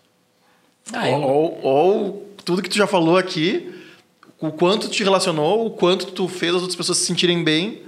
Ah, 0.93 1.09
ou, 1.09 1.23
ou, 1.23 1.61
ou, 1.63 2.33
tudo 2.45 2.63
que 2.63 2.69
tu 2.69 2.77
já 2.77 2.87
falou 2.87 3.17
aqui, 3.17 3.75
o 4.41 4.51
quanto 4.51 4.89
te 4.89 5.03
relacionou, 5.03 5.67
o 5.67 5.71
quanto 5.71 6.07
tu 6.07 6.29
fez 6.29 6.55
as 6.55 6.63
outras 6.63 6.77
pessoas 6.77 6.99
se 6.99 7.07
sentirem 7.07 7.43
bem. 7.43 7.83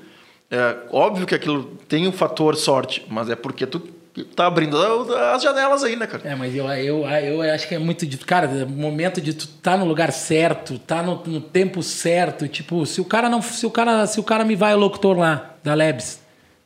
É 0.50 0.76
óbvio 0.90 1.26
que 1.26 1.34
aquilo 1.34 1.64
tem 1.86 2.08
um 2.08 2.12
fator 2.12 2.56
sorte, 2.56 3.04
mas 3.08 3.28
é 3.28 3.36
porque 3.36 3.66
tu 3.66 3.80
tá 4.24 4.46
abrindo 4.46 4.76
as 5.14 5.42
janelas 5.42 5.84
aí, 5.84 5.94
né, 5.94 6.06
cara? 6.06 6.22
É, 6.26 6.34
mas 6.34 6.54
eu, 6.54 6.66
eu, 6.70 7.06
eu 7.06 7.54
acho 7.54 7.68
que 7.68 7.74
é 7.74 7.78
muito 7.78 8.06
de. 8.06 8.16
Cara, 8.18 8.46
é 8.46 8.64
momento 8.64 9.20
de 9.20 9.34
tu 9.34 9.46
tá 9.46 9.76
no 9.76 9.84
lugar 9.84 10.12
certo, 10.12 10.78
tá 10.78 11.02
no, 11.02 11.22
no, 11.26 11.40
tempo 11.40 11.82
certo. 11.82 12.48
Tipo, 12.48 12.84
se 12.86 13.00
o 13.00 13.04
cara 13.04 13.28
não. 13.28 13.42
Se 13.42 13.66
o 13.66 13.70
cara, 13.70 14.06
se 14.06 14.18
o 14.18 14.22
cara 14.22 14.44
me 14.44 14.56
vai 14.56 14.74
o 14.74 14.78
locutor 14.78 15.18
lá, 15.18 15.54
da 15.62 15.74
Lebs, 15.74 16.20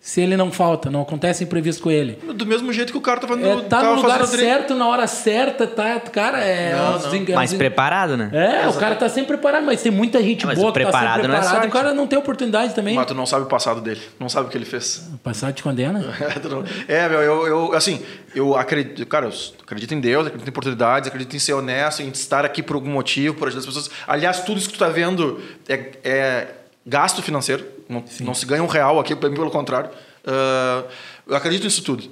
se 0.04 0.20
ele 0.20 0.36
não 0.36 0.50
falta, 0.50 0.90
não 0.90 1.02
acontece 1.02 1.44
imprevisto 1.44 1.80
com 1.80 1.88
ele. 1.88 2.18
Do 2.34 2.44
mesmo 2.44 2.72
jeito 2.72 2.90
que 2.90 2.98
o 2.98 3.00
cara 3.00 3.20
tá 3.20 3.28
fazendo. 3.28 3.60
É, 3.60 3.62
tá 3.62 3.84
no 3.84 4.02
lugar 4.02 4.26
certo, 4.26 4.74
na 4.74 4.88
hora 4.88 5.06
certa, 5.06 5.64
tá? 5.64 6.00
Cara, 6.00 6.40
é. 6.40 6.74
Não, 6.74 6.98
não. 6.98 7.34
mais 7.36 7.54
preparado, 7.54 8.16
né? 8.16 8.28
É, 8.32 8.68
o 8.68 8.72
cara 8.74 8.96
tá 8.96 9.08
sempre 9.08 9.28
preparado, 9.28 9.64
mas 9.64 9.80
tem 9.80 9.92
muita 9.92 10.20
gente 10.20 10.44
é, 10.44 10.54
boa 10.56 10.72
que 10.72 10.80
preparado 10.80 11.04
tá 11.04 11.12
sempre 11.22 11.28
preparado. 11.28 11.54
Não 11.54 11.62
é 11.62 11.68
o 11.68 11.70
cara 11.70 11.94
não 11.94 12.08
tem 12.08 12.18
oportunidade 12.18 12.74
também. 12.74 12.96
Mas 12.96 13.06
tu 13.06 13.14
não 13.14 13.24
sabe 13.24 13.44
o 13.44 13.48
passado 13.48 13.80
dele, 13.80 14.00
não 14.18 14.28
sabe 14.28 14.48
o 14.48 14.50
que 14.50 14.58
ele 14.58 14.64
fez. 14.64 15.08
O 15.14 15.18
passado 15.18 15.54
te 15.54 15.62
condena? 15.62 16.04
é, 16.88 17.08
meu, 17.08 17.22
eu, 17.22 17.46
eu, 17.46 17.72
assim, 17.72 18.02
eu 18.34 18.56
acredito, 18.56 19.06
cara, 19.06 19.26
eu 19.26 19.32
acredito 19.62 19.94
em 19.94 20.00
Deus, 20.00 20.26
acredito 20.26 20.48
em 20.48 20.50
oportunidades, 20.50 21.06
acredito 21.06 21.36
em 21.36 21.38
ser 21.38 21.52
honesto, 21.52 22.02
em 22.02 22.08
estar 22.08 22.44
aqui 22.44 22.60
por 22.60 22.74
algum 22.74 22.90
motivo, 22.90 23.36
por 23.36 23.46
ajudar 23.46 23.60
as 23.60 23.66
pessoas. 23.66 23.88
Aliás, 24.08 24.40
tudo 24.40 24.58
isso 24.58 24.66
que 24.66 24.74
tu 24.74 24.80
tá 24.80 24.88
vendo 24.88 25.40
é, 25.68 25.92
é 26.02 26.46
gasto 26.84 27.22
financeiro, 27.22 27.64
não, 27.92 28.04
não 28.20 28.34
se 28.34 28.46
ganha 28.46 28.62
um 28.62 28.66
real 28.66 28.98
aqui, 28.98 29.14
pelo 29.14 29.50
contrário. 29.50 29.90
Uh, 30.24 30.88
eu 31.26 31.36
acredito 31.36 31.64
nisso 31.64 31.82
tudo. 31.82 32.10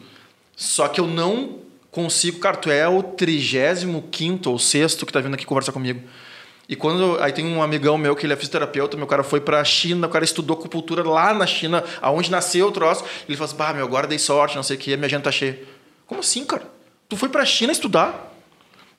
Só 0.56 0.88
que 0.88 1.00
eu 1.00 1.06
não 1.06 1.58
consigo. 1.90 2.38
Cara, 2.38 2.56
tu 2.56 2.70
é 2.70 2.86
o 2.88 3.02
35 3.02 4.50
ou 4.50 4.58
sexto 4.58 5.06
que 5.06 5.12
tá 5.12 5.20
vindo 5.20 5.34
aqui 5.34 5.46
conversar 5.46 5.72
comigo. 5.72 6.00
E 6.68 6.76
quando. 6.76 7.20
Aí 7.20 7.32
tem 7.32 7.44
um 7.44 7.62
amigão 7.62 7.98
meu 7.98 8.14
que 8.14 8.26
ele 8.26 8.32
é 8.32 8.36
fisioterapeuta, 8.36 8.96
meu 8.96 9.06
cara 9.06 9.24
foi 9.24 9.40
pra 9.40 9.64
China, 9.64 10.06
o 10.06 10.10
cara 10.10 10.24
estudou 10.24 10.56
acupuntura 10.56 11.02
lá 11.02 11.34
na 11.34 11.46
China, 11.46 11.82
aonde 12.00 12.30
nasceu 12.30 12.68
o 12.68 12.72
troço. 12.72 13.04
Ele 13.28 13.36
falou 13.36 13.48
assim: 13.48 13.56
bah, 13.56 13.72
meu, 13.72 13.84
agora 13.84 14.06
dei 14.06 14.18
sorte, 14.18 14.54
não 14.54 14.62
sei 14.62 14.76
o 14.76 14.78
que, 14.78 14.96
minha 14.96 15.06
agenda 15.06 15.24
tá 15.24 15.32
cheia. 15.32 15.58
Como 16.06 16.20
assim, 16.20 16.44
cara? 16.44 16.62
Tu 17.08 17.16
foi 17.16 17.28
pra 17.28 17.44
China 17.44 17.72
estudar? 17.72 18.29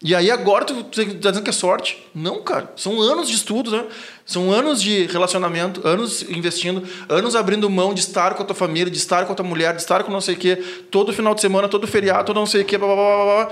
E 0.04 0.16
aí 0.16 0.32
agora 0.32 0.66
tu, 0.66 0.84
tu 0.84 1.06
tá 1.16 1.30
dizendo 1.30 1.44
que 1.44 1.50
é 1.52 1.54
sorte? 1.54 2.04
Não, 2.14 2.42
cara. 2.42 2.72
São 2.76 3.00
anos 3.00 3.30
de 3.30 3.36
estudo, 3.36 3.70
né? 3.70 3.86
São 4.26 4.52
anos 4.52 4.82
de 4.82 5.06
relacionamento, 5.06 5.88
anos 5.88 6.24
investindo, 6.24 6.84
anos 7.08 7.36
abrindo 7.36 7.70
mão 7.70 7.94
de 7.94 8.00
estar 8.00 8.34
com 8.34 8.42
a 8.42 8.46
tua 8.46 8.56
família, 8.56 8.90
de 8.90 8.98
estar 8.98 9.26
com 9.26 9.34
a 9.34 9.36
tua 9.36 9.46
mulher, 9.46 9.76
de 9.76 9.82
estar 9.82 10.04
com 10.04 10.12
não 10.12 10.22
sei 10.22 10.34
o 10.34 10.38
quê, 10.38 10.56
todo 10.90 11.14
final 11.14 11.36
de 11.36 11.42
semana, 11.42 11.68
todo 11.68 11.86
feriado, 11.86 12.26
todo 12.26 12.36
não 12.36 12.48
sei 12.48 12.62
o 12.62 12.66
quê, 12.66 12.80
blá, 12.80 12.88
blá, 12.88 12.96
blá, 12.96 13.46
blá. 13.46 13.52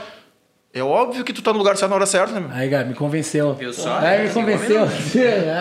É 0.74 0.82
óbvio 0.82 1.24
que 1.24 1.34
tu 1.34 1.42
tá 1.42 1.52
no 1.52 1.60
lugar 1.60 1.78
certo 1.78 1.90
na 1.90 1.96
hora 1.96 2.06
certa, 2.06 2.34
né? 2.34 2.40
Meu? 2.40 2.52
Aí, 2.52 2.70
Gabi, 2.70 2.90
me 2.90 2.96
convenceu. 2.96 3.54
Viu 3.54 3.74
só? 3.74 3.98
Aí 3.98 4.28
me 4.28 4.34
convenceu. 4.34 4.88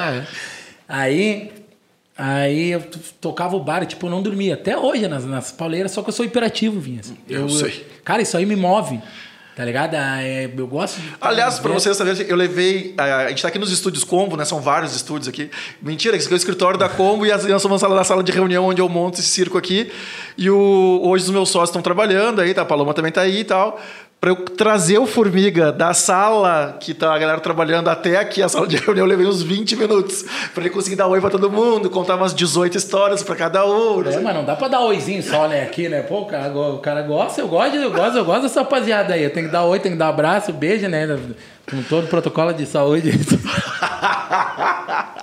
aí, 0.88 1.50
aí 2.16 2.70
eu 2.70 2.82
tocava 3.20 3.56
o 3.56 3.60
bar, 3.60 3.84
tipo, 3.86 4.06
eu 4.06 4.10
não 4.10 4.22
dormia. 4.22 4.54
Até 4.54 4.76
hoje 4.76 5.08
nas, 5.08 5.24
nas 5.24 5.50
pauleiras, 5.50 5.92
só 5.92 6.02
que 6.02 6.10
eu 6.10 6.12
sou 6.12 6.26
hiperativo, 6.26 6.78
Vinhas. 6.78 7.12
Eu, 7.28 7.42
eu 7.42 7.48
sei. 7.48 7.86
Cara, 8.04 8.20
isso 8.22 8.36
aí 8.36 8.44
me 8.44 8.56
move. 8.56 9.00
Tá 9.58 9.64
ligado? 9.64 9.96
Ah, 9.96 10.22
é, 10.22 10.48
eu 10.56 10.66
gosto 10.68 11.00
de. 11.00 11.12
Aliás, 11.20 11.58
para 11.58 11.72
vocês 11.72 11.96
saberem, 11.96 12.24
eu 12.28 12.36
levei. 12.36 12.94
A 12.96 13.28
gente 13.30 13.42
tá 13.42 13.48
aqui 13.48 13.58
nos 13.58 13.72
estúdios 13.72 14.04
Combo, 14.04 14.36
né? 14.36 14.44
São 14.44 14.60
vários 14.60 14.94
estúdios 14.94 15.26
aqui. 15.26 15.50
Mentira, 15.82 16.16
esse 16.16 16.26
aqui 16.26 16.34
é 16.34 16.36
o 16.36 16.38
escritório 16.38 16.78
da 16.78 16.88
Combo 16.88 17.26
e 17.26 17.30
nós 17.32 17.60
somos 17.60 17.82
na 17.82 18.04
sala 18.04 18.22
de 18.22 18.30
reunião 18.30 18.66
onde 18.66 18.80
eu 18.80 18.88
monto 18.88 19.18
esse 19.18 19.28
circo 19.28 19.58
aqui. 19.58 19.90
E 20.36 20.48
o, 20.48 21.00
hoje 21.02 21.24
os 21.24 21.30
meus 21.30 21.48
sócios 21.48 21.70
estão 21.70 21.82
trabalhando 21.82 22.40
aí, 22.40 22.54
tá? 22.54 22.62
A 22.62 22.64
Paloma 22.64 22.94
também 22.94 23.10
tá 23.10 23.22
aí 23.22 23.40
e 23.40 23.44
tal 23.44 23.80
para 24.20 24.30
eu 24.30 24.36
trazer 24.36 24.98
o 24.98 25.06
Formiga 25.06 25.70
da 25.70 25.94
sala 25.94 26.76
que 26.80 26.92
tá 26.92 27.14
a 27.14 27.18
galera 27.18 27.40
trabalhando 27.40 27.86
até 27.88 28.16
aqui, 28.16 28.42
a 28.42 28.48
sala 28.48 28.66
de 28.66 28.76
reunião, 28.76 29.06
eu 29.06 29.08
levei 29.08 29.26
uns 29.26 29.42
20 29.42 29.76
minutos 29.76 30.24
para 30.52 30.64
ele 30.64 30.70
conseguir 30.70 30.96
dar 30.96 31.06
oi 31.06 31.20
para 31.20 31.30
todo 31.30 31.48
mundo, 31.48 31.88
contar 31.88 32.16
umas 32.16 32.34
18 32.34 32.76
histórias 32.76 33.22
para 33.22 33.36
cada 33.36 33.64
um. 33.64 34.02
É, 34.02 34.18
mas 34.18 34.34
não 34.34 34.44
dá 34.44 34.56
para 34.56 34.66
dar 34.68 34.80
oizinho 34.80 35.22
só, 35.22 35.46
né, 35.46 35.62
aqui, 35.62 35.88
né? 35.88 36.02
Pô, 36.02 36.22
o 36.22 36.26
cara, 36.26 36.52
o 36.52 36.78
cara 36.78 37.02
gosta, 37.02 37.40
eu 37.40 37.46
gosto, 37.46 37.76
eu 37.76 37.92
gosto, 37.92 38.18
eu 38.18 38.24
gosto 38.24 38.42
dessa 38.42 38.62
rapaziada 38.62 39.14
aí. 39.14 39.22
Eu 39.22 39.30
tenho 39.30 39.46
que 39.46 39.52
dar 39.52 39.62
oi, 39.64 39.78
tenho 39.78 39.94
que 39.94 39.98
dar 39.98 40.08
abraço, 40.08 40.52
beijo, 40.52 40.88
né? 40.88 41.06
Com 41.70 41.80
todo 41.82 42.06
o 42.06 42.08
protocolo 42.08 42.52
de 42.52 42.66
saúde. 42.66 43.12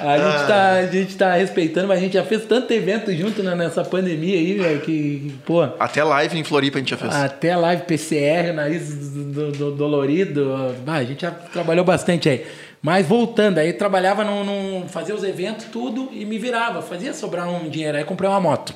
A 0.00 0.18
gente, 0.18 0.46
tá, 0.46 0.72
a 0.72 0.86
gente 0.86 1.16
tá 1.16 1.34
respeitando, 1.34 1.88
mas 1.88 1.98
a 1.98 2.02
gente 2.02 2.14
já 2.14 2.24
fez 2.24 2.44
tanto 2.44 2.72
evento 2.72 3.12
junto 3.12 3.42
né, 3.42 3.54
nessa 3.54 3.84
pandemia 3.84 4.36
aí, 4.36 4.54
velho, 4.54 4.80
que, 4.80 5.34
pô. 5.44 5.62
Até 5.78 6.02
live 6.02 6.38
em 6.38 6.44
Floripa 6.44 6.78
a 6.78 6.80
gente 6.80 6.90
já 6.90 6.96
fez. 6.96 7.14
Até 7.14 7.56
live 7.56 7.82
PCR, 7.82 8.52
nariz 8.52 9.10
do, 9.10 9.52
do, 9.52 9.70
dolorido. 9.72 10.54
Ah, 10.86 10.94
a 10.94 11.04
gente 11.04 11.22
já 11.22 11.30
trabalhou 11.30 11.84
bastante 11.84 12.28
aí. 12.28 12.46
Mas 12.82 13.06
voltando, 13.06 13.58
aí 13.58 13.72
trabalhava 13.72 14.24
num, 14.24 14.44
num. 14.44 14.88
fazia 14.88 15.14
os 15.14 15.22
eventos, 15.22 15.66
tudo, 15.66 16.08
e 16.12 16.24
me 16.24 16.38
virava, 16.38 16.80
fazia 16.80 17.12
sobrar 17.12 17.48
um 17.48 17.68
dinheiro. 17.68 17.98
Aí 17.98 18.04
comprei 18.04 18.28
uma 18.28 18.40
moto. 18.40 18.74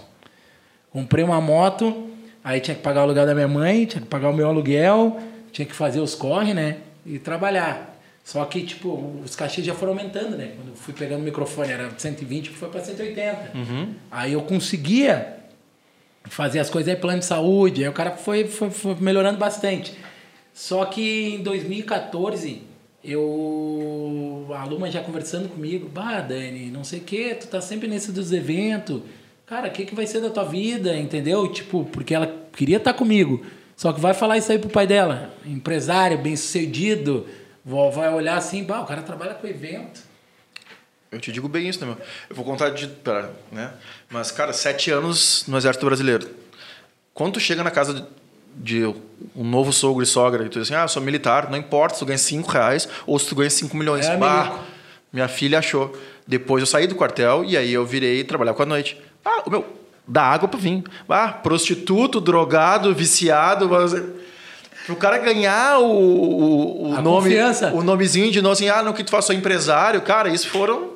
Comprei 0.93 1.25
uma 1.25 1.41
moto, 1.41 2.09
aí 2.43 2.61
tinha 2.61 2.75
que 2.75 2.83
pagar 2.83 3.01
o 3.01 3.05
aluguel 3.05 3.27
da 3.27 3.35
minha 3.35 3.49
mãe, 3.49 3.87
tinha 3.87 4.01
que 4.01 4.07
pagar 4.07 4.29
o 4.29 4.33
meu 4.33 4.47
aluguel, 4.47 5.18
tinha 5.51 5.66
que 5.66 5.75
fazer 5.75 6.01
os 6.01 6.14
corre, 6.14 6.55
né? 6.55 6.77
e 7.07 7.18
trabalhar. 7.18 7.93
Só 8.25 8.43
que, 8.47 8.62
tipo, 8.62 9.20
os 9.22 9.37
cachês 9.37 9.66
já 9.66 9.75
foram 9.75 9.93
aumentando, 9.93 10.35
né? 10.35 10.53
Quando 10.57 10.68
eu 10.68 10.75
fui 10.75 10.95
pegando 10.95 11.20
o 11.20 11.25
microfone, 11.25 11.70
era 11.70 11.91
120, 11.95 12.49
foi 12.49 12.70
para 12.70 12.83
180. 12.83 13.51
Uhum. 13.55 13.95
Aí 14.11 14.33
eu 14.33 14.41
conseguia 14.41 15.41
fazer 16.25 16.59
as 16.59 16.70
coisas 16.70 16.93
aí, 16.93 16.99
plano 16.99 17.18
de 17.18 17.27
saúde, 17.27 17.85
aí 17.85 17.89
o 17.89 17.93
cara 17.93 18.12
foi, 18.12 18.47
foi, 18.47 18.70
foi 18.70 18.95
melhorando 18.99 19.39
bastante. 19.39 19.95
Só 20.55 20.87
que 20.87 21.35
em 21.35 21.43
2014, 21.43 22.62
eu. 23.05 24.47
A 24.57 24.64
Luma 24.64 24.91
já 24.91 25.03
conversando 25.03 25.51
comigo, 25.51 25.91
bah, 25.93 26.22
Dani, 26.22 26.70
não 26.70 26.83
sei 26.83 27.01
o 27.01 27.03
que, 27.03 27.35
tu 27.35 27.49
tá 27.49 27.61
sempre 27.61 27.87
nesse 27.89 28.11
dos 28.11 28.33
eventos. 28.33 29.03
Cara, 29.45 29.68
o 29.68 29.70
que, 29.70 29.85
que 29.85 29.95
vai 29.95 30.07
ser 30.07 30.22
da 30.22 30.31
tua 30.31 30.45
vida, 30.45 30.97
entendeu? 30.97 31.47
Tipo, 31.49 31.85
porque 31.93 32.14
ela 32.14 32.35
queria 32.57 32.79
estar 32.79 32.95
tá 32.95 32.99
comigo. 32.99 33.45
Só 33.77 33.93
que 33.93 34.01
vai 34.01 34.14
falar 34.14 34.39
isso 34.39 34.51
aí 34.51 34.59
pro 34.59 34.70
pai 34.70 34.87
dela. 34.87 35.35
Empresário, 35.45 36.16
bem 36.16 36.35
sucedido 36.37 37.27
vai 37.65 38.12
olhar 38.12 38.37
assim, 38.37 38.62
bah, 38.62 38.81
o 38.81 38.87
cara 38.87 39.03
trabalha 39.03 39.35
com 39.35 39.47
evento. 39.47 40.03
Eu 41.11 41.21
te 41.21 41.31
digo 41.31 41.49
bem 41.49 41.69
isso, 41.69 41.81
né, 41.81 41.87
meu? 41.87 41.97
Eu 42.29 42.37
vou 42.37 42.45
contar 42.45 42.71
de. 42.71 42.89
Pera, 42.89 43.33
né? 43.51 43.73
Mas, 44.11 44.31
cara, 44.31 44.53
sete 44.53 44.91
anos 44.91 45.45
no 45.47 45.57
Exército 45.57 45.87
Brasileiro. 45.87 46.29
Quando 47.15 47.35
tu 47.35 47.41
chega 47.41 47.62
na 47.62 47.71
casa 47.71 47.95
de, 47.95 48.05
de 48.57 48.85
um 49.37 49.45
novo 49.45 49.73
sogro 49.73 50.03
e 50.03 50.07
sogra 50.07 50.45
e 50.45 50.49
tu 50.49 50.59
diz 50.59 50.69
assim, 50.69 50.75
ah, 50.75 50.89
sou 50.89 51.01
militar, 51.01 51.49
não 51.49 51.57
importa 51.57 51.95
se 51.95 52.01
tu 52.01 52.07
ganha 52.07 52.19
cinco 52.19 52.51
reais 52.51 52.89
ou 53.07 53.17
se 53.19 53.29
tu 53.29 53.37
ganha 53.37 53.51
cinco 53.51 53.77
milhões. 53.77 54.07
É, 54.07 54.17
bah, 54.17 54.59
minha 55.12 55.29
filha 55.29 55.61
achou. 55.61 55.97
Depois 56.27 56.61
eu 56.61 56.67
saí 56.67 56.89
do 56.89 56.97
quartel 56.97 57.45
e 57.45 57.57
aí 57.57 57.73
eu 57.73 57.87
virei 57.87 58.25
trabalhar 58.25 58.53
com 58.53 58.62
a 58.62 58.67
noite. 58.67 59.01
Ah, 59.25 59.45
o 59.47 59.51
meu, 59.51 59.65
dá 60.07 60.23
água 60.23 60.49
para 60.49 60.59
vinho. 60.59 60.83
Ah, 61.09 61.29
prostituto, 61.29 62.21
drogado, 62.21 62.93
viciado. 62.93 63.69
Mas... 63.69 63.93
Pro 64.87 64.97
cara 64.97 65.18
ganhar 65.18 65.78
o, 65.78 65.87
o, 65.87 66.85
o 66.91 67.03
nome, 67.03 67.30
confiança. 67.30 67.72
o 67.72 67.82
nomezinho 67.82 68.30
de 68.30 68.43
novo, 68.43 68.53
assim, 68.53 68.68
ah, 68.68 68.82
não, 68.82 68.93
que 68.93 69.03
tu 69.03 69.11
faz, 69.11 69.24
sou 69.24 69.35
empresário. 69.35 70.01
Cara, 70.03 70.28
isso 70.28 70.49
foram 70.49 70.91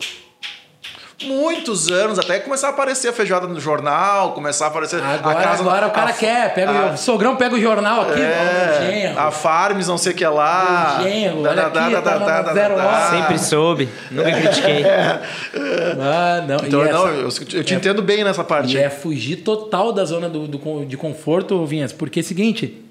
muitos 1.25 1.91
anos, 1.91 2.19
até 2.19 2.39
começar 2.39 2.69
a 2.69 2.71
aparecer 2.71 3.09
a 3.09 3.13
feijoada 3.13 3.47
no 3.49 3.59
jornal, 3.59 4.33
começar 4.33 4.67
a 4.67 4.69
aparecer 4.69 5.03
agora, 5.03 5.39
a 5.39 5.43
casa... 5.43 5.63
Agora 5.63 5.87
o 5.89 5.91
cara 5.91 6.11
a, 6.11 6.13
quer, 6.13 6.55
pega 6.55 6.71
a, 6.71 6.93
o 6.93 6.97
sogrão 6.97 7.35
pega 7.35 7.57
o 7.57 7.61
jornal 7.61 8.03
aqui, 8.03 8.21
é, 8.21 9.15
ó, 9.17 9.21
a 9.21 9.31
Farms, 9.31 9.89
não 9.89 9.99
sei 9.99 10.13
o 10.13 10.15
que 10.15 10.27
lá. 10.27 11.01
Genro, 11.03 11.43
da, 11.43 11.55
da, 11.55 12.01
da, 12.01 13.11
Sempre 13.11 13.39
soube, 13.39 13.89
nunca 14.11 14.33
critiquei. 14.33 14.85
É. 14.85 15.21
Ah, 16.01 16.45
não. 16.47 16.57
Então, 16.65 16.83
essa, 16.83 16.93
não, 16.93 17.09
eu, 17.09 17.29
eu 17.29 17.65
te 17.65 17.75
é, 17.75 17.77
entendo 17.77 18.03
bem 18.03 18.23
nessa 18.23 18.45
parte. 18.45 18.77
É 18.77 18.89
fugir 18.89 19.37
total 19.37 19.93
da 19.93 20.05
zona 20.05 20.29
do, 20.29 20.47
do, 20.47 20.85
de 20.85 20.97
conforto, 20.97 21.65
Vinhas, 21.67 21.93
porque 21.93 22.21
é 22.21 22.23
o 22.23 22.25
seguinte 22.25 22.88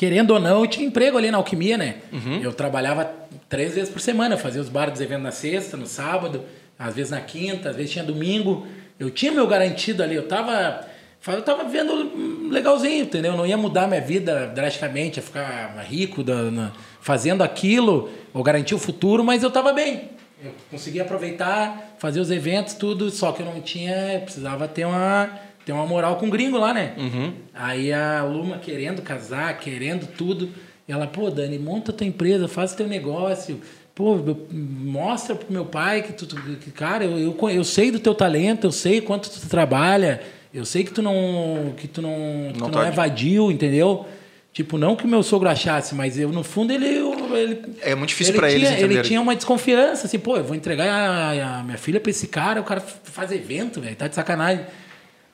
querendo 0.00 0.30
ou 0.30 0.40
não, 0.40 0.62
eu 0.62 0.66
tinha 0.66 0.86
emprego 0.86 1.18
ali 1.18 1.30
na 1.30 1.36
alquimia, 1.36 1.76
né? 1.76 1.96
Uhum. 2.10 2.40
Eu 2.40 2.54
trabalhava 2.54 3.12
três 3.50 3.74
vezes 3.74 3.90
por 3.90 4.00
semana, 4.00 4.34
fazia 4.38 4.58
os 4.58 4.70
bar 4.70 4.90
dos 4.90 4.98
eventos 4.98 5.24
na 5.24 5.30
sexta, 5.30 5.76
no 5.76 5.86
sábado, 5.86 6.42
às 6.78 6.94
vezes 6.94 7.10
na 7.10 7.20
quinta, 7.20 7.68
às 7.68 7.76
vezes 7.76 7.92
tinha 7.92 8.02
domingo. 8.02 8.66
Eu 8.98 9.10
tinha 9.10 9.30
meu 9.30 9.46
garantido 9.46 10.02
ali, 10.02 10.14
eu 10.14 10.26
tava. 10.26 10.86
Eu 11.26 11.42
tava 11.42 11.64
vivendo 11.64 12.48
legalzinho, 12.48 13.02
entendeu? 13.02 13.32
Eu 13.32 13.36
não 13.36 13.46
ia 13.46 13.58
mudar 13.58 13.86
minha 13.86 14.00
vida 14.00 14.46
drasticamente, 14.46 15.18
ia 15.18 15.22
ficar 15.22 15.76
rico 15.86 16.24
da, 16.24 16.50
na, 16.50 16.72
fazendo 17.02 17.42
aquilo, 17.42 18.08
ou 18.32 18.42
garantir 18.42 18.74
o 18.74 18.78
futuro, 18.78 19.22
mas 19.22 19.42
eu 19.42 19.50
tava 19.50 19.70
bem. 19.70 20.12
Eu 20.42 20.52
conseguia 20.70 21.02
aproveitar, 21.02 21.94
fazer 21.98 22.20
os 22.20 22.30
eventos, 22.30 22.72
tudo, 22.72 23.10
só 23.10 23.32
que 23.32 23.42
eu 23.42 23.46
não 23.46 23.60
tinha. 23.60 24.14
Eu 24.14 24.20
precisava 24.20 24.66
ter 24.66 24.86
uma 24.86 25.28
tem 25.64 25.74
uma 25.74 25.86
moral 25.86 26.16
com 26.16 26.26
o 26.26 26.30
gringo 26.30 26.58
lá, 26.58 26.72
né? 26.72 26.94
Uhum. 26.96 27.32
Aí 27.54 27.92
a 27.92 28.22
Luma 28.24 28.58
querendo 28.58 29.02
casar, 29.02 29.58
querendo 29.58 30.06
tudo. 30.06 30.48
ela, 30.88 31.06
pô, 31.06 31.30
Dani, 31.30 31.58
monta 31.58 31.92
tua 31.92 32.06
empresa, 32.06 32.48
faz 32.48 32.74
teu 32.74 32.86
negócio. 32.86 33.60
Pô, 33.94 34.18
mostra 34.50 35.34
pro 35.34 35.52
meu 35.52 35.66
pai 35.66 36.02
que 36.02 36.12
tu, 36.12 36.26
que, 36.56 36.70
cara, 36.70 37.04
eu, 37.04 37.18
eu, 37.18 37.50
eu 37.50 37.64
sei 37.64 37.90
do 37.90 37.98
teu 37.98 38.14
talento, 38.14 38.66
eu 38.66 38.72
sei 38.72 39.00
quanto 39.00 39.28
tu 39.28 39.46
trabalha, 39.48 40.22
eu 40.54 40.64
sei 40.64 40.84
que 40.84 40.92
tu 40.92 41.02
não, 41.02 41.74
que 41.76 41.86
tu 41.86 42.00
não, 42.00 42.52
não, 42.56 42.70
tu 42.70 42.76
não 42.76 42.82
é 42.82 42.90
vadio, 42.90 43.50
entendeu? 43.50 44.06
Tipo, 44.52 44.76
não 44.76 44.96
que 44.96 45.04
o 45.04 45.08
meu 45.08 45.22
sogro 45.22 45.48
achasse, 45.48 45.94
mas 45.94 46.18
eu, 46.18 46.30
no 46.30 46.42
fundo, 46.42 46.72
ele. 46.72 46.86
ele 46.86 47.62
é 47.82 47.94
muito 47.94 48.08
difícil 48.08 48.34
para 48.34 48.50
eles 48.50 48.68
entenderem. 48.68 48.96
Ele 48.96 49.02
tinha 49.02 49.20
uma 49.20 49.36
desconfiança, 49.36 50.06
assim, 50.06 50.18
pô, 50.18 50.36
eu 50.36 50.44
vou 50.44 50.56
entregar 50.56 50.88
a, 50.88 51.60
a 51.60 51.62
minha 51.62 51.78
filha 51.78 52.00
para 52.00 52.10
esse 52.10 52.26
cara, 52.26 52.60
o 52.60 52.64
cara 52.64 52.80
faz 52.80 53.30
evento, 53.30 53.80
velho, 53.80 53.94
tá 53.94 54.08
de 54.08 54.14
sacanagem. 54.16 54.64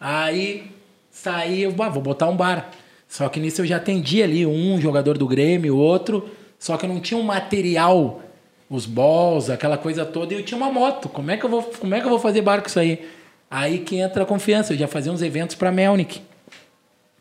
Aí 0.01 0.71
saí, 1.11 1.63
eu 1.63 1.73
vou 1.73 2.03
botar 2.03 2.29
um 2.29 2.37
bar. 2.37 2.71
Só 3.09 3.29
que 3.29 3.41
nisso 3.41 3.63
eu 3.63 3.67
já 3.67 3.77
atendi 3.77 4.23
ali 4.23 4.45
um 4.45 4.81
jogador 4.81 5.17
do 5.17 5.27
Grêmio, 5.27 5.77
outro, 5.77 6.29
só 6.59 6.77
que 6.77 6.85
eu 6.85 6.89
não 6.89 7.01
tinha 7.01 7.19
um 7.19 7.23
material, 7.23 8.21
os 8.69 8.85
balls, 8.85 9.49
aquela 9.49 9.79
coisa 9.79 10.05
toda, 10.05 10.35
e 10.35 10.37
eu 10.37 10.43
tinha 10.43 10.59
uma 10.59 10.73
moto. 10.73 11.09
Como 11.09 11.31
é 11.31 11.37
que 11.37 11.45
eu 11.45 11.51
vou, 11.51 11.63
como 11.63 11.95
é 11.95 12.01
que 12.01 12.07
eu 12.07 12.11
vou 12.11 12.19
fazer 12.19 12.43
bar 12.43 12.61
com 12.61 12.69
isso 12.69 12.81
aí? 12.81 13.09
Aí 13.51 13.79
que 13.79 13.97
entra 13.97 14.25
a 14.25 14.27
confiança, 14.27 14.73
eu 14.73 14.79
já 14.79 14.89
fazia 14.89 15.13
uns 15.13 15.23
eventos 15.23 15.55
para 15.55 15.71
Melnick. 15.71 16.21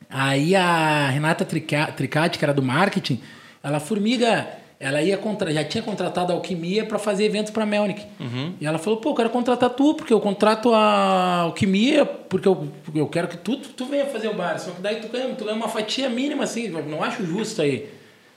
Aí 0.10 0.56
a 0.56 1.08
Renata 1.10 1.46
Tricati, 1.46 2.40
que 2.40 2.46
era 2.46 2.54
do 2.54 2.64
marketing, 2.64 3.22
ela 3.64 3.80
formiga 3.80 4.48
ela 4.86 5.02
ia 5.02 5.18
contra, 5.18 5.52
já 5.52 5.64
tinha 5.64 5.82
contratado 5.82 6.32
a 6.32 6.36
Alquimia 6.36 6.86
para 6.86 7.00
fazer 7.00 7.26
eventos 7.26 7.52
para 7.52 7.66
Melnick. 7.66 8.06
Uhum. 8.20 8.54
E 8.62 8.68
ela 8.68 8.78
falou: 8.78 9.00
pô, 9.00 9.10
eu 9.10 9.16
quero 9.16 9.32
contratar 9.32 9.72
tu, 9.72 9.96
porque 9.96 10.14
eu 10.14 10.20
contrato 10.20 10.72
a 10.72 11.40
Alquimia, 11.40 12.06
porque 12.06 12.48
eu, 12.48 12.68
porque 12.84 13.00
eu 13.00 13.08
quero 13.08 13.28
que 13.28 13.36
tu, 13.36 13.58
tu 13.58 13.86
venha 13.86 14.06
fazer 14.06 14.28
o 14.28 14.36
bar. 14.36 14.60
Só 14.60 14.70
que 14.70 14.82
daí 14.84 14.98
tu 14.98 15.08
ganha, 15.08 15.34
tu 15.34 15.44
ganha 15.44 15.58
uma 15.58 15.68
fatia 15.68 16.08
mínima, 16.08 16.44
assim, 16.44 16.68
não 16.68 17.04
acho 17.04 17.26
justo 17.26 17.64
aí. 17.64 17.90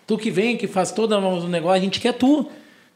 Tu 0.07 0.17
que 0.17 0.31
vem, 0.31 0.57
que 0.57 0.67
faz 0.67 0.91
todo 0.91 1.13
o 1.13 1.49
negócio, 1.49 1.77
a 1.77 1.85
gente 1.85 2.01
quer 2.01 2.15
tu. 2.15 2.49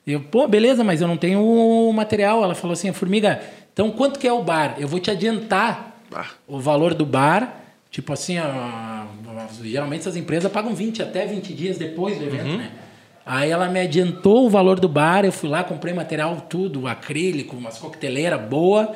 Eu, 0.06 0.20
pô, 0.20 0.48
beleza, 0.48 0.82
mas 0.82 1.02
eu 1.02 1.06
não 1.06 1.18
tenho 1.18 1.44
o 1.44 1.92
material. 1.92 2.42
Ela 2.42 2.54
falou 2.54 2.72
assim: 2.72 2.90
Formiga, 2.94 3.38
então 3.70 3.90
quanto 3.90 4.18
que 4.18 4.26
é 4.26 4.32
o 4.32 4.42
bar? 4.42 4.76
Eu 4.78 4.88
vou 4.88 4.98
te 4.98 5.10
adiantar 5.10 6.00
ah. 6.10 6.30
o 6.48 6.58
valor 6.58 6.94
do 6.94 7.04
bar. 7.04 7.58
Tipo 7.90 8.14
assim, 8.14 8.38
ó, 8.38 9.04
geralmente 9.62 10.00
essas 10.00 10.16
empresas 10.16 10.50
pagam 10.50 10.74
20 10.74 11.02
até 11.02 11.26
20 11.26 11.52
dias 11.52 11.76
depois 11.76 12.16
do 12.16 12.24
evento, 12.24 12.46
uhum. 12.46 12.56
né? 12.56 12.70
Aí 13.24 13.50
ela 13.50 13.68
me 13.68 13.80
adiantou 13.80 14.46
o 14.46 14.50
valor 14.50 14.80
do 14.80 14.88
bar, 14.88 15.24
eu 15.24 15.32
fui 15.32 15.48
lá, 15.48 15.62
comprei 15.62 15.94
material 15.94 16.46
tudo, 16.48 16.88
acrílico, 16.88 17.56
umas 17.56 17.78
coqueteleiras 17.78 18.40
boa 18.40 18.92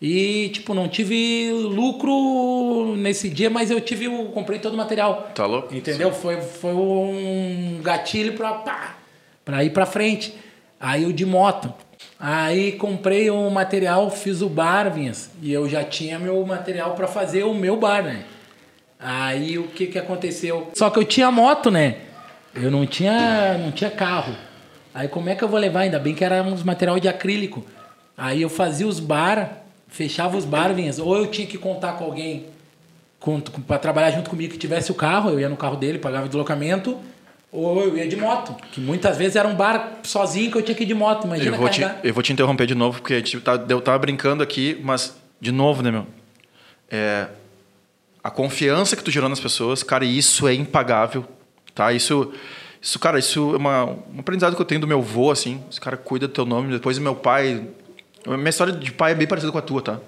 e 0.00 0.48
tipo 0.50 0.74
não 0.74 0.88
tive 0.88 1.50
lucro 1.52 2.94
nesse 2.96 3.28
dia, 3.28 3.50
mas 3.50 3.70
eu 3.70 3.80
tive, 3.80 4.04
eu 4.06 4.26
comprei 4.26 4.58
todo 4.58 4.74
o 4.74 4.76
material. 4.76 5.30
Tá 5.34 5.46
louco? 5.46 5.74
Entendeu? 5.74 6.12
Foi, 6.12 6.40
foi 6.40 6.74
um 6.74 7.80
gatilho 7.82 8.34
para 8.34 8.52
pá, 8.52 8.96
para 9.44 9.64
ir 9.64 9.70
para 9.70 9.86
frente. 9.86 10.34
Aí 10.80 11.02
eu 11.02 11.12
de 11.12 11.26
moto. 11.26 11.72
Aí 12.18 12.72
comprei 12.72 13.30
um 13.30 13.48
material, 13.50 14.10
fiz 14.10 14.42
o 14.42 14.48
bar, 14.48 14.92
Vinhas, 14.92 15.30
e 15.40 15.52
eu 15.52 15.68
já 15.68 15.84
tinha 15.84 16.18
meu 16.18 16.44
material 16.44 16.94
para 16.94 17.06
fazer 17.06 17.44
o 17.44 17.54
meu 17.54 17.76
bar, 17.76 18.02
né? 18.02 18.24
Aí 18.98 19.56
o 19.56 19.68
que 19.68 19.86
que 19.86 19.98
aconteceu? 19.98 20.68
Só 20.74 20.90
que 20.90 20.98
eu 20.98 21.04
tinha 21.04 21.30
moto, 21.30 21.70
né? 21.70 21.96
Eu 22.62 22.70
não 22.70 22.86
tinha, 22.86 23.56
não 23.58 23.70
tinha 23.70 23.90
carro. 23.90 24.34
Aí 24.94 25.08
como 25.08 25.28
é 25.28 25.34
que 25.34 25.44
eu 25.44 25.48
vou 25.48 25.58
levar? 25.58 25.80
Ainda 25.80 25.98
bem 25.98 26.14
que 26.14 26.24
era 26.24 26.42
uns 26.42 26.62
material 26.62 26.98
de 26.98 27.08
acrílico. 27.08 27.64
Aí 28.16 28.42
eu 28.42 28.48
fazia 28.48 28.86
os 28.86 28.98
bar, 28.98 29.62
fechava 29.86 30.36
os 30.36 30.44
bar, 30.44 30.74
ou 31.00 31.16
eu 31.16 31.26
tinha 31.26 31.46
que 31.46 31.56
contar 31.56 31.92
com 31.92 32.04
alguém 32.04 32.46
para 33.66 33.78
trabalhar 33.78 34.10
junto 34.12 34.30
comigo 34.30 34.52
que 34.52 34.58
tivesse 34.58 34.90
o 34.90 34.94
carro, 34.94 35.30
eu 35.30 35.40
ia 35.40 35.48
no 35.48 35.56
carro 35.56 35.76
dele, 35.76 35.98
pagava 35.98 36.26
o 36.26 36.28
deslocamento, 36.28 36.96
ou 37.50 37.80
eu 37.82 37.96
ia 37.96 38.08
de 38.08 38.16
moto, 38.16 38.54
que 38.70 38.80
muitas 38.80 39.16
vezes 39.16 39.36
era 39.36 39.48
um 39.48 39.54
bar 39.54 39.98
sozinho 40.02 40.50
que 40.50 40.58
eu 40.58 40.62
tinha 40.62 40.74
que 40.74 40.84
ir 40.84 40.86
de 40.86 40.94
moto, 40.94 41.26
imagina 41.26 41.56
eu 41.56 41.60
vou 41.60 41.68
Te, 41.68 41.86
eu 42.04 42.14
vou 42.14 42.22
te 42.22 42.32
interromper 42.32 42.66
de 42.66 42.74
novo, 42.74 43.00
porque 43.00 43.14
a 43.14 43.18
gente 43.18 43.40
tá, 43.40 43.64
eu 43.68 43.80
tava 43.80 43.98
brincando 43.98 44.42
aqui, 44.42 44.80
mas, 44.82 45.16
de 45.40 45.50
novo, 45.50 45.82
né, 45.82 45.90
meu? 45.90 46.06
É, 46.90 47.26
a 48.22 48.30
confiança 48.30 48.96
que 48.96 49.02
tu 49.02 49.10
gerou 49.10 49.28
nas 49.28 49.40
pessoas, 49.40 49.82
cara, 49.82 50.04
isso 50.04 50.46
é 50.46 50.54
impagável 50.54 51.24
tá? 51.78 51.92
Isso, 51.92 52.32
isso 52.82 52.98
cara, 52.98 53.18
isso 53.18 53.54
é 53.54 53.56
uma, 53.56 53.84
um 53.84 54.18
aprendizado 54.18 54.56
que 54.56 54.60
eu 54.60 54.66
tenho 54.66 54.80
do 54.80 54.86
meu 54.86 54.98
avô, 54.98 55.30
assim. 55.30 55.62
Esse 55.70 55.80
cara 55.80 55.96
cuida 55.96 56.26
do 56.26 56.34
teu 56.34 56.44
nome. 56.44 56.72
Depois, 56.72 56.98
meu 56.98 57.14
pai... 57.14 57.66
Minha 58.26 58.50
história 58.50 58.72
de 58.72 58.92
pai 58.92 59.12
é 59.12 59.14
bem 59.14 59.28
parecida 59.28 59.52
com 59.52 59.58
a 59.58 59.62
tua, 59.62 59.80
tá? 59.80 60.00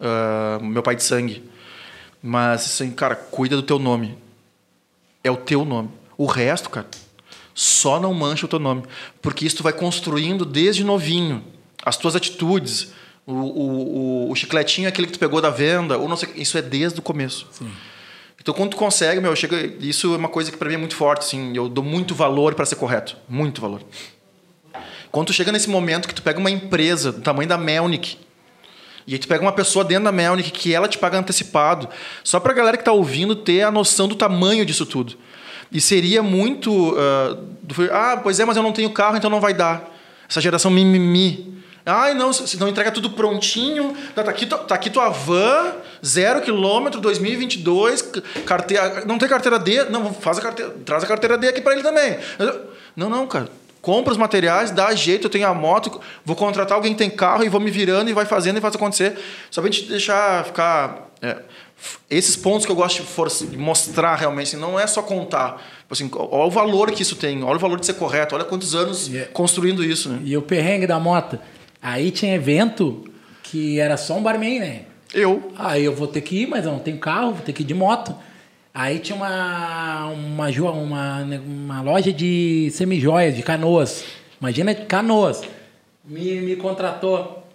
Uh, 0.00 0.64
meu 0.64 0.82
pai 0.82 0.96
de 0.96 1.04
sangue. 1.04 1.44
Mas, 2.22 2.64
assim, 2.64 2.90
cara, 2.90 3.14
cuida 3.14 3.54
do 3.54 3.62
teu 3.62 3.78
nome. 3.78 4.16
É 5.22 5.30
o 5.30 5.36
teu 5.36 5.64
nome. 5.64 5.90
O 6.16 6.24
resto, 6.24 6.70
cara, 6.70 6.88
só 7.54 8.00
não 8.00 8.14
mancha 8.14 8.46
o 8.46 8.48
teu 8.48 8.58
nome. 8.58 8.82
Porque 9.20 9.44
isso 9.44 9.56
tu 9.56 9.62
vai 9.62 9.72
construindo 9.72 10.44
desde 10.44 10.82
novinho. 10.82 11.44
As 11.84 11.96
tuas 11.96 12.16
atitudes, 12.16 12.92
o, 13.26 13.32
o, 13.32 14.26
o, 14.26 14.30
o 14.30 14.34
chicletinho 14.34 14.88
aquele 14.88 15.06
que 15.06 15.12
tu 15.12 15.18
pegou 15.18 15.40
da 15.40 15.50
venda, 15.50 15.98
ou 15.98 16.08
não 16.08 16.16
sei, 16.16 16.30
isso 16.36 16.56
é 16.56 16.62
desde 16.62 16.98
o 16.98 17.02
começo. 17.02 17.46
Sim. 17.52 17.70
Então, 18.42 18.52
quando 18.52 18.70
tu 18.72 18.76
consegue, 18.76 19.20
meu, 19.20 19.34
chega, 19.36 19.56
isso 19.80 20.12
é 20.12 20.16
uma 20.16 20.28
coisa 20.28 20.50
que 20.50 20.56
para 20.58 20.68
mim 20.68 20.74
é 20.74 20.78
muito 20.78 20.96
forte, 20.96 21.20
assim, 21.22 21.56
eu 21.56 21.68
dou 21.68 21.82
muito 21.84 22.12
valor 22.14 22.54
para 22.54 22.66
ser 22.66 22.74
correto, 22.74 23.16
muito 23.28 23.60
valor. 23.60 23.80
Quando 25.12 25.28
tu 25.28 25.32
chega 25.32 25.52
nesse 25.52 25.70
momento 25.70 26.08
que 26.08 26.14
tu 26.14 26.22
pega 26.22 26.40
uma 26.40 26.50
empresa 26.50 27.12
do 27.12 27.20
tamanho 27.20 27.48
da 27.48 27.56
Melnick, 27.56 28.16
e 29.06 29.12
aí 29.14 29.18
tu 29.18 29.28
pega 29.28 29.42
uma 29.42 29.52
pessoa 29.52 29.84
dentro 29.84 30.04
da 30.04 30.12
Melnick 30.12 30.50
que 30.50 30.74
ela 30.74 30.88
te 30.88 30.98
paga 30.98 31.18
antecipado, 31.18 31.88
só 32.24 32.40
para 32.40 32.52
a 32.52 32.54
galera 32.54 32.76
que 32.76 32.80
está 32.82 32.92
ouvindo 32.92 33.36
ter 33.36 33.62
a 33.62 33.70
noção 33.70 34.08
do 34.08 34.14
tamanho 34.16 34.64
disso 34.66 34.86
tudo. 34.86 35.14
E 35.70 35.80
seria 35.80 36.22
muito. 36.22 36.94
ah, 36.98 37.36
do- 37.62 37.92
ah, 37.92 38.20
pois 38.22 38.38
é, 38.40 38.44
mas 38.44 38.56
eu 38.56 38.62
não 38.62 38.72
tenho 38.72 38.90
carro, 38.90 39.16
então 39.16 39.30
não 39.30 39.40
vai 39.40 39.54
dar. 39.54 39.88
Essa 40.28 40.40
geração 40.40 40.70
mimimi. 40.70 41.62
Ai, 41.84 42.14
não, 42.14 42.32
se 42.32 42.56
não 42.58 42.68
entrega 42.68 42.90
tudo 42.92 43.10
prontinho. 43.10 43.96
Tá, 44.14 44.22
aqui, 44.22 44.46
tua- 44.46 44.58
tá 44.58 44.74
aqui 44.74 44.88
tua 44.90 45.08
van, 45.08 45.72
zero 46.04 46.40
quilômetro, 46.40 47.00
2022, 47.00 48.00
c- 48.00 48.20
carteira, 48.46 49.04
não 49.04 49.18
tem 49.18 49.28
carteira 49.28 49.58
D? 49.58 49.84
Não, 49.84 50.12
faz 50.14 50.38
a 50.38 50.42
carteira, 50.42 50.74
traz 50.84 51.02
a 51.02 51.06
carteira 51.06 51.36
D 51.36 51.48
aqui 51.48 51.60
para 51.60 51.72
ele 51.72 51.82
também. 51.82 52.18
Não, 52.96 53.08
não, 53.10 53.26
cara. 53.26 53.48
Compra 53.80 54.12
os 54.12 54.16
materiais, 54.16 54.70
dá 54.70 54.94
jeito, 54.94 55.26
eu 55.26 55.30
tenho 55.30 55.44
a 55.48 55.52
moto, 55.52 56.00
vou 56.24 56.36
contratar 56.36 56.76
alguém 56.76 56.92
que 56.92 56.98
tem 56.98 57.10
carro 57.10 57.42
e 57.42 57.48
vou 57.48 57.60
me 57.60 57.68
virando 57.68 58.08
e 58.08 58.12
vai 58.12 58.24
fazendo 58.24 58.58
e 58.58 58.60
faz 58.60 58.76
acontecer. 58.76 59.18
Só 59.50 59.60
pra 59.60 59.68
gente 59.68 59.88
deixar 59.88 60.44
ficar. 60.44 61.10
é, 61.20 61.38
esses 62.08 62.36
pontos 62.36 62.64
que 62.64 62.70
eu 62.70 62.76
gosto 62.76 63.02
de, 63.46 63.56
mostrar 63.56 64.14
realmente, 64.14 64.48
assim, 64.54 64.56
não 64.56 64.78
é 64.78 64.86
só 64.86 65.02
contar. 65.02 65.54
Tipo 65.80 65.92
Assim, 65.94 66.08
olha 66.14 66.44
o 66.46 66.50
valor 66.50 66.92
que 66.92 67.02
isso 67.02 67.16
tem, 67.16 67.42
olha 67.42 67.56
o 67.56 67.58
valor 67.58 67.80
de 67.80 67.84
ser 67.84 67.94
correto, 67.94 68.36
olha 68.36 68.44
quantos 68.44 68.72
anos 68.72 69.08
Yeah. 69.08 69.32
construindo 69.32 69.82
isso. 69.82 70.08
Né? 70.10 70.20
E 70.24 70.36
o 70.36 70.42
perrengue 70.42 70.86
da 70.86 71.00
moto. 71.00 71.36
Aí 71.82 72.12
tinha 72.12 72.34
evento 72.34 73.04
que 73.42 73.80
era 73.80 73.96
só 73.96 74.16
um 74.16 74.22
barman, 74.22 74.60
né? 74.60 74.82
Eu, 75.12 75.52
Aí 75.56 75.84
eu 75.84 75.94
vou 75.94 76.06
ter 76.06 76.20
que 76.20 76.42
ir, 76.42 76.46
mas 76.46 76.64
eu 76.64 76.72
não 76.72 76.78
tenho 76.78 76.98
carro, 76.98 77.32
vou 77.32 77.42
ter 77.42 77.52
que 77.52 77.62
ir 77.62 77.66
de 77.66 77.74
moto. 77.74 78.14
Aí 78.72 78.98
tinha 79.00 79.16
uma, 79.16 80.06
uma, 80.06 80.48
uma, 80.48 81.22
uma 81.44 81.82
loja 81.82 82.12
de 82.12 82.70
semijoias, 82.70 83.36
de 83.36 83.42
canoas. 83.42 84.04
Imagina 84.40 84.74
canoas. 84.74 85.42
Me, 86.04 86.40
me 86.40 86.56
contratou. 86.56 87.46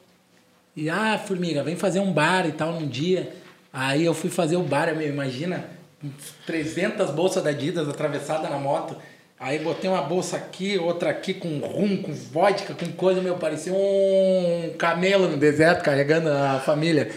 E, 0.75 0.89
ah, 0.89 1.17
Formiga, 1.17 1.63
vem 1.63 1.75
fazer 1.75 1.99
um 1.99 2.11
bar 2.11 2.45
e 2.45 2.51
tal 2.51 2.73
num 2.73 2.87
dia. 2.87 3.33
Aí 3.73 4.05
eu 4.05 4.13
fui 4.13 4.29
fazer 4.29 4.57
o 4.57 4.63
bar, 4.63 4.95
meu, 4.95 5.07
imagina, 5.07 5.65
uns 6.03 6.35
300 6.45 7.09
bolsas 7.09 7.43
da 7.43 7.49
Adidas 7.49 7.89
atravessadas 7.89 8.49
na 8.49 8.59
moto. 8.59 8.95
Aí 9.39 9.59
botei 9.59 9.87
uma 9.87 10.01
bolsa 10.01 10.35
aqui, 10.35 10.79
outra 10.79 11.11
aqui 11.11 11.31
com 11.31 11.59
rum, 11.59 12.01
com 12.01 12.11
vodka, 12.11 12.73
com 12.73 12.91
coisa, 12.93 13.21
meu, 13.21 13.35
parecia 13.35 13.71
um 13.71 14.73
camelo 14.79 15.27
no 15.27 15.37
deserto 15.37 15.83
carregando 15.83 16.29
a 16.29 16.59
família. 16.59 17.11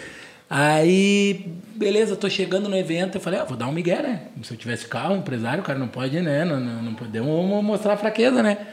Aí, 0.47 1.45
beleza, 1.75 2.15
tô 2.15 2.29
chegando 2.29 2.69
no 2.69 2.77
evento, 2.77 3.15
eu 3.15 3.21
falei, 3.21 3.39
ah, 3.39 3.43
vou 3.43 3.57
dar 3.57 3.67
um 3.67 3.71
migué, 3.71 4.03
né? 4.03 4.27
Se 4.43 4.53
eu 4.53 4.57
tivesse 4.57 4.85
carro, 4.85 5.15
empresário, 5.15 5.63
o 5.63 5.65
cara 5.65 5.79
não 5.79 5.87
pode, 5.87 6.21
né? 6.21 6.45
Não, 6.45 6.59
não, 6.59 6.83
não 6.83 6.93
podemos 6.93 7.63
mostrar 7.63 7.97
fraqueza, 7.97 8.43
né? 8.43 8.67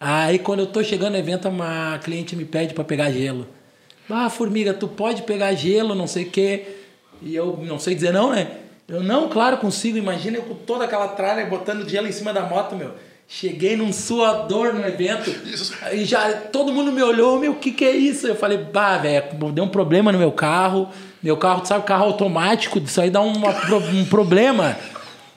Aí 0.00 0.40
quando 0.40 0.60
eu 0.60 0.66
tô 0.66 0.82
chegando 0.82 1.12
no 1.12 1.18
evento, 1.18 1.48
uma 1.48 2.00
cliente 2.02 2.34
me 2.34 2.44
pede 2.44 2.74
para 2.74 2.82
pegar 2.82 3.12
gelo. 3.12 3.46
Ah, 4.08 4.28
formiga, 4.28 4.74
tu 4.74 4.88
pode 4.88 5.22
pegar 5.22 5.52
gelo, 5.54 5.94
não 5.94 6.08
sei 6.08 6.24
o 6.24 6.30
quê. 6.30 6.66
E 7.22 7.36
eu 7.36 7.56
não 7.62 7.78
sei 7.78 7.94
dizer 7.94 8.12
não, 8.12 8.32
né? 8.32 8.48
Eu 8.90 9.04
não, 9.04 9.28
claro, 9.28 9.56
consigo. 9.58 9.96
Imagina 9.96 10.38
eu 10.38 10.42
com 10.42 10.54
toda 10.54 10.84
aquela 10.84 11.08
tralha 11.08 11.46
botando 11.46 11.88
gelo 11.88 12.08
em 12.08 12.12
cima 12.12 12.32
da 12.32 12.42
moto, 12.42 12.74
meu. 12.74 12.90
Cheguei 13.28 13.76
num 13.76 13.92
suador 13.92 14.74
no 14.74 14.84
evento. 14.84 15.30
E 15.92 16.04
já 16.04 16.32
todo 16.32 16.72
mundo 16.72 16.90
me 16.90 17.02
olhou, 17.02 17.38
meu, 17.38 17.52
o 17.52 17.56
que 17.56 17.70
que 17.70 17.84
é 17.84 17.92
isso? 17.92 18.26
Eu 18.26 18.34
falei, 18.34 18.58
bah, 18.58 18.98
velho, 18.98 19.24
deu 19.52 19.64
um 19.64 19.68
problema 19.68 20.10
no 20.10 20.18
meu 20.18 20.32
carro. 20.32 20.88
Meu 21.22 21.36
carro, 21.36 21.60
tu 21.60 21.68
sabe, 21.68 21.84
carro 21.84 22.04
automático, 22.04 22.78
isso 22.78 23.00
aí 23.00 23.10
dá 23.10 23.20
uma 23.20 23.50
um 23.92 24.04
problema. 24.06 24.76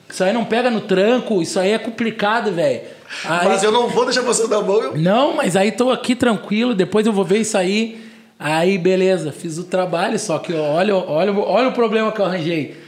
Isso 0.10 0.24
aí 0.24 0.32
não 0.32 0.46
pega 0.46 0.72
no 0.72 0.82
tranco, 0.82 1.42
isso 1.42 1.60
aí 1.60 1.72
é 1.72 1.78
complicado, 1.78 2.52
velho. 2.52 2.82
Mas 3.26 3.64
eu 3.64 3.72
não 3.72 3.88
vou 3.88 4.06
deixar 4.06 4.22
você 4.22 4.48
na 4.48 4.62
mão. 4.62 4.82
Eu... 4.82 4.98
não, 4.98 5.36
mas 5.36 5.56
aí 5.56 5.72
tô 5.72 5.92
aqui 5.92 6.16
tranquilo, 6.16 6.74
depois 6.74 7.06
eu 7.06 7.14
vou 7.14 7.26
ver 7.26 7.40
isso 7.40 7.58
aí. 7.58 8.04
Aí, 8.40 8.78
beleza, 8.78 9.32
fiz 9.32 9.58
o 9.58 9.64
trabalho, 9.64 10.18
só 10.18 10.40
que 10.40 10.54
olha, 10.54 10.96
olha, 10.96 11.32
olha 11.34 11.68
o 11.68 11.72
problema 11.72 12.12
que 12.12 12.20
eu 12.20 12.26
arranjei. 12.26 12.83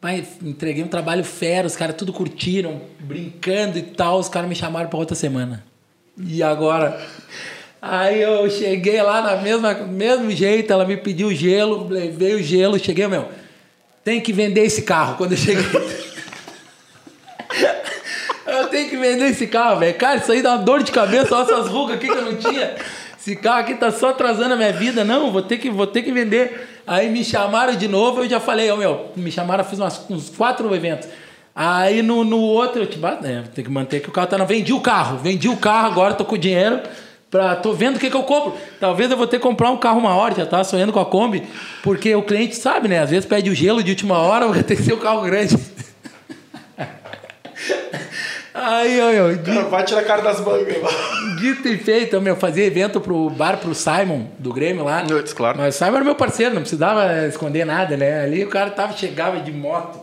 Pai, 0.00 0.26
entreguei 0.42 0.82
um 0.82 0.88
trabalho 0.88 1.22
fera, 1.22 1.66
os 1.66 1.76
caras 1.76 1.94
tudo 1.94 2.10
curtiram, 2.10 2.80
brincando 3.00 3.78
e 3.78 3.82
tal, 3.82 4.18
os 4.18 4.30
caras 4.30 4.48
me 4.48 4.54
chamaram 4.54 4.88
para 4.88 4.98
outra 4.98 5.14
semana. 5.14 5.62
E 6.16 6.42
agora? 6.42 6.98
Aí 7.82 8.22
eu 8.22 8.48
cheguei 8.50 9.02
lá 9.02 9.20
na 9.20 9.36
mesma 9.36 9.74
mesmo 9.74 10.30
jeito, 10.30 10.72
ela 10.72 10.86
me 10.86 10.96
pediu 10.96 11.34
gelo, 11.34 11.86
levei 11.86 12.34
o 12.34 12.42
gelo, 12.42 12.78
cheguei, 12.78 13.06
meu, 13.08 13.28
tem 14.02 14.22
que 14.22 14.32
vender 14.32 14.62
esse 14.62 14.82
carro 14.82 15.16
quando 15.18 15.32
eu 15.32 15.38
cheguei. 15.38 15.64
Eu 18.46 18.66
tenho 18.66 18.90
que 18.90 18.96
vender 18.96 19.26
esse 19.26 19.46
carro, 19.46 19.78
velho. 19.78 19.94
Cara, 19.94 20.16
isso 20.16 20.32
aí 20.32 20.42
dá 20.42 20.54
uma 20.54 20.64
dor 20.64 20.82
de 20.82 20.90
cabeça, 20.90 21.36
olha 21.36 21.44
essas 21.44 21.68
rugas 21.68 21.96
aqui 21.96 22.08
que 22.08 22.12
eu 22.12 22.24
não 22.24 22.34
tinha. 22.34 22.74
Esse 23.16 23.36
carro 23.36 23.60
aqui 23.60 23.74
tá 23.74 23.92
só 23.92 24.08
atrasando 24.08 24.54
a 24.54 24.56
minha 24.56 24.72
vida. 24.72 25.04
Não, 25.04 25.30
vou 25.30 25.42
ter 25.42 25.58
que, 25.58 25.70
vou 25.70 25.86
ter 25.86 26.02
que 26.02 26.10
vender. 26.10 26.79
Aí 26.86 27.08
me 27.08 27.24
chamaram 27.24 27.74
de 27.74 27.88
novo, 27.88 28.22
eu 28.22 28.28
já 28.28 28.40
falei, 28.40 28.70
ó, 28.70 28.76
meu, 28.76 29.10
me 29.16 29.30
chamaram, 29.30 29.64
fiz 29.64 29.78
umas, 29.78 30.04
uns 30.10 30.30
quatro 30.30 30.74
eventos. 30.74 31.08
Aí 31.54 32.02
no, 32.02 32.24
no 32.24 32.38
outro, 32.38 32.82
eu 32.82 32.86
tipo, 32.86 33.06
ah, 33.06 33.18
é, 33.22 33.42
tem 33.54 33.64
que 33.64 33.70
manter 33.70 34.00
que 34.00 34.08
o 34.08 34.12
carro 34.12 34.28
tá. 34.28 34.38
Não, 34.38 34.46
vendi 34.46 34.72
o 34.72 34.80
carro, 34.80 35.18
vendi 35.18 35.48
o 35.48 35.56
carro, 35.56 35.88
agora 35.88 36.14
tô 36.14 36.24
com 36.24 36.38
dinheiro. 36.38 36.80
Pra, 37.30 37.54
tô 37.54 37.72
vendo 37.72 37.96
o 37.96 38.00
que, 38.00 38.10
que 38.10 38.16
eu 38.16 38.24
compro. 38.24 38.54
Talvez 38.80 39.10
eu 39.10 39.16
vou 39.16 39.26
ter 39.26 39.36
que 39.36 39.42
comprar 39.42 39.70
um 39.70 39.76
carro 39.76 40.00
maior, 40.00 40.34
já 40.34 40.44
tava 40.44 40.64
sonhando 40.64 40.92
com 40.92 40.98
a 40.98 41.06
Kombi, 41.06 41.46
porque 41.82 42.12
o 42.14 42.22
cliente 42.22 42.56
sabe, 42.56 42.88
né? 42.88 42.98
Às 42.98 43.10
vezes 43.10 43.24
pede 43.24 43.48
o 43.48 43.54
gelo 43.54 43.84
de 43.84 43.90
última 43.90 44.18
hora, 44.18 44.48
vai 44.48 44.64
ter 44.64 44.74
que 44.74 44.82
ser 44.82 44.94
o 44.94 44.98
carro 44.98 45.22
grande. 45.22 45.56
Aí, 48.52 49.00
ó, 49.00 49.30
ó, 49.30 49.44
Cara, 49.44 49.68
vai 49.68 49.84
tirar 49.84 50.00
a 50.00 50.04
cara 50.04 50.22
das 50.22 50.40
mangas. 50.40 50.76
Dito 51.38 51.68
e 51.68 51.78
feito, 51.78 52.20
meu, 52.20 52.34
fazia 52.34 52.64
evento 52.64 53.00
pro 53.00 53.30
bar 53.30 53.58
pro 53.58 53.74
Simon, 53.74 54.26
do 54.38 54.52
Grêmio 54.52 54.84
lá. 54.84 55.04
Nuts, 55.04 55.32
claro. 55.32 55.58
Mas 55.58 55.76
o 55.76 55.78
Simon 55.78 55.96
era 55.96 56.04
meu 56.04 56.14
parceiro, 56.16 56.54
não 56.54 56.62
precisava 56.62 57.26
esconder 57.28 57.64
nada, 57.64 57.96
né? 57.96 58.22
Ali 58.24 58.44
o 58.44 58.48
cara 58.48 58.70
tava, 58.70 58.92
chegava 58.92 59.40
de 59.40 59.52
moto, 59.52 60.00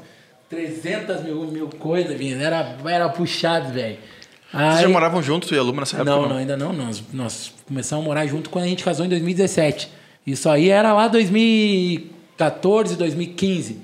300 0.49 1.23
mil, 1.23 1.43
mil 1.45 1.69
coisas, 1.77 2.17
vinha. 2.17 2.37
Era, 2.41 2.77
era 2.85 3.09
puxado, 3.09 3.73
velho. 3.73 3.97
Vocês 4.51 4.81
já 4.81 4.89
moravam 4.89 5.21
juntos, 5.21 5.49
tu 5.49 5.55
e 5.55 5.57
a 5.57 5.61
Luma, 5.61 5.81
nessa 5.81 5.97
época? 5.97 6.09
não, 6.09 6.29
não, 6.29 6.37
ainda 6.37 6.55
não. 6.55 6.71
Nós, 6.71 7.03
nós 7.11 7.53
começamos 7.67 8.05
a 8.05 8.07
morar 8.07 8.25
junto 8.27 8.49
quando 8.49 8.63
a 8.63 8.67
gente 8.67 8.83
casou 8.83 9.05
em 9.05 9.09
2017. 9.09 9.91
Isso 10.25 10.49
aí 10.49 10.69
era 10.69 10.93
lá 10.93 11.09
2014, 11.09 12.95
2015. 12.95 13.81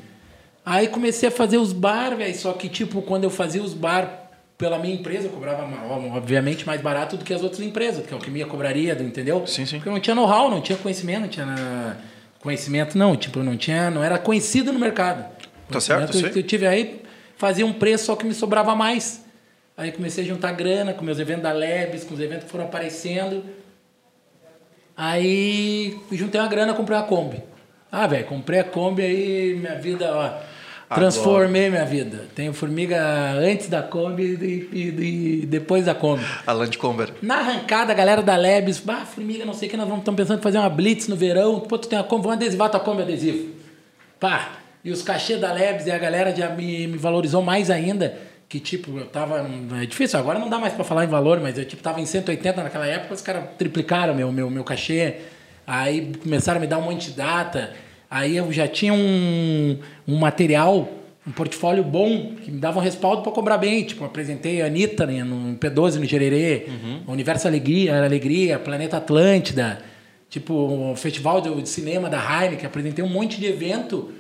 Aí 0.66 0.88
comecei 0.88 1.28
a 1.28 1.32
fazer 1.32 1.58
os 1.58 1.74
bar, 1.74 2.16
velho. 2.16 2.34
Só 2.36 2.54
que, 2.54 2.70
tipo, 2.70 3.02
quando 3.02 3.26
eu 3.26 3.30
fazia 3.30 3.62
os 3.62 3.74
bar 3.74 4.23
pela 4.64 4.80
minha 4.80 4.96
empresa, 4.96 5.28
eu 5.28 5.30
cobrava, 5.30 5.68
obviamente, 6.16 6.66
mais 6.66 6.80
barato 6.80 7.18
do 7.18 7.26
que 7.26 7.34
as 7.34 7.44
outras 7.44 7.60
empresas, 7.60 8.06
que 8.06 8.14
é 8.14 8.16
o 8.16 8.20
que 8.20 8.32
minha 8.32 8.46
cobraria, 8.46 8.94
entendeu? 8.94 9.46
Sim, 9.46 9.66
sim. 9.66 9.76
Porque 9.76 9.90
eu 9.90 9.92
não 9.92 10.00
tinha 10.00 10.16
know-how, 10.16 10.50
não 10.50 10.62
tinha 10.62 10.78
conhecimento, 10.78 11.20
não 11.20 11.28
tinha 11.28 11.98
conhecimento, 12.40 12.98
não. 12.98 13.14
Tipo, 13.18 13.44
não 13.44 13.58
tinha, 13.58 13.92
não 13.92 14.02
era 14.02 14.18
conhecido 14.18 14.72
no 14.72 14.80
mercado. 14.80 15.26
Tá 15.70 15.82
certo, 15.82 16.16
isso 16.16 16.28
aí. 16.28 16.32
eu 16.34 16.44
tive 16.44 16.66
aí, 16.66 17.02
fazia 17.36 17.66
um 17.66 17.74
preço 17.74 18.06
só 18.06 18.16
que 18.16 18.26
me 18.26 18.34
sobrava 18.34 18.74
mais. 18.74 19.26
Aí 19.76 19.92
comecei 19.92 20.24
a 20.24 20.28
juntar 20.28 20.54
grana 20.54 20.94
com 20.94 21.04
meus 21.04 21.20
eventos 21.20 21.44
da 21.44 21.52
Lebes, 21.52 22.06
com 22.06 22.14
os 22.14 22.22
eventos 22.22 22.46
que 22.46 22.50
foram 22.50 22.64
aparecendo. 22.64 23.44
Aí 24.96 26.00
juntei 26.10 26.40
uma 26.40 26.48
grana, 26.48 26.74
comprei 26.74 26.98
uma 26.98 27.04
Kombi. 27.04 27.44
Ah, 27.92 28.08
velho, 28.08 28.26
comprei 28.28 28.62
a 28.62 28.64
Kombi 28.64 29.02
aí, 29.02 29.56
minha 29.56 29.76
vida, 29.76 30.10
ó. 30.10 30.53
Transformei 30.96 31.70
minha 31.70 31.86
vida. 31.86 32.26
Tenho 32.36 32.54
formiga 32.54 33.32
antes 33.34 33.68
da 33.68 33.82
Kombi 33.82 34.24
e, 34.24 34.78
e- 34.78 35.40
e 35.44 35.46
depois 35.46 35.86
da 35.86 35.94
Kombi. 35.96 36.24
A 36.46 36.52
Land 36.54 36.78
Conver. 36.78 37.10
Na 37.22 37.38
arrancada, 37.40 37.92
a 37.92 37.96
galera 37.96 38.22
da 38.22 38.36
Lebes, 38.36 38.80
bah, 38.80 39.06
formiga, 39.06 39.46
não 39.46 39.54
sei 39.54 39.68
o 39.68 39.72
que, 39.72 39.78
nós 39.78 39.88
vamos 39.88 40.02
estamos 40.02 40.18
pensando 40.22 40.40
em 40.40 40.42
fazer 40.42 40.58
uma 40.58 40.70
blitz 40.70 41.08
no 41.08 41.16
verão. 41.16 41.60
Pô, 41.62 41.78
tu 41.78 41.88
tem 41.88 41.98
a 42.00 42.04
Kombi, 42.04 42.24
vamos 42.24 42.38
adesivar 42.38 42.70
tua 42.70 42.80
Kombi 42.80 43.02
adesivo. 43.02 43.50
Pá, 44.20 44.50
e 44.84 44.92
os 44.92 45.02
cachê 45.02 45.38
da 45.38 45.52
Lebes 45.52 45.86
e 45.88 45.92
a 45.92 45.98
galera 45.98 46.36
já 46.36 46.50
me, 46.50 46.88
me 46.88 46.98
valorizou 46.98 47.42
mais 47.42 47.70
ainda. 47.70 48.18
Que 48.50 48.60
tipo, 48.60 48.98
eu 49.00 49.06
tava. 49.08 49.48
É 49.82 49.86
difícil, 49.86 50.20
agora 50.20 50.38
não 50.38 50.48
dá 50.50 50.60
mais 50.60 50.74
pra 50.74 50.84
falar 50.84 51.06
em 51.06 51.08
valor, 51.08 51.40
mas 51.40 51.58
eu 51.58 51.66
tipo 51.66 51.82
tava 51.82 52.00
em 52.00 52.06
180 52.06 52.62
naquela 52.64 52.86
época, 52.86 53.14
os 53.16 53.22
caras 53.22 53.46
triplicaram 53.58 54.14
meu, 54.14 54.32
meu, 54.32 54.50
meu 54.50 54.64
cachê. 54.64 55.16
Aí 55.66 56.12
começaram 56.22 56.58
a 56.58 56.62
me 56.62 56.68
dar 56.68 56.78
um 56.78 56.82
monte 56.84 57.10
de 57.10 57.18
data. 57.18 57.72
Aí 58.14 58.38
eu 58.38 58.52
já 58.52 58.68
tinha 58.68 58.94
um, 58.94 59.80
um 60.08 60.18
material, 60.18 60.88
um 61.26 61.32
portfólio 61.32 61.84
bom, 61.84 62.36
que 62.36 62.52
me 62.52 62.60
dava 62.60 62.80
um 62.80 62.82
respaldo 62.84 63.24
para 63.24 63.32
cobrar 63.32 63.58
bem. 63.58 63.84
Tipo, 63.84 64.06
apresentei 64.06 64.62
a 64.62 64.68
Anitta 64.68 65.08
né, 65.08 65.24
no 65.24 65.58
P12 65.58 65.96
no 65.96 66.06
Gererê, 66.06 66.68
Universo 67.08 67.48
Alegria, 67.48 68.04
Alegria, 68.04 68.60
Planeta 68.60 68.98
Atlântida, 68.98 69.82
tipo, 70.30 70.54
o 70.54 70.96
Festival 70.96 71.42
de, 71.42 71.68
Cinema 71.68 72.08
da 72.08 72.20
Heineken. 72.20 72.68
Apresentei 72.68 73.04
um 73.04 73.10
monte 73.10 73.40
de 73.40 73.48
evento. 73.48 74.12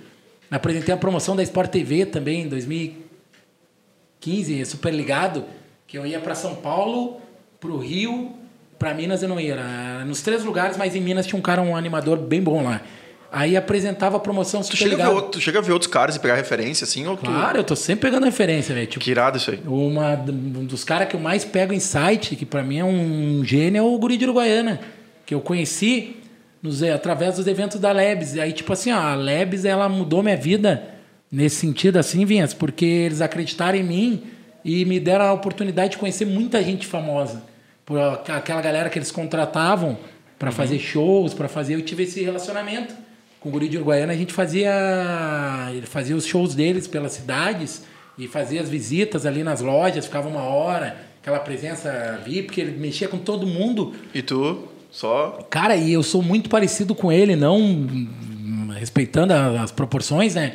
Apresentei 0.50 0.92
a 0.92 0.98
promoção 0.98 1.36
da 1.36 1.44
Sport 1.44 1.70
TV 1.70 2.08
também 2.08 2.42
em 2.42 2.48
2015. 2.48 3.04
15, 4.24 4.66
super 4.66 4.94
ligado, 4.94 5.44
que 5.86 5.98
eu 5.98 6.06
ia 6.06 6.18
para 6.18 6.34
São 6.34 6.56
Paulo, 6.56 7.18
pro 7.60 7.78
Rio, 7.78 8.32
para 8.80 8.94
Minas 8.94 9.22
eu 9.22 9.28
não 9.28 9.38
ia. 9.38 9.52
Era 9.52 10.06
nos 10.06 10.22
três 10.22 10.46
lugares, 10.46 10.78
mas 10.78 10.96
em 10.96 11.02
Minas 11.02 11.28
tinha 11.28 11.38
um 11.38 11.42
cara, 11.42 11.62
um 11.62 11.76
animador 11.76 12.18
bem 12.18 12.42
bom 12.42 12.64
lá. 12.64 12.82
Aí 13.36 13.58
apresentava 13.58 14.18
a 14.18 14.20
promoção 14.20 14.62
Tu 14.62 14.78
chega, 14.78 14.94
a 15.06 15.10
ver, 15.10 15.16
outro- 15.16 15.32
tu 15.32 15.42
chega 15.42 15.58
a 15.58 15.62
ver 15.64 15.72
outros 15.72 15.92
caras 15.92 16.16
e 16.16 16.20
pegar 16.20 16.36
referência, 16.36 16.86
assim, 16.86 17.08
ou 17.08 17.18
tu... 17.18 17.26
Claro, 17.26 17.58
eu 17.58 17.64
tô 17.64 17.76
sempre 17.76 18.08
pegando 18.12 18.26
referência, 18.26 18.76
velho. 18.76 18.86
Tipo, 18.86 19.04
Que 19.04 19.10
irado 19.10 19.38
isso 19.38 19.50
aí. 19.50 19.60
uma, 19.66 20.14
um 20.14 20.64
dos 20.66 20.84
caras 20.84 21.08
que 21.08 21.16
eu 21.16 21.20
mais 21.20 21.44
pego 21.44 21.74
em 21.74 21.80
site, 21.80 22.36
que 22.36 22.46
para 22.46 22.62
mim 22.62 22.78
é 22.78 22.86
um 22.86 23.42
gênio, 23.44 23.80
é 23.80 23.82
o 23.82 23.98
Guri 23.98 24.18
de 24.18 24.26
Uruguaiana, 24.26 24.80
que 25.26 25.34
eu 25.34 25.42
conheci 25.42 26.18
nos, 26.62 26.84
através 26.84 27.38
dos 27.38 27.48
eventos 27.48 27.80
da 27.80 27.92
Lebs. 27.92 28.36
E 28.36 28.40
aí, 28.40 28.54
tipo 28.54 28.72
assim, 28.72 28.92
ó, 28.92 28.98
a 29.00 29.16
Lebs, 29.16 29.66
ela 29.66 29.90
mudou 29.90 30.22
minha 30.22 30.38
vida 30.38 30.84
nesse 31.32 31.56
sentido, 31.56 31.98
assim, 31.98 32.26
Vinhas, 32.26 32.54
porque 32.54 32.86
eles 32.86 33.20
acreditaram 33.20 33.80
em 33.80 33.84
mim 33.84 34.24
e 34.64 34.86
me 34.86 35.00
deram 35.00 35.26
a 35.26 35.34
oportunidade 35.34 35.94
de 35.94 35.98
conhecer 35.98 36.26
muita 36.26 36.62
gente 36.64 36.86
famosa. 36.86 37.42
Por 37.84 38.00
aquela 38.00 38.62
galera 38.62 38.90
que 38.92 39.00
eles 39.00 39.10
contratavam 39.12 39.98
para 40.38 40.52
fazer 40.52 40.78
shows, 40.78 41.34
para 41.34 41.48
fazer. 41.50 41.74
Eu 41.74 41.82
tive 41.82 42.04
esse 42.04 42.22
relacionamento 42.24 42.94
com 43.44 43.50
o 43.50 43.52
Guri 43.52 43.68
de 43.68 43.76
Uruguaiana. 43.76 44.14
A 44.14 44.16
gente 44.16 44.32
fazia, 44.32 44.72
ele 45.72 45.86
fazia 45.86 46.16
os 46.16 46.26
shows 46.26 46.56
deles 46.56 46.88
pelas 46.88 47.12
cidades 47.12 47.84
e 48.18 48.26
fazia 48.26 48.62
as 48.62 48.70
visitas 48.70 49.26
ali 49.26 49.44
nas 49.44 49.60
lojas, 49.60 50.06
ficava 50.06 50.30
uma 50.30 50.44
hora, 50.44 50.96
aquela 51.22 51.40
presença 51.40 52.22
VIP, 52.26 52.44
porque 52.44 52.62
ele 52.62 52.78
mexia 52.80 53.10
com 53.10 53.18
todo 53.18 53.46
mundo. 53.46 53.94
E 54.14 54.22
tu, 54.22 54.70
só. 54.90 55.46
Cara, 55.50 55.76
e 55.76 55.92
eu 55.92 56.02
sou 56.02 56.24
muito 56.24 56.50
parecido 56.50 56.96
com 56.96 57.12
ele, 57.12 57.36
não 57.36 57.86
respeitando 58.80 59.34
as 59.34 59.72
proporções, 59.72 60.36
né? 60.36 60.54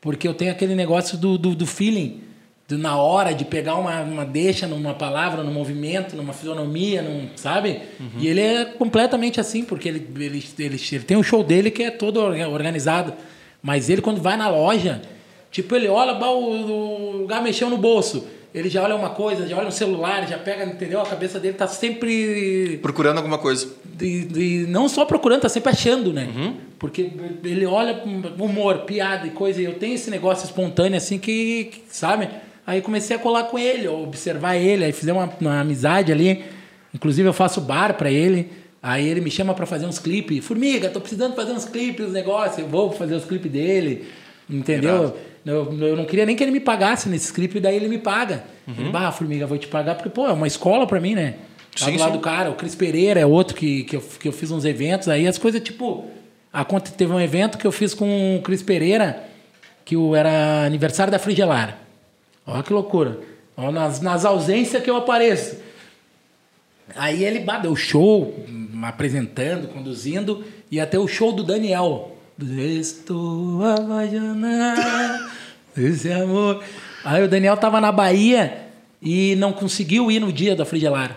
Porque 0.00 0.26
eu 0.26 0.32
tenho 0.32 0.50
aquele 0.50 0.74
negócio 0.74 1.18
do, 1.18 1.36
do, 1.36 1.54
do 1.54 1.66
feeling, 1.66 2.22
na 2.78 2.96
hora 2.96 3.32
de 3.34 3.44
pegar 3.44 3.76
uma, 3.76 4.00
uma 4.02 4.24
deixa 4.24 4.66
numa 4.66 4.94
palavra, 4.94 5.42
num 5.42 5.52
movimento, 5.52 6.16
numa 6.16 6.32
fisionomia, 6.32 7.02
num, 7.02 7.28
sabe? 7.36 7.80
E 8.18 8.26
ele 8.28 8.40
é 8.40 8.64
completamente 8.64 9.40
assim, 9.40 9.64
porque 9.64 9.88
ele, 9.88 10.06
ele, 10.16 10.44
ele, 10.58 10.80
ele 10.92 11.04
tem 11.04 11.16
um 11.16 11.22
show 11.22 11.42
dele 11.42 11.70
que 11.70 11.82
é 11.82 11.90
todo 11.90 12.18
orga- 12.20 12.48
organizado. 12.48 13.12
Mas 13.62 13.90
ele, 13.90 14.00
quando 14.00 14.20
vai 14.22 14.36
na 14.36 14.48
loja, 14.48 15.02
tipo, 15.50 15.74
ele 15.76 15.88
olha, 15.88 16.14
o, 16.14 17.10
o 17.12 17.16
lugar 17.18 17.42
mexeu 17.42 17.68
no 17.68 17.76
bolso. 17.76 18.24
Ele 18.52 18.68
já 18.68 18.82
olha 18.82 18.96
uma 18.96 19.10
coisa, 19.10 19.46
já 19.46 19.56
olha 19.56 19.68
um 19.68 19.70
celular, 19.70 20.26
já 20.26 20.36
pega, 20.36 20.64
entendeu? 20.64 21.00
A 21.00 21.06
cabeça 21.06 21.38
dele 21.38 21.54
tá 21.54 21.68
sempre 21.68 22.78
Procurando 22.82 23.18
alguma 23.18 23.38
coisa. 23.38 23.68
de, 23.84 24.24
de- 24.24 24.66
não 24.68 24.88
só 24.88 25.04
procurando, 25.04 25.42
tá 25.42 25.48
sempre 25.48 25.70
achando, 25.70 26.12
né? 26.12 26.28
Porque 26.76 27.10
ele 27.44 27.64
olha 27.66 27.94
com 27.94 28.08
humor, 28.44 28.78
piada 28.78 29.26
e 29.26 29.30
coisa, 29.30 29.60
e 29.60 29.64
eu 29.66 29.74
tenho 29.74 29.94
esse 29.94 30.10
negócio 30.10 30.44
espontâneo 30.46 30.96
assim 30.96 31.16
que, 31.18 31.64
que, 31.66 31.82
sabe? 31.90 32.28
Aí 32.70 32.80
comecei 32.80 33.16
a 33.16 33.18
colar 33.18 33.44
com 33.44 33.58
ele, 33.58 33.88
observar 33.88 34.54
ele, 34.54 34.84
aí 34.84 34.92
fizemos 34.92 35.24
uma, 35.24 35.32
uma 35.40 35.60
amizade 35.60 36.12
ali. 36.12 36.44
Inclusive 36.94 37.28
eu 37.28 37.32
faço 37.32 37.60
bar 37.60 37.94
pra 37.94 38.12
ele. 38.12 38.48
Aí 38.80 39.08
ele 39.08 39.20
me 39.20 39.28
chama 39.28 39.52
pra 39.54 39.66
fazer 39.66 39.86
uns 39.86 39.98
clipes. 39.98 40.44
Formiga, 40.44 40.88
tô 40.88 41.00
precisando 41.00 41.34
fazer 41.34 41.50
uns 41.50 41.64
clipes, 41.64 42.06
uns 42.06 42.12
negócios. 42.12 42.60
Eu 42.60 42.68
vou 42.68 42.92
fazer 42.92 43.16
os 43.16 43.24
clipes 43.24 43.50
dele. 43.50 44.06
Entendeu? 44.48 45.16
Eu, 45.44 45.76
eu 45.80 45.96
não 45.96 46.04
queria 46.04 46.24
nem 46.24 46.36
que 46.36 46.44
ele 46.44 46.52
me 46.52 46.60
pagasse 46.60 47.08
nesse 47.08 47.32
clipe, 47.32 47.58
daí 47.58 47.74
ele 47.74 47.88
me 47.88 47.98
paga. 47.98 48.44
Ele, 48.78 48.88
bah, 48.90 49.10
Formiga, 49.10 49.48
vou 49.48 49.58
te 49.58 49.66
pagar, 49.66 49.96
porque, 49.96 50.08
pô, 50.08 50.28
é 50.28 50.32
uma 50.32 50.46
escola 50.46 50.86
pra 50.86 51.00
mim, 51.00 51.16
né? 51.16 51.34
Lá 51.80 51.86
Sim, 51.86 51.94
do 51.94 51.98
lado 51.98 52.12
sim. 52.12 52.18
do 52.18 52.22
cara, 52.22 52.50
o 52.50 52.54
Cris 52.54 52.76
Pereira 52.76 53.18
é 53.18 53.26
outro 53.26 53.56
que, 53.56 53.82
que, 53.82 53.96
eu, 53.96 54.00
que 54.00 54.28
eu 54.28 54.32
fiz 54.32 54.52
uns 54.52 54.64
eventos 54.64 55.08
aí, 55.08 55.26
as 55.26 55.38
coisas 55.38 55.60
tipo. 55.60 56.04
A 56.52 56.64
conta 56.64 56.92
teve 56.92 57.12
um 57.12 57.20
evento 57.20 57.58
que 57.58 57.66
eu 57.66 57.72
fiz 57.72 57.94
com 57.94 58.36
o 58.36 58.42
Cris 58.42 58.62
Pereira, 58.62 59.24
que 59.84 59.96
o, 59.96 60.14
era 60.14 60.64
aniversário 60.64 61.10
da 61.10 61.18
Frigelar. 61.18 61.89
Olha 62.50 62.62
que 62.64 62.72
loucura. 62.72 63.18
Ó, 63.56 63.70
nas, 63.70 64.00
nas 64.00 64.24
ausências 64.24 64.82
que 64.82 64.90
eu 64.90 64.96
apareço. 64.96 65.56
Aí 66.96 67.24
ele 67.24 67.38
bah, 67.38 67.58
deu 67.58 67.76
show, 67.76 68.34
hum, 68.48 68.80
apresentando, 68.82 69.68
conduzindo, 69.68 70.44
e 70.70 70.80
até 70.80 70.98
o 70.98 71.06
show 71.06 71.32
do 71.32 71.44
Daniel. 71.44 72.16
Estou 72.38 73.64
apaixonado 73.64 75.30
esse 75.76 76.10
amor. 76.10 76.64
Aí 77.04 77.22
o 77.22 77.28
Daniel 77.28 77.56
tava 77.56 77.80
na 77.80 77.92
Bahia 77.92 78.66
e 79.00 79.36
não 79.36 79.52
conseguiu 79.52 80.10
ir 80.10 80.18
no 80.18 80.32
dia 80.32 80.56
da 80.56 80.64
Frigelar 80.64 81.16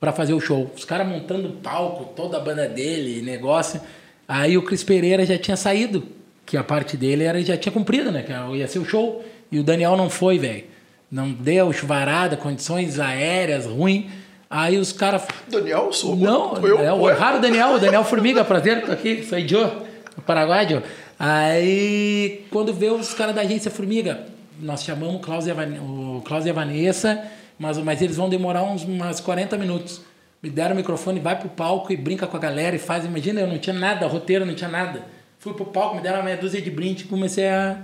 para 0.00 0.12
fazer 0.12 0.32
o 0.32 0.40
show. 0.40 0.72
Os 0.74 0.84
caras 0.84 1.06
montando 1.06 1.50
palco, 1.62 2.14
toda 2.16 2.38
a 2.38 2.40
banda 2.40 2.66
dele, 2.66 3.20
negócio. 3.22 3.80
Aí 4.26 4.56
o 4.56 4.62
Cris 4.62 4.82
Pereira 4.82 5.26
já 5.26 5.36
tinha 5.36 5.56
saído, 5.56 6.04
que 6.46 6.56
a 6.56 6.64
parte 6.64 6.96
dele 6.96 7.24
era 7.24 7.42
já 7.42 7.56
tinha 7.56 7.72
cumprido, 7.72 8.10
né? 8.10 8.22
Que 8.22 8.32
ia 8.56 8.68
ser 8.68 8.78
o 8.78 8.84
show. 8.84 9.22
E 9.50 9.58
o 9.58 9.62
Daniel 9.62 9.96
não 9.96 10.08
foi, 10.10 10.38
velho. 10.38 10.64
Não 11.10 11.30
deu 11.30 11.72
chuvarada, 11.72 12.36
condições 12.36 12.98
aéreas 12.98 13.64
ruim. 13.66 14.10
Aí 14.48 14.76
os 14.78 14.92
caras 14.92 15.22
Daniel, 15.48 15.92
sou 15.92 16.14
não, 16.16 16.56
eu, 16.64 16.80
é 16.80 16.92
o 16.92 17.04
raro 17.12 17.40
Daniel, 17.40 17.74
o 17.74 17.78
Daniel 17.80 18.04
Formiga, 18.04 18.44
prazer, 18.44 18.84
tô 18.84 18.92
aqui, 18.92 19.24
sou 19.24 19.38
Joe, 19.40 19.70
do 20.14 20.22
Paraguai, 20.24 20.68
Joe. 20.68 20.82
Aí, 21.18 22.44
quando 22.50 22.72
vê 22.72 22.88
os 22.90 23.12
caras 23.14 23.34
da 23.34 23.42
agência 23.42 23.70
Formiga, 23.70 24.26
nós 24.60 24.82
chamamos 24.82 25.16
o 25.16 25.18
Klaus 25.18 25.46
e 25.46 25.50
a, 25.50 25.54
Van- 25.54 25.80
o 25.80 26.22
Klaus 26.24 26.46
e 26.46 26.52
Vanessa, 26.52 27.22
mas, 27.58 27.76
mas 27.78 28.00
eles 28.02 28.16
vão 28.16 28.28
demorar 28.28 28.62
uns 28.62 28.82
umas 28.84 29.20
40 29.20 29.56
minutos. 29.58 30.00
Me 30.42 30.48
deram 30.50 30.74
o 30.74 30.76
microfone, 30.76 31.18
vai 31.20 31.36
pro 31.38 31.48
palco 31.48 31.92
e 31.92 31.96
brinca 31.96 32.26
com 32.26 32.36
a 32.36 32.40
galera 32.40 32.76
e 32.76 32.78
faz. 32.78 33.04
Imagina, 33.04 33.40
eu 33.40 33.46
não 33.46 33.58
tinha 33.58 33.74
nada, 33.74 34.06
roteiro, 34.06 34.44
não 34.46 34.54
tinha 34.54 34.70
nada. 34.70 35.02
Fui 35.38 35.52
pro 35.54 35.66
palco, 35.66 35.96
me 35.96 36.02
deram 36.02 36.18
uma 36.18 36.24
meia 36.24 36.36
dúzia 36.36 36.60
de 36.60 36.70
brinde 36.70 37.04
e 37.04 37.06
comecei 37.06 37.48
a, 37.48 37.78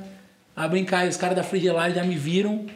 a 0.54 0.68
brincar. 0.68 1.06
E 1.06 1.08
os 1.08 1.16
caras 1.16 1.36
da 1.36 1.42
Frigelar 1.42 1.92
já 1.92 2.04
me 2.04 2.14
viram 2.14 2.66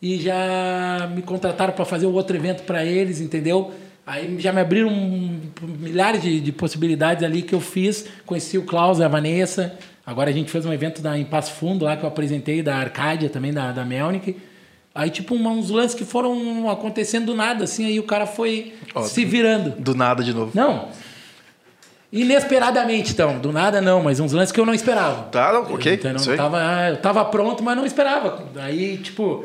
e 0.00 0.18
já 0.18 1.10
me 1.14 1.22
contrataram 1.22 1.72
para 1.72 1.84
fazer 1.84 2.06
outro 2.06 2.36
evento 2.36 2.62
para 2.64 2.84
eles, 2.84 3.20
entendeu? 3.20 3.72
Aí 4.06 4.38
já 4.38 4.52
me 4.52 4.60
abriram 4.60 4.90
milhares 5.78 6.22
de, 6.22 6.40
de 6.40 6.52
possibilidades 6.52 7.24
ali 7.24 7.42
que 7.42 7.54
eu 7.54 7.60
fiz. 7.60 8.06
Conheci 8.26 8.58
o 8.58 8.62
Klaus 8.62 9.00
a 9.00 9.08
Vanessa. 9.08 9.78
Agora 10.06 10.28
a 10.28 10.32
gente 10.32 10.50
fez 10.50 10.66
um 10.66 10.72
evento 10.72 11.00
da, 11.00 11.18
em 11.18 11.24
Passo 11.24 11.52
Fundo 11.52 11.86
lá 11.86 11.96
que 11.96 12.04
eu 12.04 12.08
apresentei, 12.08 12.62
da 12.62 12.76
Arcádia 12.76 13.30
também, 13.30 13.52
da, 13.52 13.72
da 13.72 13.84
Melnick. 13.84 14.36
Aí, 14.94 15.10
tipo, 15.10 15.34
uns 15.34 15.70
lances 15.70 15.96
que 15.96 16.04
foram 16.04 16.70
acontecendo 16.70 17.26
do 17.26 17.34
nada, 17.34 17.64
assim, 17.64 17.84
aí 17.84 17.98
o 17.98 18.04
cara 18.04 18.26
foi 18.26 18.74
Ó, 18.94 19.02
se 19.02 19.24
virando. 19.24 19.70
Do 19.76 19.94
nada 19.94 20.22
de 20.22 20.32
novo. 20.32 20.52
Não. 20.54 20.88
Inesperadamente, 22.14 23.12
então. 23.12 23.38
Do 23.40 23.50
nada 23.52 23.80
não, 23.80 24.00
mas 24.02 24.20
uns 24.20 24.32
lances 24.32 24.52
que 24.52 24.60
eu 24.60 24.64
não 24.64 24.72
esperava. 24.72 25.24
Tá, 25.24 25.52
não, 25.52 25.62
ok. 25.74 25.94
Então, 25.94 26.12
aí. 26.30 26.36
tava, 26.36 26.58
ah, 26.60 26.90
eu 26.90 26.96
tava 26.98 27.24
pronto, 27.24 27.62
mas 27.62 27.76
não 27.76 27.84
esperava. 27.84 28.44
Aí, 28.56 28.98
tipo. 28.98 29.44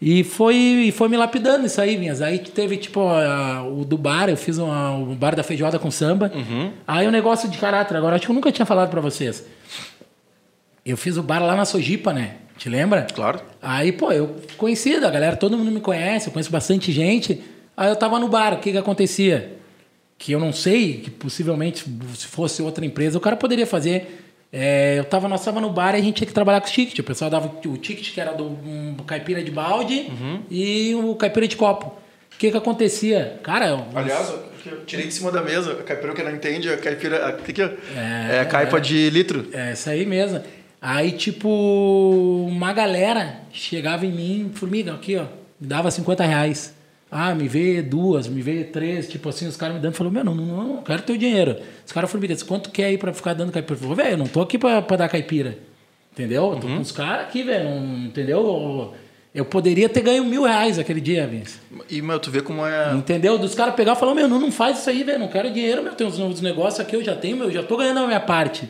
E 0.00 0.24
foi, 0.24 0.54
e 0.56 0.92
foi 0.92 1.08
me 1.08 1.16
lapidando 1.16 1.66
isso 1.66 1.80
aí, 1.80 1.96
Vinhas. 1.96 2.20
Aí 2.20 2.38
teve, 2.38 2.76
tipo, 2.76 3.00
a- 3.08 3.62
o 3.66 3.84
do 3.84 3.96
bar, 3.96 4.28
eu 4.28 4.36
fiz 4.36 4.58
uma- 4.58 4.94
o 4.96 5.14
bar 5.14 5.34
da 5.34 5.42
feijoada 5.42 5.78
com 5.78 5.90
samba. 5.90 6.30
Uhum. 6.34 6.70
Aí 6.86 7.06
o 7.06 7.10
negócio 7.10 7.48
de 7.48 7.56
caráter, 7.58 7.96
agora 7.96 8.16
acho 8.16 8.24
que 8.26 8.30
eu 8.30 8.34
nunca 8.34 8.50
tinha 8.52 8.66
falado 8.66 8.90
pra 8.90 9.00
vocês. 9.00 9.44
Eu 10.84 10.96
fiz 10.96 11.16
o 11.16 11.22
bar 11.22 11.42
lá 11.42 11.54
na 11.56 11.64
Sojipa, 11.64 12.12
né? 12.12 12.34
Te 12.58 12.68
lembra? 12.68 13.06
Claro. 13.14 13.40
Aí, 13.60 13.90
pô, 13.92 14.12
eu 14.12 14.36
conhecido, 14.56 15.06
a 15.06 15.10
galera, 15.10 15.36
todo 15.36 15.56
mundo 15.56 15.70
me 15.70 15.80
conhece, 15.80 16.28
eu 16.28 16.32
conheço 16.32 16.50
bastante 16.50 16.92
gente. 16.92 17.42
Aí 17.76 17.88
eu 17.88 17.96
tava 17.96 18.18
no 18.18 18.28
bar, 18.28 18.54
o 18.54 18.58
que 18.58 18.72
que 18.72 18.78
acontecia? 18.78 19.56
Que 20.18 20.32
eu 20.32 20.40
não 20.40 20.52
sei, 20.52 20.94
que 20.98 21.10
possivelmente, 21.10 21.84
se 22.14 22.26
fosse 22.26 22.62
outra 22.62 22.84
empresa, 22.86 23.18
o 23.18 23.20
cara 23.20 23.36
poderia 23.36 23.66
fazer. 23.66 24.22
É, 24.52 24.98
eu 24.98 25.04
tava, 25.04 25.28
nós 25.28 25.44
tava 25.44 25.60
no 25.60 25.68
bar 25.70 25.94
e 25.94 25.98
a 25.98 26.02
gente 26.02 26.16
tinha 26.16 26.26
que 26.26 26.32
trabalhar 26.32 26.60
com 26.60 26.66
os 26.66 26.72
tickets. 26.72 26.98
O 26.98 27.02
pessoal 27.04 27.30
dava 27.30 27.52
o 27.66 27.76
ticket 27.76 28.12
que 28.14 28.20
era 28.20 28.32
do 28.32 28.44
um 28.44 28.96
caipira 29.06 29.42
de 29.42 29.50
balde 29.50 30.10
e 30.50 30.94
o 30.94 31.14
caipira 31.16 31.46
de 31.46 31.56
copo. 31.56 31.86
O 32.34 32.38
que 32.38 32.50
que 32.50 32.56
acontecia? 32.56 33.38
Cara, 33.42 33.68
eu- 33.68 33.86
Aliás, 33.94 34.32
eu 34.64 34.84
tirei 34.86 35.06
de 35.06 35.12
cima 35.12 35.30
da 35.30 35.42
mesa. 35.42 35.72
A 35.72 35.82
caipira 35.82 36.14
que 36.14 36.22
não 36.22 36.30
entende, 36.34 36.70
a 36.70 36.76
caipira. 36.78 37.26
Aqui, 37.26 37.62
ó. 37.62 37.70
É, 37.98 38.44
caipa 38.44 38.80
de 38.80 39.10
litro. 39.10 39.48
É, 39.52 39.72
isso 39.72 39.88
aí 39.90 40.06
mesmo. 40.06 40.40
Aí, 40.80 41.12
tipo, 41.12 42.46
uma 42.48 42.72
galera 42.72 43.40
chegava 43.52 44.04
em 44.06 44.12
mim, 44.12 44.50
formiga, 44.54 44.92
aqui, 44.94 45.16
ó, 45.16 45.24
me 45.60 45.66
dava 45.66 45.90
50 45.90 46.24
reais. 46.24 46.74
Ah, 47.18 47.34
me 47.34 47.48
vê 47.48 47.80
duas, 47.80 48.28
me 48.28 48.42
vê 48.42 48.62
três, 48.62 49.08
tipo 49.08 49.30
assim, 49.30 49.46
os 49.46 49.56
caras 49.56 49.76
me 49.76 49.80
dando, 49.80 49.94
falou, 49.94 50.12
meu, 50.12 50.22
não, 50.22 50.34
não, 50.34 50.44
não 50.44 50.82
quero 50.82 51.00
teu 51.00 51.16
dinheiro. 51.16 51.56
Os 51.84 51.90
caras, 51.90 52.10
formiga, 52.10 52.34
disse, 52.34 52.44
quanto 52.44 52.68
quer 52.68 52.84
aí 52.84 52.98
pra 52.98 53.10
ficar 53.10 53.32
dando 53.32 53.50
caipira? 53.50 53.74
Eu 53.74 53.88
falei, 53.88 53.96
velho, 53.96 54.10
eu 54.10 54.18
não 54.18 54.26
tô 54.26 54.42
aqui 54.42 54.58
pra, 54.58 54.82
pra 54.82 54.98
dar 54.98 55.08
caipira. 55.08 55.56
Entendeu? 56.12 56.52
Eu 56.52 56.60
tô 56.60 56.66
com 56.66 56.78
os 56.78 56.92
caras 56.92 57.22
aqui, 57.22 57.42
velho, 57.42 57.70
entendeu? 58.04 58.92
Eu 59.34 59.46
poderia 59.46 59.88
ter 59.88 60.02
ganho 60.02 60.26
mil 60.26 60.42
reais 60.42 60.78
aquele 60.78 61.00
dia, 61.00 61.26
Vince. 61.26 61.58
E, 61.88 62.02
meu, 62.02 62.20
tu 62.20 62.30
vê 62.30 62.42
como 62.42 62.66
é. 62.66 62.92
Entendeu? 62.92 63.38
Dos 63.38 63.54
caras 63.54 63.74
pegar 63.74 63.94
e 63.94 63.96
falar, 63.96 64.14
meu, 64.14 64.28
não, 64.28 64.38
não 64.38 64.52
faz 64.52 64.80
isso 64.80 64.90
aí, 64.90 65.02
velho. 65.02 65.18
Não 65.18 65.28
quero 65.28 65.50
dinheiro, 65.50 65.82
meu. 65.82 65.94
Tem 65.94 66.06
uns, 66.06 66.18
uns 66.18 66.42
negócios 66.42 66.80
aqui, 66.80 66.96
eu 66.96 67.02
já 67.02 67.16
tenho, 67.16 67.38
meu, 67.38 67.50
já 67.50 67.62
tô 67.62 67.78
ganhando 67.78 68.00
a 68.00 68.06
minha 68.06 68.20
parte. 68.20 68.68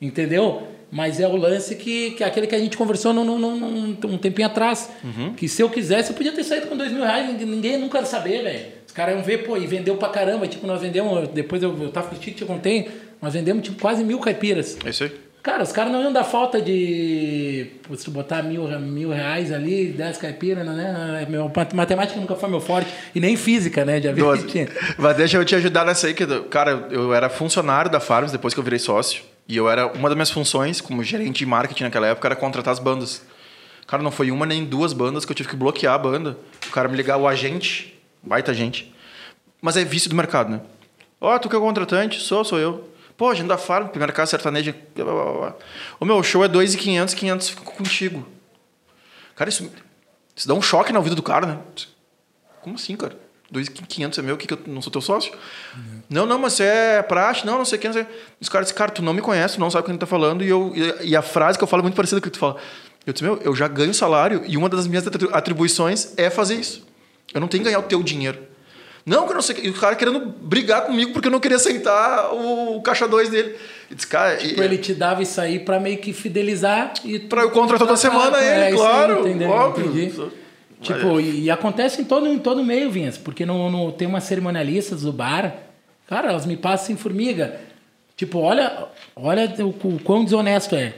Entendeu? 0.00 0.68
Mas 0.92 1.20
é 1.20 1.26
o 1.28 1.36
lance 1.36 1.76
que, 1.76 2.10
que 2.12 2.24
é 2.24 2.26
aquele 2.26 2.46
que 2.48 2.54
a 2.54 2.58
gente 2.58 2.76
conversou 2.76 3.12
num, 3.14 3.24
num, 3.24 3.38
num- 3.38 3.96
um 4.04 4.18
tempinho 4.18 4.48
atrás. 4.48 4.90
Que 5.36 5.48
se 5.48 5.62
eu 5.62 5.70
quisesse, 5.70 6.10
eu 6.10 6.16
podia 6.16 6.32
ter 6.32 6.42
saído 6.44 6.66
com 6.66 6.76
dois 6.76 6.90
mil 6.90 7.02
reais, 7.04 7.28
ninguém, 7.40 7.78
nunca 7.78 7.98
ia 8.00 8.04
saber, 8.06 8.42
velho. 8.42 8.66
Os 8.86 8.92
caras 8.92 9.14
iam 9.14 9.22
ver, 9.22 9.44
pô, 9.46 9.56
e 9.56 9.66
vendeu 9.66 9.96
pra 9.96 10.08
caramba. 10.08 10.48
Tipo, 10.48 10.66
nós 10.66 10.80
vendemos, 10.80 11.28
depois 11.28 11.62
eu, 11.62 11.76
eu 11.80 11.90
tava 11.90 12.08
com 12.08 12.16
o 12.16 12.18
eu 12.40 12.46
contei, 12.46 12.90
nós 13.22 13.34
vendemos 13.34 13.62
tipo 13.62 13.80
quase 13.80 14.02
mil 14.02 14.18
caipiras. 14.18 14.76
É 14.84 14.90
isso 14.90 15.04
aí. 15.04 15.12
Cara, 15.42 15.62
os 15.62 15.72
caras 15.72 15.90
não 15.90 16.02
iam 16.02 16.12
dar 16.12 16.24
falta 16.24 16.60
de. 16.60 17.66
Se 17.96 18.04
tu 18.04 18.10
botar 18.10 18.42
mil, 18.42 18.64
mil 18.80 19.10
reais 19.10 19.50
ali, 19.52 19.86
dez 19.86 20.18
caipiras, 20.18 20.66
né? 20.66 21.24
Meu, 21.30 21.50
matemática 21.72 22.20
nunca 22.20 22.34
foi 22.34 22.50
meu 22.50 22.60
forte. 22.60 22.90
E 23.14 23.20
nem 23.20 23.36
física, 23.36 23.84
né? 23.84 24.00
Já 24.02 24.12
vi 24.12 24.20
Doze. 24.20 24.44
que 24.44 24.52
tinha. 24.52 24.68
Mas 24.98 25.16
deixa 25.16 25.38
eu 25.38 25.44
te 25.44 25.54
ajudar 25.54 25.86
nessa 25.86 26.08
aí, 26.08 26.14
que, 26.14 26.26
cara, 26.50 26.88
eu 26.90 27.14
era 27.14 27.30
funcionário 27.30 27.90
da 27.90 28.00
Farms 28.00 28.32
depois 28.32 28.52
que 28.52 28.60
eu 28.60 28.64
virei 28.64 28.78
sócio. 28.78 29.22
E 29.50 29.56
eu 29.56 29.68
era. 29.68 29.88
Uma 29.88 30.08
das 30.08 30.14
minhas 30.14 30.30
funções 30.30 30.80
como 30.80 31.02
gerente 31.02 31.38
de 31.38 31.46
marketing 31.46 31.82
naquela 31.82 32.06
época 32.06 32.28
era 32.28 32.36
contratar 32.36 32.70
as 32.72 32.78
bandas. 32.78 33.26
Cara, 33.84 34.00
não 34.00 34.12
foi 34.12 34.30
uma 34.30 34.46
nem 34.46 34.64
duas 34.64 34.92
bandas 34.92 35.24
que 35.24 35.32
eu 35.32 35.34
tive 35.34 35.48
que 35.48 35.56
bloquear 35.56 35.92
a 35.92 35.98
banda. 35.98 36.38
O 36.68 36.70
cara 36.70 36.88
me 36.88 36.96
ligar, 36.96 37.16
o 37.16 37.26
agente, 37.26 38.00
baita 38.22 38.54
gente. 38.54 38.94
Mas 39.60 39.76
é 39.76 39.84
vício 39.84 40.08
do 40.08 40.14
mercado, 40.14 40.50
né? 40.50 40.60
Ó, 41.20 41.36
tu 41.36 41.48
que 41.48 41.56
é 41.56 41.58
o 41.58 41.62
contratante? 41.62 42.20
Sou, 42.20 42.44
sou 42.44 42.60
eu. 42.60 42.88
Pô, 43.16 43.28
a 43.28 43.34
gente 43.34 43.48
da 43.48 43.58
Farm, 43.58 43.88
primeira 43.88 44.12
casa 44.12 44.30
sertaneja. 44.30 44.72
blá, 44.94 45.04
blá, 45.04 45.32
blá. 45.32 45.54
O 45.98 46.04
meu 46.04 46.22
show 46.22 46.44
é 46.44 46.48
2,500, 46.48 47.12
500 47.14 47.48
fico 47.48 47.64
contigo. 47.64 48.24
Cara, 49.34 49.50
isso, 49.50 49.68
Isso 50.36 50.46
dá 50.46 50.54
um 50.54 50.62
choque 50.62 50.92
no 50.92 51.00
ouvido 51.00 51.16
do 51.16 51.24
cara, 51.24 51.46
né? 51.46 51.58
Como 52.62 52.76
assim, 52.76 52.94
cara? 52.94 53.18
2.500 53.52 54.18
é 54.18 54.22
meu, 54.22 54.36
que, 54.36 54.46
que 54.46 54.54
eu 54.54 54.58
não 54.66 54.80
sou 54.80 54.92
teu 54.92 55.00
sócio? 55.00 55.32
Uhum. 55.74 56.00
Não, 56.08 56.26
não, 56.26 56.38
mas 56.38 56.54
você 56.54 56.64
é 56.64 57.02
praxe, 57.02 57.44
não, 57.44 57.58
não 57.58 57.64
sei 57.64 57.78
o 57.78 57.80
que, 57.80 57.88
não 57.88 57.94
sei. 57.94 58.06
Os 58.40 58.48
caras 58.48 58.66
dizem, 58.66 58.78
cara, 58.78 58.90
tu 58.90 59.02
não 59.02 59.12
me 59.12 59.20
conhece, 59.20 59.58
não 59.58 59.70
sabe 59.70 59.82
o 59.82 59.84
que 59.84 59.90
a 59.90 59.94
gente 59.94 60.00
tá 60.00 60.06
falando, 60.06 60.44
e, 60.44 60.48
eu, 60.48 60.72
e, 61.00 61.16
a 61.16 61.22
frase 61.22 61.58
que 61.58 61.64
eu 61.64 61.68
falo 61.68 61.80
é 61.80 61.84
muito 61.84 61.96
parecida 61.96 62.20
com 62.20 62.26
o 62.26 62.30
que 62.30 62.36
tu 62.36 62.40
fala. 62.40 62.56
Eu 63.06 63.12
disse, 63.12 63.24
meu, 63.24 63.40
eu 63.42 63.54
já 63.54 63.66
ganho 63.66 63.92
salário 63.94 64.42
e 64.46 64.56
uma 64.56 64.68
das 64.68 64.86
minhas 64.86 65.04
atribuições 65.32 66.12
é 66.16 66.30
fazer 66.30 66.54
isso. 66.54 66.86
Eu 67.32 67.40
não 67.40 67.48
tenho 67.48 67.62
que 67.62 67.70
ganhar 67.70 67.80
o 67.80 67.88
teu 67.88 68.02
dinheiro. 68.02 68.50
Não, 69.04 69.24
que 69.24 69.30
eu 69.30 69.34
não 69.34 69.42
sei. 69.42 69.56
E 69.62 69.70
o 69.70 69.74
cara 69.74 69.96
querendo 69.96 70.20
brigar 70.20 70.82
comigo 70.82 71.12
porque 71.12 71.28
eu 71.28 71.32
não 71.32 71.40
queria 71.40 71.56
aceitar 71.56 72.32
o 72.32 72.80
caixa 72.82 73.08
2 73.08 73.30
dele. 73.30 73.56
E 73.90 73.94
disse, 73.94 74.06
cara, 74.06 74.36
tipo, 74.36 74.60
e, 74.60 74.64
ele 74.64 74.78
te 74.78 74.94
dava 74.94 75.22
isso 75.22 75.40
aí 75.40 75.58
pra 75.58 75.80
meio 75.80 75.98
que 75.98 76.12
fidelizar 76.12 76.92
e. 77.04 77.18
Pra 77.18 77.42
eu 77.42 77.50
contratar 77.50 77.86
toda 77.86 77.96
semana 77.96 78.36
é, 78.38 78.68
ele, 78.68 78.76
claro. 78.76 79.24
Aí, 79.24 79.44
óbvio. 79.44 79.86
Entendi. 79.86 80.30
Tipo, 80.80 81.20
e, 81.20 81.42
e, 81.44 81.50
acontece 81.50 82.00
em 82.00 82.04
todo, 82.04 82.26
em 82.26 82.38
todo 82.38 82.64
meio, 82.64 82.90
Vinhas, 82.90 83.18
porque 83.18 83.44
no, 83.44 83.70
no, 83.70 83.92
tem 83.92 84.08
umas 84.08 84.24
cerimonialistas 84.24 85.02
do 85.02 85.12
bar, 85.12 85.54
cara, 86.06 86.30
elas 86.30 86.46
me 86.46 86.56
passam 86.56 86.94
em 86.94 86.98
formiga. 86.98 87.60
Tipo, 88.16 88.38
olha, 88.38 88.86
olha 89.14 89.52
o, 89.58 89.68
o 89.68 90.00
quão 90.02 90.24
desonesto 90.24 90.74
é. 90.74 90.94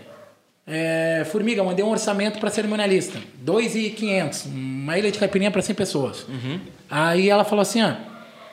É, 0.66 1.26
Formiga, 1.30 1.64
mandei 1.64 1.84
um 1.84 1.90
orçamento 1.90 2.38
para 2.38 2.50
cerimonialista. 2.50 3.18
2,500. 3.40 4.46
Uma 4.46 4.96
ilha 4.98 5.10
de 5.10 5.18
caipirinha 5.18 5.50
para 5.50 5.60
100 5.60 5.74
pessoas. 5.74 6.26
Uhum. 6.28 6.60
Aí 6.88 7.28
ela 7.28 7.44
falou 7.44 7.62
assim: 7.62 7.82
ó, 7.82 7.94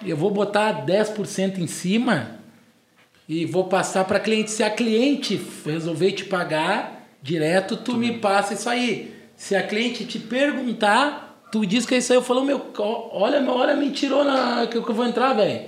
eu 0.05 0.17
vou 0.17 0.31
botar 0.31 0.85
10% 0.85 1.59
em 1.59 1.67
cima 1.67 2.39
e 3.27 3.45
vou 3.45 3.65
passar 3.65 4.05
para 4.05 4.19
cliente. 4.19 4.49
Se 4.49 4.63
a 4.63 4.69
cliente 4.69 5.39
resolver 5.65 6.11
te 6.13 6.25
pagar 6.25 7.07
direto, 7.21 7.77
tu 7.77 7.95
me 7.95 8.17
passa 8.17 8.55
isso 8.55 8.69
aí. 8.69 9.18
Se 9.39 9.55
a 9.55 9.63
cliente 9.63 10.03
te 10.03 10.19
perguntar, 10.19 11.39
tu 11.49 11.65
diz 11.65 11.85
que 11.85 11.95
é 11.95 11.99
isso 11.99 12.11
aí. 12.11 12.17
Eu 12.17 12.21
falo, 12.21 12.43
meu, 12.43 12.61
olha, 12.77 13.41
olha, 13.49 13.73
mentirona 13.73 14.67
que 14.67 14.75
eu 14.75 14.93
vou 14.93 15.07
entrar, 15.07 15.31
velho. 15.31 15.61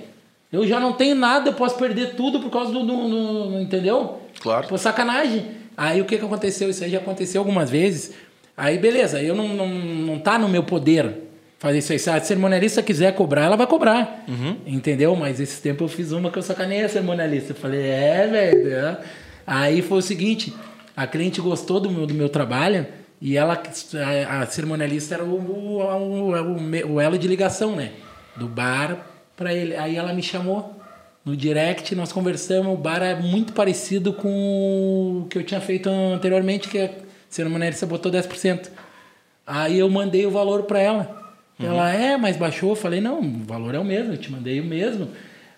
Eu 0.52 0.66
já 0.66 0.78
não 0.78 0.92
tenho 0.92 1.14
nada, 1.14 1.48
eu 1.48 1.54
posso 1.54 1.78
perder 1.78 2.14
tudo 2.14 2.38
por 2.38 2.50
causa 2.50 2.70
do. 2.70 2.84
do, 2.84 3.08
do, 3.08 3.60
entendeu? 3.62 4.20
Claro. 4.42 4.68
Por 4.68 4.78
sacanagem. 4.78 5.46
Aí 5.74 6.02
o 6.02 6.04
que, 6.04 6.18
que 6.18 6.24
aconteceu? 6.24 6.68
Isso 6.68 6.84
aí 6.84 6.90
já 6.90 6.98
aconteceu 6.98 7.40
algumas 7.40 7.70
vezes. 7.70 8.12
Aí 8.54 8.76
beleza, 8.76 9.22
eu 9.22 9.34
não, 9.34 9.48
não, 9.48 9.68
não 9.68 10.18
tá 10.18 10.38
no 10.38 10.50
meu 10.50 10.62
poder 10.62 11.30
fazer 11.58 11.78
isso 11.78 11.92
aí. 11.92 11.98
Se 11.98 12.10
a 12.10 12.20
cerimonialista 12.20 12.82
quiser 12.82 13.14
cobrar, 13.14 13.46
ela 13.46 13.56
vai 13.56 13.66
cobrar. 13.66 14.22
Uhum. 14.28 14.58
Entendeu? 14.66 15.16
Mas 15.16 15.40
esse 15.40 15.62
tempo 15.62 15.84
eu 15.84 15.88
fiz 15.88 16.12
uma 16.12 16.30
que 16.30 16.38
eu 16.38 16.42
sacanei 16.42 16.84
a 16.84 16.90
cerimonialista. 16.90 17.52
Eu 17.52 17.56
falei, 17.56 17.80
é, 17.80 18.26
velho. 18.26 18.74
É. 18.74 18.98
Aí 19.46 19.80
foi 19.80 19.96
o 19.96 20.02
seguinte: 20.02 20.52
a 20.94 21.06
cliente 21.06 21.40
gostou 21.40 21.80
do 21.80 21.90
meu, 21.90 22.06
do 22.06 22.12
meu 22.12 22.28
trabalho 22.28 22.86
e 23.24 23.36
ela, 23.36 23.62
a, 24.26 24.40
a 24.40 24.46
cerimonialista 24.46 25.14
era 25.14 25.22
o, 25.22 25.36
o, 25.36 25.80
o, 25.80 26.94
o, 26.94 27.00
elo 27.00 27.16
de 27.16 27.28
ligação, 27.28 27.76
né? 27.76 27.92
Do 28.34 28.48
bar 28.48 29.06
para 29.36 29.54
ele. 29.54 29.76
Aí 29.76 29.94
ela 29.94 30.12
me 30.12 30.24
chamou 30.24 30.74
no 31.24 31.36
direct, 31.36 31.94
nós 31.94 32.10
conversamos. 32.10 32.74
O 32.74 32.76
bar 32.76 33.00
é 33.00 33.14
muito 33.14 33.52
parecido 33.52 34.12
com 34.12 35.22
o 35.22 35.28
que 35.28 35.38
eu 35.38 35.44
tinha 35.44 35.60
feito 35.60 35.88
anteriormente, 35.88 36.66
que 36.68 36.80
a 36.80 36.90
cerimonialista 37.28 37.86
botou 37.86 38.10
10%. 38.10 38.68
Aí 39.46 39.78
eu 39.78 39.88
mandei 39.88 40.26
o 40.26 40.30
valor 40.32 40.64
para 40.64 40.80
ela. 40.80 41.36
Uhum. 41.60 41.66
Ela, 41.66 41.94
é, 41.94 42.16
mas 42.16 42.36
baixou. 42.36 42.70
Eu 42.70 42.76
falei, 42.76 43.00
não, 43.00 43.20
o 43.20 43.44
valor 43.44 43.72
é 43.72 43.78
o 43.78 43.84
mesmo, 43.84 44.14
eu 44.14 44.18
te 44.18 44.32
mandei 44.32 44.58
o 44.58 44.64
mesmo. 44.64 45.08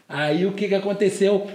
Aí 0.07 0.45
o 0.45 0.53
que, 0.53 0.69
que 0.69 0.75
aconteceu? 0.75 1.51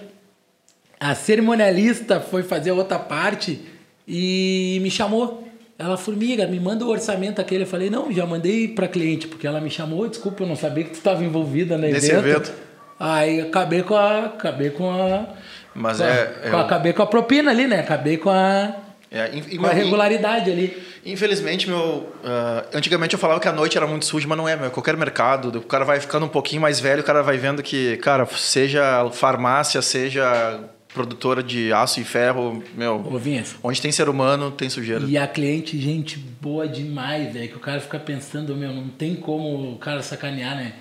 A 1.00 1.14
cerimonialista 1.14 2.20
foi 2.20 2.42
fazer 2.42 2.72
outra 2.72 2.98
parte 2.98 3.62
e 4.08 4.80
me 4.82 4.90
chamou. 4.90 5.49
Ela, 5.80 5.96
formiga, 5.96 6.46
me 6.46 6.60
manda 6.60 6.84
o 6.84 6.90
orçamento 6.90 7.40
aquele. 7.40 7.64
Eu 7.64 7.68
falei, 7.68 7.90
não, 7.90 8.12
já 8.12 8.26
mandei 8.26 8.68
para 8.68 8.86
cliente, 8.86 9.30
porque 9.30 9.48
ela 9.48 9.62
me 9.62 9.70
chamou. 9.70 10.10
Desculpa, 10.10 10.44
eu 10.44 10.48
não 10.48 10.58
sabia 10.58 10.84
que 10.84 10.90
tu 10.90 10.98
estava 10.98 11.24
envolvida 11.24 11.78
nesse 11.78 12.12
evento. 12.12 12.28
evento. 12.28 12.54
Aí 13.00 13.40
acabei 13.40 13.82
com 13.82 13.96
a. 13.96 14.26
Acabei 14.26 14.72
com 14.72 14.92
a. 14.92 15.26
Mas 15.74 16.00
com 16.00 16.04
é. 16.04 16.34
A, 16.44 16.48
é 16.50 16.62
acabei 16.62 16.92
com 16.92 17.02
a 17.02 17.08
propina 17.08 17.52
ali, 17.52 17.66
né? 17.66 17.80
Acabei 17.80 18.18
com 18.18 18.30
a. 18.30 18.76
É, 19.10 19.32
e, 19.34 19.58
com 19.58 19.66
a 19.66 19.72
regularidade 19.72 20.52
ali. 20.52 20.78
Infelizmente, 21.06 21.70
meu. 21.70 21.80
Uh, 21.80 22.68
antigamente 22.74 23.14
eu 23.14 23.20
falava 23.20 23.40
que 23.40 23.48
a 23.48 23.54
noite 23.54 23.78
era 23.78 23.88
muito 23.88 24.04
suja, 24.04 24.28
mas 24.28 24.38
não 24.38 24.50
é, 24.50 24.58
meu. 24.58 24.70
Qualquer 24.72 24.98
mercado, 24.98 25.60
o 25.60 25.62
cara 25.62 25.86
vai 25.86 26.02
ficando 26.02 26.26
um 26.26 26.30
pouquinho 26.30 26.62
mais 26.62 26.82
velho, 26.82 27.00
o 27.00 27.06
cara 27.06 27.24
vai 27.24 27.38
vendo 27.38 27.64
que, 27.64 27.96
cara, 27.98 28.26
seja 28.26 29.10
farmácia, 29.14 29.82
seja 29.82 30.60
produtora 30.94 31.42
de 31.44 31.72
aço 31.72 32.00
e 32.00 32.04
ferro, 32.04 32.64
meu. 32.76 32.96
Ovinhas. 33.12 33.56
Onde 33.64 33.82
tem 33.82 33.92
ser 33.92 34.10
humano, 34.10 34.52
tem 34.52 34.70
sujeira. 34.70 35.06
E 35.06 35.18
a 35.18 35.28
cliente, 35.28 35.80
gente 35.80 36.18
boa 36.18 36.68
demais, 36.68 37.34
velho. 37.34 37.50
Que 37.50 37.56
o 37.56 37.60
cara 37.60 37.80
fica 37.80 38.00
pensando, 38.00 38.56
meu, 38.56 38.74
não 38.74 38.90
tem 38.90 39.16
como 39.16 39.74
o 39.74 39.78
cara 39.78 40.02
sacanear, 40.02 40.56
né? 40.56 40.74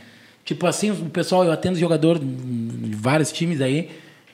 Tipo 0.45 0.67
assim, 0.67 0.91
o 0.91 1.11
pessoal, 1.11 1.45
eu 1.45 1.53
atendo 1.53 1.79
jogador 1.79 2.19
de 2.19 2.97
vários 2.97 3.31
times 3.31 3.61
aí. 3.61 3.91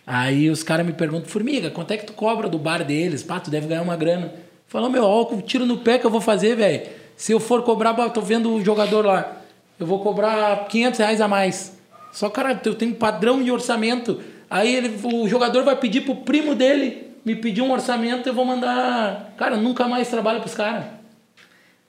Aí 0.06 0.48
os 0.48 0.62
caras 0.62 0.86
me 0.86 0.92
perguntam, 0.92 1.28
Formiga, 1.28 1.70
quanto 1.70 1.90
é 1.90 1.96
que 1.96 2.06
tu 2.06 2.12
cobra 2.12 2.48
do 2.48 2.58
bar 2.58 2.84
deles? 2.84 3.22
Pá, 3.22 3.40
tu 3.40 3.50
deve 3.50 3.66
ganhar 3.66 3.82
uma 3.82 3.96
grana. 3.96 4.32
Fala, 4.68 4.88
meu, 4.88 5.04
ó, 5.04 5.24
tiro 5.42 5.66
no 5.66 5.78
pé 5.78 5.98
que 5.98 6.06
eu 6.06 6.10
vou 6.10 6.20
fazer, 6.20 6.56
velho. 6.56 6.86
Se 7.16 7.32
eu 7.32 7.40
for 7.40 7.62
cobrar, 7.62 7.94
tô 8.10 8.20
vendo 8.20 8.52
o 8.52 8.64
jogador 8.64 9.04
lá, 9.04 9.40
eu 9.78 9.86
vou 9.86 10.00
cobrar 10.00 10.66
500 10.68 10.98
reais 10.98 11.20
a 11.20 11.28
mais. 11.28 11.76
Só, 12.12 12.28
cara, 12.28 12.60
eu 12.64 12.74
tenho 12.74 12.94
padrão 12.94 13.42
de 13.42 13.50
orçamento. 13.50 14.20
Aí 14.54 14.72
ele, 14.72 15.00
o 15.02 15.26
jogador 15.26 15.64
vai 15.64 15.74
pedir 15.74 16.02
pro 16.02 16.14
primo 16.14 16.54
dele 16.54 17.12
me 17.24 17.34
pedir 17.34 17.60
um 17.60 17.72
orçamento, 17.72 18.28
eu 18.28 18.32
vou 18.32 18.44
mandar. 18.44 19.32
Cara, 19.36 19.56
nunca 19.56 19.88
mais 19.88 20.08
trabalho 20.08 20.38
pros 20.38 20.54
caras. 20.54 20.84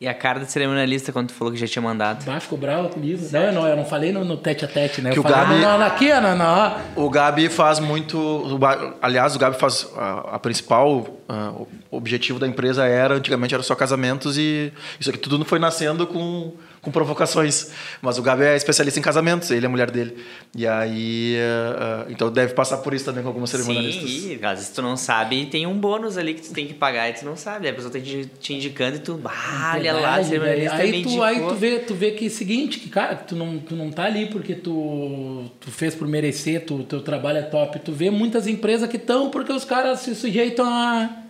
E 0.02 0.08
a 0.08 0.16
cara 0.16 0.40
do 0.40 0.48
cerimonialista 0.48 1.12
quando 1.12 1.28
tu 1.28 1.34
falou 1.34 1.54
que 1.54 1.60
já 1.60 1.68
tinha 1.68 1.82
mandado? 1.82 2.26
Bah, 2.26 2.40
ficou 2.40 2.58
bravo 2.58 2.90
comigo. 2.90 3.22
Não, 3.32 3.52
não, 3.52 3.68
eu 3.68 3.76
não 3.76 3.86
falei 3.86 4.12
no, 4.12 4.26
no 4.26 4.36
tete 4.36 4.66
a 4.66 4.68
tete, 4.68 5.00
né? 5.00 5.12
Que 5.12 5.20
eu 5.20 5.24
o 5.24 5.28
falei, 5.28 5.60
Gabi, 5.60 5.62
não, 5.62 5.86
aqui, 5.86 6.14
não, 6.20 6.36
não. 6.36 6.76
O 6.96 7.08
Gabi 7.08 7.50
faz 7.50 7.80
muito. 7.80 8.60
Aliás, 9.00 9.36
o 9.36 9.40
Gabi 9.40 9.58
faz. 9.58 9.88
A, 9.96 10.36
a 10.36 10.40
principal 10.40 11.08
a, 11.30 11.52
o 11.52 11.68
objetivo 11.92 12.40
da 12.40 12.48
empresa 12.48 12.86
era, 12.86 13.14
antigamente 13.14 13.54
era 13.54 13.64
só 13.64 13.76
casamentos 13.76 14.40
e 14.40 14.74
isso 15.00 15.12
aqui 15.12 15.20
tudo 15.20 15.46
foi 15.46 15.60
nascendo 15.60 16.08
com 16.08 16.52
com 16.86 16.92
provocações. 16.92 17.72
Mas 18.00 18.20
o 18.20 18.22
Gabi 18.22 18.44
é 18.44 18.56
especialista 18.56 19.00
em 19.00 19.04
casamentos, 19.04 19.50
ele 19.50 19.66
é 19.66 19.68
a 19.68 19.70
mulher 19.70 19.90
dele. 19.90 20.16
E 20.56 20.68
aí. 20.68 21.36
Uh, 21.36 22.12
então 22.12 22.32
deve 22.32 22.54
passar 22.54 22.78
por 22.78 22.94
isso 22.94 23.04
também 23.04 23.24
com 23.24 23.30
algumas 23.30 23.50
cerimonialistas. 23.50 24.10
Sim, 24.10 24.38
e 24.40 24.46
às 24.46 24.60
vezes 24.60 24.70
tu 24.70 24.82
não 24.84 24.96
sabe, 24.96 25.48
tem 25.48 25.66
um 25.66 25.78
bônus 25.78 26.16
ali 26.18 26.36
que 26.36 26.44
tu 26.44 26.54
tem 26.54 26.68
que 26.68 26.76
pagar 26.76 27.10
e 27.10 27.14
tu 27.14 27.26
não 27.26 27.36
sabe. 27.36 27.66
Aí 27.66 27.74
a 27.74 27.76
pessoa 27.76 27.92
tá 27.92 28.00
te 28.00 28.54
indicando 28.54 28.98
e 28.98 29.00
tu, 29.00 29.20
ah, 29.26 29.74
olha 29.76 29.94
lá, 29.94 30.24
cerimonialista 30.24 30.76
aí, 30.76 31.04
tu, 31.04 31.24
aí 31.24 31.40
tu 31.40 31.56
vê, 31.56 31.80
tu 31.80 31.96
vê 31.96 32.12
que 32.12 32.26
é 32.26 32.28
o 32.28 32.32
seguinte, 32.32 32.80
que 32.80 32.90
cara, 32.90 33.16
tu 33.16 33.36
não, 33.36 33.58
tu 33.58 33.76
não 33.76 33.90
tá 33.90 34.04
ali 34.04 34.28
porque 34.28 34.54
tu, 34.54 35.46
tu 35.60 35.72
fez 35.72 35.96
por 35.96 36.08
merecer, 36.08 36.66
tu, 36.66 36.84
teu 36.84 37.02
trabalho 37.02 37.40
é 37.40 37.44
top. 37.44 37.80
Tu 37.80 37.92
vê 37.92 38.12
muitas 38.12 38.46
empresas 38.46 38.88
que 38.88 38.98
estão 38.98 39.32
porque 39.32 39.52
os 39.52 39.66
caras 39.66 40.02
se 40.02 40.14
sujeitam 40.14 40.68
a 40.68 41.25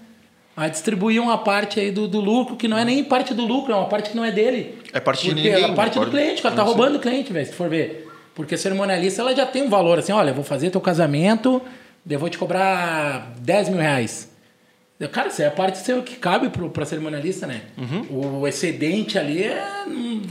a 0.55 0.67
distribuir 0.69 1.21
uma 1.21 1.37
parte 1.37 1.79
aí 1.79 1.91
do, 1.91 2.07
do 2.07 2.19
lucro, 2.19 2.55
que 2.55 2.67
não 2.67 2.77
é 2.77 2.85
nem 2.85 3.03
parte 3.03 3.33
do 3.33 3.45
lucro, 3.45 3.73
é 3.73 3.75
uma 3.75 3.87
parte 3.87 4.11
que 4.11 4.15
não 4.15 4.23
é 4.23 4.31
dele. 4.31 4.77
É 4.93 4.99
parte 4.99 5.27
de 5.27 5.35
ninguém. 5.35 5.53
É 5.53 5.73
parte 5.73 5.99
do 5.99 6.09
cliente, 6.09 6.39
o 6.39 6.43
cara 6.43 6.55
tá 6.55 6.63
roubando 6.63 6.95
o 6.95 6.99
cliente, 6.99 7.33
velho, 7.33 7.45
se 7.45 7.53
for 7.53 7.69
ver. 7.69 8.07
Porque 8.33 8.55
a 8.55 8.57
cerimonialista, 8.57 9.21
ela 9.21 9.35
já 9.35 9.45
tem 9.45 9.63
um 9.63 9.69
valor, 9.69 9.99
assim, 9.99 10.13
olha, 10.13 10.33
vou 10.33 10.43
fazer 10.43 10.69
teu 10.69 10.81
casamento, 10.81 11.61
eu 12.09 12.19
vou 12.19 12.29
te 12.29 12.37
cobrar 12.37 13.33
10 13.39 13.69
mil 13.69 13.79
reais. 13.79 14.29
Cara, 15.11 15.27
isso 15.27 15.41
é 15.41 15.47
a 15.47 15.51
parte 15.51 15.83
que 16.03 16.15
cabe 16.15 16.49
para 16.49 16.83
a 16.83 16.85
cerimonialista, 16.85 17.45
né? 17.45 17.63
Uhum. 17.77 18.39
O 18.41 18.47
excedente 18.47 19.19
ali 19.19 19.43
é. 19.43 19.61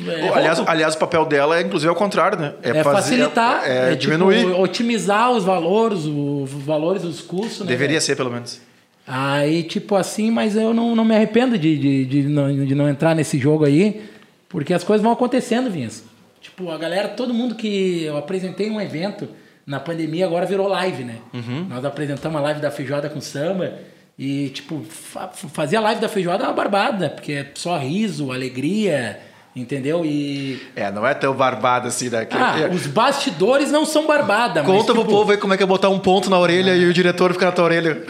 é 0.08 0.28
aliás, 0.30 0.58
aliás, 0.66 0.94
o 0.94 0.98
papel 0.98 1.26
dela 1.26 1.58
é 1.58 1.60
inclusive 1.60 1.90
ao 1.90 1.94
contrário, 1.94 2.38
né? 2.38 2.54
É, 2.62 2.70
é 2.70 2.82
fazer, 2.82 3.02
facilitar, 3.02 3.62
é, 3.68 3.90
é, 3.90 3.92
é 3.92 3.94
diminuir. 3.94 4.46
Tipo, 4.46 4.62
otimizar 4.62 5.30
os 5.32 5.44
valores, 5.44 6.06
os 6.06 6.50
valores 6.50 7.02
dos 7.02 7.20
custos. 7.20 7.60
Né, 7.60 7.66
Deveria 7.66 8.00
ser, 8.00 8.16
pelo 8.16 8.30
menos. 8.30 8.58
Aí, 9.06 9.62
tipo 9.62 9.96
assim, 9.96 10.30
mas 10.30 10.56
eu 10.56 10.72
não, 10.72 10.96
não 10.96 11.04
me 11.04 11.14
arrependo 11.14 11.58
de, 11.58 11.78
de, 11.78 12.04
de, 12.06 12.22
não, 12.22 12.64
de 12.64 12.74
não 12.74 12.88
entrar 12.88 13.14
nesse 13.14 13.38
jogo 13.38 13.64
aí, 13.64 14.02
porque 14.48 14.72
as 14.72 14.82
coisas 14.82 15.02
vão 15.02 15.12
acontecendo, 15.12 15.70
Vinhas. 15.70 16.04
Tipo, 16.40 16.70
a 16.70 16.78
galera, 16.78 17.08
todo 17.08 17.34
mundo 17.34 17.54
que 17.54 18.04
eu 18.04 18.16
apresentei 18.16 18.70
um 18.70 18.80
evento 18.80 19.28
na 19.66 19.80
pandemia 19.80 20.26
agora 20.26 20.46
virou 20.46 20.68
live, 20.68 21.04
né? 21.04 21.16
Uhum. 21.32 21.66
Nós 21.68 21.84
apresentamos 21.84 22.38
a 22.38 22.42
live 22.42 22.60
da 22.60 22.70
feijoada 22.70 23.08
com 23.08 23.20
samba 23.20 23.78
e, 24.18 24.50
tipo, 24.50 24.82
fa 24.84 25.28
fazia 25.28 25.78
a 25.78 25.82
live 25.82 26.00
da 26.00 26.08
feijoada 26.08 26.44
uma 26.44 26.52
barbada, 26.52 27.10
porque 27.10 27.32
é 27.32 27.50
só 27.54 27.76
riso, 27.78 28.32
alegria 28.32 29.18
Entendeu? 29.56 30.04
E. 30.04 30.60
É, 30.74 30.90
não 30.90 31.06
é 31.06 31.14
tão 31.14 31.32
barbada 31.32 31.86
assim, 31.86 32.08
né? 32.08 32.26
Ah, 32.32 32.58
é... 32.58 32.68
os 32.68 32.88
bastidores 32.88 33.70
não 33.70 33.86
são 33.86 34.04
barbada, 34.04 34.62
Conta 34.62 34.72
mas, 34.72 34.86
tipo... 34.86 34.94
pro 34.94 35.04
povo 35.04 35.30
aí 35.30 35.36
como 35.36 35.54
é 35.54 35.56
que 35.56 35.62
é 35.62 35.66
botar 35.66 35.88
um 35.90 35.98
ponto 36.00 36.28
na 36.28 36.36
orelha 36.36 36.72
é. 36.72 36.76
e 36.76 36.86
o 36.86 36.92
diretor 36.92 37.32
fica 37.32 37.46
na 37.46 37.52
tua 37.52 37.66
orelha. 37.66 38.02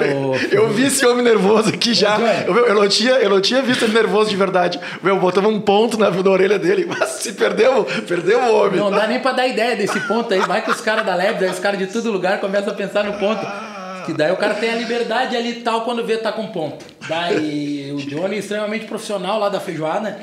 É, 0.00 0.14
o... 0.14 0.32
Eu 0.54 0.68
vi 0.68 0.84
esse 0.84 1.04
homem 1.04 1.24
nervoso 1.24 1.70
aqui 1.70 1.92
já. 1.92 2.16
Eu, 2.46 2.56
eu, 2.68 2.74
não 2.76 2.88
tinha, 2.88 3.14
eu 3.14 3.28
não 3.28 3.40
tinha 3.40 3.60
visto 3.62 3.84
ele 3.84 3.94
nervoso 3.94 4.30
de 4.30 4.36
verdade. 4.36 4.78
Meu, 5.02 5.18
botamos 5.18 5.52
um 5.52 5.60
ponto 5.60 5.98
na, 5.98 6.08
na 6.08 6.30
orelha 6.30 6.56
dele. 6.56 6.86
Mas 6.88 7.08
se 7.08 7.32
perdeu, 7.32 7.84
perdeu 8.06 8.38
o 8.38 8.60
homem. 8.60 8.78
Não 8.78 8.90
dá 8.92 9.08
nem 9.08 9.18
pra 9.18 9.32
dar 9.32 9.48
ideia 9.48 9.74
desse 9.74 9.98
ponto 10.06 10.32
aí. 10.32 10.40
Vai 10.40 10.62
que 10.62 10.70
os 10.70 10.80
caras 10.80 11.04
da 11.04 11.16
Lab, 11.16 11.44
os 11.44 11.58
caras 11.58 11.80
de 11.80 11.86
todo 11.88 12.12
lugar 12.12 12.38
começam 12.38 12.72
a 12.72 12.76
pensar 12.76 13.02
no 13.02 13.14
ponto. 13.14 13.44
Que 14.06 14.12
daí 14.12 14.30
o 14.30 14.36
cara 14.36 14.54
tem 14.54 14.70
a 14.70 14.76
liberdade 14.76 15.36
ali 15.36 15.50
e 15.50 15.60
tal 15.62 15.82
quando 15.82 16.04
vê 16.04 16.16
tá 16.16 16.30
com 16.30 16.46
ponto. 16.46 16.84
Daí 17.08 17.92
o 17.92 17.96
Johnny, 17.98 18.38
extremamente 18.38 18.86
profissional 18.86 19.40
lá 19.40 19.48
da 19.48 19.58
feijoada 19.58 20.18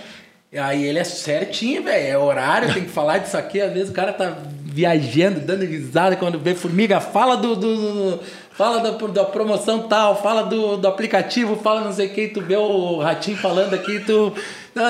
Aí 0.58 0.84
ele 0.84 0.98
é 0.98 1.04
certinho, 1.04 1.84
velho. 1.84 2.08
É 2.08 2.18
horário, 2.18 2.74
tem 2.74 2.84
que 2.84 2.90
falar 2.90 3.20
disso 3.20 3.38
aqui. 3.38 3.62
Às 3.62 3.72
vezes 3.72 3.90
o 3.90 3.94
cara 3.94 4.12
tá 4.12 4.36
viajando, 4.64 5.40
dando 5.40 5.64
risada 5.64 6.16
quando 6.16 6.40
vê 6.40 6.56
formiga. 6.56 7.00
Fala 7.00 7.38
do. 7.38 7.56
do, 7.56 7.76
do 7.76 8.20
fala 8.52 8.80
da, 8.80 8.92
da, 9.08 9.24
promoção 9.26 9.88
tal, 9.88 10.22
fala 10.22 10.44
do, 10.44 10.76
do 10.76 10.88
aplicativo, 10.88 11.56
fala 11.56 11.82
não 11.82 11.94
sei 11.94 12.08
o 12.08 12.10
que. 12.10 12.30
Tu 12.30 12.42
vê 12.42 12.56
o 12.58 12.98
ratinho 12.98 13.38
falando 13.38 13.76
aqui, 13.76 14.00
tu. 14.00 14.34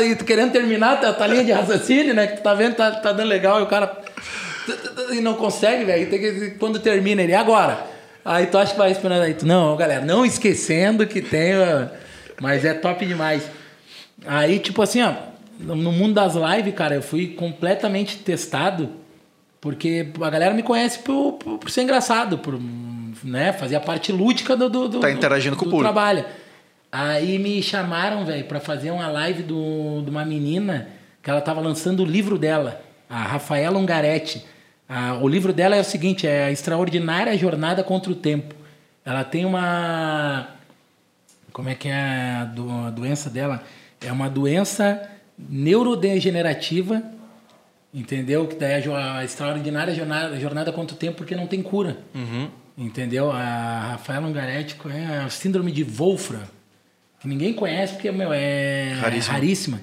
E 0.06 0.16
tu 0.16 0.24
querendo 0.24 0.52
terminar 0.52 1.04
a 1.04 1.14
tua 1.14 1.28
linha 1.28 1.44
de 1.44 1.52
raciocínio, 1.52 2.14
né? 2.14 2.28
Que 2.28 2.38
tu 2.38 2.44
tá 2.44 2.54
vendo, 2.54 2.76
tá, 2.76 2.92
tá 2.92 3.12
dando 3.12 3.28
legal. 3.28 3.60
E 3.60 3.64
o 3.64 3.68
cara. 3.68 3.92
E 5.12 5.20
não 5.20 5.34
consegue, 5.34 5.84
velho. 5.84 6.56
Quando 6.58 6.80
termina 6.80 7.22
ele. 7.22 7.34
Agora. 7.34 8.00
Aí 8.24 8.46
tu 8.46 8.58
acha 8.58 8.74
que 8.74 8.78
vai 8.78 8.92
esperando 8.92 9.24
aí. 9.24 9.34
Tu, 9.34 9.46
não, 9.46 9.76
galera, 9.76 10.06
não 10.06 10.26
esquecendo 10.26 11.06
que 11.06 11.22
tem. 11.22 11.54
Mas 12.40 12.64
é 12.64 12.74
top 12.74 13.06
demais. 13.06 13.44
Aí, 14.26 14.60
tipo 14.60 14.82
assim, 14.82 15.02
ó 15.02 15.29
no 15.60 15.92
mundo 15.92 16.14
das 16.14 16.34
lives, 16.36 16.74
cara, 16.74 16.96
eu 16.96 17.02
fui 17.02 17.28
completamente 17.28 18.18
testado, 18.18 18.90
porque 19.60 20.08
a 20.22 20.30
galera 20.30 20.54
me 20.54 20.64
conhece 20.64 21.00
por, 21.00 21.34
por, 21.34 21.58
por 21.58 21.70
ser 21.70 21.84
engraçado, 21.84 22.38
por 22.38 22.60
né, 23.24 23.52
fazer 23.54 23.76
a 23.76 23.82
parte 23.82 24.12
lúdica 24.12 24.56
do, 24.56 24.70
do, 24.70 24.88
do 24.88 25.00
tá 25.00 25.12
interagindo 25.12 25.56
do, 25.56 25.60
com 25.60 25.66
o 25.66 25.70
público. 25.70 25.92
trabalho. 25.92 26.26
Aí 26.92 27.38
me 27.38 27.62
chamaram, 27.62 28.26
velho, 28.26 28.46
para 28.46 28.60
fazer 28.60 28.92
uma 28.92 29.08
live 29.08 29.44
do, 29.44 30.02
de 30.02 30.10
uma 30.10 30.26
menina 30.26 30.88
que 31.22 31.30
ela 31.30 31.42
tava 31.42 31.60
lançando 31.62 32.02
o 32.02 32.06
livro 32.06 32.38
dela, 32.38 32.82
a 33.10 33.22
Rafaela 33.22 33.78
Ungaretti. 33.78 34.44
A, 34.88 35.16
o 35.16 35.28
livro 35.28 35.54
dela 35.54 35.76
é 35.76 35.82
o 35.82 35.84
seguinte, 35.84 36.26
é 36.26 36.46
a 36.46 36.52
extraordinária 36.52 37.38
jornada 37.38 37.84
contra 37.84 38.12
o 38.12 38.16
tempo. 38.16 38.56
Ela 39.06 39.24
tem 39.24 39.46
uma 39.46 40.48
como 41.52 41.70
é 41.70 41.76
que 41.76 41.90
é 41.90 41.94
a, 42.42 42.46
do, 42.46 42.72
a 42.72 42.90
doença 42.90 43.30
dela? 43.30 43.62
É 44.00 44.12
uma 44.12 44.30
doença 44.30 45.10
neurodegenerativa, 45.48 47.02
entendeu? 47.94 48.48
Que 48.48 48.56
daí 48.56 48.82
é 48.82 48.96
a 48.96 49.24
extraordinária 49.24 49.94
jornada, 49.94 50.40
jornada 50.40 50.72
quanto 50.72 50.96
tempo, 50.96 51.18
porque 51.18 51.36
não 51.36 51.48
tem 51.48 51.62
cura. 51.62 51.98
Uhum. 52.14 52.50
Entendeu? 52.78 53.32
A 53.32 53.92
Rafaela 53.92 54.28
Ungaretti 54.28 54.76
é 54.90 55.20
a 55.20 55.30
síndrome 55.30 55.72
de 55.72 55.84
Wolfram, 55.84 56.44
que 57.20 57.28
ninguém 57.28 57.54
conhece 57.54 57.94
porque 57.94 58.12
meu, 58.12 58.32
é 58.34 58.94
raríssima. 59.00 59.34
raríssima. 59.34 59.82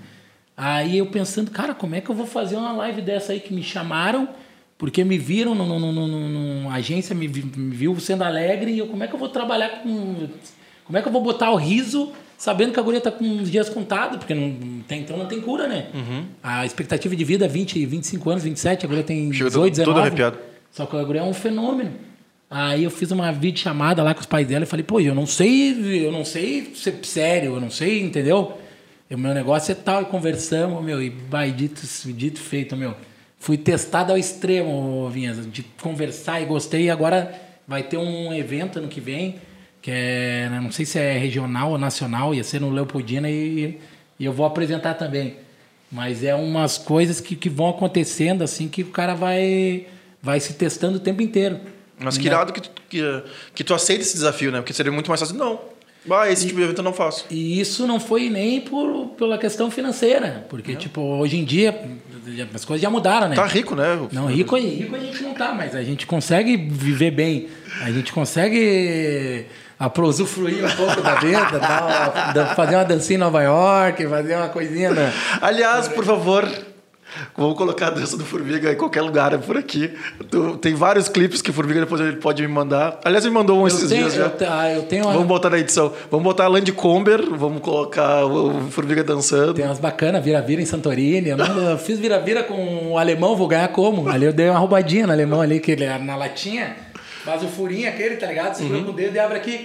Aí 0.57 0.99
eu 0.99 1.07
pensando, 1.07 1.51
cara, 1.51 1.75
como 1.75 1.95
é 1.95 2.01
que 2.01 2.11
eu 2.11 2.15
vou 2.15 2.27
fazer 2.27 2.57
uma 2.57 2.73
live 2.73 3.03
dessa 3.03 3.33
aí 3.33 3.41
que 3.41 3.53
me 3.53 3.63
chamaram, 3.63 4.27
porque 4.79 5.05
me 5.05 5.19
viram 5.19 5.55
numa 5.55 6.75
agência, 6.75 7.15
me, 7.15 7.29
me 7.29 7.77
viu 7.77 7.99
sendo 8.01 8.25
alegre, 8.25 8.73
e 8.73 8.79
eu, 8.79 8.87
como 8.87 9.05
é 9.05 9.07
que 9.07 9.15
eu 9.15 9.19
vou 9.19 9.29
trabalhar 9.29 9.83
com. 9.83 10.29
Como 10.85 10.97
é 10.97 11.03
que 11.03 11.09
eu 11.09 11.13
vou 11.13 11.23
botar 11.23 11.51
o 11.51 11.57
riso 11.57 12.13
sabendo 12.37 12.73
que 12.73 12.81
a 12.81 12.83
guria 12.83 13.01
tá 13.01 13.11
com 13.11 13.25
uns 13.25 13.51
dias 13.51 13.69
contados, 13.69 14.19
porque 14.19 14.35
não, 14.35 14.83
tem, 14.87 15.01
então 15.01 15.17
não 15.17 15.27
tem 15.27 15.41
cura, 15.41 15.67
né? 15.67 15.87
Uhum. 15.95 16.25
A 16.43 16.67
expectativa 16.67 17.15
de 17.17 17.25
vida 17.25 17.47
é 17.47 17.49
20, 17.49 17.85
25 17.87 18.31
anos, 18.31 18.45
27, 18.45 18.85
a 18.85 18.89
guria 18.89 19.03
tem 19.03 19.33
Chega 19.33 19.51
18, 19.51 19.71
19. 19.71 19.85
todo 19.85 20.01
arrepiado. 20.01 20.39
Só 20.71 20.85
que 20.87 20.97
a 20.97 21.05
guria 21.05 21.23
é 21.23 21.25
um 21.25 21.33
fenômeno. 21.33 21.93
Aí 22.49 22.85
eu 22.85 22.91
fiz 22.91 23.11
uma 23.11 23.33
videochamada 23.33 24.03
lá 24.03 24.15
com 24.15 24.21
os 24.21 24.27
pais 24.27 24.47
dela 24.47 24.65
e 24.65 24.67
falei, 24.67 24.85
pô, 24.85 25.01
eu 25.01 25.15
não 25.15 25.27
sei, 25.27 26.07
eu 26.07 26.13
não 26.13 26.25
sei 26.25 26.73
ser 26.75 26.99
sério, 27.03 27.55
eu 27.55 27.61
não 27.61 27.71
sei, 27.71 28.03
entendeu? 28.03 28.57
O 29.11 29.17
meu 29.17 29.35
negócio 29.35 29.73
é 29.73 29.75
tal, 29.75 30.03
e 30.03 30.05
conversamos, 30.05 30.85
meu, 30.85 31.03
e 31.03 31.11
vai, 31.11 31.51
dito, 31.51 31.83
dito 32.13 32.41
feito, 32.41 32.77
meu. 32.77 32.95
Fui 33.39 33.57
testado 33.57 34.13
ao 34.13 34.19
extremo, 34.19 35.09
Vinhas, 35.11 35.51
de 35.51 35.63
conversar 35.81 36.41
e 36.41 36.45
gostei, 36.45 36.85
e 36.85 36.91
agora 36.91 37.35
vai 37.67 37.83
ter 37.83 37.97
um 37.97 38.33
evento 38.33 38.79
ano 38.79 38.89
que 38.89 39.01
vem 39.01 39.37
que 39.87 39.91
é, 39.93 40.49
né, 40.51 40.59
não 40.61 40.73
sei 40.73 40.85
se 40.85 40.99
é 40.99 41.17
regional 41.17 41.71
ou 41.71 41.79
nacional, 41.79 42.35
ia 42.35 42.43
ser 42.43 42.61
no 42.61 42.71
Leopoldina 42.71 43.31
e, 43.31 43.79
e 44.19 44.25
eu 44.25 44.33
vou 44.33 44.45
apresentar 44.45 44.95
também. 44.95 45.37
Mas 45.93 46.25
é 46.25 46.35
umas 46.35 46.77
coisas 46.77 47.21
que, 47.21 47.37
que 47.37 47.49
vão 47.49 47.69
acontecendo 47.69 48.43
assim 48.43 48.67
que 48.67 48.83
o 48.83 48.91
cara 48.91 49.15
vai, 49.15 49.87
vai 50.21 50.41
se 50.41 50.55
testando 50.55 50.97
o 50.97 51.01
tempo 51.01 51.23
inteiro. 51.23 51.61
Mas 52.01 52.19
que 52.19 52.27
irado 52.27 52.53
que 52.53 52.63
tu, 52.63 52.71
que, 52.89 53.01
que 53.55 53.63
tu 53.63 53.73
aceita 53.73 54.03
esse 54.03 54.15
desafio, 54.15 54.51
né? 54.51 54.59
Porque 54.59 54.73
seria 54.73 54.91
muito 54.91 55.09
mais 55.09 55.21
fácil. 55.21 55.37
Não, 55.37 55.61
ah, 56.11 56.29
esse 56.29 56.49
tipo 56.49 56.59
de 56.59 56.65
evento 56.65 56.79
eu 56.79 56.85
não 56.85 56.93
faço. 56.93 57.25
E 57.31 57.61
isso 57.61 57.87
não 57.87 58.01
foi 58.01 58.29
nem 58.29 58.61
por, 58.61 59.11
pela 59.17 59.39
questão 59.39 59.71
financeira. 59.71 60.45
Porque, 60.49 60.73
é. 60.73 60.75
tipo, 60.75 61.01
hoje 61.01 61.37
em 61.37 61.45
dia 61.45 61.81
as 62.53 62.65
coisas 62.65 62.83
já 62.83 62.91
mudaram, 62.91 63.29
né? 63.29 63.37
Tá 63.37 63.47
rico, 63.47 63.77
né? 63.77 63.97
Não, 64.11 64.27
rico, 64.27 64.57
rico 64.57 64.97
a 64.97 64.99
gente 64.99 65.23
não 65.23 65.33
tá, 65.33 65.55
mas 65.55 65.77
a 65.77 65.83
gente 65.85 66.09
consegue 66.09 66.57
viver 66.57 67.13
bem. 67.13 67.49
A 67.83 67.93
gente 67.93 68.13
consegue 68.13 69.47
a 69.79 70.01
usufruir 70.01 70.65
um 70.65 70.71
pouco 70.71 71.03
da 71.03 71.17
vida, 71.17 71.61
tal, 71.61 72.55
fazer 72.55 72.77
uma 72.77 72.85
dancinha 72.85 73.17
em 73.17 73.21
Nova 73.21 73.43
York, 73.43 74.07
fazer 74.07 74.37
uma 74.37 74.49
coisinha. 74.49 74.91
Né? 74.91 75.13
Aliás, 75.41 75.87
por 75.87 76.03
favor, 76.03 76.49
vamos 77.37 77.59
colocar 77.59 77.89
a 77.89 77.91
dança 77.91 78.17
do 78.17 78.25
Formiga 78.25 78.73
em 78.73 78.77
qualquer 78.77 79.03
lugar 79.03 79.37
por 79.39 79.55
aqui. 79.55 79.93
Tem 80.63 80.75
vários 80.75 81.11
clipes 81.11 81.43
que 81.43 81.51
o 81.51 81.53
Formiga 81.53 81.81
depois 81.81 82.01
ele 82.01 82.17
pode 82.17 82.41
me 82.41 82.49
mandar. 82.49 82.99
Aliás, 83.05 83.27
me 83.27 83.31
mandou 83.31 83.59
um 83.59 83.61
eu 83.63 83.67
esses 83.67 83.87
tenho, 83.91 84.09
dias 84.09 84.15
já. 84.15 84.25
Eu, 84.25 84.51
ah, 84.51 84.73
eu 84.73 84.83
tenho 84.85 85.05
uma... 85.05 85.13
Vamos 85.13 85.29
botar 85.29 85.51
na 85.51 85.59
edição. 85.59 85.93
Vamos 86.11 86.25
botar 86.25 86.45
a 86.45 86.49
Land 86.49 86.73
Comber, 86.73 87.23
vamos 87.37 87.61
colocar 87.61 88.25
o 88.25 88.71
Formiga 88.71 89.05
dançando. 89.05 89.53
Tem 89.53 89.67
umas 89.67 89.79
bacanas, 89.79 90.25
vira-vira 90.25 90.63
em 90.63 90.67
Santorini. 90.67 91.29
Eu, 91.29 91.37
não, 91.37 91.71
eu 91.71 91.77
fiz 91.79 91.99
vira-vira 91.99 92.43
com 92.43 92.93
o 92.93 92.99
alemão, 92.99 93.37
vou 93.37 93.47
ganhar 93.47 93.69
como? 93.69 94.09
Ali 94.09 94.25
eu 94.25 94.33
dei 94.33 94.49
uma 94.49 94.59
roubadinha 94.59 95.07
no 95.07 95.13
alemão 95.13 95.43
ali, 95.43 95.61
que 95.61 95.73
ele 95.73 95.85
era 95.85 95.99
na 95.99 96.17
latinha. 96.17 96.86
Faz 97.27 97.43
o 97.43 97.49
furinho 97.49 97.89
aquele, 97.89 98.15
tá 98.15 98.29
ligado? 98.29 98.55
Segura 98.55 98.79
uhum. 98.79 98.85
com 98.85 98.91
o 98.93 98.95
dedo 98.95 99.17
e 99.17 99.19
abre 99.19 99.37
aqui. 99.37 99.65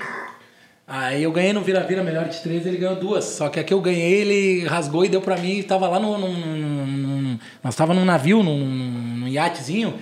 Aí 0.88 1.22
eu 1.22 1.32
ganhei 1.32 1.54
no 1.54 1.62
Vira-Vira 1.62 2.04
melhor 2.04 2.28
de 2.28 2.42
três, 2.42 2.66
ele 2.66 2.78
ganhou 2.78 2.96
duas. 2.96 3.24
Só 3.24 3.50
que 3.50 3.60
aqui 3.60 3.72
eu 3.72 3.80
ganhei, 3.80 4.22
ele 4.22 4.68
rasgou 4.68 5.06
e 5.06 5.10
deu 5.10 5.22
pra 5.22 5.38
mim. 5.38 5.62
Tava 5.62 5.88
lá 5.88 6.00
no. 6.00 6.18
no, 6.18 6.28
no 6.28 7.40
nós 7.64 7.76
tava 7.76 7.94
num 7.94 8.04
navio, 8.04 8.42
num, 8.42 8.58
num 8.66 9.28
iatezinho. 9.28 9.94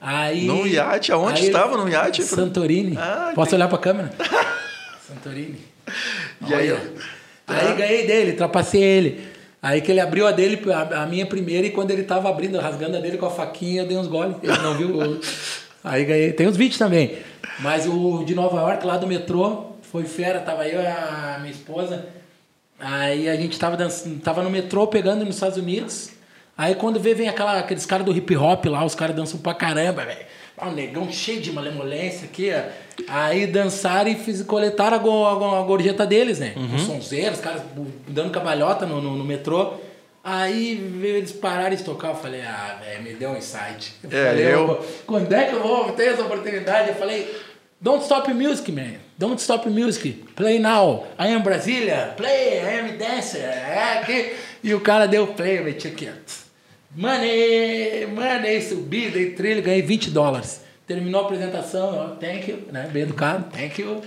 Aí. 0.00 0.46
No 0.46 0.64
iate? 0.68 1.10
Aonde 1.10 1.42
aí, 1.42 1.46
estava? 1.48 1.76
No 1.76 1.88
iate? 1.88 2.22
Santorini. 2.22 2.96
Ah, 2.96 3.32
Posso 3.34 3.50
tem... 3.50 3.58
olhar 3.58 3.68
pra 3.68 3.78
câmera? 3.78 4.12
Santorini. 5.04 5.58
E 6.46 6.54
aí? 6.54 6.78
Aí 7.48 7.74
ganhei 7.74 8.06
dele, 8.06 8.34
trapacei 8.34 8.80
ele. 8.80 9.34
Aí 9.60 9.80
que 9.80 9.90
ele 9.90 10.00
abriu 10.00 10.26
a 10.26 10.30
dele, 10.30 10.60
a, 10.70 11.02
a, 11.02 11.06
minha 11.06 11.24
primeira, 11.24 11.66
e 11.66 11.70
quando 11.70 11.90
ele 11.90 12.02
tava 12.02 12.28
abrindo, 12.28 12.60
rasgando 12.60 12.98
a 12.98 13.00
dele 13.00 13.16
com 13.16 13.24
a 13.24 13.30
faquinha, 13.30 13.80
eu 13.80 13.88
dei 13.88 13.96
uns 13.96 14.06
goles. 14.06 14.36
Ele 14.42 14.58
não 14.58 14.76
viu. 14.76 15.20
Aí 15.84 16.04
ganhei. 16.04 16.32
Tem 16.32 16.46
os 16.46 16.56
vídeos 16.56 16.78
também. 16.78 17.18
Mas 17.60 17.86
o 17.86 18.24
de 18.24 18.34
Nova 18.34 18.58
York, 18.58 18.86
lá 18.86 18.96
do 18.96 19.06
metrô, 19.06 19.66
foi 19.82 20.04
fera. 20.04 20.40
Tava 20.40 20.66
eu 20.66 20.80
e 20.80 20.86
a 20.86 21.36
minha 21.40 21.52
esposa. 21.52 22.06
Aí 22.80 23.28
a 23.28 23.36
gente 23.36 23.58
tava, 23.58 23.76
dançando, 23.76 24.18
tava 24.20 24.42
no 24.42 24.50
metrô 24.50 24.86
pegando 24.86 25.24
nos 25.24 25.36
Estados 25.36 25.58
Unidos. 25.58 26.10
Aí 26.56 26.74
quando 26.74 26.98
vê, 26.98 27.14
vem 27.14 27.28
aquela, 27.28 27.58
aqueles 27.58 27.84
caras 27.84 28.06
do 28.06 28.16
hip 28.16 28.34
hop 28.36 28.64
lá, 28.66 28.84
os 28.84 28.94
caras 28.94 29.14
dançam 29.14 29.38
pra 29.38 29.54
caramba, 29.54 30.04
velho. 30.04 30.24
Um 30.62 30.70
negão 30.70 31.10
cheio 31.10 31.40
de 31.40 31.52
malemolência 31.52 32.26
aqui, 32.26 32.50
ó. 32.52 32.62
Aí 33.08 33.46
dançaram 33.46 34.08
e 34.08 34.14
fiz, 34.14 34.40
coletaram 34.42 34.96
a, 34.96 34.98
go, 34.98 35.24
a, 35.24 35.60
a 35.60 35.62
gorjeta 35.62 36.06
deles, 36.06 36.38
né? 36.38 36.54
Uhum. 36.56 36.76
Os 36.76 36.82
sonzeiros, 36.82 37.38
os 37.38 37.44
caras 37.44 37.62
dando 38.06 38.30
cabalhota 38.30 38.86
no, 38.86 39.00
no, 39.00 39.16
no 39.16 39.24
metrô. 39.24 39.74
Aí 40.26 40.76
veio 40.76 41.16
eles 41.16 41.32
pararem 41.32 41.76
de 41.76 41.84
tocar, 41.84 42.08
eu 42.08 42.14
falei, 42.14 42.40
ah, 42.40 42.80
velho, 42.82 43.02
me 43.02 43.12
deu 43.12 43.28
um 43.28 43.36
insight. 43.36 43.92
Eu 44.02 44.08
é, 44.10 44.28
falei, 44.28 44.54
eu... 44.54 44.86
quando 45.06 45.30
é 45.30 45.44
que 45.44 45.54
eu 45.54 45.62
vou 45.62 45.92
ter 45.92 46.14
essa 46.14 46.22
oportunidade? 46.22 46.88
Eu 46.88 46.94
falei, 46.94 47.30
don't 47.78 48.02
stop 48.02 48.32
music, 48.32 48.72
man. 48.72 48.94
Don't 49.18 49.38
stop 49.38 49.68
music. 49.68 50.24
Play 50.34 50.58
now. 50.58 51.06
I 51.18 51.28
am 51.28 51.42
Brasília. 51.42 52.14
Play, 52.16 52.58
I 52.58 52.80
am 52.80 52.96
dancer. 52.96 53.42
É 53.42 53.98
aqui. 54.00 54.34
E 54.62 54.72
o 54.72 54.80
cara 54.80 55.06
deu 55.06 55.26
play, 55.26 55.58
eu 55.58 55.64
meti 55.64 55.88
aqui, 55.88 56.10
Money, 56.96 58.06
money, 58.06 58.62
subi, 58.62 59.10
dei 59.10 59.32
trilho, 59.32 59.60
ganhei 59.60 59.82
20 59.82 60.10
dólares. 60.10 60.62
Terminou 60.86 61.22
a 61.22 61.24
apresentação, 61.24 61.88
ó, 61.92 62.16
thank 62.16 62.50
you, 62.50 62.68
né? 62.70 62.88
Bem 62.90 63.02
educado, 63.02 63.50
thank 63.50 63.80
you. 63.80 64.00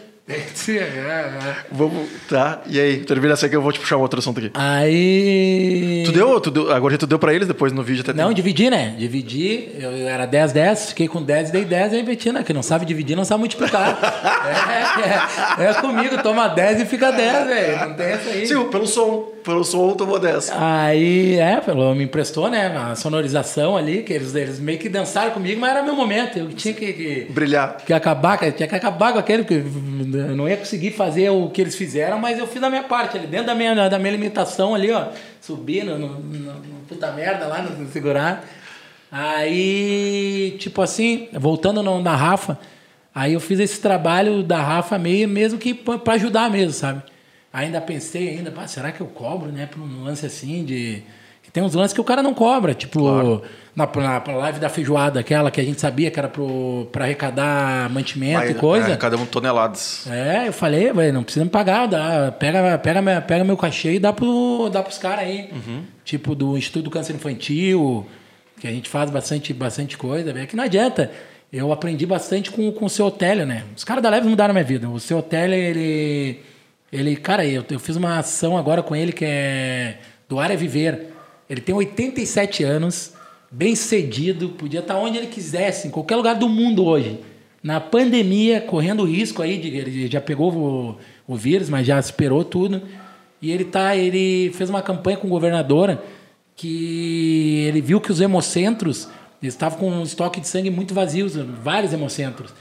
Vamos, 1.71 2.09
tá. 2.27 2.61
E 2.67 2.77
aí, 2.77 2.97
termina 2.97 3.33
essa 3.33 3.45
aqui, 3.45 3.55
eu 3.55 3.61
vou 3.61 3.71
te 3.71 3.79
puxar 3.79 3.95
um 3.95 4.01
outro 4.01 4.19
assunto 4.19 4.39
aqui. 4.39 4.51
Aí. 4.53 6.03
Tu 6.05 6.11
deu, 6.11 6.41
tu 6.41 6.51
deu, 6.51 6.69
agora 6.69 6.97
tu 6.97 7.07
deu 7.07 7.17
pra 7.17 7.33
eles 7.33 7.47
depois 7.47 7.71
no 7.71 7.81
vídeo 7.81 8.01
até 8.01 8.11
Não, 8.11 8.33
dividi, 8.33 8.69
né? 8.69 8.93
Dividi, 8.97 9.69
eu 9.79 10.05
era 10.05 10.25
10, 10.25 10.51
10, 10.51 10.89
fiquei 10.89 11.07
com 11.07 11.23
10 11.23 11.49
e 11.49 11.51
dei 11.53 11.63
10 11.63 11.93
aí 11.93 12.03
Betina, 12.03 12.43
que 12.43 12.51
não 12.51 12.61
sabe 12.61 12.85
dividir, 12.85 13.15
não 13.15 13.23
sabe 13.23 13.39
multiplicar. 13.39 13.97
é, 15.57 15.63
é, 15.63 15.69
é, 15.69 15.73
comigo, 15.75 16.21
toma 16.21 16.49
10 16.49 16.81
e 16.81 16.85
fica 16.85 17.09
10, 17.09 17.47
velho. 17.47 17.87
Não 17.87 17.93
tem 17.95 18.05
essa 18.07 18.29
aí. 18.29 18.47
Sim, 18.47 18.65
pelo 18.65 18.85
som. 18.85 19.36
Pelo 19.47 19.63
som 19.63 19.93
tomou 19.93 20.19
10. 20.19 20.51
Aí, 20.51 21.39
é, 21.39 21.61
pelo, 21.61 21.95
me 21.95 22.03
emprestou, 22.03 22.49
né? 22.49 22.67
A 22.67 22.95
sonorização 22.95 23.77
ali, 23.77 24.03
que 24.03 24.11
eles, 24.11 24.35
eles 24.35 24.59
meio 24.59 24.77
que 24.77 24.89
dançaram 24.89 25.31
comigo, 25.31 25.61
mas 25.61 25.71
era 25.71 25.83
meu 25.83 25.95
momento. 25.95 26.37
Eu 26.37 26.49
tinha 26.49 26.73
que. 26.73 26.91
que 26.91 27.27
Brilhar. 27.29 27.77
Que 27.77 27.93
acabar, 27.93 28.37
tinha 28.51 28.67
que 28.67 28.75
acabar 28.75 29.13
com 29.13 29.19
aquele, 29.19 29.43
porque 29.43 29.63
eu 29.63 30.35
não 30.35 30.49
ia 30.49 30.57
conseguir 30.57 30.91
fazer 30.91 31.29
o 31.29 31.49
que 31.49 31.61
eles 31.61 31.77
fizeram, 31.77 32.19
mas 32.19 32.37
eu 32.37 32.45
fiz 32.45 32.61
a 32.61 32.69
minha 32.69 32.83
parte 32.83 33.17
ali, 33.17 33.25
dentro 33.25 33.45
da 33.47 33.55
minha, 33.55 33.87
da 33.87 33.97
minha 33.97 34.11
limitação 34.11 34.75
ali, 34.75 34.91
ó. 34.91 35.07
Subir 35.39 35.85
no, 35.85 35.97
no, 35.97 36.09
no, 36.19 36.53
no 36.53 36.79
puta 36.85 37.09
merda 37.13 37.47
lá, 37.47 37.61
no, 37.61 37.69
no 37.69 37.89
segurar. 37.89 38.43
Aí, 39.09 40.57
tipo 40.59 40.81
assim, 40.81 41.29
voltando 41.31 41.81
no, 41.81 42.01
na 42.01 42.17
Rafa, 42.17 42.59
aí 43.15 43.31
eu 43.31 43.39
fiz 43.39 43.61
esse 43.61 43.79
trabalho 43.79 44.43
da 44.43 44.61
Rafa 44.61 44.97
meio, 44.97 45.25
mesmo 45.25 45.57
que 45.57 45.73
para 45.73 46.15
ajudar 46.15 46.49
mesmo, 46.49 46.73
sabe? 46.73 47.01
Ainda 47.57 47.81
pensei 47.81 48.29
ainda, 48.29 48.53
será 48.67 48.91
que 48.91 49.01
eu 49.01 49.07
cobro, 49.07 49.51
né, 49.51 49.65
para 49.65 49.81
um 49.81 50.03
lance 50.03 50.23
assim 50.23 50.63
de 50.63 51.01
Tem 51.51 51.63
uns 51.63 51.73
lances 51.73 51.91
que 51.91 51.99
o 51.99 52.03
cara 52.03 52.21
não 52.21 52.31
cobra, 52.31 52.75
tipo 52.75 52.99
claro. 52.99 53.41
na, 53.75 53.87
na, 53.87 54.37
live 54.37 54.59
da 54.59 54.69
feijoada, 54.69 55.21
aquela 55.21 55.49
que 55.49 55.59
a 55.59 55.63
gente 55.63 55.81
sabia 55.81 56.11
que 56.11 56.19
era 56.19 56.27
pro, 56.27 56.87
pra 56.91 57.05
arrecadar 57.05 57.89
mantimento 57.89 58.41
Mas, 58.41 58.51
e 58.51 58.53
coisa. 58.53 58.85
É, 58.85 58.89
arrecadamos 58.89 59.27
toneladas. 59.29 60.05
É, 60.07 60.47
eu 60.47 60.53
falei, 60.53 60.93
velho, 60.93 61.11
não 61.11 61.23
precisa 61.23 61.43
me 61.43 61.49
pagar, 61.49 61.87
dá, 61.87 62.31
pega, 62.31 62.77
pega, 62.77 63.21
pega 63.21 63.43
meu 63.43 63.57
cachê 63.57 63.93
e 63.93 63.99
dá, 63.99 64.13
pro, 64.13 64.69
dá 64.71 64.83
pros 64.83 64.99
caras 64.99 65.25
aí. 65.25 65.49
Uhum. 65.51 65.81
Tipo 66.05 66.35
do 66.35 66.55
Instituto 66.59 66.83
do 66.83 66.91
Câncer 66.91 67.15
Infantil, 67.15 68.05
que 68.59 68.67
a 68.67 68.71
gente 68.71 68.87
faz 68.87 69.09
bastante, 69.09 69.51
bastante 69.51 69.97
coisa, 69.97 70.31
velho. 70.31 70.45
Que 70.45 70.55
não 70.55 70.63
adianta. 70.63 71.11
Eu 71.51 71.71
aprendi 71.71 72.05
bastante 72.05 72.51
com, 72.51 72.71
com 72.71 72.85
o 72.85 72.89
seu 72.89 73.07
Otélio, 73.07 73.47
né? 73.47 73.63
Os 73.75 73.83
caras 73.83 74.03
da 74.03 74.11
Leve 74.11 74.27
mudaram 74.27 74.51
a 74.51 74.53
minha 74.53 74.63
vida. 74.63 74.87
O 74.87 74.99
seu 74.99 75.17
Otélio, 75.17 75.55
ele. 75.55 76.39
Ele, 76.91 77.15
cara, 77.15 77.45
eu, 77.45 77.63
eu 77.69 77.79
fiz 77.79 77.95
uma 77.95 78.17
ação 78.17 78.57
agora 78.57 78.81
com 78.81 78.95
ele 78.95 79.11
que 79.11 79.25
é 79.25 79.99
do 80.27 80.39
Área 80.39 80.55
Viver. 80.55 81.07
Ele 81.49 81.61
tem 81.61 81.75
87 81.75 82.63
anos, 82.63 83.13
bem 83.51 83.75
cedido, 83.75 84.49
podia 84.49 84.79
estar 84.79 84.97
onde 84.97 85.17
ele 85.17 85.27
quisesse, 85.27 85.87
em 85.87 85.91
qualquer 85.91 86.15
lugar 86.15 86.35
do 86.35 86.47
mundo 86.47 86.85
hoje. 86.85 87.19
Na 87.61 87.81
pandemia, 87.81 88.61
correndo 88.61 89.03
risco 89.03 89.41
aí, 89.41 89.57
de, 89.57 89.67
ele 89.75 90.07
já 90.07 90.21
pegou 90.21 90.53
o, 90.53 90.97
o 91.27 91.35
vírus, 91.35 91.69
mas 91.69 91.85
já 91.85 92.01
superou 92.01 92.43
tudo. 92.43 92.81
E 93.41 93.51
ele 93.51 93.65
tá, 93.65 93.95
ele 93.95 94.51
fez 94.53 94.69
uma 94.69 94.81
campanha 94.81 95.17
com 95.17 95.27
governadora 95.27 96.03
que 96.55 97.65
ele 97.67 97.81
viu 97.81 98.01
que 98.01 98.11
os 98.11 98.19
hemocentros 98.19 99.07
estavam 99.41 99.77
com 99.77 99.91
um 99.91 100.03
estoque 100.03 100.39
de 100.41 100.47
sangue 100.47 100.69
muito 100.69 100.93
vazios, 100.93 101.35
vários 101.35 101.93
hemocentros. 101.93 102.51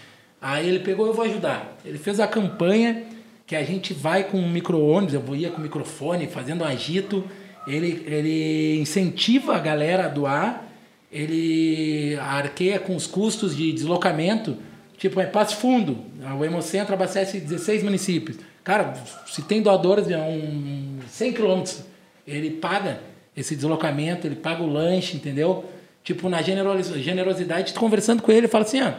Aí 0.40 0.69
ele 0.69 0.81
pegou, 0.81 1.07
eu 1.07 1.15
vou 1.15 1.24
ajudar. 1.24 1.78
Ele 1.85 1.98
fez 1.98 2.20
a 2.20 2.27
campanha 2.27 3.05
que 3.47 3.55
a 3.55 3.62
gente 3.62 3.94
vai 3.94 4.24
com 4.24 4.39
um 4.39 4.51
micro-ônibus, 4.51 5.14
eu 5.14 5.36
ia 5.36 5.51
com 5.51 5.60
microfone, 5.60 6.27
fazendo 6.27 6.64
agito 6.64 7.24
ele, 7.66 8.05
ele 8.06 8.78
incentiva 8.81 9.56
a 9.56 9.59
galera 9.59 10.06
a 10.06 10.09
doar, 10.09 10.64
ele 11.10 12.16
arqueia 12.20 12.78
com 12.78 12.94
os 12.94 13.06
custos 13.06 13.56
de 13.56 13.73
deslocamento, 13.73 14.56
tipo, 14.98 15.20
é 15.20 15.27
Passo 15.27 15.56
Fundo, 15.56 15.98
o 16.39 16.44
Hemocentro 16.44 16.94
abastece 16.94 17.40
16 17.40 17.82
municípios. 17.82 18.39
Cara, 18.62 18.94
se 19.27 19.43
tem 19.43 19.62
doadores, 19.62 20.10
é 20.10 20.18
um 20.18 20.98
100 21.09 21.32
quilômetros, 21.32 21.85
ele 22.27 22.51
paga 22.51 23.01
esse 23.36 23.55
deslocamento, 23.55 24.27
ele 24.27 24.36
paga 24.36 24.62
o 24.62 24.66
lanche, 24.66 25.16
entendeu? 25.16 25.64
Tipo, 26.02 26.28
na 26.28 26.40
generosidade, 26.43 27.73
conversando 27.74 28.23
com 28.23 28.32
ele, 28.32 28.48
fala 28.48 28.64
assim, 28.64 28.81
ah, 28.81 28.98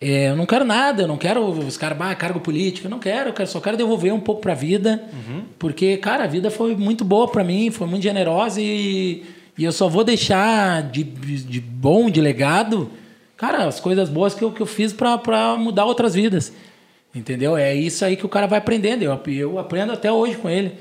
é, 0.00 0.28
eu 0.28 0.36
não 0.36 0.44
quero 0.44 0.64
nada, 0.64 1.02
eu 1.02 1.08
não 1.08 1.16
quero 1.16 1.42
os 1.42 1.76
caras, 1.76 1.98
ah, 2.00 2.14
cargo 2.14 2.40
político, 2.40 2.86
eu 2.86 2.90
não 2.90 2.98
quero, 2.98 3.30
eu 3.30 3.32
quero, 3.32 3.48
só 3.48 3.60
quero 3.60 3.76
devolver 3.76 4.12
um 4.12 4.20
pouco 4.20 4.42
para 4.42 4.52
a 4.52 4.56
vida, 4.56 5.02
uhum. 5.12 5.44
porque, 5.58 5.96
cara, 5.96 6.24
a 6.24 6.26
vida 6.26 6.50
foi 6.50 6.76
muito 6.76 7.04
boa 7.04 7.28
para 7.28 7.42
mim, 7.42 7.70
foi 7.70 7.86
muito 7.86 8.02
generosa 8.02 8.60
e, 8.60 9.24
e 9.56 9.64
eu 9.64 9.72
só 9.72 9.88
vou 9.88 10.04
deixar 10.04 10.82
de, 10.82 11.02
de 11.02 11.60
bom, 11.60 12.10
de 12.10 12.20
legado, 12.20 12.90
cara, 13.36 13.64
as 13.64 13.80
coisas 13.80 14.10
boas 14.10 14.34
que 14.34 14.44
eu, 14.44 14.52
que 14.52 14.60
eu 14.60 14.66
fiz 14.66 14.92
para 14.92 15.56
mudar 15.56 15.86
outras 15.86 16.14
vidas, 16.14 16.52
entendeu? 17.14 17.56
É 17.56 17.74
isso 17.74 18.04
aí 18.04 18.16
que 18.16 18.26
o 18.26 18.28
cara 18.28 18.46
vai 18.46 18.58
aprendendo, 18.58 19.02
eu, 19.02 19.18
eu 19.28 19.58
aprendo 19.58 19.92
até 19.92 20.12
hoje 20.12 20.36
com 20.36 20.50
ele. 20.50 20.72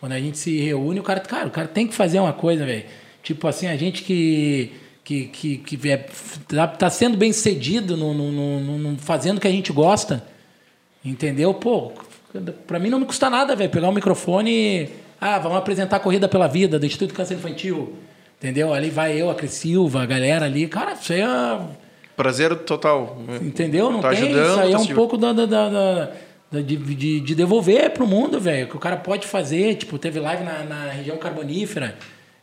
Quando 0.00 0.12
a 0.12 0.20
gente 0.20 0.36
se 0.36 0.60
reúne, 0.60 1.00
o 1.00 1.02
cara, 1.02 1.20
cara, 1.20 1.46
o 1.46 1.50
cara 1.50 1.66
tem 1.66 1.86
que 1.86 1.94
fazer 1.94 2.20
uma 2.20 2.32
coisa, 2.32 2.66
velho. 2.66 2.84
Tipo 3.22 3.48
assim, 3.48 3.68
a 3.68 3.74
gente 3.74 4.02
que 4.02 4.70
que, 5.04 5.26
que, 5.26 5.58
que 5.58 5.90
é, 5.90 6.06
tá, 6.48 6.66
tá 6.66 6.90
sendo 6.90 7.16
bem 7.16 7.30
cedido 7.30 7.94
no, 7.96 8.14
no, 8.14 8.32
no, 8.32 8.78
no, 8.78 8.98
fazendo 8.98 9.36
o 9.36 9.40
que 9.40 9.46
a 9.46 9.50
gente 9.50 9.70
gosta. 9.70 10.24
Entendeu? 11.04 11.52
Pô, 11.52 11.92
para 12.66 12.78
mim 12.78 12.88
não 12.88 12.98
me 12.98 13.04
custa 13.04 13.28
nada, 13.28 13.54
velho, 13.54 13.70
pegar 13.70 13.86
o 13.86 13.90
um 13.90 13.94
microfone 13.94 14.50
e. 14.50 14.88
Ah, 15.20 15.38
vamos 15.38 15.58
apresentar 15.58 15.96
a 15.96 16.00
Corrida 16.00 16.26
pela 16.26 16.46
Vida 16.46 16.78
do 16.78 16.86
Instituto 16.86 17.14
Câncer 17.14 17.34
Infantil. 17.34 17.94
Entendeu? 18.38 18.74
Ali 18.74 18.90
vai 18.90 19.20
eu, 19.20 19.30
a 19.30 19.34
Cris 19.34 19.52
Silva, 19.52 20.02
a 20.02 20.06
galera 20.06 20.46
ali. 20.46 20.66
Cara, 20.66 20.94
isso 20.94 21.12
aí 21.12 21.20
é. 21.20 21.60
Prazer 22.16 22.54
total. 22.56 23.18
Entendeu? 23.40 23.90
Não 23.90 24.00
tá 24.00 24.10
tem. 24.10 24.24
Ajudando, 24.24 24.50
isso 24.50 24.60
aí 24.60 24.72
é 24.72 24.76
tá 24.76 24.82
um 24.82 24.86
pouco 24.94 25.16
da, 25.16 25.32
da, 25.32 25.46
da, 25.46 26.12
de, 26.60 26.76
de, 26.76 27.20
de, 27.20 27.34
devolver 27.34 27.90
pro 27.90 28.06
mundo, 28.06 28.38
velho. 28.40 28.68
Que 28.68 28.76
o 28.76 28.80
cara 28.80 28.96
pode 28.96 29.26
fazer. 29.26 29.76
Tipo, 29.76 29.98
teve 29.98 30.20
live 30.20 30.44
na, 30.44 30.62
na 30.64 30.90
região 30.90 31.16
carbonífera 31.16 31.96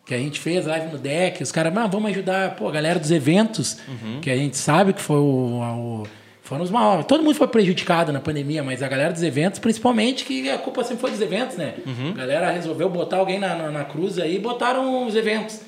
que 0.05 0.13
a 0.13 0.17
gente 0.17 0.39
fez 0.39 0.65
live 0.65 0.91
no 0.91 0.97
deck, 0.97 1.41
os 1.41 1.51
caras, 1.51 1.75
ah, 1.75 1.87
vamos 1.87 2.11
ajudar 2.11 2.55
pô, 2.55 2.67
a 2.67 2.71
galera 2.71 2.99
dos 2.99 3.11
eventos, 3.11 3.77
uhum. 3.87 4.19
que 4.21 4.29
a 4.29 4.35
gente 4.35 4.57
sabe 4.57 4.93
que 4.93 5.01
foi 5.01 5.17
o, 5.17 5.61
o 5.61 6.07
foram 6.51 6.65
os 6.65 6.69
maiores. 6.69 7.05
Todo 7.05 7.23
mundo 7.23 7.35
foi 7.35 7.47
prejudicado 7.47 8.11
na 8.11 8.19
pandemia, 8.19 8.61
mas 8.61 8.83
a 8.83 8.87
galera 8.89 9.13
dos 9.13 9.23
eventos, 9.23 9.57
principalmente, 9.57 10.25
que 10.25 10.49
a 10.49 10.57
culpa 10.57 10.83
sempre 10.83 10.99
foi 10.99 11.11
dos 11.11 11.21
eventos, 11.21 11.55
né? 11.55 11.75
Uhum. 11.85 12.09
A 12.09 12.13
galera 12.13 12.51
resolveu 12.51 12.89
botar 12.89 13.17
alguém 13.17 13.39
na, 13.39 13.55
na, 13.55 13.71
na, 13.71 13.85
cruz 13.85 14.19
aí 14.19 14.35
e 14.35 14.39
botaram 14.39 15.07
os 15.07 15.15
eventos. 15.15 15.61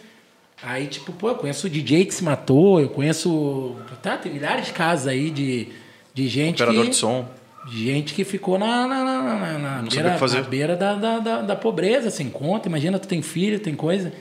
Aí, 0.61 0.87
tipo, 0.87 1.13
pô, 1.13 1.29
eu 1.29 1.35
conheço 1.35 1.67
o 1.67 1.69
DJ 1.69 2.03
que 2.03 2.13
se 2.13 2.21
matou, 2.21 2.81
eu 2.81 2.89
conheço. 2.89 3.77
Tá, 4.01 4.17
tem 4.17 4.33
milhares 4.33 4.65
de 4.65 4.73
casos 4.73 5.07
aí 5.07 5.29
de, 5.29 5.69
de 6.13 6.27
gente. 6.27 6.61
Operador 6.61 6.83
que, 6.83 6.89
de 6.89 6.95
som. 6.97 7.29
Gente 7.67 8.13
que 8.13 8.23
ficou 8.23 8.59
na, 8.59 8.87
na, 8.87 9.03
na, 9.03 9.21
na 9.57 9.81
beira, 9.81 10.17
na 10.17 10.41
beira 10.41 10.75
da, 10.75 10.95
da, 10.95 11.19
da, 11.19 11.41
da, 11.41 11.55
pobreza, 11.55 12.09
sem 12.09 12.29
conta. 12.29 12.67
Imagina, 12.67 12.99
tu 12.99 13.07
tem 13.07 13.21
filho, 13.21 13.59
tem 13.59 13.73
coisa. 13.73 14.11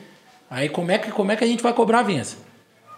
Aí 0.49 0.69
como 0.69 0.91
é 0.91 0.99
que, 0.99 1.11
como 1.11 1.33
é 1.33 1.37
que 1.37 1.43
a 1.43 1.47
gente 1.47 1.63
vai 1.63 1.73
cobrar 1.73 2.01
a 2.01 2.03
Vinça? 2.05 2.37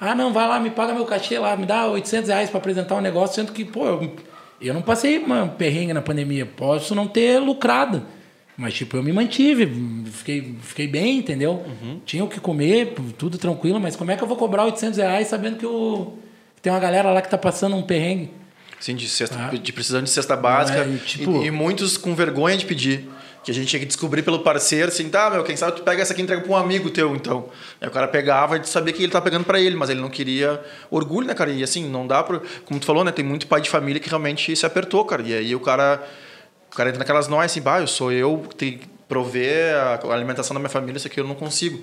Ah, 0.01 0.15
não, 0.15 0.33
vai 0.33 0.47
lá, 0.47 0.61
me 0.61 0.71
paga 0.71 0.93
meu 0.93 1.07
cachê 1.07 1.39
lá, 1.39 1.57
me 1.57 1.65
dá 1.65 1.87
800 1.87 2.29
reais 2.29 2.51
para 2.51 2.59
apresentar 2.59 2.97
um 2.97 3.01
negócio, 3.01 3.37
sendo 3.37 3.53
que, 3.53 3.65
pô, 3.65 3.87
eu, 3.87 4.17
eu 4.61 4.75
não 4.75 4.83
passei 4.83 5.19
uma 5.19 5.47
perrengue 5.47 5.95
na 5.95 6.03
pandemia, 6.03 6.45
posso 6.45 6.95
não 6.95 7.07
ter 7.07 7.39
lucrado. 7.39 8.03
Mas, 8.57 8.75
tipo, 8.75 8.97
eu 8.97 9.03
me 9.03 9.13
mantive, 9.13 9.67
fiquei, 10.11 10.57
fiquei 10.61 10.87
bem, 10.87 11.19
entendeu? 11.19 11.65
Uhum. 11.83 12.01
Tinha 12.05 12.23
o 12.23 12.29
que 12.29 12.39
comer, 12.39 12.95
tudo 13.17 13.39
tranquilo, 13.39 13.81
mas 13.81 13.97
como 13.97 14.11
é 14.11 14.17
que 14.17 14.23
eu 14.23 14.29
vou 14.29 14.37
cobrar 14.37 14.65
800 14.67 14.99
reais 14.99 15.27
sabendo 15.27 15.57
que 15.57 15.65
eu, 15.65 16.19
tem 16.61 16.73
uma 16.73 16.79
galera 16.79 17.11
lá 17.11 17.23
que 17.23 17.31
tá 17.31 17.39
passando 17.39 17.75
um 17.75 17.83
perrengue? 17.83 18.31
Sim, 18.85 18.95
de, 18.95 19.09
cesta, 19.09 19.49
ah. 19.51 19.57
de 19.57 19.73
precisando 19.73 20.05
de 20.05 20.11
cesta 20.11 20.37
básica. 20.37 20.81
É, 20.81 20.97
tipo, 21.07 21.43
e, 21.43 21.47
e, 21.47 21.51
muitos 21.51 21.97
com 21.97 22.15
vergonha 22.15 22.55
de 22.55 22.67
pedir 22.67 23.09
que 23.43 23.51
a 23.51 23.55
gente 23.55 23.67
tinha 23.69 23.81
que 23.81 23.87
descobrir 23.87 24.21
pelo 24.21 24.41
parceiro, 24.41 24.89
assim, 24.89 25.09
tá, 25.09 25.31
meu, 25.31 25.43
quem 25.43 25.57
sabe 25.57 25.79
tu 25.79 25.83
pega 25.83 26.03
essa 26.03 26.13
aqui 26.13 26.21
e 26.21 26.25
entrega 26.25 26.43
pra 26.43 26.53
um 26.53 26.55
amigo 26.55 26.91
teu, 26.91 27.17
então. 27.17 27.49
Aí 27.81 27.89
o 27.89 27.91
cara 27.91 28.07
pegava 28.07 28.59
e 28.59 28.67
sabia 28.67 28.93
que 28.93 29.03
ele 29.03 29.11
tá 29.11 29.23
pegando 29.23 29.47
para 29.47 29.59
ele, 29.59 29.75
mas 29.75 29.89
ele 29.89 30.03
não 30.03 30.11
queria 30.11 30.63
orgulho, 30.91 31.27
né, 31.27 31.33
cara? 31.33 31.51
E 31.51 31.63
assim, 31.63 31.89
não 31.89 32.07
dá 32.07 32.23
pra. 32.23 32.43
Como 32.67 32.79
tu 32.79 32.85
falou, 32.85 33.03
né, 33.03 33.11
tem 33.11 33.25
muito 33.25 33.47
pai 33.47 33.63
de 33.63 33.71
família 33.71 33.99
que 33.99 34.11
realmente 34.11 34.55
se 34.55 34.67
apertou, 34.67 35.03
cara. 35.07 35.23
E 35.23 35.33
aí 35.33 35.57
o 35.57 35.61
cara. 35.61 36.07
O 36.71 36.77
cara 36.77 36.91
entra 36.91 36.99
naquelas 36.99 37.27
nós, 37.27 37.53
assim, 37.53 37.63
bah, 37.63 37.81
eu 37.81 37.87
sou 37.87 38.13
eu, 38.13 38.47
tem 38.55 38.77
que 38.77 38.87
prover 39.09 39.75
a 39.75 40.13
alimentação 40.13 40.53
da 40.53 40.61
minha 40.61 40.69
família, 40.69 40.99
isso 40.99 41.07
aqui 41.07 41.19
eu 41.19 41.27
não 41.27 41.35
consigo. 41.35 41.83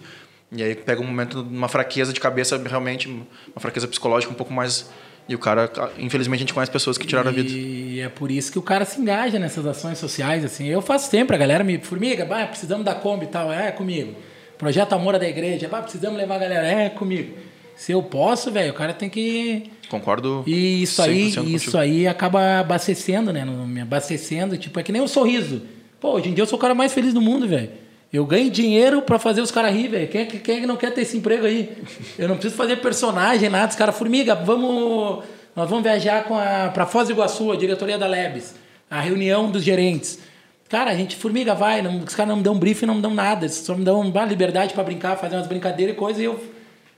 E 0.52 0.62
aí 0.62 0.76
pega 0.76 1.02
um 1.02 1.06
momento, 1.06 1.42
uma 1.42 1.68
fraqueza 1.68 2.14
de 2.14 2.20
cabeça, 2.20 2.62
realmente, 2.64 3.08
uma 3.08 3.60
fraqueza 3.60 3.88
psicológica 3.88 4.32
um 4.32 4.36
pouco 4.36 4.54
mais 4.54 4.92
e 5.28 5.36
o 5.36 5.40
cara, 5.40 5.72
infelizmente, 5.98 6.40
a 6.40 6.42
gente 6.42 6.54
conhece 6.54 6.72
pessoas 6.72 6.98
que 6.98 7.06
tiraram 7.06 7.32
e 7.32 7.34
a 7.34 7.36
vida. 7.36 7.50
E 7.50 8.00
é 8.02 8.10
por 8.10 8.30
isso 8.32 8.52
que 8.52 8.60
o 8.60 8.62
cara 8.62 8.84
se 8.84 9.00
engaja 9.00 9.40
nessas 9.40 9.66
ações 9.66 9.98
sociais, 9.98 10.44
assim. 10.44 10.68
Eu 10.68 10.82
faço 10.82 11.10
sempre, 11.10 11.36
a 11.36 11.40
galera 11.40 11.64
me... 11.64 11.78
Formiga, 11.78 12.26
bah, 12.26 12.46
precisamos 12.48 12.84
da 12.86 12.94
Kombi 12.94 13.26
e 13.26 13.30
tal. 13.30 13.52
É, 13.52 13.72
comigo. 13.72 14.16
Projeto 14.58 14.94
Amor 14.94 15.18
da 15.18 15.28
Igreja. 15.28 15.68
Bah, 15.68 15.82
precisamos 15.82 16.18
levar 16.18 16.36
a 16.36 16.40
galera. 16.40 16.68
É, 16.68 16.90
comigo. 16.90 17.34
Se 17.76 17.92
eu 17.92 18.04
posso, 18.04 18.52
velho, 18.52 18.72
o 18.72 18.76
cara 18.76 18.94
tem 18.94 19.10
que... 19.10 19.72
Concordo 19.90 20.44
E 20.46 20.84
isso 20.84 21.02
aí, 21.02 21.34
isso 21.54 21.78
aí 21.78 22.08
acaba 22.08 22.60
abastecendo, 22.60 23.32
né? 23.34 23.44
Me 23.46 23.82
abastecendo. 23.82 24.58
Tipo, 24.58 24.80
é 24.80 24.84
que 24.84 24.92
nem 24.92 25.02
um 25.02 25.08
sorriso. 25.08 25.62
Pô, 26.00 26.14
hoje 26.14 26.30
em 26.30 26.34
dia 26.34 26.44
eu 26.44 26.48
sou 26.48 26.58
o 26.58 26.62
cara 26.62 26.76
mais 26.76 26.94
feliz 26.94 27.14
do 27.14 27.22
mundo, 27.22 27.48
velho. 27.48 27.70
Eu 28.12 28.26
ganho 28.26 28.52
dinheiro 28.52 29.02
para 29.02 29.18
fazer 29.18 29.40
os 29.42 29.52
caras 29.52 29.74
rir, 29.74 29.88
velho. 29.88 30.08
Quem, 30.10 30.22
é 30.22 30.26
quem 30.26 30.64
é 30.64 30.66
não 30.66 30.76
quer 30.76 30.92
ter 30.94 31.02
esse 31.02 31.16
emprego 31.16 31.46
aí? 31.46 31.78
Eu 32.20 32.28
não 32.28 32.36
preciso 32.36 32.56
fazer 32.56 32.76
personagem, 32.78 33.50
nada. 33.50 33.70
Os 33.70 33.76
caras, 33.76 33.98
formiga, 33.98 34.36
vamos. 34.36 35.24
Nós 35.56 35.70
vamos 35.70 35.84
viajar 35.84 36.26
com 36.26 36.38
a, 36.38 36.70
pra 36.74 36.86
Foz 36.86 37.08
do 37.08 37.14
Iguaçu, 37.14 37.52
a 37.52 37.56
diretoria 37.56 37.98
da 37.98 38.08
Lebes, 38.08 38.56
a 38.90 39.00
reunião 39.00 39.50
dos 39.50 39.64
gerentes. 39.64 40.20
Cara, 40.68 40.92
a 40.92 40.96
gente, 40.96 41.16
formiga, 41.16 41.56
vai. 41.56 41.82
Não, 41.82 42.00
os 42.00 42.14
caras 42.14 42.30
não 42.30 42.38
me 42.38 42.44
dão 42.44 42.58
briefing, 42.58 42.86
não 42.86 42.96
me 42.96 43.02
dão 43.02 43.14
nada. 43.14 43.46
Eles 43.46 43.56
só 43.56 43.76
me 43.76 43.86
dão 43.86 44.02
uma 44.02 44.26
liberdade 44.26 44.74
para 44.74 44.84
brincar, 44.84 45.16
fazer 45.16 45.36
umas 45.36 45.48
brincadeiras 45.48 45.96
e 45.96 45.98
coisa. 45.98 46.22
E 46.22 46.26
eu, 46.26 46.44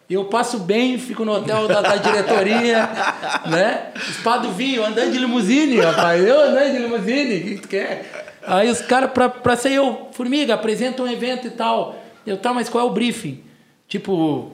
eu 0.09 0.25
passo 0.25 0.59
bem, 0.59 0.97
fico 0.97 1.23
no 1.23 1.33
hotel 1.33 1.67
da, 1.67 1.81
da 1.81 1.95
diretoria, 1.95 2.89
né? 3.45 3.91
Espada 4.09 4.47
do 4.47 4.53
vinho, 4.53 4.83
andando 4.83 5.11
de 5.11 5.19
limusine, 5.19 5.79
rapaz. 5.79 6.23
Eu 6.23 6.41
andando 6.41 6.71
de 6.71 6.79
limusine, 6.79 7.37
o 7.37 7.43
que 7.43 7.61
tu 7.61 7.67
quer? 7.67 8.32
Aí 8.45 8.69
os 8.69 8.81
caras, 8.81 9.11
pra, 9.11 9.29
pra 9.29 9.55
ser 9.55 9.73
eu, 9.73 10.09
formiga, 10.11 10.53
apresenta 10.53 11.01
um 11.03 11.07
evento 11.07 11.47
e 11.47 11.51
tal. 11.51 11.95
Eu, 12.25 12.37
tá, 12.37 12.53
mas 12.53 12.69
qual 12.69 12.87
é 12.87 12.89
o 12.89 12.93
briefing? 12.93 13.43
Tipo, 13.87 14.51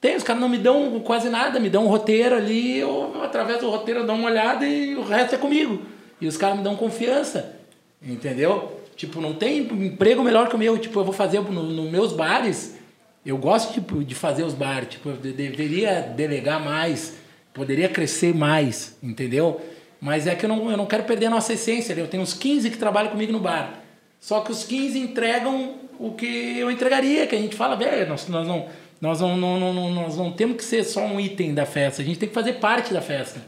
tem, 0.00 0.16
os 0.16 0.22
caras 0.22 0.40
não 0.40 0.48
me 0.48 0.58
dão 0.58 1.00
quase 1.00 1.28
nada, 1.28 1.60
me 1.60 1.68
dão 1.68 1.84
um 1.84 1.88
roteiro 1.88 2.34
ali, 2.34 2.78
eu, 2.78 3.22
através 3.22 3.60
do 3.60 3.68
roteiro 3.68 4.00
eu 4.00 4.06
dou 4.06 4.16
uma 4.16 4.28
olhada 4.28 4.66
e 4.66 4.94
o 4.94 5.02
resto 5.02 5.34
é 5.34 5.38
comigo. 5.38 5.82
E 6.20 6.26
os 6.26 6.36
caras 6.36 6.58
me 6.58 6.64
dão 6.64 6.76
confiança, 6.76 7.56
entendeu? 8.02 8.80
Tipo, 8.96 9.20
não 9.20 9.32
tem 9.32 9.58
emprego 9.60 10.22
melhor 10.22 10.48
que 10.48 10.54
o 10.54 10.58
meu. 10.58 10.78
Tipo, 10.78 11.00
eu 11.00 11.04
vou 11.04 11.14
fazer 11.14 11.40
nos 11.40 11.74
no 11.74 11.90
meus 11.90 12.12
bares, 12.12 12.76
eu 13.24 13.36
gosto 13.38 13.72
tipo, 13.72 14.02
de 14.02 14.14
fazer 14.14 14.42
os 14.42 14.54
bares, 14.54 14.88
tipo, 14.90 15.10
eu 15.10 15.16
deveria 15.16 16.00
delegar 16.00 16.62
mais, 16.62 17.16
poderia 17.52 17.88
crescer 17.88 18.34
mais, 18.34 18.96
entendeu? 19.02 19.60
Mas 20.00 20.26
é 20.26 20.34
que 20.34 20.44
eu 20.44 20.48
não, 20.48 20.70
eu 20.70 20.76
não 20.76 20.86
quero 20.86 21.04
perder 21.04 21.26
a 21.26 21.30
nossa 21.30 21.52
essência. 21.52 21.92
Eu 21.92 22.08
tenho 22.08 22.22
uns 22.22 22.32
15 22.32 22.70
que 22.70 22.78
trabalham 22.78 23.10
comigo 23.10 23.32
no 23.32 23.40
bar. 23.40 23.80
Só 24.18 24.40
que 24.40 24.50
os 24.50 24.64
15 24.64 24.98
entregam 24.98 25.74
o 25.98 26.12
que 26.12 26.58
eu 26.58 26.70
entregaria, 26.70 27.26
que 27.26 27.34
a 27.34 27.38
gente 27.38 27.54
fala, 27.54 27.76
velho, 27.76 28.08
nós, 28.08 28.26
nós, 28.28 28.46
não, 28.46 28.66
nós, 29.00 29.20
não, 29.20 29.36
não, 29.36 29.74
não, 29.74 29.90
nós 29.90 30.16
não 30.16 30.32
temos 30.32 30.56
que 30.56 30.64
ser 30.64 30.82
só 30.84 31.00
um 31.02 31.20
item 31.20 31.52
da 31.52 31.66
festa, 31.66 32.00
a 32.00 32.04
gente 32.04 32.18
tem 32.18 32.28
que 32.28 32.34
fazer 32.34 32.54
parte 32.54 32.92
da 32.92 33.02
festa. 33.02 33.42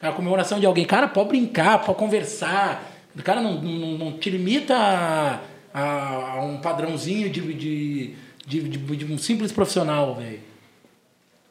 A 0.00 0.12
comemoração 0.12 0.58
de 0.58 0.64
alguém, 0.64 0.84
cara, 0.84 1.08
pode 1.08 1.28
brincar, 1.28 1.84
pode 1.84 1.98
conversar, 1.98 2.90
o 3.14 3.22
cara 3.22 3.42
não, 3.42 3.60
não, 3.60 3.98
não 3.98 4.12
te 4.12 4.30
limita 4.30 4.74
a, 4.74 5.40
a, 5.74 6.44
um 6.44 6.58
padrãozinho 6.58 7.28
de, 7.28 7.40
de, 7.40 8.14
de, 8.46 8.68
de, 8.68 8.96
de 8.96 9.12
um 9.12 9.18
simples 9.18 9.52
profissional, 9.52 10.14
velho. 10.14 10.40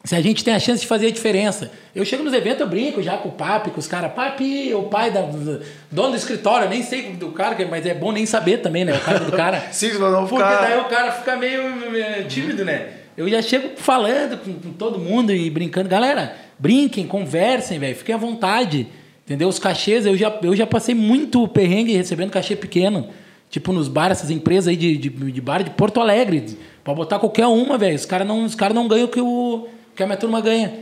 Se 0.04 0.14
a 0.14 0.20
gente 0.20 0.44
tem 0.44 0.54
a 0.54 0.60
chance 0.60 0.80
de 0.80 0.86
fazer 0.86 1.08
a 1.08 1.10
diferença. 1.10 1.70
Eu 1.94 2.04
chego 2.04 2.22
nos 2.22 2.32
eventos, 2.32 2.60
eu 2.60 2.68
brinco 2.68 3.02
já 3.02 3.16
com 3.18 3.28
o 3.28 3.32
Papi, 3.32 3.70
com 3.70 3.80
os 3.80 3.86
caras. 3.86 4.12
Papi, 4.12 4.72
o 4.72 4.84
pai 4.84 5.10
da, 5.10 5.22
do 5.22 5.60
dono 5.90 6.10
do 6.10 6.16
escritório, 6.16 6.66
eu 6.66 6.70
nem 6.70 6.82
sei 6.82 7.12
do 7.12 7.32
cara, 7.32 7.56
mas 7.68 7.84
é 7.84 7.94
bom 7.94 8.12
nem 8.12 8.24
saber 8.24 8.58
também, 8.58 8.84
né? 8.84 8.96
O 8.96 9.00
cara 9.00 9.18
do 9.18 9.32
cara. 9.32 9.60
Sim, 9.72 9.98
não 9.98 10.26
Porque 10.26 10.36
ficar... 10.36 10.60
daí 10.60 10.78
o 10.78 10.84
cara 10.84 11.12
fica 11.12 11.36
meio 11.36 11.60
eh, 11.96 12.22
tímido, 12.22 12.64
né? 12.64 12.88
Eu 13.16 13.28
já 13.28 13.42
chego 13.42 13.70
falando 13.76 14.38
com, 14.38 14.54
com 14.54 14.72
todo 14.72 14.98
mundo 14.98 15.32
e 15.32 15.50
brincando. 15.50 15.88
Galera, 15.88 16.36
brinquem, 16.56 17.06
conversem, 17.06 17.78
velho. 17.78 17.96
Fiquem 17.96 18.14
à 18.14 18.18
vontade. 18.18 18.86
Entendeu? 19.26 19.48
Os 19.48 19.58
cachês, 19.58 20.06
eu 20.06 20.16
já, 20.16 20.38
eu 20.42 20.54
já 20.54 20.66
passei 20.66 20.94
muito 20.94 21.46
perrengue 21.48 21.96
recebendo 21.96 22.30
cachê 22.30 22.54
pequeno. 22.54 23.08
Tipo 23.50 23.72
nos 23.72 23.88
bares, 23.88 24.18
essas 24.18 24.30
empresas 24.30 24.68
aí 24.68 24.76
de, 24.76 24.96
de, 24.96 25.10
de 25.10 25.40
bar 25.40 25.64
de 25.64 25.70
Porto 25.70 26.00
Alegre. 26.00 26.56
Pode 26.84 26.96
botar 26.96 27.18
qualquer 27.18 27.46
uma, 27.46 27.76
velho. 27.76 27.96
Os 27.96 28.06
caras 28.06 28.26
não, 28.26 28.44
os 28.44 28.54
cara 28.54 28.72
não 28.72 28.86
ganham 28.86 29.06
o 29.06 29.08
que, 29.08 29.20
o 29.20 29.66
que 29.98 30.02
a 30.04 30.06
minha 30.06 30.16
turma 30.16 30.40
ganha. 30.40 30.78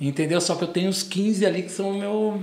Entendeu? 0.00 0.40
Só 0.40 0.54
que 0.54 0.64
eu 0.64 0.68
tenho 0.68 0.88
os 0.88 1.02
15 1.02 1.44
ali 1.44 1.62
que 1.64 1.70
são 1.70 1.90
o 1.90 1.98
meu. 1.98 2.42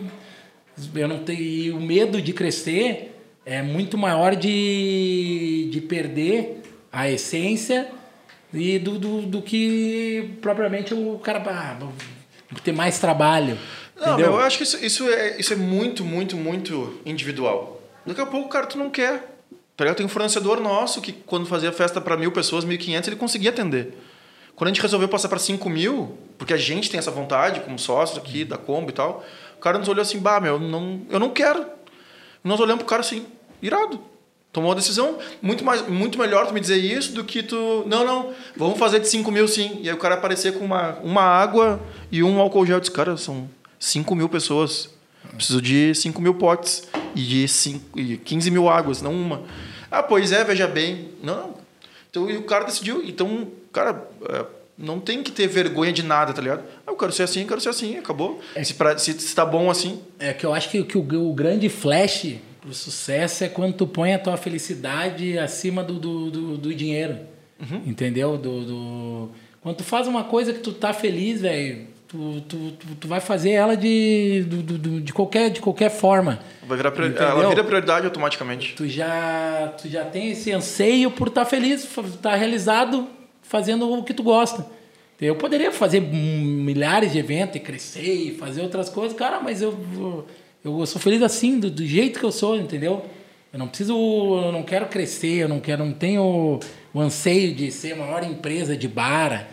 Eu 0.93 1.07
não 1.07 1.23
tenho. 1.23 1.41
E 1.41 1.71
o 1.71 1.81
medo 1.81 2.21
de 2.21 2.31
crescer 2.31 3.19
é 3.43 3.63
muito 3.63 3.97
maior 3.97 4.35
de, 4.35 5.67
de 5.71 5.81
perder 5.81 6.61
a 6.93 7.09
essência 7.09 7.89
e 8.53 8.77
do, 8.77 8.99
do, 8.99 9.21
do 9.23 9.41
que 9.41 10.35
propriamente 10.41 10.93
o 10.93 11.17
cara. 11.17 11.41
Ah, 11.47 11.89
ter 12.63 12.71
mais 12.71 12.99
trabalho. 12.99 13.57
Não, 13.99 14.15
meu, 14.15 14.27
eu 14.27 14.39
acho 14.41 14.57
que 14.57 14.63
isso, 14.63 14.85
isso, 14.85 15.09
é, 15.09 15.39
isso 15.39 15.53
é 15.53 15.55
muito, 15.55 16.05
muito, 16.05 16.37
muito 16.37 17.01
individual. 17.03 17.81
Daqui 18.05 18.21
a 18.21 18.27
pouco, 18.27 18.47
cara, 18.47 18.67
tu 18.67 18.77
não 18.77 18.91
quer. 18.91 19.39
Tá 19.75 19.85
ligado? 19.85 19.97
Tem 19.97 20.05
um 20.05 20.09
fornecedor 20.09 20.59
nosso 20.59 21.01
que, 21.01 21.13
quando 21.13 21.47
fazia 21.47 21.71
festa 21.71 21.99
para 21.99 22.15
mil 22.15 22.31
pessoas, 22.31 22.63
1.500, 22.63 23.07
ele 23.07 23.15
conseguia 23.15 23.49
atender. 23.49 23.97
Quando 24.61 24.67
a 24.67 24.73
gente 24.73 24.81
resolveu 24.83 25.09
passar 25.09 25.27
para 25.27 25.39
5 25.39 25.67
mil, 25.71 26.15
porque 26.37 26.53
a 26.53 26.57
gente 26.57 26.87
tem 26.87 26.99
essa 26.99 27.09
vontade, 27.09 27.61
como 27.61 27.79
sócio 27.79 28.19
aqui 28.19 28.45
da 28.45 28.59
Combo 28.59 28.91
e 28.91 28.93
tal, 28.93 29.25
o 29.57 29.59
cara 29.59 29.79
nos 29.79 29.87
olhou 29.87 30.03
assim, 30.03 30.19
bah, 30.19 30.39
meu, 30.39 30.59
não, 30.59 31.01
eu 31.09 31.19
não 31.19 31.31
quero. 31.31 31.65
Nós 32.43 32.59
olhamos 32.59 32.83
pro 32.83 32.85
cara 32.87 32.99
assim, 32.99 33.25
irado. 33.59 33.99
Tomou 34.53 34.69
uma 34.69 34.75
decisão 34.75 35.17
muito, 35.41 35.65
mais, 35.65 35.87
muito 35.87 36.19
melhor 36.19 36.45
tu 36.45 36.53
me 36.53 36.59
dizer 36.59 36.77
isso 36.77 37.11
do 37.13 37.23
que 37.23 37.41
tu. 37.41 37.83
Não, 37.87 38.05
não, 38.05 38.35
vamos 38.55 38.77
fazer 38.77 38.99
de 38.99 39.09
5 39.09 39.31
mil 39.31 39.47
sim. 39.47 39.79
E 39.81 39.89
aí 39.89 39.95
o 39.95 39.97
cara 39.97 40.13
aparecer 40.13 40.53
com 40.53 40.63
uma, 40.63 40.91
uma 40.99 41.23
água 41.23 41.81
e 42.11 42.21
um 42.21 42.39
álcool 42.39 42.63
gel. 42.63 42.75
Eu 42.75 42.81
disse, 42.81 42.91
cara, 42.91 43.17
são 43.17 43.49
5 43.79 44.13
mil 44.13 44.29
pessoas. 44.29 44.91
Preciso 45.33 45.59
de 45.59 45.95
5 45.95 46.21
mil 46.21 46.35
potes 46.35 46.87
e 47.15 47.23
de 47.23 47.47
cinco, 47.47 47.99
e 47.99 48.15
15 48.15 48.51
mil 48.51 48.69
águas, 48.69 49.01
não 49.01 49.11
uma. 49.11 49.41
Ah, 49.89 50.03
pois 50.03 50.31
é, 50.31 50.43
veja 50.43 50.67
bem. 50.67 51.09
Não. 51.23 51.55
Então, 52.11 52.29
e 52.29 52.37
o 52.37 52.43
cara 52.43 52.65
decidiu. 52.65 53.03
Então, 53.03 53.47
cara, 53.71 54.07
é, 54.29 54.45
não 54.77 54.99
tem 54.99 55.21
que 55.23 55.31
ter 55.31 55.47
vergonha 55.47 55.91
de 55.93 56.03
nada, 56.03 56.33
tá 56.33 56.41
ligado? 56.41 56.63
Ah, 56.85 56.91
eu 56.91 56.95
quero 56.95 57.11
ser 57.11 57.23
assim, 57.23 57.41
eu 57.41 57.47
quero 57.47 57.61
ser 57.61 57.69
assim, 57.69 57.97
acabou. 57.97 58.39
Se, 58.63 58.73
pra, 58.73 58.97
se, 58.97 59.13
se 59.13 59.35
tá 59.35 59.45
bom 59.45 59.69
assim. 59.69 59.99
É 60.19 60.33
que 60.33 60.45
eu 60.45 60.53
acho 60.53 60.69
que, 60.69 60.83
que 60.83 60.97
o, 60.97 61.29
o 61.29 61.33
grande 61.33 61.69
flash 61.69 62.35
pro 62.59 62.73
sucesso 62.73 63.43
é 63.43 63.49
quando 63.49 63.73
tu 63.73 63.87
põe 63.87 64.13
a 64.13 64.19
tua 64.19 64.37
felicidade 64.37 65.37
acima 65.37 65.83
do, 65.83 65.95
do, 65.99 66.31
do, 66.31 66.57
do 66.57 66.73
dinheiro. 66.75 67.17
Entendeu? 67.85 68.37
Do, 68.37 68.65
do... 68.65 69.31
Quando 69.61 69.77
tu 69.77 69.83
faz 69.83 70.07
uma 70.07 70.23
coisa 70.23 70.51
que 70.51 70.59
tu 70.59 70.71
tá 70.73 70.91
feliz, 70.93 71.41
velho, 71.41 71.85
tu, 72.07 72.41
tu, 72.47 72.71
tu, 72.71 72.87
tu 73.01 73.07
vai 73.07 73.19
fazer 73.19 73.51
ela 73.51 73.77
de, 73.77 74.43
do, 74.47 74.63
do- 74.63 75.01
de, 75.01 75.13
qualquer, 75.13 75.51
de 75.51 75.61
qualquer 75.61 75.91
forma. 75.91 76.39
Vai 76.67 76.75
virar 76.77 76.89
priori- 76.91 77.15
ela 77.15 77.49
vira 77.49 77.63
prioridade 77.63 78.05
automaticamente. 78.07 78.73
Tu 78.75 78.87
já, 78.87 79.73
tu 79.79 79.87
já 79.87 80.03
tem 80.05 80.31
esse 80.31 80.51
anseio 80.51 81.11
por 81.11 81.27
estar 81.27 81.45
feliz, 81.45 81.83
estar 81.85 82.33
realizado 82.35 83.07
fazendo 83.51 83.91
o 83.91 84.01
que 84.01 84.13
tu 84.13 84.23
gosta. 84.23 84.65
Eu 85.19 85.35
poderia 85.35 85.73
fazer 85.73 85.99
milhares 85.99 87.11
de 87.11 87.19
eventos 87.19 87.57
e 87.57 87.59
crescer 87.59 88.13
e 88.13 88.31
fazer 88.31 88.61
outras 88.61 88.87
coisas, 88.87 89.15
cara, 89.15 89.41
mas 89.41 89.61
eu, 89.61 89.77
eu 90.63 90.85
sou 90.85 91.01
feliz 91.01 91.21
assim, 91.21 91.59
do, 91.59 91.69
do 91.69 91.85
jeito 91.85 92.17
que 92.17 92.25
eu 92.25 92.31
sou, 92.31 92.57
entendeu? 92.57 93.05
Eu 93.51 93.59
não 93.59 93.67
preciso, 93.67 93.93
eu 93.93 94.53
não 94.53 94.63
quero 94.63 94.85
crescer, 94.85 95.39
eu 95.43 95.49
não 95.49 95.59
quero, 95.59 95.83
não 95.83 95.91
tenho 95.91 96.61
o 96.93 96.99
anseio 96.99 97.53
de 97.53 97.69
ser 97.73 97.91
a 97.91 97.95
maior 97.97 98.23
empresa 98.23 98.75
de 98.75 98.87
bar, 98.87 99.49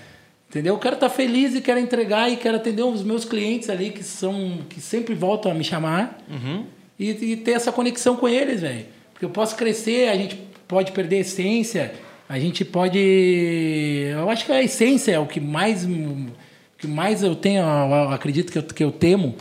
entendeu? 0.49 0.75
Eu 0.75 0.79
quero 0.79 0.95
estar 0.95 1.11
feliz 1.11 1.57
e 1.57 1.61
quero 1.61 1.81
entregar 1.81 2.31
e 2.31 2.37
quero 2.37 2.57
atender 2.57 2.85
os 2.85 3.03
meus 3.03 3.25
clientes 3.25 3.69
ali 3.69 3.91
que 3.91 4.05
são, 4.05 4.61
que 4.71 4.81
sempre 4.81 5.13
voltam 5.13 5.51
a 5.51 5.55
me 5.55 5.65
chamar 5.65 6.23
e, 6.97 7.11
e 7.11 7.37
ter 7.37 7.51
essa 7.51 7.73
conexão 7.73 8.17
com 8.17 8.29
eles, 8.29 8.61
velho. 8.61 8.87
Porque 9.13 9.25
eu 9.25 9.31
posso 9.31 9.57
crescer, 9.57 10.09
a 10.09 10.15
gente 10.15 10.37
pode 10.69 10.93
perder 10.93 11.17
a 11.17 11.21
essência, 11.21 11.93
a 12.29 12.39
gente 12.39 12.65
pode. 12.65 12.99
Eu 12.99 14.29
acho 14.29 14.45
que 14.45 14.53
a 14.53 14.63
essência 14.63 15.13
é 15.13 15.19
o 15.19 15.27
que 15.27 15.41
mais, 15.41 15.87
que 16.77 16.87
mais 16.87 17.23
eu 17.23 17.35
tenho, 17.35 17.63
eu 17.63 18.11
acredito 18.11 18.53
que 18.53 18.59
eu, 18.59 18.63
que 18.63 18.85
eu 18.85 18.93
temo, 18.93 19.35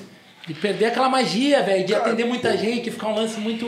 de 0.48 0.54
perder 0.54 0.86
aquela 0.86 1.10
magia, 1.10 1.62
velho, 1.64 1.86
de 1.86 1.94
atender 1.94 2.26
muita 2.26 2.58
gente, 2.58 2.90
ficar 2.90 3.08
um 3.10 3.16
lance 3.16 3.40
muito 3.40 3.68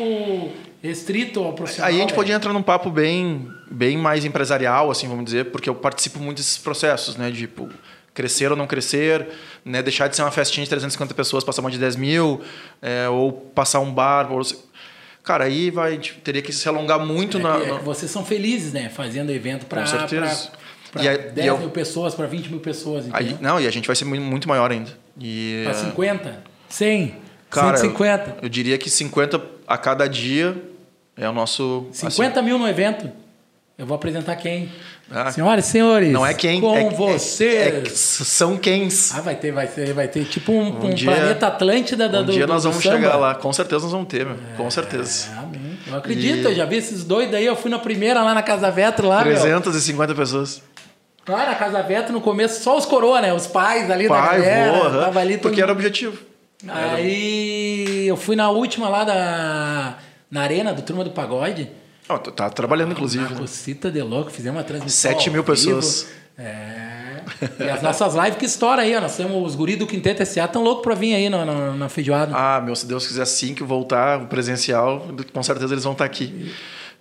restrito 0.81 1.41
ao 1.41 1.51
profissional. 1.51 1.89
Aí 1.89 1.97
a 1.97 1.99
gente 1.99 2.09
velho. 2.11 2.15
pode 2.15 2.31
entrar 2.31 2.53
num 2.53 2.63
papo 2.63 2.89
bem, 2.89 3.51
bem 3.69 3.97
mais 3.97 4.23
empresarial, 4.23 4.89
assim, 4.89 5.07
vamos 5.07 5.25
dizer, 5.25 5.51
porque 5.51 5.69
eu 5.69 5.75
participo 5.75 6.19
muito 6.19 6.37
desses 6.37 6.57
processos, 6.57 7.17
né? 7.17 7.29
De, 7.29 7.41
tipo, 7.41 7.69
crescer 8.13 8.49
ou 8.49 8.57
não 8.57 8.67
crescer, 8.67 9.27
né? 9.65 9.83
Deixar 9.83 10.07
de 10.07 10.15
ser 10.15 10.21
uma 10.21 10.31
festinha 10.31 10.63
de 10.63 10.69
350 10.69 11.13
pessoas, 11.13 11.43
passar 11.43 11.61
uma 11.61 11.69
de 11.69 11.77
10 11.77 11.97
mil, 11.97 12.41
é, 12.81 13.09
ou 13.09 13.33
passar 13.33 13.81
um 13.81 13.91
bar. 13.91 14.31
Ou... 14.31 14.41
Cara, 15.29 15.43
aí 15.43 15.69
vai, 15.69 15.89
a 15.91 15.93
gente 15.93 16.15
teria 16.23 16.41
que 16.41 16.51
se 16.51 16.67
alongar 16.67 16.99
muito 17.05 17.37
É 17.37 17.41
na... 17.43 17.55
é 17.57 17.67
na- 17.67 17.77
vocês 17.77 18.09
são 18.09 18.25
felizes, 18.25 18.73
né? 18.73 18.89
Fazendo 18.89 19.31
evento 19.31 19.67
para 19.67 19.81
Com 19.81 19.87
certeza. 19.87 20.49
Para 20.91 21.03
E 21.03 21.07
aí- 21.07 21.17
10 21.19 21.45
e 21.45 21.47
eu- 21.49 21.57
mil 21.59 21.69
pessoas, 21.69 22.15
para 22.15 22.25
20 22.25 22.49
mil 22.49 22.59
pessoas, 22.59 23.05
Aí, 23.13 23.37
não, 23.39 23.61
e 23.61 23.67
a 23.67 23.69
gente 23.69 23.85
vai 23.85 23.95
ser 23.95 24.05
muito, 24.05 24.47
maior 24.49 24.71
ainda. 24.71 24.89
E, 25.21 25.61
Para 25.65 25.75
50, 25.75 26.43
100, 26.67 27.15
cara, 27.47 27.77
150. 27.77 28.29
Eu, 28.37 28.43
eu 28.45 28.49
diria 28.49 28.75
que 28.79 28.89
50 28.89 29.39
a 29.67 29.77
cada 29.77 30.07
dia 30.07 30.57
é 31.15 31.29
o 31.29 31.31
nosso... 31.31 31.85
50 31.91 32.41
mil 32.41 32.57
no 32.57 32.67
evento. 32.67 33.11
Eu 33.77 33.85
vou 33.85 33.93
apresentar 33.93 34.35
quem? 34.35 34.67
Ah. 35.11 35.31
Senhoras 35.31 35.67
e 35.67 35.71
senhores. 35.71 36.11
Não 36.11 36.25
é 36.25 36.33
quem, 36.33 36.61
Com 36.61 36.75
é, 36.75 36.83
é- 36.83 36.89
vocês. 36.91 37.67
é 37.77 37.81
que 37.81 37.89
são 37.89 38.57
quens. 38.57 39.11
Ah, 39.15 39.21
vai 39.21 39.35
ter, 39.35 39.51
vai 39.51 39.65
ter, 39.67 39.91
vai 39.93 40.07
ter 40.07 40.23
tipo 40.25 40.51
um, 40.51 40.85
um 40.85 40.93
dia- 40.93 41.11
planeta 41.11 41.47
Atlântida 41.47 42.07
da 42.07 42.19
um 42.21 42.25
do 42.25 42.31
dia 42.31 42.45
nós 42.45 42.63
do 42.63 42.69
vamos 42.69 42.83
samba. 42.83 42.95
chegar 42.97 43.15
lá. 43.17 43.33
Com 43.35 43.51
certeza 43.51 43.83
nós 43.83 43.91
vamos 43.91 44.07
ter, 44.07 44.25
meu. 44.25 44.37
Com 44.55 44.69
certeza. 44.69 45.29
É, 45.35 45.39
amém. 45.39 45.79
Eu 45.87 45.97
acredito, 45.97 46.41
E- 46.47 46.51
eu 46.51 46.55
já 46.55 46.65
vi 46.65 46.75
esses 46.77 47.03
doidos 47.03 47.33
aí. 47.33 47.45
Eu 47.45 47.55
fui 47.55 47.71
na 47.71 47.79
primeira 47.79 48.21
lá 48.21 48.33
na 48.35 48.43
Casa 48.43 48.69
Vetro 48.69 49.07
lá, 49.07 49.23
meu. 49.23 49.33
350 49.39 50.13
pessoas. 50.13 50.61
Lá 51.27 51.45
na 51.45 51.55
Casa 51.55 51.81
Vetro, 51.83 52.13
no 52.13 52.21
começo, 52.21 52.63
só 52.63 52.77
os 52.77 52.85
coroa, 52.85 53.19
né? 53.21 53.33
Os 53.33 53.47
pais 53.47 53.89
ali 53.89 54.07
da 54.07 54.13
Pai, 54.15 54.41
galera. 54.41 54.71
vô, 54.71 54.83
aham, 54.83 54.99
tava 55.05 55.19
ali 55.19 55.37
porque 55.37 55.61
era 55.61 55.71
o 55.71 55.75
objetivo. 55.75 56.17
Aí 56.67 58.07
eu 58.07 58.17
fui 58.17 58.35
na 58.35 58.49
última 58.49 58.89
lá 58.89 59.03
da... 59.03 59.95
Na 60.29 60.41
arena 60.43 60.73
do 60.73 60.81
Turma 60.83 61.03
do 61.03 61.09
Pagode. 61.11 61.69
Tu 62.17 62.31
tá 62.31 62.49
trabalhando, 62.49 62.91
inclusive. 62.93 63.23
Na 63.23 63.29
né? 63.29 63.35
Cocita 63.37 63.91
de 63.91 64.01
louco, 64.01 64.31
fizemos 64.31 64.57
uma 64.57 64.63
transmissão. 64.63 65.11
Sete 65.11 65.27
ao 65.29 65.33
mil 65.33 65.43
vivo. 65.43 65.53
pessoas. 65.53 66.07
É. 66.37 66.89
E 67.59 67.69
as 67.69 67.81
nossas 67.81 68.15
lives 68.15 68.35
que 68.37 68.45
estoura 68.45 68.81
aí, 68.81 68.95
ó. 68.95 69.01
Nós 69.01 69.15
temos 69.15 69.45
os 69.45 69.55
guris 69.55 69.77
do 69.77 69.85
Quinteto 69.85 70.25
SA 70.25 70.47
tão 70.47 70.63
louco 70.63 70.81
pra 70.81 70.95
vir 70.95 71.13
aí 71.13 71.29
na, 71.29 71.45
na, 71.45 71.73
na 71.73 71.89
feijoada. 71.89 72.33
Ah, 72.35 72.59
meu, 72.61 72.75
se 72.75 72.87
Deus 72.87 73.05
quiser 73.05 73.21
assim 73.21 73.53
que 73.53 73.63
voltar 73.63 74.21
o 74.21 74.27
presencial, 74.27 75.05
com 75.31 75.43
certeza 75.43 75.73
eles 75.73 75.83
vão 75.83 75.93
estar 75.93 76.05
aqui. 76.05 76.51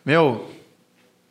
Meu, 0.05 0.47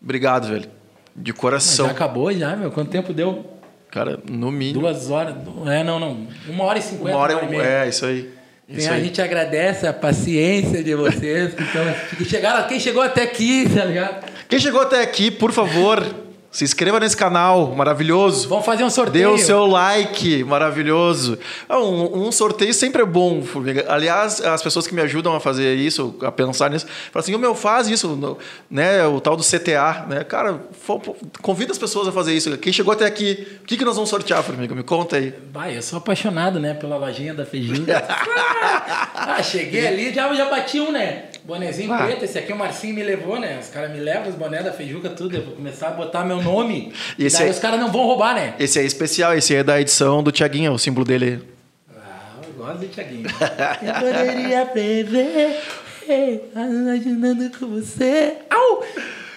obrigado, 0.02 0.48
velho. 0.48 0.70
De 1.16 1.32
Mas 1.32 1.40
coração. 1.42 1.86
já 1.86 1.92
acabou 1.92 2.32
já, 2.34 2.56
meu. 2.56 2.72
Quanto 2.72 2.90
tempo 2.90 3.14
deu? 3.14 3.46
Cara, 3.92 4.20
no 4.30 4.52
mínimo. 4.52 4.82
Duas 4.82 5.10
horas. 5.10 5.36
É, 5.68 5.84
não, 5.84 6.00
não. 6.00 6.28
Uma 6.48 6.64
hora 6.66 6.80
e 6.80 6.82
cinquenta, 6.82 7.12
Uma 7.12 7.18
hora, 7.18 7.34
uma 7.34 7.42
hora 7.44 7.46
e 7.46 7.58
meia. 7.58 7.68
é, 7.86 7.90
isso 7.90 8.06
aí. 8.06 8.37
Isso 8.70 8.90
a 8.90 8.94
aí. 8.94 9.04
gente 9.04 9.22
agradece 9.22 9.88
a 9.88 9.94
paciência 9.94 10.84
de 10.84 10.94
vocês. 10.94 11.54
Então, 11.54 11.86
que 12.18 12.26
chegaram, 12.26 12.68
quem 12.68 12.80
chegou 12.80 13.02
até 13.02 13.24
aqui, 13.24 13.66
tá 13.74 13.86
ligado? 13.86 14.26
Quem 14.50 14.60
chegou 14.60 14.82
até 14.82 15.02
aqui, 15.02 15.32
por 15.32 15.52
favor, 15.52 16.04
Se 16.50 16.64
inscreva 16.64 17.00
nesse 17.00 17.16
canal 17.16 17.76
maravilhoso. 17.76 18.48
Vamos 18.50 18.66
fazer 18.66 18.84
um 18.84 18.88
Dê 18.88 18.94
sorteio. 18.94 19.34
o 19.34 19.38
seu 19.38 19.66
like, 19.68 20.44
maravilhoso. 20.44 21.38
Ah, 21.70 21.78
Um, 21.78 22.28
um 22.28 22.32
sorteio 22.32 22.74
sempre 22.74 23.02
é 23.04 23.06
bom, 23.06 23.44
Formiga. 23.44 23.86
Aliás, 23.90 24.42
as 24.44 24.64
pessoas 24.64 24.88
que 24.88 24.96
me 24.96 25.02
ajudam 25.02 25.36
a 25.36 25.40
fazer 25.40 25.76
isso, 25.76 26.16
a 26.24 26.32
pensar 26.32 26.70
nisso, 26.72 26.88
falam 27.12 27.22
assim: 27.24 27.36
"Ô, 27.36 27.38
meu, 27.38 27.54
faz 27.54 27.88
isso, 27.90 28.38
né? 28.72 29.06
O 29.06 29.20
tal 29.20 29.36
do 29.36 29.44
CTA, 29.44 30.06
né? 30.10 30.24
Cara, 30.24 30.62
convida 31.44 31.72
as 31.74 31.78
pessoas 31.78 32.08
a 32.08 32.12
fazer 32.12 32.34
isso. 32.34 32.58
Quem 32.58 32.74
chegou 32.74 32.94
até 32.94 33.06
aqui, 33.06 33.60
o 33.62 33.66
que, 33.66 33.78
que 33.78 33.86
nós 33.86 33.96
vamos 33.96 34.10
sortear, 34.10 34.42
Formiga? 34.42 34.74
Me 34.74 34.84
conta 34.84 35.18
aí. 35.18 35.34
Vai, 35.54 35.78
eu 35.78 35.82
sou 35.84 35.98
apaixonado, 35.98 36.60
né, 36.60 36.74
pela 36.74 36.98
lojinha 36.98 37.34
da 37.36 37.46
Feijuca. 37.46 38.04
ah, 39.14 39.44
cheguei 39.44 39.86
ali, 39.86 40.14
já, 40.14 40.34
já 40.34 40.50
bati 40.50 40.80
um, 40.80 40.92
né? 40.92 41.26
Bonezinho 41.44 41.94
Ah. 41.94 42.00
preto, 42.04 42.26
esse 42.26 42.38
aqui 42.38 42.52
o 42.52 42.58
Marcinho 42.58 42.94
me 42.96 43.04
levou, 43.04 43.40
né? 43.40 43.58
Os 43.62 43.70
caras 43.70 43.92
me 43.92 44.00
levam 44.00 44.30
os 44.30 44.36
bonés 44.36 44.66
da 44.66 44.72
Feijuca, 44.74 45.10
tudo. 45.10 45.36
Eu 45.38 45.44
vou 45.46 45.56
começar 45.56 45.88
a 45.88 45.92
botar 45.92 46.26
meu 46.26 46.37
nome. 46.42 46.92
E 47.18 47.26
esse 47.26 47.38
daí 47.38 47.48
aí- 47.48 47.52
os 47.54 47.60
caras 47.60 47.80
não 47.80 47.92
vão 47.92 48.06
roubar, 48.06 48.36
né? 48.36 48.56
Esse 48.60 48.80
é 48.80 48.84
especial, 48.84 49.34
esse 49.36 49.54
é 49.56 49.64
da 49.64 49.80
edição 49.80 50.22
do 50.24 50.32
Tiaguinho, 50.32 50.72
o 50.74 50.80
símbolo 50.80 51.06
dele. 51.06 51.42
Ah, 51.90 52.36
eu 52.44 52.54
gosto 52.54 52.80
do 52.80 52.88
Thiaguinho. 52.88 53.28
eu 53.82 53.94
poderia 53.94 54.66
prever, 54.66 55.62
imaginando 56.56 57.50
com 57.58 57.68
você. 57.68 58.36
Au! 58.50 58.84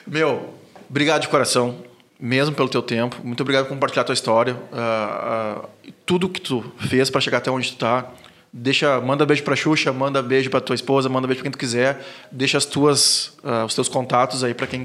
Meu, 0.07 0.55
obrigado 0.89 1.23
de 1.23 1.29
coração, 1.29 1.77
mesmo 2.19 2.55
pelo 2.55 2.69
teu 2.69 2.83
tempo. 2.83 3.17
Muito 3.23 3.41
obrigado 3.43 3.65
por 3.67 3.71
compartilhar 3.75 4.03
a 4.03 4.05
tua 4.07 4.13
história. 4.15 4.57
ah, 4.73 5.59
ah, 5.63 5.69
tudo 6.07 6.29
que 6.29 6.41
tu 6.41 6.65
fez 6.89 7.09
para 7.09 7.21
chegar 7.21 7.39
até 7.39 7.51
onde 7.51 7.71
tu 7.73 7.77
tá. 7.77 8.09
Deixa, 8.53 9.01
manda 9.01 9.25
beijo 9.25 9.45
pra 9.45 9.55
Xuxa, 9.55 9.93
manda 9.93 10.21
beijo 10.21 10.51
pra 10.51 10.61
tua 10.61 10.75
esposa, 10.75 11.09
manda 11.09 11.25
beijo 11.29 11.39
pra 11.39 11.45
quem 11.45 11.53
tu 11.53 11.59
quiser. 11.59 12.01
Deixa 12.33 12.59
as 12.59 12.65
tuas, 12.65 13.37
ah, 13.45 13.65
os 13.65 13.75
teus 13.77 13.89
contatos 13.89 14.43
aí 14.43 14.53
para 14.55 14.67
quem 14.67 14.85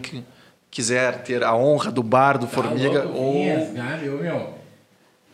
quiser 0.75 1.23
ter 1.23 1.41
a 1.41 1.55
honra 1.55 1.89
do 1.89 2.03
bar 2.03 2.37
do 2.37 2.47
Formiga. 2.47 2.99
Tá 2.99 3.05
louco, 3.05 3.17
ou- 3.17 3.33
Vinhas, 3.33 3.69
ô, 3.69 4.17
meu. 4.21 4.53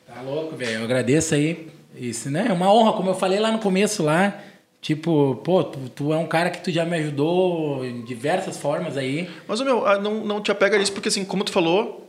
Tá 0.05 0.22
louco, 0.22 0.55
velho. 0.55 0.80
Eu 0.80 0.84
agradeço 0.84 1.34
aí. 1.34 1.68
Isso, 1.95 2.30
né? 2.30 2.45
É 2.47 2.53
uma 2.53 2.72
honra, 2.72 2.93
como 2.93 3.09
eu 3.09 3.15
falei 3.15 3.39
lá 3.39 3.51
no 3.51 3.57
começo 3.57 4.03
lá. 4.03 4.39
Tipo, 4.80 5.35
pô, 5.43 5.63
tu, 5.63 5.80
tu 5.89 6.13
é 6.13 6.18
um 6.18 6.27
cara 6.27 6.49
que 6.51 6.61
tu 6.61 6.72
já 6.72 6.85
me 6.85 6.95
ajudou 6.97 7.84
em 7.84 8.03
diversas 8.03 8.57
formas 8.57 8.97
aí. 8.97 9.30
Mas, 9.47 9.59
meu, 9.61 9.85
ah, 9.85 9.97
não, 9.97 10.23
não 10.23 10.41
te 10.41 10.51
apega 10.51 10.77
nisso, 10.77 10.93
porque 10.93 11.07
assim, 11.09 11.26
como 11.26 11.43
tu 11.43 11.51
falou, 11.51 12.07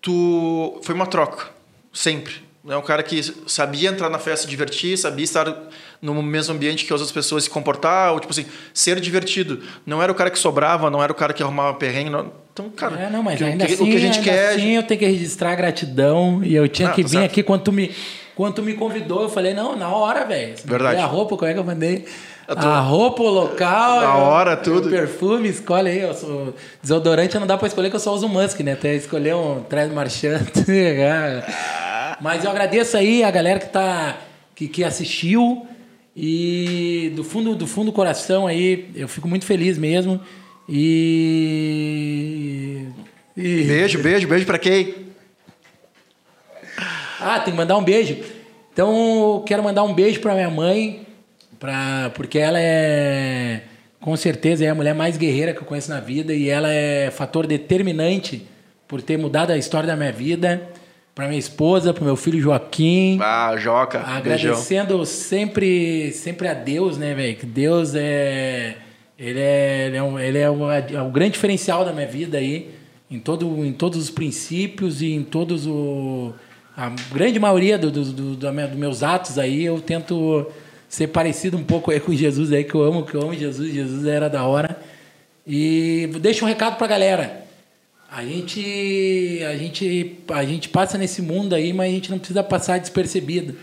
tu 0.00 0.78
foi 0.82 0.94
uma 0.94 1.06
troca, 1.06 1.46
sempre. 1.92 2.34
É 2.68 2.76
um 2.76 2.82
cara 2.82 3.02
que 3.02 3.20
sabia 3.46 3.88
entrar 3.90 4.08
na 4.10 4.18
festa 4.18 4.46
e 4.46 4.50
divertir, 4.50 4.96
sabia 4.98 5.24
estar 5.24 5.54
no 6.02 6.20
mesmo 6.22 6.54
ambiente 6.54 6.84
que 6.84 6.92
as 6.92 7.00
outras 7.00 7.12
pessoas 7.12 7.44
se 7.44 7.50
comportar, 7.50 8.12
ou 8.12 8.20
tipo 8.20 8.32
assim, 8.32 8.44
ser 8.74 8.98
divertido. 9.00 9.60
Não 9.86 10.02
era 10.02 10.10
o 10.10 10.14
cara 10.14 10.30
que 10.30 10.38
sobrava, 10.38 10.90
não 10.90 11.02
era 11.02 11.12
o 11.12 11.14
cara 11.14 11.32
que 11.32 11.42
arrumava 11.42 11.74
perrengue. 11.74 12.10
não- 12.10 12.32
Então, 12.52 12.70
cara, 12.70 12.98
É, 13.02 13.10
não, 13.10 13.22
mas 13.22 13.34
o 13.34 13.38
que, 13.38 13.44
ainda 13.44 13.66
que- 13.66 13.74
assim, 13.74 13.82
o 13.84 13.86
que 13.86 13.96
a 13.96 14.00
gente 14.00 14.18
ainda 14.18 14.30
quer. 14.30 14.48
assim 14.54 14.70
eu 14.76 14.82
tenho 14.82 14.98
que 15.00 15.06
registrar 15.06 15.54
gratidão 15.54 16.40
e 16.42 16.54
eu 16.54 16.66
tinha 16.66 16.88
Ah, 16.88 16.92
que 16.92 17.02
tá 17.02 17.08
vir 17.08 17.18
certo. 17.18 17.30
aqui 17.30 17.42
quando 17.42 17.62
tu 17.62 17.72
me 17.72 17.90
quando 18.34 18.54
tu 18.56 18.62
me 18.62 18.74
convidou, 18.74 19.22
eu 19.22 19.28
falei, 19.30 19.54
não, 19.54 19.74
na 19.76 19.88
hora, 19.88 20.26
velho. 20.26 20.56
Verdade. 20.62 21.00
A 21.00 21.06
roupa, 21.06 21.38
como 21.38 21.50
é 21.50 21.54
que 21.54 21.58
eu 21.58 21.64
mandei? 21.64 22.04
A 22.46 22.54
tua- 22.54 22.70
A 22.76 22.80
roupa, 22.80 23.22
o 23.22 23.30
local, 23.30 23.96
Na 24.00 24.04
eu- 24.18 24.24
hora, 24.24 24.56
tudo. 24.58 24.88
O 24.88 24.90
perfume, 24.90 25.48
escolhe 25.48 25.88
aí. 25.88 26.00
Eu 26.00 26.12
sou 26.12 26.54
desodorante, 26.82 27.38
não 27.38 27.46
dá 27.46 27.56
pra 27.56 27.66
escolher 27.66 27.88
que 27.88 27.96
eu 27.96 28.00
só 28.00 28.12
uso 28.14 28.28
Musk, 28.28 28.60
né? 28.60 28.72
Até 28.74 28.94
escolher 28.94 29.34
um 29.34 29.62
Trend 29.62 29.90
Marchand. 29.94 30.40
Mas 32.20 32.44
eu 32.44 32.50
agradeço 32.50 32.96
aí 32.96 33.22
a 33.22 33.30
galera 33.30 33.60
que 33.60 33.68
tá 33.68 34.18
que, 34.54 34.68
que 34.68 34.82
assistiu 34.82 35.66
e 36.16 37.12
do 37.14 37.22
fundo 37.22 37.54
do 37.54 37.66
fundo 37.66 37.86
do 37.86 37.92
coração 37.92 38.46
aí, 38.46 38.90
eu 38.94 39.06
fico 39.06 39.28
muito 39.28 39.44
feliz 39.44 39.76
mesmo. 39.76 40.20
E 40.68 41.76
e 43.36 43.64
Beijo, 43.64 43.98
beijo, 44.02 44.26
beijo 44.26 44.46
pra 44.46 44.58
quem? 44.58 45.06
ah, 47.20 47.40
tem 47.40 47.52
que 47.52 47.56
mandar 47.56 47.76
um 47.76 47.84
beijo. 47.84 48.16
Então, 48.72 49.42
quero 49.46 49.62
mandar 49.62 49.82
um 49.82 49.94
beijo 49.94 50.20
para 50.20 50.34
minha 50.34 50.50
mãe, 50.50 51.06
pra, 51.58 52.10
porque 52.14 52.38
ela 52.38 52.58
é, 52.60 53.62
com 54.00 54.16
certeza, 54.16 54.64
é 54.64 54.68
a 54.68 54.74
mulher 54.74 54.94
mais 54.94 55.16
guerreira 55.16 55.52
que 55.52 55.60
eu 55.60 55.64
conheço 55.64 55.90
na 55.90 56.00
vida 56.00 56.34
e 56.34 56.48
ela 56.48 56.72
é 56.72 57.10
fator 57.10 57.46
determinante 57.46 58.46
por 58.86 59.02
ter 59.02 59.16
mudado 59.16 59.50
a 59.50 59.58
história 59.58 59.86
da 59.86 59.96
minha 59.96 60.12
vida. 60.12 60.70
Para 61.16 61.28
minha 61.28 61.38
esposa, 61.38 61.94
para 61.94 62.04
meu 62.04 62.14
filho 62.14 62.38
Joaquim. 62.38 63.18
Ah, 63.22 63.56
Joca, 63.56 64.00
beijão. 64.22 64.52
Agradecendo 64.52 65.06
sempre, 65.06 66.12
sempre 66.12 66.46
a 66.46 66.52
Deus, 66.52 66.98
né, 66.98 67.14
velho? 67.14 67.34
Que 67.36 67.46
Deus 67.46 67.94
é. 67.94 68.76
Ele 69.18 69.40
é, 69.40 69.86
ele 69.86 69.96
é, 69.96 70.02
um, 70.02 70.18
ele 70.18 70.36
é, 70.38 70.50
um, 70.50 70.70
é 70.70 71.00
um 71.02 71.10
grande 71.10 71.32
diferencial 71.32 71.86
da 71.86 71.92
minha 71.94 72.06
vida 72.06 72.36
aí, 72.36 72.70
em, 73.10 73.18
todo, 73.18 73.64
em 73.64 73.72
todos 73.72 73.98
os 73.98 74.10
princípios 74.10 75.00
e 75.00 75.10
em 75.14 75.22
todos 75.22 75.66
o. 75.66 76.34
A 76.76 76.92
grande 77.10 77.38
maioria 77.40 77.78
do, 77.78 77.90
do, 77.90 78.36
do, 78.36 78.52
minha- 78.52 78.66
dos 78.68 78.78
meus 78.78 79.02
atos 79.02 79.38
aí, 79.38 79.64
eu 79.64 79.80
tento 79.80 80.46
ser 80.86 81.06
parecido 81.06 81.56
um 81.56 81.64
pouco 81.64 81.90
aí 81.90 81.98
com 81.98 82.12
Jesus 82.12 82.52
aí, 82.52 82.62
que 82.62 82.74
eu 82.74 82.82
amo, 82.82 83.06
que 83.06 83.14
eu 83.14 83.22
amo 83.22 83.32
Jesus, 83.32 83.72
Jesus 83.72 84.04
era 84.04 84.28
da 84.28 84.44
hora. 84.44 84.78
E 85.46 86.10
deixa 86.20 86.44
um 86.44 86.48
recado 86.48 86.76
pra 86.76 86.86
galera. 86.86 87.45
A 88.10 88.24
gente, 88.24 89.42
a 89.44 89.56
gente, 89.56 90.16
a 90.28 90.44
gente 90.44 90.68
passa 90.68 90.96
nesse 90.96 91.20
mundo 91.20 91.54
aí, 91.54 91.72
mas 91.72 91.90
a 91.90 91.94
gente 91.94 92.10
não 92.10 92.18
precisa 92.18 92.42
passar 92.42 92.78
despercebido. 92.78 93.56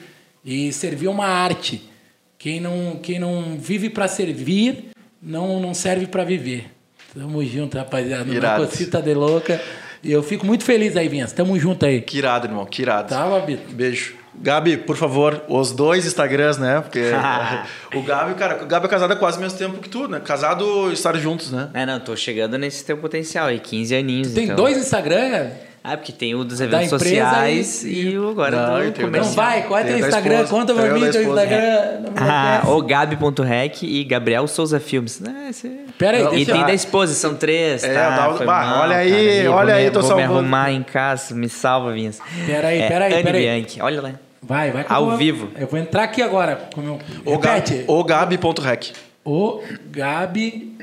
E 0.43 0.71
servir 0.73 1.07
é 1.07 1.09
uma 1.09 1.25
arte. 1.25 1.89
Quem 2.37 2.59
não, 2.59 2.99
quem 3.01 3.19
não 3.19 3.57
vive 3.57 3.89
para 3.89 4.07
servir, 4.07 4.89
não, 5.21 5.59
não 5.61 5.73
serve 5.73 6.07
para 6.07 6.23
viver. 6.25 6.65
Tamo 7.13 7.43
junto, 7.45 7.77
rapaziada. 7.77 8.23
Uma 8.25 8.35
Irado. 8.35 8.67
cosita 8.67 9.01
de 9.01 9.13
louca. 9.13 9.61
E 10.03 10.11
eu 10.11 10.21
fico 10.21 10.45
muito 10.45 10.65
feliz 10.65 10.97
aí, 10.97 11.07
Vinhas. 11.07 11.31
Tamo 11.31 11.57
junto 11.57 11.85
aí. 11.85 12.01
Que 12.01 12.17
irado, 12.17 12.47
irmão, 12.47 12.65
que 12.65 12.81
irado. 12.81 13.09
Tá, 13.09 13.29
Babito? 13.29 13.73
Beijo. 13.73 14.22
Gabi, 14.35 14.77
por 14.77 14.95
favor, 14.95 15.43
os 15.47 15.71
dois 15.71 16.05
Instagrams, 16.05 16.57
né? 16.57 16.81
Porque 16.81 17.11
o 17.95 18.01
Gabi, 18.01 18.33
cara, 18.35 18.63
o 18.63 18.65
Gabi 18.65 18.85
é 18.85 18.89
casado 18.89 19.11
há 19.11 19.15
quase 19.15 19.37
o 19.37 19.41
mesmo 19.41 19.57
tempo 19.57 19.77
que 19.77 19.89
tu, 19.89 20.07
né? 20.07 20.19
Casado 20.19 20.89
e 20.89 20.93
estar 20.93 21.15
juntos, 21.17 21.51
né? 21.51 21.69
É, 21.73 21.85
não, 21.85 21.99
tô 21.99 22.15
chegando 22.15 22.57
nesse 22.57 22.83
teu 22.83 22.97
potencial 22.97 23.47
aí, 23.47 23.59
15 23.59 23.95
aninhos. 23.95 24.33
Tem 24.33 24.45
então. 24.45 24.55
dois 24.55 24.77
Instagram? 24.77 25.51
Ah, 25.85 25.97
porque 25.97 26.13
tem 26.13 26.33
o 26.33 26.45
dos 26.45 26.59
Da 26.59 26.65
eventos 26.65 26.89
sociais 26.91 27.83
e- 27.83 28.11
e, 28.11 28.17
o 28.17 28.29
agora 28.29 28.55
Não, 28.55 28.89
do 28.89 28.93
comercial. 29.01 29.25
Não 29.25 29.31
vai, 29.33 29.63
qual 29.63 29.79
é 29.79 29.83
teu 29.83 29.99
da 29.99 30.07
Instagram? 30.07 30.33
esposa, 30.35 30.49
Conta 30.49 30.73
tem 30.73 30.81
pra 30.81 30.91
o 30.91 30.93
mim 30.97 31.05
da 31.05 31.11
teu. 31.11 31.23
Instagram. 31.23 32.03
Ah, 32.15 32.57
acontece. 32.59 32.71
o 32.73 32.81
Gabi.rec 32.81 33.83
e 33.83 34.03
Gabriel 34.05 34.47
Souza 34.47 34.79
Filmes. 34.79 35.21
É, 35.21 35.49
esse- 35.49 35.79
Pera 35.97 36.17
aí, 36.17 36.23
e 36.25 36.29
deixa 36.29 36.51
tem 36.53 36.61
eu- 36.61 36.67
da 36.67 36.73
esposa, 36.73 37.13
são 37.13 37.35
três. 37.35 37.83
É, 37.83 37.93
tá? 37.93 38.33
Foi 38.37 38.45
bah, 38.45 38.65
mal, 38.65 38.81
olha 38.83 38.95
aí, 38.95 39.37
cara. 39.43 39.51
olha 39.51 39.65
vou 39.73 39.75
aí, 39.75 39.83
me, 39.85 39.91
tô 39.91 39.99
vou 39.99 40.09
salvando. 40.09 40.29
me 40.31 40.37
arrumar 40.39 40.71
em 40.71 40.83
casa, 40.83 41.35
me 41.35 41.49
salva, 41.49 41.91
Vinhas. 41.91 42.19
Pera 42.45 42.69
aí, 42.69 42.79
É, 42.81 42.87
pera 42.87 43.05
aí, 43.05 43.13
Anne 43.15 43.23
pera 43.23 43.37
aí. 43.37 43.43
Bianchi, 43.43 43.81
olha 43.81 44.01
lá. 44.01 44.11
Vai, 44.41 44.71
vai. 44.71 44.85
Ao 44.87 45.05
vou- 45.05 45.17
vivo. 45.17 45.49
Eu 45.59 45.67
vou 45.67 45.77
entrar 45.79 46.03
aqui 46.03 46.21
agora. 46.21 46.61
Com 46.73 46.79
o 46.79 46.83
meu... 46.83 46.99
O 47.25 47.31
Repete. 47.31 47.73
Gabi, 47.73 47.85
o 47.87 48.03
Gabi.rec. 48.05 48.91
O 49.25 49.61
Gabi 49.91 50.77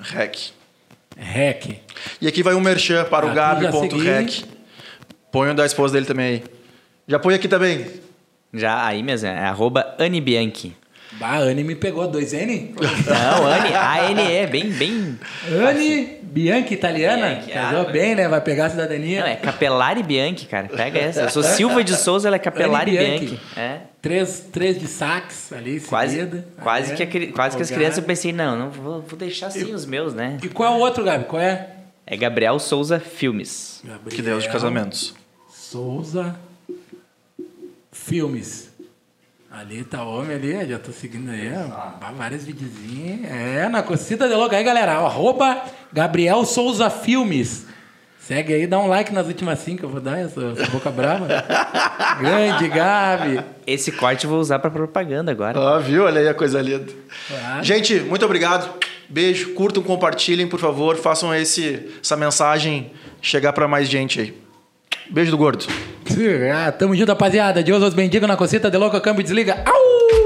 Rec. 0.00 0.36
Rec. 1.16 1.80
E 2.20 2.26
aqui 2.26 2.42
vai 2.42 2.54
um 2.54 2.60
merchan 2.60 3.04
para 3.04 3.26
o 3.26 3.32
Gabi.rec. 3.32 4.44
Põe 5.30 5.50
o 5.50 5.54
da 5.54 5.66
esposa 5.66 5.94
dele 5.94 6.06
também 6.06 6.26
aí. 6.26 6.42
Já 7.08 7.18
põe 7.18 7.34
aqui 7.34 7.48
também. 7.48 7.86
Já 8.52 8.86
aí 8.86 9.02
mesmo, 9.02 9.28
é 9.28 9.46
arroba 9.46 9.94
Anne 9.98 10.20
Bianchi. 10.20 10.76
Bah, 11.12 11.36
a 11.36 11.38
Anne 11.38 11.62
me 11.62 11.74
pegou. 11.74 12.06
Dois 12.08 12.32
N? 12.32 12.74
Não, 13.06 13.46
Anne, 13.46 13.74
A-N-E, 13.74 14.46
bem, 14.46 14.70
bem... 14.70 15.18
Anne 15.48 16.23
Bianchi, 16.34 16.74
italiana. 16.74 17.28
Bianchi, 17.28 17.52
Casou 17.52 17.80
ah, 17.82 17.84
bem, 17.92 18.16
né? 18.16 18.26
Vai 18.28 18.40
pegar 18.40 18.66
a 18.66 18.70
cidadania. 18.70 19.20
Não, 19.20 19.28
é 19.28 19.36
Capelari 19.36 20.02
Bianchi, 20.02 20.46
cara. 20.46 20.66
Pega 20.68 20.98
essa. 20.98 21.20
Eu 21.22 21.30
sou 21.30 21.42
Silva 21.46 21.84
de 21.84 21.94
Souza, 21.94 22.26
ela 22.28 22.34
é 22.34 22.40
Capelari 22.40 22.90
Bianchi. 22.90 23.26
Bianchi. 23.26 23.40
É. 23.56 23.78
Três, 24.02 24.40
três 24.52 24.78
de 24.78 24.88
sax 24.88 25.52
ali, 25.52 25.80
Quase, 25.80 26.16
seguida. 26.16 26.44
quase, 26.60 26.92
É. 26.92 27.06
que, 27.06 27.18
a 27.18 27.32
quase 27.32 27.56
que 27.56 27.62
as 27.62 27.70
crianças 27.70 27.98
eu 27.98 28.02
pensei, 28.04 28.32
não, 28.32 28.58
não 28.58 28.68
vou, 28.70 29.00
vou 29.00 29.18
deixar 29.18 29.46
assim 29.46 29.72
os 29.72 29.86
meus, 29.86 30.12
né? 30.12 30.36
E 30.42 30.48
qual 30.48 30.74
é 30.74 30.76
o 30.76 30.80
outro, 30.80 31.04
Gabi? 31.04 31.24
Qual 31.24 31.40
é? 31.40 31.70
É 32.06 32.16
Gabriel 32.16 32.58
Souza 32.58 32.98
Filmes. 33.00 33.80
Gabriel 33.84 34.10
Que 34.16 34.20
Deus 34.20 34.42
de 34.42 34.50
casamentos. 34.50 35.14
Souza 35.48 36.36
Filmes. 37.92 38.73
Ali 39.56 39.84
tá 39.84 40.02
homem 40.02 40.34
ali, 40.34 40.68
já 40.68 40.80
tô 40.80 40.90
seguindo 40.90 41.30
aí, 41.30 41.48
ó, 41.54 42.10
várias 42.12 42.44
videozinhas. 42.44 43.30
É, 43.30 43.68
na 43.68 43.84
cocita 43.84 44.28
de 44.28 44.34
louco 44.34 44.52
aí, 44.52 44.64
galera. 44.64 44.94
Arroba 44.94 45.62
Gabriel 45.92 46.44
Souza 46.44 46.90
Filmes. 46.90 47.64
Segue 48.18 48.52
aí, 48.52 48.66
dá 48.66 48.80
um 48.80 48.88
like 48.88 49.12
nas 49.12 49.28
últimas 49.28 49.60
cinco, 49.60 49.84
eu 49.84 49.88
vou 49.88 50.00
dar 50.00 50.18
essa, 50.18 50.40
essa 50.58 50.68
boca 50.72 50.90
brava. 50.90 51.28
Grande, 52.18 52.68
Gabi. 52.68 53.44
Esse 53.64 53.92
corte 53.92 54.24
eu 54.24 54.30
vou 54.30 54.40
usar 54.40 54.58
pra 54.58 54.70
propaganda 54.72 55.30
agora. 55.30 55.56
Ó, 55.56 55.78
viu? 55.78 56.02
Olha 56.02 56.20
aí 56.20 56.28
a 56.28 56.34
coisa 56.34 56.60
linda. 56.60 56.92
Claro. 57.28 57.62
Gente, 57.62 58.00
muito 58.00 58.24
obrigado. 58.24 58.68
Beijo. 59.08 59.54
Curtam, 59.54 59.84
compartilhem, 59.84 60.48
por 60.48 60.58
favor. 60.58 60.96
Façam 60.96 61.32
esse, 61.32 61.90
essa 62.02 62.16
mensagem 62.16 62.90
chegar 63.22 63.52
para 63.52 63.68
mais 63.68 63.88
gente 63.88 64.20
aí. 64.20 64.43
Beijo 65.10 65.30
do 65.30 65.38
gordo. 65.38 65.64
Ah, 66.54 66.70
tamo 66.70 66.94
junto, 66.94 67.08
rapaziada. 67.08 67.62
Deus 67.62 67.82
os 67.82 67.94
bendiga 67.94 68.26
na 68.26 68.36
cocita 68.36 68.70
de 68.70 68.76
louco, 68.76 69.00
câmbio 69.00 69.24
desliga. 69.24 69.64
Au! 69.64 70.23